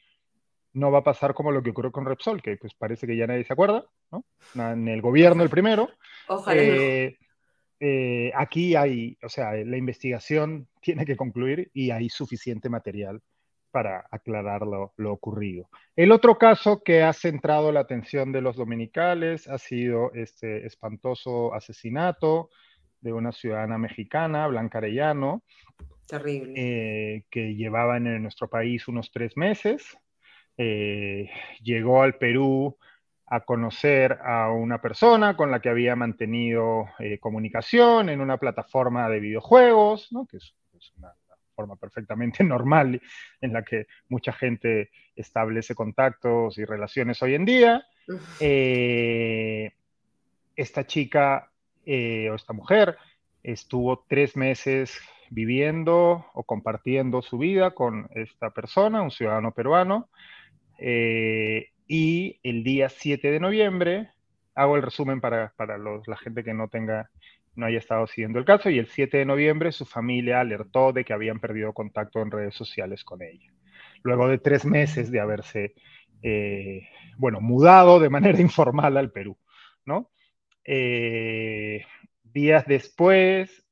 no 0.73 0.91
va 0.91 1.01
a 1.01 1.05
pasar 1.05 1.35
como 1.35 1.51
lo 1.51 1.63
que 1.63 1.71
ocurrió 1.71 1.91
con 1.91 2.07
Repsol, 2.07 2.43
que 2.43 2.57
pues 2.57 2.75
parece 2.75 3.07
que 3.07 3.17
ya 3.17 3.27
nadie 3.27 3.45
se 3.45 3.53
acuerda, 3.53 3.85
¿no? 4.13 4.25
En 4.55 4.87
el 4.89 5.03
gobierno 5.03 5.43
el 5.43 5.51
primero. 5.51 5.91
Ojalá. 6.29 6.63
Eh, 6.63 7.19
eh, 7.81 8.31
aquí 8.35 8.77
hay, 8.77 9.19
o 9.23 9.29
sea, 9.29 9.53
la 9.53 9.77
investigación 9.77 10.69
tiene 10.81 11.05
que 11.05 11.17
concluir 11.17 11.71
y 11.75 11.91
hay 11.91 12.09
suficiente 12.09 12.69
material 12.69 13.21
para 13.71 14.07
aclarar 14.11 14.63
lo, 14.63 15.13
ocurrido. 15.13 15.69
El 15.97 16.13
otro 16.13 16.39
caso 16.39 16.83
que 16.83 17.03
ha 17.03 17.13
centrado 17.13 17.73
la 17.73 17.81
atención 17.81 18.33
de 18.33 18.41
los 18.41 18.57
dominicales 18.57 19.49
ha 19.49 19.59
sido 19.59 20.13
este 20.15 20.67
espantoso 20.67 21.55
asesinato 21.55 22.51
de 23.01 23.13
una 23.13 23.33
ciudadana 23.33 23.79
mexicana, 23.79 24.47
Blanca 24.47 24.79
Arellano, 24.79 25.43
Terrible. 26.07 26.55
Eh, 26.57 27.25
que 27.31 27.55
llevaba 27.55 27.97
en 27.97 28.23
nuestro 28.23 28.49
país 28.49 28.89
unos 28.89 29.13
tres 29.13 29.37
meses. 29.37 29.97
Eh, 30.57 31.31
llegó 31.63 32.03
al 32.03 32.17
Perú 32.17 32.77
a 33.27 33.41
conocer 33.41 34.19
a 34.25 34.51
una 34.51 34.81
persona 34.83 35.37
con 35.37 35.53
la 35.53 35.61
que 35.61 35.69
había 35.69 35.95
mantenido 35.95 36.87
eh, 36.99 37.19
comunicación 37.21 38.09
en 38.09 38.21
una 38.21 38.39
plataforma 38.39 39.09
de 39.09 39.21
videojuegos, 39.21 40.09
¿no? 40.11 40.27
que 40.27 40.39
es, 40.39 40.53
una 40.97 41.15
forma 41.61 41.77
perfectamente 41.77 42.43
normal 42.45 43.01
en 43.41 43.53
la 43.53 43.63
que 43.63 43.87
mucha 44.09 44.33
gente 44.33 44.91
establece 45.15 45.75
contactos 45.75 46.57
y 46.59 46.65
relaciones 46.65 47.23
hoy 47.23 47.35
en 47.35 47.45
día. 47.45 47.87
esta 50.57 50.87
chica 50.87 51.51
o 51.87 52.35
esta 52.35 52.53
mujer 52.53 52.97
estuvo 53.43 54.05
tres 54.09 54.37
meses 54.37 55.01
viviendo 55.31 56.27
o 56.35 56.43
compartiendo 56.43 57.23
su 57.23 57.39
vida 57.39 57.71
con 57.71 58.09
esta 58.15 58.51
persona, 58.51 59.03
un 59.03 59.11
ciudadano 59.11 59.53
peruano. 59.53 60.09
Eh, 60.79 61.69
y 61.87 62.39
el 62.43 62.63
día 62.65 62.89
7 62.89 63.31
de 63.31 63.41
noviembre, 63.41 64.11
hago 64.55 64.77
el 64.77 64.83
resumen 64.83 65.21
para, 65.21 65.53
la 65.59 66.17
gente 66.17 66.45
que 66.45 66.55
no 66.55 66.69
tenga, 66.69 67.11
no 67.55 67.67
haya 67.67 67.79
estado 67.79 68.07
siguiendo 68.07 68.39
el 68.39 68.45
caso, 68.45 68.71
y 68.71 68.79
el 68.79 68.87
7 68.87 69.19
de 69.19 69.25
noviembre 69.25 69.73
su 69.73 69.85
familia 69.85 70.41
alertó 70.41 70.93
de 70.93 71.05
que 71.05 71.13
habían 71.13 71.41
perdido 71.41 71.73
contacto 71.73 72.21
en 72.21 72.31
redes 72.31 72.55
sociales 72.55 73.05
con 73.05 73.23
ella. 73.23 73.53
Luego 74.03 74.29
de 74.29 74.39
tres 74.39 74.65
meses 74.65 75.11
de 75.11 75.21
haberse, 75.21 75.75
eh, 76.23 76.89
bueno, 77.19 77.41
mudado 77.41 78.01
de 78.01 78.11
manera 78.11 78.41
informal 78.41 78.97
al 78.97 79.11
Perú, 79.13 79.37
¿no? 79.85 80.11
Eh, 80.65 81.85
días 82.23 82.67
después, 82.67 83.65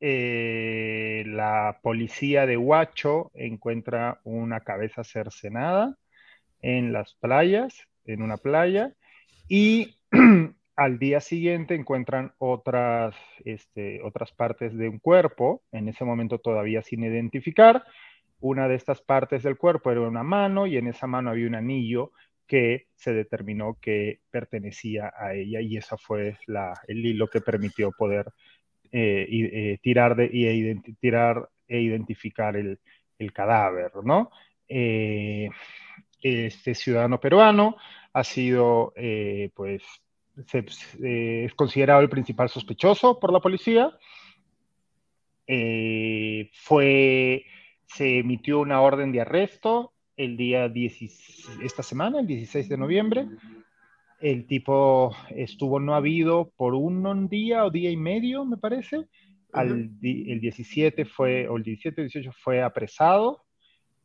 eh, 0.00 1.24
la 1.26 1.80
policía 1.82 2.46
de 2.46 2.56
Huacho 2.56 3.30
encuentra 3.34 4.20
una 4.24 4.60
cabeza 4.60 5.02
cercenada 5.04 5.96
en 6.60 6.92
las 6.92 7.14
playas, 7.14 7.76
en 8.04 8.22
una 8.22 8.36
playa, 8.36 8.94
y 9.48 9.96
al 10.78 11.00
día 11.00 11.20
siguiente 11.20 11.74
encuentran 11.74 12.34
otras, 12.38 13.16
este, 13.44 14.00
otras 14.04 14.30
partes 14.30 14.76
de 14.78 14.88
un 14.88 15.00
cuerpo, 15.00 15.64
en 15.72 15.88
ese 15.88 16.04
momento 16.04 16.38
todavía 16.38 16.82
sin 16.82 17.02
identificar. 17.02 17.82
Una 18.38 18.68
de 18.68 18.76
estas 18.76 19.02
partes 19.02 19.42
del 19.42 19.58
cuerpo 19.58 19.90
era 19.90 20.02
una 20.02 20.22
mano 20.22 20.68
y 20.68 20.76
en 20.76 20.86
esa 20.86 21.08
mano 21.08 21.30
había 21.30 21.48
un 21.48 21.56
anillo 21.56 22.12
que 22.46 22.86
se 22.94 23.12
determinó 23.12 23.76
que 23.80 24.20
pertenecía 24.30 25.12
a 25.18 25.34
ella 25.34 25.60
y 25.60 25.76
esa 25.76 25.96
fue 25.96 26.38
la, 26.46 26.72
el 26.86 27.04
hilo 27.04 27.26
que 27.26 27.40
permitió 27.40 27.90
poder 27.90 28.26
eh, 28.92 29.26
eh, 29.28 29.78
tirar, 29.82 30.14
de, 30.14 30.30
y 30.32 30.74
tirar 31.00 31.48
e 31.66 31.80
identificar 31.80 32.54
el, 32.54 32.78
cadáver, 33.32 33.90
¿no? 34.04 34.30
Eh, 34.68 35.50
este 36.22 36.76
ciudadano 36.76 37.18
peruano 37.18 37.76
ha 38.12 38.22
sido, 38.22 38.94
pues, 39.54 39.82
es 41.02 41.54
considerado 41.54 42.00
el 42.00 42.08
principal 42.08 42.48
sospechoso 42.48 43.18
por 43.18 43.32
la 43.32 43.40
policía. 43.40 43.96
fue, 45.46 47.44
se 47.86 48.18
emitió 48.18 48.60
una 48.60 48.80
orden 48.80 49.12
de 49.12 49.20
arresto 49.20 49.92
el 50.16 50.36
día 50.36 50.68
10, 50.68 51.62
esta 51.62 51.82
semana, 51.82 52.20
el 52.20 52.26
16 52.26 52.68
de 52.68 52.76
noviembre, 52.76 53.26
el 54.20 54.46
tipo 54.46 55.14
estuvo 55.30 55.78
no 55.78 55.94
habido 55.94 56.52
por 56.56 56.74
un 56.74 57.28
día 57.28 57.64
o 57.64 57.70
día 57.70 57.90
y 57.90 57.96
medio, 57.96 58.44
me 58.44 58.56
parece. 58.56 59.06
Al, 59.52 59.90
el 60.02 60.40
17 60.40 61.04
fue, 61.06 61.48
o 61.48 61.56
el 61.56 61.62
17 61.62 62.02
18 62.02 62.32
fue 62.32 62.62
apresado 62.62 63.47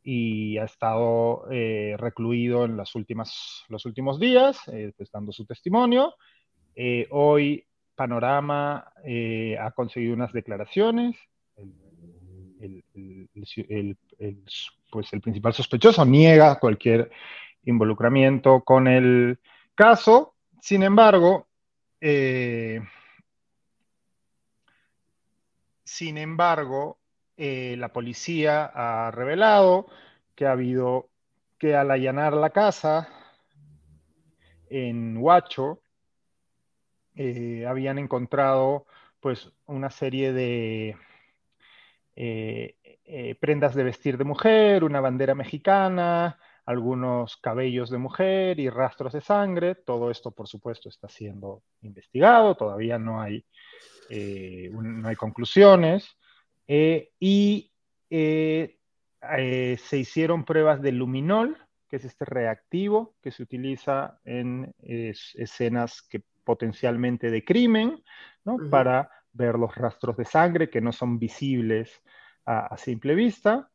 y 0.04 0.58
ha 0.58 0.66
estado 0.66 1.46
eh, 1.52 1.96
recluido 1.98 2.66
en 2.66 2.78
las 2.78 2.94
últimas, 2.96 3.64
los 3.70 3.86
últimos 3.86 4.20
días, 4.20 4.60
eh, 4.68 4.92
pues, 4.98 5.10
dando 5.12 5.32
su 5.32 5.46
testimonio. 5.46 6.16
Eh, 6.76 7.08
hoy 7.12 7.66
Panorama 7.96 8.92
ha 9.60 9.72
conseguido 9.72 10.14
unas 10.14 10.34
declaraciones. 10.34 11.16
El, 11.56 12.84
el, 12.94 13.98
pues 14.90 15.12
el 15.12 15.22
principal 15.22 15.54
sospechoso 15.54 16.06
niega 16.06 16.60
cualquier 16.60 17.12
involucramiento 17.66 18.62
con 18.64 18.88
el, 18.88 19.38
caso. 19.76 20.36
Sin 20.62 20.84
embargo, 20.84 21.48
eh, 22.00 22.82
sin 25.84 26.18
embargo, 26.18 27.00
eh, 27.38 27.76
la 27.78 27.94
policía 27.94 28.66
ha 28.74 29.12
revelado 29.12 29.88
que 30.36 30.46
ha 30.46 30.52
habido 30.52 31.10
que 31.58 31.76
al 31.76 31.92
allanar 31.92 32.34
la 32.34 32.50
casa 32.50 33.10
en 34.70 35.18
Huacho, 35.18 35.82
eh, 37.16 37.66
habían 37.68 38.00
encontrado 38.00 38.88
pues 39.20 39.52
una 39.68 39.90
serie 39.90 40.34
de 40.34 40.98
prendas 43.40 43.76
de 43.76 43.84
vestir 43.84 44.18
de 44.18 44.24
mujer, 44.24 44.84
una 44.84 45.00
bandera 45.00 45.36
mexicana, 45.36 46.38
algunos 46.66 47.38
cabellos 47.38 47.90
de 47.90 47.98
mujer 47.98 48.60
y 48.60 48.70
rastros 48.70 49.14
de 49.14 49.22
sangre. 49.22 49.76
Todo 49.76 50.10
esto, 50.10 50.32
por 50.32 50.48
supuesto, 50.48 50.90
está 50.90 51.08
siendo 51.08 51.64
investigado, 51.82 52.56
todavía 52.56 52.98
no 52.98 53.22
hay, 53.22 53.46
eh, 54.10 54.70
no 54.72 55.08
hay 55.08 55.16
conclusiones. 55.16 56.18
Eh, 56.68 57.12
y 57.20 57.72
eh, 58.10 58.78
se 59.78 59.98
hicieron 59.98 60.46
pruebas 60.46 60.82
de 60.82 60.92
luminol, 60.92 61.58
que 61.88 61.98
es 61.98 62.06
este 62.06 62.26
reactivo 62.26 63.16
que 63.22 63.32
se 63.32 63.44
utiliza 63.44 64.20
en 64.26 64.74
escenas 64.80 66.02
que 66.02 66.24
potencialmente 66.44 67.30
de 67.30 67.46
crimen, 67.46 68.04
¿no? 68.44 68.58
para 68.70 69.10
ver 69.32 69.56
los 69.56 69.74
rastros 69.76 70.18
de 70.18 70.26
sangre 70.26 70.70
que 70.70 70.82
no 70.82 70.92
son 70.92 71.20
visibles 71.20 72.02
a 72.46 72.76
simple 72.78 73.16
vista. 73.16 73.70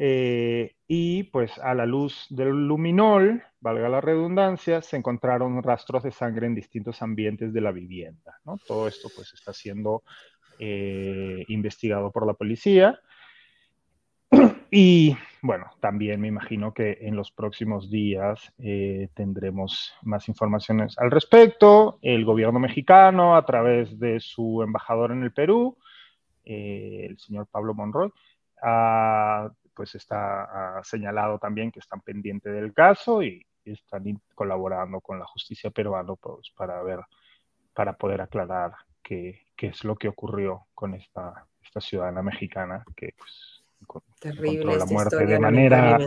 Eh, 0.00 0.76
y 0.86 1.24
pues 1.24 1.58
a 1.58 1.74
la 1.74 1.84
luz 1.84 2.26
del 2.30 2.68
luminol, 2.68 3.42
valga 3.58 3.88
la 3.88 4.00
redundancia, 4.00 4.80
se 4.80 4.96
encontraron 4.96 5.60
rastros 5.60 6.04
de 6.04 6.12
sangre 6.12 6.46
en 6.46 6.54
distintos 6.54 7.02
ambientes 7.02 7.52
de 7.52 7.60
la 7.60 7.72
vivienda. 7.72 8.38
¿no? 8.44 8.58
Todo 8.64 8.86
esto 8.86 9.08
pues 9.12 9.34
está 9.34 9.52
siendo 9.52 10.04
eh, 10.58 11.44
investigado 11.48 12.10
por 12.10 12.26
la 12.26 12.34
policía. 12.34 13.00
Y 14.70 15.16
bueno, 15.40 15.70
también 15.80 16.20
me 16.20 16.28
imagino 16.28 16.74
que 16.74 16.98
en 17.00 17.16
los 17.16 17.32
próximos 17.32 17.90
días 17.90 18.52
eh, 18.58 19.08
tendremos 19.14 19.94
más 20.02 20.28
informaciones 20.28 20.98
al 20.98 21.10
respecto. 21.10 21.98
El 22.02 22.26
gobierno 22.26 22.60
mexicano, 22.60 23.34
a 23.34 23.46
través 23.46 23.98
de 23.98 24.20
su 24.20 24.62
embajador 24.62 25.12
en 25.12 25.22
el 25.22 25.32
Perú, 25.32 25.78
el 26.44 27.18
señor 27.18 27.46
Pablo 27.50 27.72
Monroy, 27.72 28.12
ha 28.62 29.50
pues 29.78 29.94
está 29.94 30.80
señalado 30.82 31.38
también 31.38 31.70
que 31.70 31.78
están 31.78 32.00
pendientes 32.00 32.52
del 32.52 32.74
caso 32.74 33.22
y, 33.22 33.46
están 33.64 34.02
colaborando 34.34 34.98
con 35.02 35.18
la 35.18 35.26
justicia 35.26 35.70
peruana 35.70 36.14
pues, 36.14 36.50
para 36.56 36.82
ver, 36.82 37.00
para 37.74 37.92
poder 37.92 38.22
aclarar 38.22 38.72
qué, 39.02 39.42
es 39.66 39.84
lo 39.84 39.96
que 39.96 40.08
ocurrió 40.08 40.66
con 40.74 40.94
esta, 40.94 41.46
esta 41.62 41.80
ciudadana 41.80 42.22
mexicana 42.22 42.84
que 42.96 43.14
pues, 43.18 43.62
encontró 43.80 44.76
la 44.76 44.86
muerte 44.86 45.26
de 45.26 45.38
manera, 45.38 45.98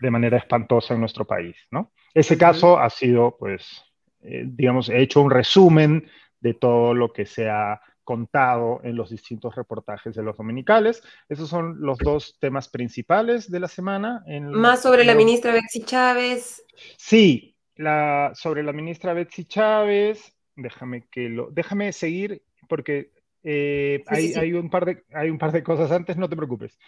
de 0.00 0.10
manera 0.10 0.36
espantosa 0.36 0.94
en 0.94 1.00
nuestro 1.00 1.24
país, 1.24 1.56
¿no? 1.70 1.92
Ese 2.14 2.36
caso 2.36 2.78
ha 2.78 2.90
sido, 2.90 3.36
pues, 3.38 3.82
eh, 4.20 4.44
digamos, 4.46 4.88
he 4.88 5.00
hecho 5.00 5.20
un 5.20 5.30
resumen 5.30 6.08
de 6.40 6.54
todo 6.54 6.94
lo 6.94 7.12
que 7.12 7.24
se 7.24 7.48
ha 7.48 7.80
contado 8.04 8.80
en 8.82 8.96
los 8.96 9.10
distintos 9.10 9.54
reportajes 9.54 10.14
de 10.14 10.22
los 10.22 10.36
dominicales. 10.36 11.02
Esos 11.28 11.48
son 11.48 11.80
los 11.80 11.98
dos 11.98 12.36
temas 12.40 12.68
principales 12.68 13.50
de 13.50 13.60
la 13.60 13.68
semana. 13.68 14.24
Más 14.26 14.82
sobre 14.82 15.04
la 15.04 15.14
ministra 15.14 15.52
Betsy 15.52 15.84
Chávez. 15.84 16.64
Sí, 16.96 17.56
la, 17.76 18.32
sobre 18.34 18.62
la 18.62 18.72
ministra 18.72 19.14
Betsy 19.14 19.44
Chávez. 19.44 20.36
Déjame 20.56 21.06
que 21.10 21.28
lo, 21.28 21.48
déjame 21.50 21.92
seguir 21.92 22.42
porque 22.72 23.10
eh, 23.44 24.02
hay, 24.06 24.54
un 24.54 24.70
par 24.70 24.86
de, 24.86 25.04
hay 25.12 25.28
un 25.28 25.36
par 25.36 25.52
de 25.52 25.62
cosas 25.62 25.92
antes, 25.92 26.16
no 26.16 26.26
te 26.26 26.36
preocupes. 26.36 26.78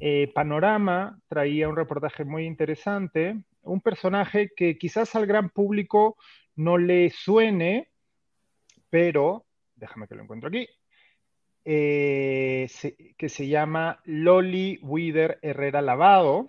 Eh, 0.00 0.32
Panorama 0.34 1.16
traía 1.28 1.68
un 1.68 1.76
reportaje 1.76 2.24
muy 2.24 2.44
interesante 2.44 3.36
un 3.62 3.80
personaje 3.80 4.50
que 4.56 4.76
quizás 4.78 5.14
al 5.14 5.26
gran 5.26 5.50
público 5.50 6.16
no 6.56 6.76
le 6.76 7.10
suene, 7.10 7.88
pero, 8.90 9.46
déjame 9.76 10.08
que 10.08 10.16
lo 10.16 10.24
encuentro 10.24 10.48
aquí, 10.48 10.66
eh, 11.64 12.66
que 13.16 13.28
se 13.28 13.46
llama 13.46 14.00
Loli 14.06 14.80
Wider 14.82 15.38
Herrera 15.40 15.82
Lavado. 15.82 16.48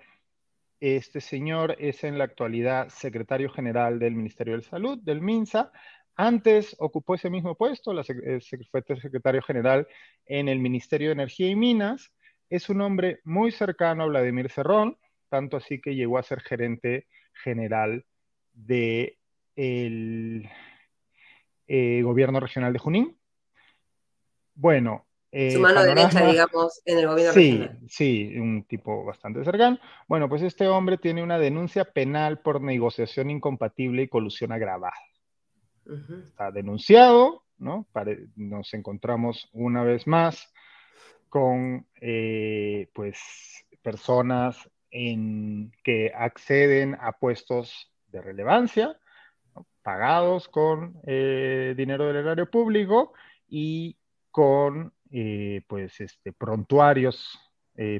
Este 0.79 1.21
señor 1.21 1.75
es 1.77 2.03
en 2.03 2.17
la 2.17 2.23
actualidad 2.23 2.89
secretario 2.89 3.51
general 3.51 3.99
del 3.99 4.15
Ministerio 4.15 4.55
de 4.57 4.63
Salud, 4.63 4.97
del 4.97 5.21
MINSA. 5.21 5.71
Antes 6.21 6.75
ocupó 6.79 7.15
ese 7.15 7.29
mismo 7.29 7.55
puesto, 7.55 7.93
la, 7.93 8.03
fue 8.03 8.83
secretario 8.99 9.41
general 9.41 9.87
en 10.25 10.49
el 10.49 10.59
Ministerio 10.59 11.07
de 11.07 11.13
Energía 11.13 11.47
y 11.47 11.55
Minas. 11.55 12.11
Es 12.49 12.69
un 12.69 12.81
hombre 12.81 13.21
muy 13.23 13.53
cercano 13.53 14.03
a 14.03 14.07
Vladimir 14.07 14.51
Cerrón, 14.51 14.97
tanto 15.29 15.55
así 15.55 15.79
que 15.79 15.95
llegó 15.95 16.17
a 16.17 16.23
ser 16.23 16.41
gerente 16.41 17.07
general 17.41 18.03
del 18.51 19.15
de 19.55 20.49
eh, 21.67 22.01
gobierno 22.03 22.41
regional 22.41 22.73
de 22.73 22.79
Junín. 22.79 23.17
Bueno. 24.55 25.05
Eh, 25.31 25.51
Su 25.51 25.61
mano 25.61 25.81
derecha, 25.83 26.27
digamos, 26.27 26.81
en 26.83 26.97
el 26.97 27.07
gobierno 27.07 27.31
sí, 27.31 27.51
regional. 27.51 27.79
Sí, 27.87 28.37
un 28.37 28.65
tipo 28.65 29.05
bastante 29.05 29.45
cercano. 29.45 29.79
Bueno, 30.09 30.27
pues 30.27 30.41
este 30.41 30.67
hombre 30.67 30.97
tiene 30.97 31.23
una 31.23 31.39
denuncia 31.39 31.85
penal 31.85 32.41
por 32.41 32.59
negociación 32.59 33.29
incompatible 33.29 34.01
y 34.01 34.09
colusión 34.09 34.51
agravada. 34.51 34.91
Está 36.27 36.51
denunciado, 36.51 37.43
¿no? 37.57 37.87
nos 38.35 38.73
encontramos 38.73 39.49
una 39.53 39.83
vez 39.83 40.07
más 40.07 40.51
con, 41.29 41.87
eh, 42.01 42.89
pues, 42.93 43.65
personas 43.81 44.69
en, 44.91 45.71
que 45.83 46.11
acceden 46.15 46.97
a 46.99 47.13
puestos 47.13 47.91
de 48.07 48.21
relevancia, 48.21 48.99
pagados 49.81 50.47
con 50.47 50.99
eh, 51.05 51.73
dinero 51.77 52.07
del 52.07 52.17
erario 52.17 52.49
público 52.49 53.13
y 53.47 53.97
con 54.31 54.93
eh, 55.11 55.63
pues 55.67 55.99
este, 56.01 56.33
prontuarios 56.33 57.39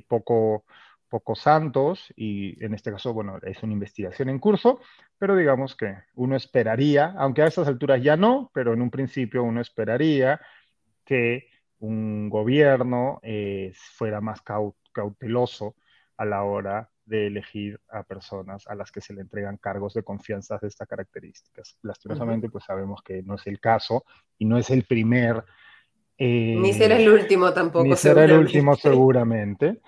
poco, 0.09 0.65
poco 1.09 1.35
santos 1.35 2.13
y 2.15 2.63
en 2.63 2.73
este 2.73 2.91
caso, 2.91 3.13
bueno, 3.13 3.39
es 3.41 3.61
una 3.63 3.73
investigación 3.73 4.29
en 4.29 4.39
curso, 4.39 4.79
pero 5.17 5.35
digamos 5.35 5.75
que 5.75 5.95
uno 6.15 6.35
esperaría, 6.35 7.13
aunque 7.17 7.41
a 7.41 7.47
esas 7.47 7.67
alturas 7.67 8.01
ya 8.01 8.15
no, 8.15 8.51
pero 8.53 8.73
en 8.73 8.81
un 8.81 8.91
principio 8.91 9.43
uno 9.43 9.59
esperaría 9.59 10.39
que 11.03 11.49
un 11.79 12.29
gobierno 12.29 13.19
fuera 13.73 14.21
más 14.21 14.41
cauteloso 14.93 15.75
a 16.17 16.25
la 16.25 16.43
hora 16.43 16.89
de 17.05 17.27
elegir 17.27 17.79
a 17.89 18.03
personas 18.03 18.67
a 18.67 18.75
las 18.75 18.91
que 18.91 19.01
se 19.01 19.13
le 19.13 19.21
entregan 19.21 19.57
cargos 19.57 19.93
de 19.95 20.03
confianza 20.03 20.59
de 20.61 20.67
estas 20.67 20.87
características. 20.87 21.77
Lastimosamente, 21.81 22.49
pues 22.49 22.65
sabemos 22.65 23.01
que 23.01 23.23
no 23.23 23.35
es 23.35 23.47
el 23.47 23.59
caso 23.59 24.05
y 24.37 24.45
no 24.45 24.57
es 24.57 24.69
el 24.69 24.83
primer... 24.83 25.43
Eh, 26.17 26.55
ni 26.59 26.73
será 26.73 26.97
el 26.97 27.09
último 27.09 27.51
tampoco. 27.53 27.85
Ni 27.85 27.95
será 27.95 28.25
el 28.25 28.33
último 28.33 28.75
seguramente. 28.75 29.79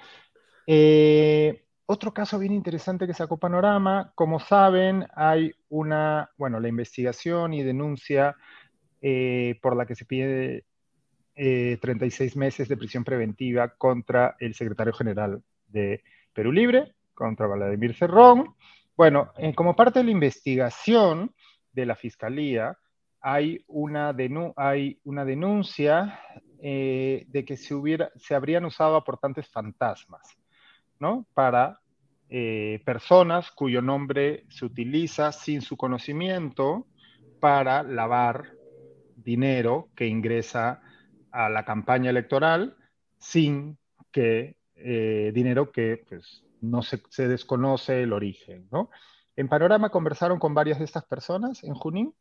Eh, 0.74 1.66
otro 1.86 2.14
caso 2.14 2.40
bien 2.40 2.54
interesante 2.54 3.06
que 3.06 3.14
sacó 3.14 3.38
Panorama, 3.38 4.14
como 4.16 4.40
saben, 4.40 5.06
hay 5.14 5.52
una, 5.68 6.30
bueno, 6.38 6.62
la 6.62 6.70
investigación 6.70 7.54
y 7.54 7.62
denuncia 7.62 8.38
eh, 9.02 9.60
por 9.62 9.76
la 9.76 9.86
que 9.86 9.96
se 9.96 10.06
pide 10.06 10.64
36 11.36 12.38
meses 12.38 12.70
de 12.70 12.78
prisión 12.78 13.04
preventiva 13.04 13.76
contra 13.76 14.38
el 14.40 14.54
secretario 14.54 14.94
general 14.94 15.44
de 15.68 16.04
Perú 16.32 16.54
Libre, 16.54 16.94
contra 17.14 17.48
Vladimir 17.48 17.94
Cerrón. 17.94 18.56
Bueno, 18.96 19.34
eh, 19.38 19.54
como 19.54 19.76
parte 19.76 20.00
de 20.00 20.06
la 20.06 20.12
investigación 20.12 21.34
de 21.74 21.86
la 21.86 21.96
Fiscalía, 21.96 22.78
hay 23.20 23.64
una, 23.68 24.16
hay 24.56 25.02
una 25.04 25.26
denuncia 25.26 26.22
eh, 26.62 27.26
de 27.28 27.44
que 27.44 27.58
se, 27.58 27.76
hubiera, 27.76 28.10
se 28.16 28.36
habrían 28.36 28.64
usado 28.64 28.96
aportantes 28.96 29.50
fantasmas, 29.50 30.38
¿no? 31.02 31.26
Para 31.34 31.82
eh, 32.30 32.82
personas 32.86 33.52
cuyo 33.52 33.82
nombre 33.82 34.46
se 34.50 34.64
utiliza 34.64 35.34
sin 35.34 35.62
su 35.62 35.76
conocimiento 35.76 36.88
para 37.42 37.84
lavar 37.84 38.54
dinero 39.18 39.90
que 39.96 40.08
ingresa 40.08 40.82
a 41.32 41.50
la 41.50 41.66
campaña 41.66 42.10
electoral 42.10 42.78
sin 43.18 43.78
que 44.12 44.56
dinero 45.34 45.72
que 45.72 46.04
pues, 46.10 46.44
no 46.62 46.82
se, 46.82 47.28
desconoce 47.28 48.04
el 48.04 48.14
origen, 48.14 48.68
¿no? 48.72 48.90
En 49.36 49.48
Panorama 49.48 49.90
conversaron 49.90 50.40
con 50.40 50.54
varias 50.54 50.80
de 50.80 50.86
estas 50.86 51.06
personas 51.06 51.64
en 51.64 51.74
Junín 51.74 52.14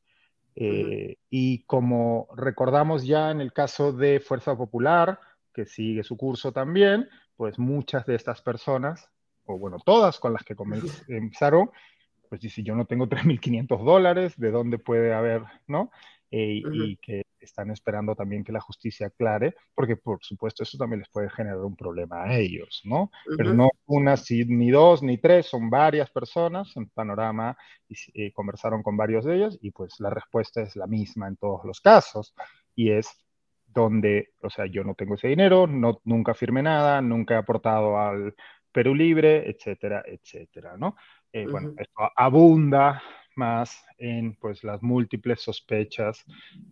eh, 0.57 1.17
y 1.29 1.63
como 1.65 2.29
recordamos 2.37 3.05
ya 3.05 3.31
en 3.31 3.41
el 3.41 3.53
caso 3.53 3.93
de 3.93 4.21
Fuerza 4.21 4.57
Popular, 4.57 5.21
que 5.53 5.67
sigue 5.67 6.03
su 6.03 6.17
curso 6.17 6.53
también, 6.53 7.09
pues 7.41 7.59
muchas 7.59 8.05
de 8.05 8.17
estas 8.17 8.43
personas, 8.43 9.09
o 9.47 9.59
bueno, 9.59 9.79
todas 9.83 10.21
con 10.21 10.35
las 10.35 10.45
que 10.45 10.55
comenzaron, 10.55 11.71
pues 12.29 12.43
dice, 12.43 12.63
yo 12.63 12.75
no 12.75 12.85
tengo 12.85 13.09
3.500 13.09 13.83
dólares, 13.83 14.35
¿de 14.37 14.51
dónde 14.51 14.77
puede 14.79 15.15
haber, 15.15 15.45
no? 15.67 15.91
Eh, 16.31 16.61
y 16.71 16.97
que 16.99 17.23
están 17.41 17.71
esperando 17.71 18.15
también 18.15 18.45
que 18.45 18.53
la 18.53 18.61
justicia 18.61 19.07
aclare, 19.07 19.55
porque 19.75 19.97
por 19.97 20.23
supuesto 20.23 20.65
eso 20.65 20.77
también 20.77 20.99
les 20.99 21.09
puede 21.09 21.31
generar 21.31 21.61
un 21.61 21.77
problema 21.77 22.25
a 22.25 22.37
ellos, 22.37 22.83
¿no? 22.85 23.11
Pero 23.39 23.55
no 23.55 23.71
una, 23.87 24.17
ni 24.47 24.71
dos, 24.71 25.03
ni 25.03 25.17
tres, 25.17 25.47
son 25.47 25.71
varias 25.71 26.11
personas 26.11 26.77
en 26.77 26.91
Panorama 26.91 27.57
y 27.89 27.95
eh, 28.13 28.33
conversaron 28.35 28.83
con 28.83 28.99
varios 28.99 29.25
de 29.25 29.37
ellos 29.37 29.59
y 29.63 29.71
pues 29.71 29.99
la 29.99 30.11
respuesta 30.11 30.61
es 30.61 30.77
la 30.77 30.87
misma 30.87 31.27
en 31.27 31.37
todos 31.37 31.65
los 31.65 31.81
casos 31.81 32.35
y 32.77 32.91
es 32.91 33.09
donde, 33.73 34.31
o 34.41 34.51
sea, 34.51 34.67
yo 34.67 34.85
no 34.85 34.95
tengo 34.95 35.15
ese 35.15 35.29
dinero, 35.29 35.67
no, 35.67 36.01
nunca 36.05 36.35
firmé 36.35 36.63
nada, 36.63 37.01
nunca 37.01 37.35
he 37.35 37.39
aportado 37.39 37.99
al 37.99 38.35
Perú 38.73 38.95
Libre, 38.95 39.49
etcétera, 39.49 40.03
etcétera, 40.07 40.77
¿no? 40.77 40.97
Eh, 41.33 41.47
bueno, 41.49 41.75
esto 41.77 42.11
abunda 42.17 43.03
más 43.37 43.85
en 43.99 44.35
pues, 44.35 44.65
las 44.65 44.83
múltiples 44.83 45.41
sospechas 45.41 46.25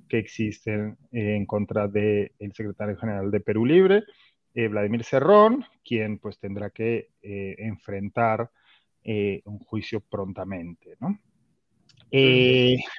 que 0.08 0.18
existen 0.18 0.98
en 1.12 1.46
contra 1.46 1.88
del 1.88 2.32
secretario 2.52 2.96
general 2.96 3.30
de 3.30 3.40
Perú 3.40 3.64
Libre, 3.64 4.02
eh, 4.54 4.68
Vladimir 4.68 5.04
Cerrón, 5.04 5.64
quien 5.84 6.18
pues 6.18 6.38
tendrá 6.38 6.70
que 6.70 7.10
eh, 7.22 7.54
enfrentar 7.58 8.50
un 9.44 9.58
juicio 9.60 10.00
prontamente. 10.00 10.98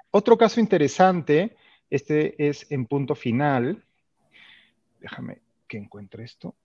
otro 0.10 0.38
caso 0.40 0.60
interesante, 0.60 1.56
este 1.88 2.48
es 2.48 2.72
en 2.72 2.88
punto 2.88 3.14
final, 3.14 3.86
déjame 5.00 5.42
que 5.68 5.78
encuentre 5.78 6.24
esto. 6.24 6.56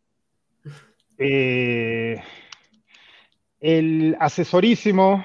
el 3.61 4.17
asesorísimo 4.19 5.25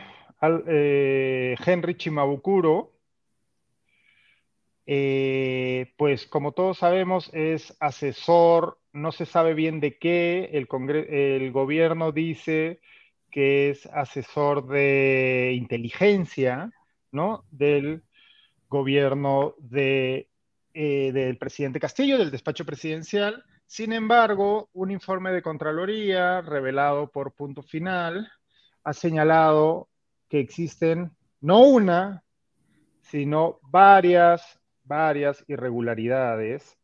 eh, 0.67 1.55
Henry 1.65 1.95
Chimabukuro, 1.95 2.93
eh, 4.85 5.93
pues 5.97 6.25
como 6.27 6.53
todos 6.53 6.77
sabemos 6.77 7.29
es 7.33 7.75
asesor, 7.79 8.79
no 8.93 9.11
se 9.11 9.25
sabe 9.25 9.53
bien 9.53 9.79
de 9.79 9.97
qué, 9.97 10.49
el, 10.53 10.67
el 11.09 11.51
gobierno 11.51 12.11
dice 12.11 12.79
que 13.29 13.69
es 13.69 13.85
asesor 13.87 14.67
de 14.67 15.53
inteligencia, 15.55 16.71
¿no? 17.11 17.43
Del 17.51 18.03
gobierno 18.69 19.55
de, 19.59 20.28
eh, 20.81 21.11
del 21.11 21.37
presidente 21.37 21.77
Castillo, 21.77 22.17
del 22.17 22.31
despacho 22.31 22.65
presidencial. 22.65 23.43
Sin 23.65 23.91
embargo, 23.91 24.69
un 24.71 24.91
informe 24.91 25.33
de 25.33 25.41
Contraloría 25.41 26.39
revelado 26.39 27.11
por 27.11 27.33
Punto 27.33 27.61
Final 27.61 28.31
ha 28.85 28.93
señalado 28.93 29.89
que 30.29 30.39
existen 30.39 31.11
no 31.41 31.63
una, 31.63 32.23
sino 33.01 33.59
varias, 33.61 34.57
varias 34.85 35.43
irregularidades 35.49 36.77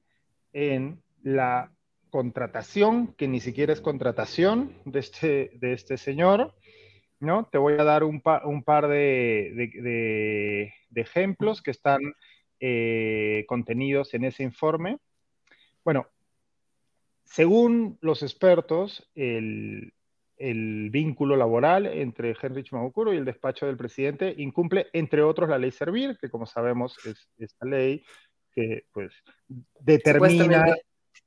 en 0.52 1.02
la 1.24 1.72
contratación, 2.10 3.16
que 3.16 3.30
ni 3.30 3.40
siquiera 3.40 3.72
es 3.72 3.80
contratación 3.80 4.74
de 4.84 5.00
este, 5.00 5.52
de 5.54 5.72
este 5.72 5.96
señor, 5.96 6.54
¿no? 7.22 7.46
Te 7.50 7.58
voy 7.58 7.76
a 7.76 7.86
dar 7.86 8.04
un, 8.04 8.20
par 8.22 8.90
de, 8.90 10.74
ejemplos 10.96 11.62
que 11.62 11.72
están 11.72 12.02
eh, 12.60 13.46
contenidos 13.48 14.14
en 14.14 14.26
ese 14.26 14.44
informe. 14.44 15.00
Bueno, 15.84 16.08
según 17.24 17.98
los 18.02 18.24
expertos, 18.24 19.10
el, 19.16 19.94
el 20.38 20.90
vínculo 20.90 21.36
laboral 21.36 21.86
entre 21.86 22.36
Henrich 22.40 22.72
Mabukuro 22.72 23.14
y 23.14 23.18
el 23.18 23.26
despacho 23.26 23.66
del 23.66 23.78
presidente 23.78 24.34
incumple, 24.38 24.88
entre 24.94 25.22
otros, 25.22 25.50
la 25.50 25.58
ley 25.58 25.72
Servir, 25.72 26.18
que 26.20 26.30
como 26.30 26.46
sabemos 26.46 26.98
es 27.06 27.30
esta 27.38 27.66
ley 27.66 28.04
que 28.52 28.86
pues 28.92 29.14
determina, 29.80 30.76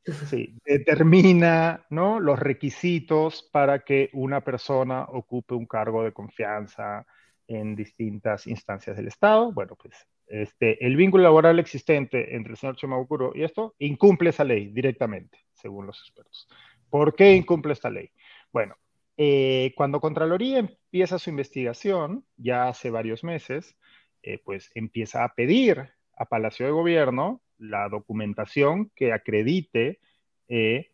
determina 0.64 1.86
¿no? 1.90 2.20
los 2.20 2.38
requisitos 2.38 3.48
para 3.52 3.80
que 3.80 4.10
una 4.14 4.42
persona 4.42 5.02
ocupe 5.04 5.54
un 5.54 5.66
cargo 5.66 6.02
de 6.02 6.12
confianza 6.12 7.06
en 7.46 7.74
distintas 7.74 8.46
instancias 8.46 8.96
del 8.96 9.08
Estado. 9.08 9.52
Bueno, 9.52 9.74
pues 9.76 9.94
este, 10.28 10.84
el 10.84 10.96
vínculo 10.96 11.24
laboral 11.24 11.58
existente 11.58 12.36
entre 12.36 12.52
el 12.52 12.58
señor 12.58 12.76
Chimabukuro 12.76 13.32
y 13.34 13.42
esto 13.42 13.74
incumple 13.78 14.30
esa 14.30 14.44
ley 14.44 14.68
directamente, 14.68 15.38
según 15.52 15.86
los 15.86 16.00
expertos. 16.00 16.48
¿Por 16.90 17.14
qué 17.14 17.34
incumple 17.34 17.72
esta 17.72 17.90
ley? 17.90 18.10
Bueno, 18.52 18.76
eh, 19.16 19.72
cuando 19.76 20.00
Contraloría 20.00 20.58
empieza 20.58 21.18
su 21.18 21.30
investigación, 21.30 22.24
ya 22.36 22.68
hace 22.68 22.90
varios 22.90 23.24
meses, 23.24 23.76
eh, 24.22 24.38
pues 24.44 24.70
empieza 24.74 25.24
a 25.24 25.34
pedir 25.34 25.90
a 26.16 26.24
Palacio 26.26 26.66
de 26.66 26.72
Gobierno 26.72 27.40
la 27.58 27.88
documentación 27.88 28.90
que 28.94 29.12
acredite 29.12 30.00
eh, 30.48 30.92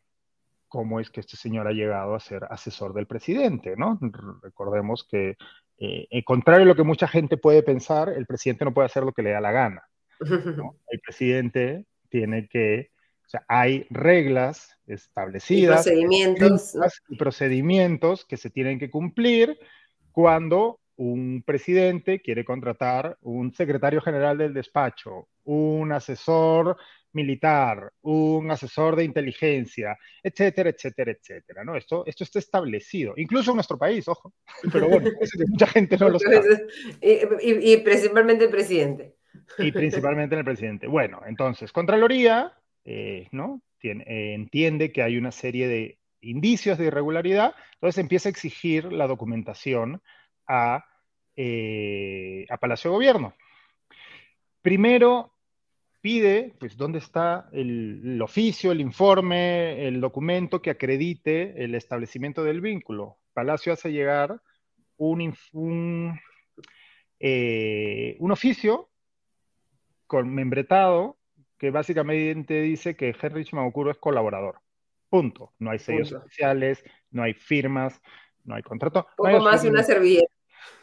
cómo 0.68 1.00
es 1.00 1.10
que 1.10 1.20
este 1.20 1.36
señor 1.36 1.68
ha 1.68 1.72
llegado 1.72 2.14
a 2.14 2.20
ser 2.20 2.44
asesor 2.50 2.94
del 2.94 3.06
presidente, 3.06 3.76
¿no? 3.76 3.98
Recordemos 4.42 5.06
que, 5.08 5.36
en 5.78 6.22
contrario 6.22 6.64
a 6.64 6.68
lo 6.68 6.76
que 6.76 6.82
mucha 6.82 7.08
gente 7.08 7.36
puede 7.36 7.62
pensar, 7.62 8.08
el 8.10 8.26
presidente 8.26 8.64
no 8.64 8.74
puede 8.74 8.86
hacer 8.86 9.02
lo 9.02 9.12
que 9.12 9.22
le 9.22 9.30
da 9.30 9.40
la 9.40 9.52
gana. 9.52 9.82
El 10.88 11.00
presidente 11.00 11.86
tiene 12.08 12.48
que 12.48 12.90
o 13.26 13.28
sea, 13.28 13.44
hay 13.48 13.86
reglas 13.90 14.78
establecidas, 14.86 15.84
procedimientos, 15.84 16.74
y 17.08 17.16
procedimientos 17.16 18.24
que 18.26 18.36
se 18.36 18.50
tienen 18.50 18.78
que 18.78 18.90
cumplir 18.90 19.58
cuando 20.12 20.80
un 20.96 21.42
presidente 21.44 22.20
quiere 22.20 22.44
contratar 22.44 23.16
un 23.22 23.52
secretario 23.54 24.00
general 24.00 24.38
del 24.38 24.52
despacho, 24.52 25.28
un 25.44 25.90
asesor 25.92 26.76
militar, 27.14 27.92
un 28.02 28.50
asesor 28.50 28.96
de 28.96 29.04
inteligencia, 29.04 29.96
etcétera, 30.22 30.70
etcétera, 30.70 31.12
etcétera. 31.12 31.64
¿no? 31.64 31.76
Esto, 31.76 32.04
esto 32.06 32.24
está 32.24 32.38
establecido, 32.38 33.14
incluso 33.16 33.52
en 33.52 33.56
nuestro 33.56 33.78
país, 33.78 34.06
ojo, 34.08 34.34
pero 34.72 34.88
bueno, 34.88 35.10
mucha 35.48 35.66
gente 35.66 35.96
no 35.96 36.10
lo 36.10 36.18
sabe. 36.18 36.66
Y, 37.00 37.72
y 37.72 37.76
principalmente 37.78 38.44
el 38.44 38.50
presidente. 38.50 39.14
Y 39.58 39.72
principalmente 39.72 40.34
en 40.34 40.40
el 40.40 40.44
presidente. 40.44 40.86
Bueno, 40.86 41.20
entonces, 41.26 41.72
Contraloría 41.72 42.52
eh, 42.84 43.28
¿no? 43.32 43.62
Eh, 43.82 44.34
entiende 44.34 44.92
que 44.92 45.02
hay 45.02 45.16
una 45.16 45.32
serie 45.32 45.68
de 45.68 45.98
indicios 46.20 46.78
de 46.78 46.86
irregularidad, 46.86 47.54
entonces 47.74 47.98
empieza 47.98 48.28
a 48.28 48.30
exigir 48.30 48.92
la 48.92 49.06
documentación 49.06 50.02
a, 50.46 50.86
eh, 51.36 52.46
a 52.48 52.56
Palacio 52.58 52.90
de 52.90 52.96
Gobierno. 52.96 53.34
Primero 54.62 55.33
pide, 56.04 56.52
pues, 56.60 56.76
dónde 56.76 56.98
está 56.98 57.48
el, 57.50 58.20
oficio, 58.20 58.72
el 58.72 58.82
informe, 58.82 59.88
el 59.88 60.02
documento 60.02 60.60
que 60.60 60.68
acredite 60.68 61.64
el 61.64 61.74
establecimiento 61.74 62.44
del 62.44 62.60
vínculo. 62.60 63.16
Palacio 63.32 63.72
hace 63.72 63.90
llegar 63.90 64.38
un, 64.98 65.34
un, 65.54 66.20
un 67.18 68.32
oficio 68.32 68.90
con 70.06 70.28
membretado 70.28 71.16
que 71.56 71.70
básicamente 71.70 72.60
dice 72.60 72.96
que 72.96 73.16
Henry 73.18 73.44
Shimabukuro 73.44 73.90
es 73.90 73.96
colaborador. 73.96 74.60
Punto. 75.08 75.54
No 75.58 75.70
hay 75.70 75.78
sellos 75.78 76.12
oficiales, 76.12 76.84
no 77.12 77.22
hay 77.22 77.32
firmas, 77.32 78.02
no 78.44 78.56
hay 78.56 78.62
contrato. 78.62 79.06
Poco 79.16 79.40
más 79.40 79.62
que 79.62 79.68
una 79.68 79.82
servilleta. 79.82 80.34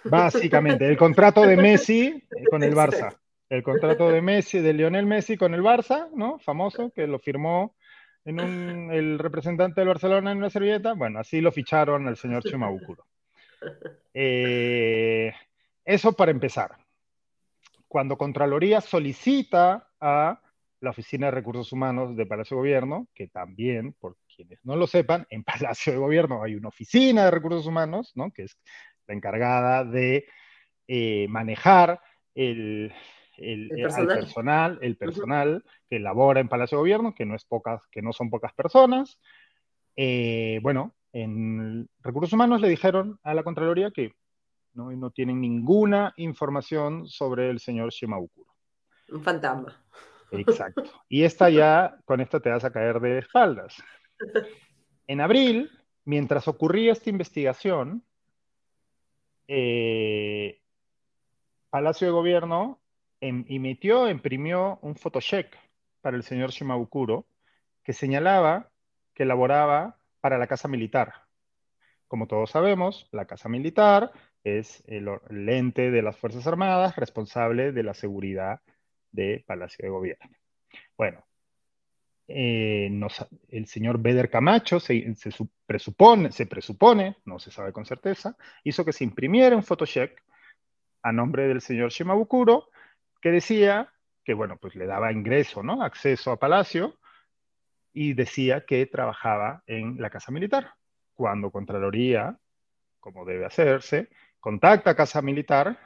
Básicamente, 0.03 0.87
el 0.87 0.97
contrato 0.97 1.43
de 1.43 1.57
Messi 1.61 2.23
con 2.49 2.63
el 2.63 2.73
Barça. 2.73 3.15
El 3.51 3.63
contrato 3.63 4.09
de 4.09 4.21
Messi, 4.21 4.59
de 4.61 4.71
Lionel 4.71 5.05
Messi 5.05 5.35
con 5.35 5.53
el 5.53 5.61
Barça, 5.61 6.09
¿no? 6.15 6.39
Famoso, 6.39 6.89
que 6.89 7.05
lo 7.05 7.19
firmó 7.19 7.75
en 8.23 8.89
el 8.89 9.19
representante 9.19 9.81
del 9.81 9.89
Barcelona 9.89 10.31
en 10.31 10.37
una 10.37 10.49
servilleta. 10.49 10.93
Bueno, 10.93 11.19
así 11.19 11.41
lo 11.41 11.51
ficharon 11.51 12.07
al 12.07 12.15
señor 12.15 12.45
Shimabukuro. 12.45 13.05
Eh, 14.13 15.33
eso 15.83 16.13
para 16.13 16.31
empezar. 16.31 16.77
Cuando 17.89 18.17
Contraloría 18.17 18.79
solicita 18.79 19.89
a 19.99 20.39
la 20.79 20.89
Oficina 20.91 21.27
de 21.27 21.31
Recursos 21.31 21.73
Humanos 21.73 22.15
de 22.15 22.25
Palacio 22.25 22.55
de 22.55 22.61
Gobierno, 22.61 23.09
que 23.13 23.27
también, 23.27 23.91
por 23.99 24.15
quienes 24.33 24.63
no 24.63 24.77
lo 24.77 24.87
sepan, 24.87 25.27
en 25.29 25.43
Palacio 25.43 25.91
de 25.91 25.99
Gobierno 25.99 26.41
hay 26.41 26.55
una 26.55 26.69
Oficina 26.69 27.25
de 27.25 27.31
Recursos 27.31 27.67
Humanos, 27.67 28.13
¿no? 28.15 28.31
que 28.31 28.43
es 28.43 28.57
la 29.07 29.13
encargada 29.13 29.83
de 29.83 30.25
eh, 30.87 31.27
manejar 31.27 31.99
el, 32.33 32.93
el, 33.41 33.71
eh, 33.71 33.83
personal, 34.07 34.79
el 34.81 34.95
personal 34.97 35.63
que 35.89 35.99
labora 35.99 36.39
en 36.39 36.47
Palacio 36.47 36.77
de 36.77 36.81
Gobierno, 36.81 37.15
que 37.15 37.25
no, 37.25 37.35
es 37.35 37.45
pocas, 37.45 37.81
que 37.91 38.01
no 38.01 38.13
son 38.13 38.29
pocas 38.29 38.53
personas. 38.53 39.19
Eh, 39.95 40.59
bueno, 40.61 40.93
en 41.13 41.89
Recursos 42.01 42.33
Humanos 42.33 42.61
le 42.61 42.69
dijeron 42.69 43.19
a 43.23 43.33
la 43.33 43.43
Contraloría 43.43 43.91
que 43.91 44.13
no, 44.73 44.91
no 44.91 45.11
tienen 45.11 45.41
ninguna 45.41 46.13
información 46.17 47.07
sobre 47.07 47.49
el 47.49 47.59
señor 47.59 47.91
Shimabukuro. 47.91 48.51
Un 49.09 49.21
fantasma. 49.21 49.83
Exacto. 50.31 50.83
Y 51.09 51.23
esta 51.23 51.49
ya, 51.49 51.97
con 52.05 52.21
esta 52.21 52.39
te 52.39 52.49
vas 52.49 52.63
a 52.63 52.71
caer 52.71 52.99
de 52.99 53.19
espaldas. 53.19 53.75
En 55.07 55.19
abril, 55.19 55.69
mientras 56.05 56.47
ocurría 56.47 56.93
esta 56.93 57.09
investigación, 57.09 58.03
eh, 59.47 60.61
Palacio 61.69 62.07
de 62.07 62.13
Gobierno 62.13 62.80
emitió, 63.21 64.09
imprimió 64.09 64.79
un 64.81 64.95
photocheck 64.95 65.57
para 66.01 66.17
el 66.17 66.23
señor 66.23 66.51
Shimabukuro 66.51 67.25
que 67.83 67.93
señalaba 67.93 68.69
que 69.13 69.25
laboraba 69.25 69.97
para 70.19 70.37
la 70.37 70.47
Casa 70.47 70.67
Militar. 70.67 71.13
Como 72.07 72.27
todos 72.27 72.51
sabemos, 72.51 73.07
la 73.11 73.25
Casa 73.25 73.47
Militar 73.47 74.11
es 74.43 74.83
el, 74.87 75.07
el 75.29 75.49
ente 75.49 75.91
de 75.91 76.01
las 76.01 76.17
Fuerzas 76.17 76.45
Armadas 76.47 76.95
responsable 76.95 77.71
de 77.71 77.83
la 77.83 77.93
seguridad 77.93 78.61
de 79.11 79.43
Palacio 79.45 79.83
de 79.83 79.89
Gobierno. 79.89 80.35
Bueno, 80.97 81.23
eh, 82.33 82.89
el 83.49 83.67
señor 83.67 83.99
Beder 83.99 84.29
Camacho 84.29 84.79
se, 84.79 85.13
presupone, 85.65 86.31
se 86.31 86.45
presupone, 86.45 87.17
no 87.25 87.39
se 87.39 87.51
sabe 87.51 87.73
con 87.73 87.85
certeza, 87.85 88.37
hizo 88.63 88.85
que 88.85 88.93
se 88.93 89.03
imprimiera 89.03 89.55
un 89.55 89.63
photocheck 89.63 90.23
a 91.03 91.11
nombre 91.11 91.47
del 91.47 91.61
señor 91.61 91.91
Shimabukuro 91.91 92.69
que 93.21 93.31
decía 93.31 93.93
que, 94.23 94.33
bueno, 94.33 94.57
pues 94.57 94.75
le 94.75 94.85
daba 94.85 95.11
ingreso, 95.11 95.63
¿no? 95.63 95.83
Acceso 95.83 96.31
a 96.31 96.39
Palacio 96.39 96.97
y 97.93 98.13
decía 98.13 98.65
que 98.65 98.85
trabajaba 98.85 99.63
en 99.67 100.01
la 100.01 100.09
Casa 100.09 100.31
Militar. 100.31 100.73
Cuando 101.13 101.51
Contraloría, 101.51 102.37
como 102.99 103.25
debe 103.25 103.45
hacerse, 103.45 104.09
contacta 104.39 104.91
a 104.91 104.95
Casa 104.95 105.21
Militar 105.21 105.77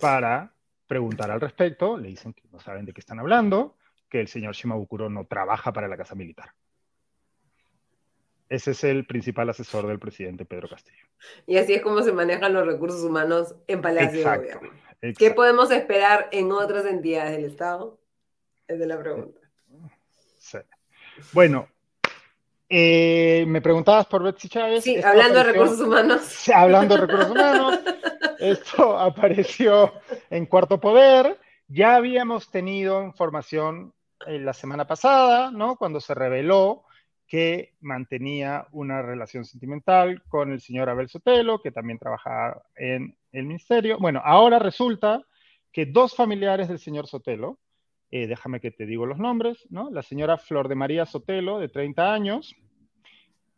para 0.00 0.52
preguntar 0.86 1.30
al 1.30 1.40
respecto, 1.40 1.96
le 1.96 2.08
dicen 2.08 2.32
que 2.32 2.42
no 2.50 2.58
saben 2.60 2.86
de 2.86 2.92
qué 2.92 3.00
están 3.00 3.20
hablando, 3.20 3.76
que 4.08 4.20
el 4.20 4.28
señor 4.28 4.54
Shimabukuro 4.54 5.10
no 5.10 5.26
trabaja 5.26 5.72
para 5.72 5.88
la 5.88 5.96
Casa 5.96 6.14
Militar. 6.14 6.52
Ese 8.48 8.70
es 8.70 8.82
el 8.84 9.04
principal 9.04 9.50
asesor 9.50 9.86
del 9.86 9.98
presidente 9.98 10.46
Pedro 10.46 10.68
Castillo. 10.68 11.06
Y 11.46 11.58
así 11.58 11.74
es 11.74 11.82
como 11.82 12.00
se 12.00 12.12
manejan 12.12 12.54
los 12.54 12.66
recursos 12.66 13.02
humanos 13.04 13.54
en 13.66 13.82
Palacio 13.82 14.30
de 14.30 14.70
¿Qué 15.00 15.30
podemos 15.30 15.70
esperar 15.70 16.28
en 16.32 16.50
otras 16.52 16.84
entidades 16.86 17.32
del 17.32 17.44
Estado? 17.44 17.98
Es 18.66 18.78
de 18.78 18.86
la 18.86 18.98
pregunta. 18.98 19.40
Bueno, 21.32 21.68
eh, 22.68 23.44
me 23.48 23.60
preguntabas 23.60 24.06
por 24.06 24.22
Betsy 24.22 24.48
Chávez. 24.48 24.84
Sí, 24.84 24.96
hablando 25.02 25.38
de 25.38 25.44
recursos 25.44 25.80
humanos. 25.80 26.48
Hablando 26.54 26.94
de 26.94 27.00
recursos 27.06 27.30
humanos. 27.30 27.80
Esto 28.38 28.98
apareció 28.98 29.92
en 30.30 30.46
Cuarto 30.46 30.80
Poder. 30.80 31.38
Ya 31.66 31.96
habíamos 31.96 32.50
tenido 32.50 33.02
información 33.02 33.92
eh, 34.26 34.38
la 34.38 34.52
semana 34.52 34.86
pasada, 34.86 35.50
¿no? 35.50 35.76
Cuando 35.76 36.00
se 36.00 36.14
reveló 36.14 36.84
que 37.26 37.74
mantenía 37.80 38.66
una 38.72 39.02
relación 39.02 39.44
sentimental 39.44 40.22
con 40.28 40.50
el 40.50 40.60
señor 40.60 40.88
Abel 40.88 41.08
Sotelo, 41.10 41.60
que 41.60 41.70
también 41.70 41.98
trabajaba 41.98 42.62
en 42.74 43.17
el 43.32 43.46
ministerio. 43.46 43.98
Bueno, 43.98 44.20
ahora 44.24 44.58
resulta 44.58 45.22
que 45.72 45.86
dos 45.86 46.14
familiares 46.14 46.68
del 46.68 46.78
señor 46.78 47.06
Sotelo, 47.06 47.58
eh, 48.10 48.26
déjame 48.26 48.60
que 48.60 48.70
te 48.70 48.86
digo 48.86 49.06
los 49.06 49.18
nombres, 49.18 49.66
¿no? 49.70 49.90
La 49.90 50.02
señora 50.02 50.38
Flor 50.38 50.68
de 50.68 50.74
María 50.74 51.04
Sotelo, 51.04 51.58
de 51.58 51.68
30 51.68 52.12
años, 52.12 52.54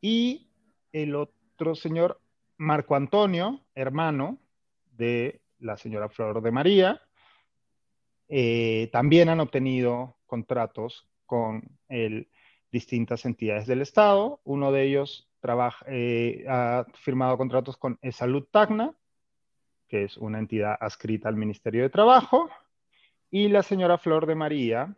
y 0.01 0.51
el 0.93 1.15
otro 1.15 1.75
señor 1.75 2.21
Marco 2.57 2.97
Antonio, 2.97 3.65
hermano 3.75 4.39
de 4.93 5.41
la 5.59 5.77
señora 5.77 6.09
Flor 6.09 6.43
de 6.43 6.51
María, 6.51 7.03
eh, 8.29 8.89
también 8.93 9.29
han 9.29 9.41
obtenido 9.41 10.17
contratos 10.27 11.09
con 11.27 11.63
distintas 12.71 13.25
entidades 13.25 13.67
del 13.67 13.83
Estado. 13.83 14.41
Uno 14.45 14.73
de 14.73 14.85
ellos 14.85 15.29
eh, 15.87 16.45
ha 16.49 16.87
firmado 16.95 17.37
contratos 17.37 17.77
con 17.77 17.99
Salud 18.13 18.47
Tacna, 18.51 18.95
que 19.91 20.05
es 20.05 20.17
una 20.17 20.39
entidad 20.39 20.79
adscrita 20.81 21.29
al 21.29 21.37
Ministerio 21.37 21.83
de 21.83 21.91
Trabajo, 21.91 22.49
y 23.31 23.49
la 23.49 23.63
señora 23.63 23.99
Flor 23.99 24.25
de 24.27 24.35
María 24.35 24.95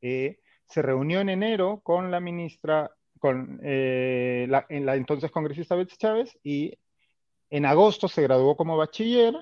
eh, 0.00 0.40
se 0.66 0.82
reunió 0.82 1.20
en 1.20 1.28
enero 1.28 1.80
con 1.84 2.10
la 2.10 2.18
ministra, 2.18 2.90
con 3.20 3.60
la, 3.62 4.66
en 4.68 4.86
la 4.86 4.96
entonces 4.96 5.30
congresista 5.30 5.76
Betsy 5.76 5.96
Chávez, 5.96 6.36
y 6.42 6.76
en 7.52 7.66
agosto 7.66 8.08
se 8.08 8.22
graduó 8.22 8.56
como 8.56 8.78
bachiller 8.78 9.34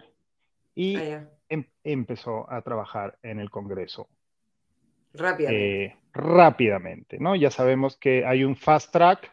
y 0.74 0.96
ah, 0.96 1.28
em, 1.48 1.64
empezó 1.84 2.50
a 2.50 2.60
trabajar 2.62 3.16
en 3.22 3.38
el 3.38 3.50
Congreso. 3.50 4.08
Rápidamente. 5.14 5.84
Eh, 5.84 5.96
rápidamente, 6.12 7.18
¿no? 7.20 7.36
Ya 7.36 7.50
sabemos 7.50 7.96
que 7.96 8.24
hay 8.24 8.42
un 8.42 8.56
fast 8.56 8.92
track 8.92 9.32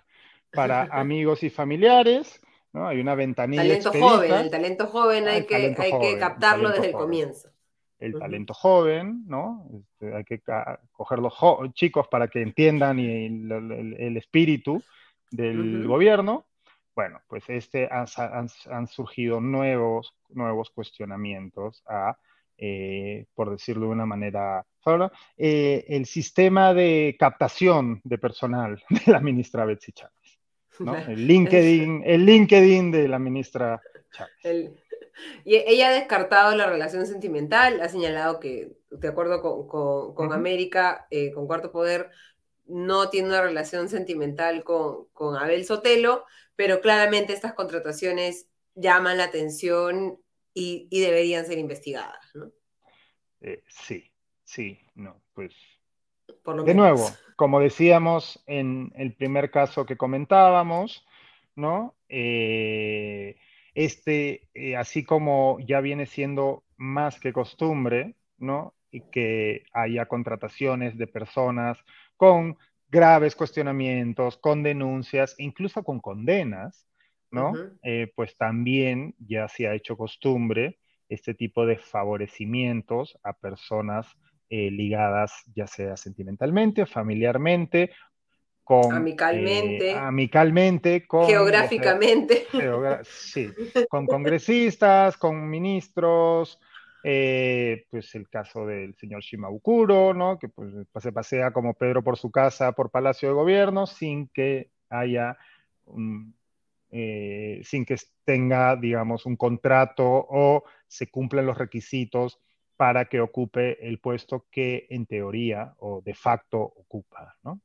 para 0.51 0.83
amigos 0.91 1.41
y 1.41 1.49
familiares, 1.49 2.39
¿no? 2.77 2.87
Hay 2.87 2.99
una 2.99 3.15
ventanilla. 3.15 3.63
Talento 3.63 3.91
joven, 3.91 4.33
el 4.33 4.49
talento 4.49 4.87
joven 4.87 5.27
hay, 5.27 5.45
que, 5.45 5.55
hay 5.55 5.99
que 5.99 6.17
captarlo 6.19 6.69
desde 6.69 6.87
el 6.87 6.93
comienzo. 6.93 7.49
El 7.99 8.17
talento 8.19 8.53
joven, 8.53 9.23
¿no? 9.25 9.67
Este, 9.73 10.15
hay 10.15 10.23
que 10.23 10.41
coger 10.91 11.19
los 11.19 11.33
chicos 11.73 12.07
para 12.07 12.27
que 12.27 12.41
entiendan 12.41 12.99
el, 12.99 14.17
espíritu 14.17 14.83
del 15.31 15.87
gobierno. 15.87 16.45
Bueno, 16.95 17.21
pues 17.27 17.43
este 17.49 17.89
han, 17.91 18.87
surgido 18.87 19.41
nuevos, 19.41 20.13
nuevos 20.29 20.69
cuestionamientos 20.69 21.83
a, 21.87 22.17
eh, 22.57 23.25
por 23.33 23.49
decirlo 23.49 23.87
de 23.87 23.91
una 23.91 24.05
manera 24.05 24.65
eh, 25.37 25.85
el 25.89 26.05
sistema 26.05 26.73
de 26.73 27.15
captación 27.19 27.99
de 28.03 28.17
personal 28.17 28.81
de 29.05 29.11
la 29.11 29.19
ministra 29.19 29.65
Betsy 29.65 29.91
Chávez. 29.91 30.16
El, 31.07 31.27
LinkedIn, 31.27 32.03
el 32.05 32.25
LinkedIn 32.25 32.91
de 32.91 33.07
la 33.07 33.19
ministra 33.19 33.81
Chávez. 34.11 34.71
y 35.43 35.55
ella 35.55 35.89
ha 35.89 35.93
descartado 35.93 36.55
la 36.55 36.67
relación 36.67 37.05
sentimental, 37.05 37.81
ha 37.81 37.89
señalado 37.89 38.39
que, 38.39 38.77
de 38.91 39.07
acuerdo 39.07 39.41
con, 40.15 40.33
América, 40.33 41.07
eh, 41.11 41.31
con 41.31 41.47
Cuarto 41.47 41.71
Poder, 41.71 42.09
no 42.65 43.09
tiene 43.09 43.29
una 43.29 43.41
relación 43.41 43.89
sentimental 43.89 44.63
con, 44.63 45.05
con 45.13 45.35
Abel 45.37 45.65
Sotelo, 45.65 46.25
pero 46.55 46.81
claramente 46.81 47.33
estas 47.33 47.53
contrataciones 47.53 48.47
llaman 48.75 49.17
la 49.17 49.25
atención 49.25 50.19
y, 50.53 50.87
deberían 50.89 51.45
ser 51.45 51.59
investigadas. 51.59 52.17
¿no? 52.33 52.51
Eh, 53.41 53.63
sí, 53.67 54.11
Sí, 54.47 54.79
no, 54.95 55.21
pues. 55.33 55.53
de 56.65 56.73
nuevo, 56.73 57.05
como 57.37 57.59
decíamos 57.59 58.43
en 58.47 58.91
el 58.95 59.13
primer 59.13 59.51
caso 59.51 59.85
que 59.85 59.95
comentábamos, 59.95 61.05
¿no? 61.55 61.95
Eh, 62.09 63.37
este, 63.75 64.49
eh, 64.55 64.75
así 64.75 65.03
como 65.03 65.59
ya 65.59 65.79
viene 65.79 66.07
siendo 66.07 66.63
más 66.77 67.19
que 67.19 67.31
costumbre, 67.31 68.15
¿no? 68.39 68.73
Y 68.89 69.01
que 69.11 69.63
haya 69.71 70.07
contrataciones 70.07 70.97
de 70.97 71.05
personas 71.05 71.77
con 72.17 72.57
graves 72.89 73.35
cuestionamientos, 73.35 74.37
con 74.37 74.63
denuncias, 74.63 75.35
incluso 75.37 75.83
con 75.83 75.99
condenas, 75.99 76.87
¿no? 77.29 77.53
Eh, 77.83 78.11
pues 78.15 78.35
también 78.35 79.13
ya 79.19 79.47
se 79.47 79.67
ha 79.67 79.75
hecho 79.75 79.95
costumbre 79.95 80.79
este 81.07 81.35
tipo 81.35 81.67
de 81.67 81.77
favorecimientos 81.77 83.19
a 83.21 83.33
personas 83.33 84.07
eh, 84.49 84.71
ligadas 84.71 85.33
ya 85.53 85.67
sea 85.67 85.97
sentimentalmente, 85.97 86.85
familiarmente, 86.85 87.91
con, 88.63 88.93
amicalmente, 88.93 89.91
eh, 89.91 89.95
amicalmente 89.95 91.05
con, 91.05 91.25
geográficamente, 91.25 92.47
sí, 93.03 93.49
con 93.89 94.05
congresistas, 94.05 95.17
con 95.17 95.49
ministros, 95.49 96.59
eh, 97.03 97.85
pues 97.89 98.15
el 98.15 98.29
caso 98.29 98.65
del 98.65 98.95
señor 98.95 99.21
Shimabukuro, 99.21 100.13
¿no? 100.13 100.39
que 100.39 100.47
pues, 100.47 100.71
se 100.99 101.11
pasea 101.11 101.51
como 101.51 101.73
Pedro 101.73 102.01
por 102.01 102.17
su 102.17 102.31
casa, 102.31 102.71
por 102.71 102.89
Palacio 102.89 103.27
de 103.27 103.35
Gobierno, 103.35 103.85
sin 103.85 104.29
que 104.29 104.71
haya 104.89 105.37
sin 106.89 107.85
que 107.85 107.97
tenga, 108.23 108.77
digamos, 108.77 109.25
un 109.25 109.35
contrato 109.35 110.05
o 110.05 110.63
se 110.87 111.09
cumplan 111.11 111.45
los 111.45 111.57
requisitos 111.57 112.39
para 112.77 113.05
que 113.05 113.19
ocupe 113.19 113.85
el 113.85 113.99
puesto 113.99 114.45
que 114.51 114.85
en 114.89 115.07
teoría 115.07 115.73
o 115.79 116.01
de 116.01 116.13
facto 116.13 116.61
ocupa, 116.61 117.35
¿no? 117.43 117.59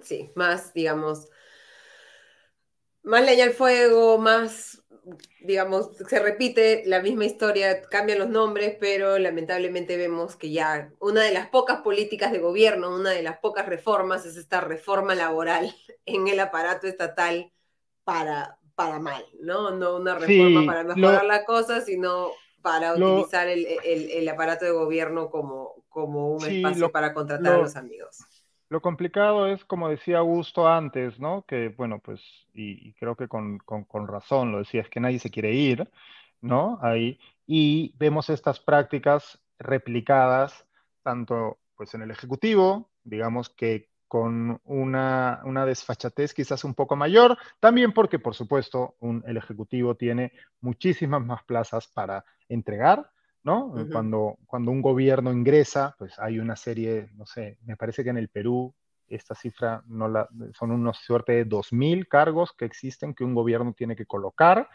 sí, 0.00 0.30
más, 0.34 0.72
digamos, 0.72 1.28
más 3.02 3.24
leña 3.24 3.44
al 3.44 3.52
fuego, 3.52 4.16
más, 4.16 4.82
digamos, 5.40 5.96
se 5.96 6.18
repite 6.20 6.84
la 6.86 7.02
misma 7.02 7.24
historia, 7.24 7.82
cambian 7.82 8.20
los 8.20 8.28
nombres, 8.28 8.76
pero 8.80 9.18
lamentablemente 9.18 9.96
vemos 9.96 10.36
que 10.36 10.52
ya 10.52 10.90
una 11.00 11.22
de 11.22 11.32
las 11.32 11.48
pocas 11.48 11.80
políticas 11.80 12.32
de 12.32 12.38
gobierno, 12.38 12.94
una 12.94 13.10
de 13.10 13.22
las 13.22 13.38
pocas 13.40 13.66
reformas 13.66 14.24
es 14.24 14.36
esta 14.36 14.60
reforma 14.60 15.14
laboral 15.14 15.74
en 16.06 16.28
el 16.28 16.40
aparato 16.40 16.86
estatal 16.86 17.52
para, 18.04 18.58
para 18.74 19.00
mal, 19.00 19.24
¿no? 19.40 19.72
No 19.72 19.96
una 19.96 20.14
reforma 20.14 20.64
para 20.64 20.84
mejorar 20.84 21.24
la 21.24 21.44
cosa, 21.44 21.80
sino 21.80 22.30
para 22.62 22.94
utilizar 22.94 23.48
el, 23.48 24.28
aparato 24.28 24.64
de 24.64 24.70
gobierno 24.70 25.30
como, 25.30 25.84
como 25.88 26.30
un 26.30 26.44
espacio 26.44 26.90
para 26.90 27.12
contratar 27.12 27.54
a 27.54 27.58
los 27.58 27.76
amigos. 27.76 28.24
Lo 28.68 28.80
complicado 28.80 29.46
es, 29.48 29.64
como 29.66 29.90
decía 29.90 30.18
Augusto 30.18 30.66
antes, 30.66 31.20
¿no? 31.20 31.44
Que, 31.46 31.68
bueno, 31.68 31.98
pues, 31.98 32.22
y, 32.54 32.94
creo 32.94 33.16
que 33.16 33.28
con, 33.28 33.60
razón 34.08 34.50
lo 34.50 34.58
decía, 34.58 34.80
es 34.80 34.88
que 34.88 35.00
nadie 35.00 35.18
se 35.18 35.30
quiere 35.30 35.52
ir, 35.52 35.90
¿no? 36.40 36.78
Ahí, 36.80 37.18
y 37.46 37.94
vemos 37.98 38.30
estas 38.30 38.60
prácticas 38.60 39.38
replicadas 39.58 40.66
tanto 41.02 41.58
pues 41.76 41.92
en 41.92 42.02
el 42.02 42.10
Ejecutivo, 42.10 42.90
digamos 43.04 43.50
que 43.50 43.91
con 44.12 44.60
una, 44.64 45.64
desfachatez 45.64 46.34
quizás 46.34 46.64
un 46.64 46.74
poco 46.74 46.96
mayor, 46.96 47.38
también 47.60 47.94
porque, 47.94 48.18
por 48.18 48.34
supuesto, 48.34 48.96
el 49.00 49.38
Ejecutivo 49.38 49.94
tiene 49.94 50.34
muchísimas 50.60 51.24
más 51.24 51.42
plazas 51.44 51.88
para 51.88 52.22
entregar, 52.46 53.10
¿no? 53.42 53.72
cuando, 53.90 54.36
cuando 54.44 54.70
un 54.70 54.82
gobierno 54.82 55.32
ingresa, 55.32 55.94
pues 55.98 56.18
hay 56.18 56.40
una 56.40 56.56
serie, 56.56 57.08
no 57.14 57.24
sé, 57.24 57.56
me 57.64 57.78
parece 57.78 58.04
que 58.04 58.10
en 58.10 58.18
el 58.18 58.28
Perú 58.28 58.74
esta 59.08 59.34
cifra 59.34 59.82
no 59.86 60.08
la, 60.08 60.28
son 60.58 60.72
una 60.72 60.92
suerte 60.92 61.32
de 61.32 61.46
2.000 61.46 62.06
cargos 62.06 62.52
que 62.52 62.66
existen 62.66 63.14
que 63.14 63.24
un 63.24 63.34
gobierno 63.34 63.72
tiene 63.72 63.96
que 63.96 64.04
colocar, 64.04 64.68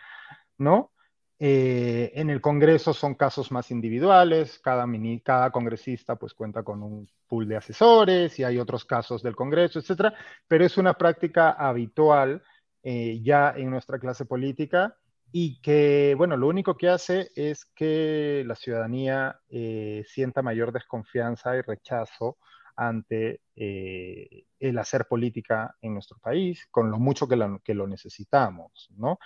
¿no? 0.58 0.94
Eh, 1.40 2.12
en 2.16 2.32
el 2.32 2.42
Congreso 2.42 2.94
son 2.94 3.14
casos 3.14 3.52
más 3.52 3.70
individuales, 3.70 4.58
cada, 4.58 4.88
cada 5.24 5.52
congresista 5.52 6.16
pues 6.16 6.34
cuenta 6.34 6.64
con 6.64 6.82
un 6.82 7.08
pool 7.28 7.48
de 7.48 7.58
asesores 7.58 8.40
y 8.40 8.44
hay 8.44 8.58
otros 8.58 8.86
casos 8.86 9.22
del 9.22 9.36
Congreso, 9.36 9.78
etcétera, 9.78 10.16
pero 10.48 10.66
es 10.66 10.78
una 10.78 10.96
práctica 10.96 11.52
habitual 11.52 12.42
eh, 12.82 13.22
ya 13.22 13.54
en 13.56 13.70
nuestra 13.70 14.00
clase 14.00 14.26
política 14.26 14.96
y 15.32 15.62
que, 15.62 16.16
bueno, 16.18 16.38
lo 16.38 16.48
único 16.48 16.76
que 16.76 16.90
hace 16.90 17.30
es 17.36 17.66
que 17.66 18.44
la 18.48 18.56
ciudadanía 18.56 19.40
eh, 19.50 20.04
sienta 20.08 20.42
mayor 20.42 20.72
desconfianza 20.72 21.56
y 21.56 21.62
rechazo 21.62 22.38
ante 22.76 23.42
el 23.56 24.78
hacer 24.78 25.08
política 25.08 25.76
en 25.82 25.96
nuestro 25.96 26.20
país, 26.20 26.68
con 26.70 26.92
lo 26.92 27.00
mucho 27.00 27.28
que 27.28 27.36
lo, 27.36 27.60
que 27.64 27.74
lo 27.74 27.88
necesitamos, 27.88 28.90
¿no? 28.96 29.18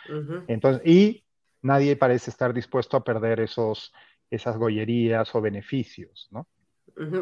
Entonces, 0.48 0.82
y 0.86 1.26
nadie 1.62 1.96
parece 1.96 2.30
estar 2.30 2.54
dispuesto 2.54 2.98
a 2.98 3.04
perder 3.04 3.40
esos, 3.40 3.94
esas 4.30 4.58
gollerías 4.58 5.34
o 5.36 5.42
beneficios, 5.42 6.28
¿no? 6.32 6.48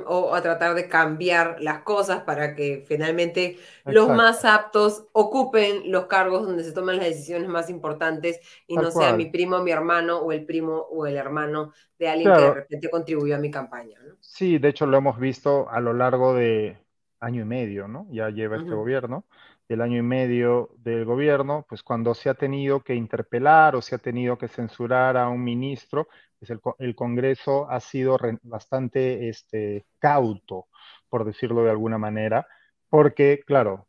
O 0.08 0.34
a 0.34 0.42
tratar 0.42 0.74
de 0.74 0.90
cambiar 0.90 1.58
las 1.62 1.84
cosas 1.84 2.24
para 2.24 2.56
que 2.56 2.84
finalmente 2.88 3.60
los 3.86 4.10
más 4.10 4.44
aptos 4.44 5.06
ocupen 5.14 5.92
los 5.92 6.08
cargos 6.08 6.48
donde 6.48 6.64
se 6.64 6.74
toman 6.74 6.98
las 6.98 7.06
decisiones 7.06 7.48
más 7.48 7.70
importantes 7.70 8.40
y 8.68 8.76
no 8.76 8.90
sea 8.90 9.14
mi 9.14 9.28
primo, 9.28 9.60
mi 9.60 9.72
hermano 9.72 10.18
o 10.18 10.32
el 10.32 10.46
primo 10.46 10.88
o 10.90 11.06
el 11.06 11.18
hermano 11.18 11.72
de 12.00 12.10
alguien 12.10 12.34
que 12.34 12.42
de 12.42 12.54
repente 12.54 12.90
contribuyó 12.90 13.36
a 13.36 13.40
mi 13.40 13.52
campaña. 13.52 14.00
¿no? 14.06 14.16
Sí, 14.20 14.58
de 14.58 14.70
hecho 14.70 14.88
lo 14.88 14.98
hemos 14.98 15.20
visto 15.20 15.70
a 15.70 15.80
lo 15.80 15.94
largo 15.94 16.34
de 16.34 16.78
año 17.20 17.44
y 17.44 17.46
medio, 17.46 17.88
¿no? 17.88 18.08
Ya 18.10 18.30
lleva 18.30 18.58
este 18.58 18.72
gobierno, 18.72 19.26
del 19.70 19.82
año 19.82 19.98
y 19.98 20.02
medio 20.02 20.72
del 20.78 21.06
gobierno, 21.06 21.66
pues 21.70 21.84
cuando 21.84 22.16
se 22.16 22.30
ha 22.30 22.34
tenido 22.34 22.82
que 22.82 22.96
interpelar 22.96 23.76
o 23.76 23.82
se 23.82 23.94
ha 23.94 24.00
tenido 24.00 24.38
que 24.38 24.48
censurar 24.48 25.16
a 25.16 25.30
un 25.30 25.44
ministro, 25.44 26.08
pues 26.40 26.52
el, 26.80 26.96
Congreso 26.96 27.70
ha 27.70 27.80
sido 27.80 28.18
bastante 28.42 29.30
este, 29.30 29.86
cauto, 30.00 30.68
por 31.08 31.24
decirlo 31.24 31.64
de 31.64 31.70
alguna 31.70 32.00
manera, 32.00 32.48
porque, 32.90 33.42
claro, 33.46 33.88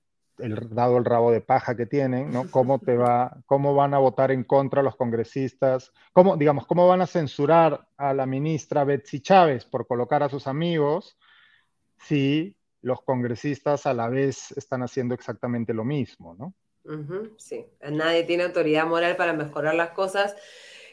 dado 0.71 0.99
el 0.99 1.05
rabo 1.05 1.31
de 1.31 1.41
paja 1.41 1.77
que 1.77 1.87
tienen. 1.87 2.33
¿Cómo, 2.51 2.79
te 2.79 2.97
va, 2.97 3.39
¿Cómo 3.47 3.75
van 3.75 3.95
a 3.95 3.99
votar 3.99 4.31
en 4.31 4.45
contra 4.45 4.83
los 4.83 4.97
congresistas? 4.97 5.93
¿Cómo, 6.13 6.37
digamos, 6.37 6.67
cómo 6.67 6.89
van 6.89 7.03
a 7.03 7.07
censurar 7.07 7.87
a 7.97 8.15
la 8.15 8.27
ministra 8.27 8.85
Betsy 8.85 9.21
Chávez 9.21 9.65
por 9.65 9.87
colocar 9.87 10.23
a 10.23 10.29
sus 10.29 10.47
amigos 10.47 11.19
si 11.99 12.57
los 12.83 13.03
congresistas 13.03 13.87
a 13.87 13.95
la 13.95 14.09
vez 14.09 14.53
están 14.53 14.83
haciendo 14.83 15.15
exactamente 15.15 15.75
lo 15.75 15.85
mismo, 15.85 16.35
¿no? 16.35 16.55
sí, 17.37 17.67
nadie 17.91 18.25
tiene 18.25 18.45
autoridad 18.45 18.87
moral 18.87 19.15
para 19.17 19.35
mejorar 19.35 19.75
las 19.75 19.91
cosas 19.91 20.35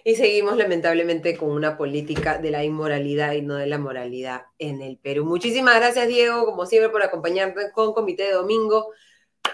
y 0.03 0.15
seguimos 0.15 0.55
lamentablemente 0.57 1.38
con 1.38 1.49
una 1.49 1.77
política 1.77 2.38
de 2.38 2.51
la 2.51 2.64
inmoralidad 2.64 3.34
y 3.34 3.41
no 3.41 3.55
de 3.55 3.68
la 3.68 3.77
moralidad 3.77 4.45
en 4.57 4.81
el 4.81 4.97
Perú. 4.97 5.26
Muchísimas 5.26 5.76
gracias, 5.76 6.07
Diego, 6.07 6.45
como 6.45 6.65
siempre, 6.65 6.89
por 6.89 7.03
acompañarte 7.03 7.72
con 7.73 7.93
Comité 7.93 8.23
de 8.23 8.34
Domingo. 8.34 8.93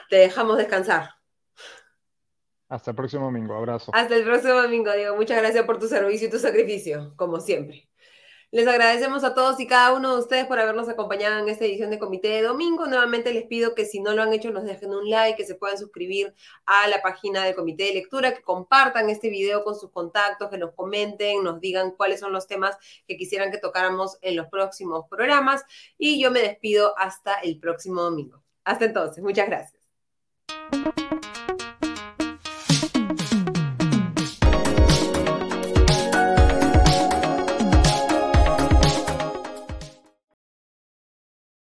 Te 0.10 0.18
dejamos 0.18 0.58
descansar. 0.58 1.10
Hasta 2.70 2.92
el 2.92 2.96
próximo 2.96 3.26
domingo. 3.26 3.56
Abrazo. 3.56 3.92
Hasta 3.96 4.16
el 4.16 4.24
próximo 4.24 4.54
domingo, 4.54 4.92
Diego. 4.94 5.16
Muchas 5.16 5.38
gracias 5.40 5.66
por 5.66 5.80
tu 5.80 5.88
servicio 5.88 6.28
y 6.28 6.32
tu 6.32 6.40
sacrificio, 6.40 7.14
como 7.16 7.40
siempre. 7.40 7.90
Les 8.54 8.68
agradecemos 8.68 9.24
a 9.24 9.34
todos 9.34 9.60
y 9.60 9.66
cada 9.66 9.94
uno 9.94 10.14
de 10.14 10.20
ustedes 10.22 10.46
por 10.46 10.60
habernos 10.60 10.88
acompañado 10.88 11.40
en 11.40 11.50
esta 11.50 11.66
edición 11.66 11.90
de 11.90 11.98
Comité 11.98 12.28
de 12.28 12.44
Domingo. 12.44 12.86
Nuevamente 12.86 13.34
les 13.34 13.48
pido 13.48 13.74
que 13.74 13.84
si 13.84 14.00
no 14.00 14.14
lo 14.14 14.22
han 14.22 14.32
hecho 14.32 14.52
nos 14.52 14.64
dejen 14.64 14.92
un 14.94 15.10
like, 15.10 15.38
que 15.38 15.44
se 15.44 15.56
puedan 15.56 15.80
suscribir 15.80 16.36
a 16.68 16.88
la 16.88 17.02
página 17.02 17.44
del 17.44 17.56
Comité 17.56 17.86
de 17.86 17.96
Lectura, 17.96 18.36
que 18.36 18.44
compartan 18.44 19.10
este 19.10 19.32
video 19.32 19.64
con 19.64 19.74
sus 19.74 19.90
contactos, 19.90 20.52
que 20.52 20.60
nos 20.60 20.76
comenten, 20.76 21.44
nos 21.44 21.62
digan 21.62 21.96
cuáles 21.98 22.20
son 22.20 22.32
los 22.32 22.46
temas 22.46 22.78
que 23.08 23.18
quisieran 23.18 23.50
que 23.50 23.58
tocáramos 23.58 24.20
en 24.22 24.36
los 24.36 24.46
próximos 24.50 25.06
programas. 25.10 25.66
Y 25.98 26.22
yo 26.22 26.30
me 26.30 26.42
despido 26.42 26.94
hasta 27.00 27.34
el 27.34 27.60
próximo 27.60 28.04
domingo. 28.04 28.44
Hasta 28.66 28.86
entonces, 28.86 29.24
muchas 29.24 29.48
gracias. 29.48 29.82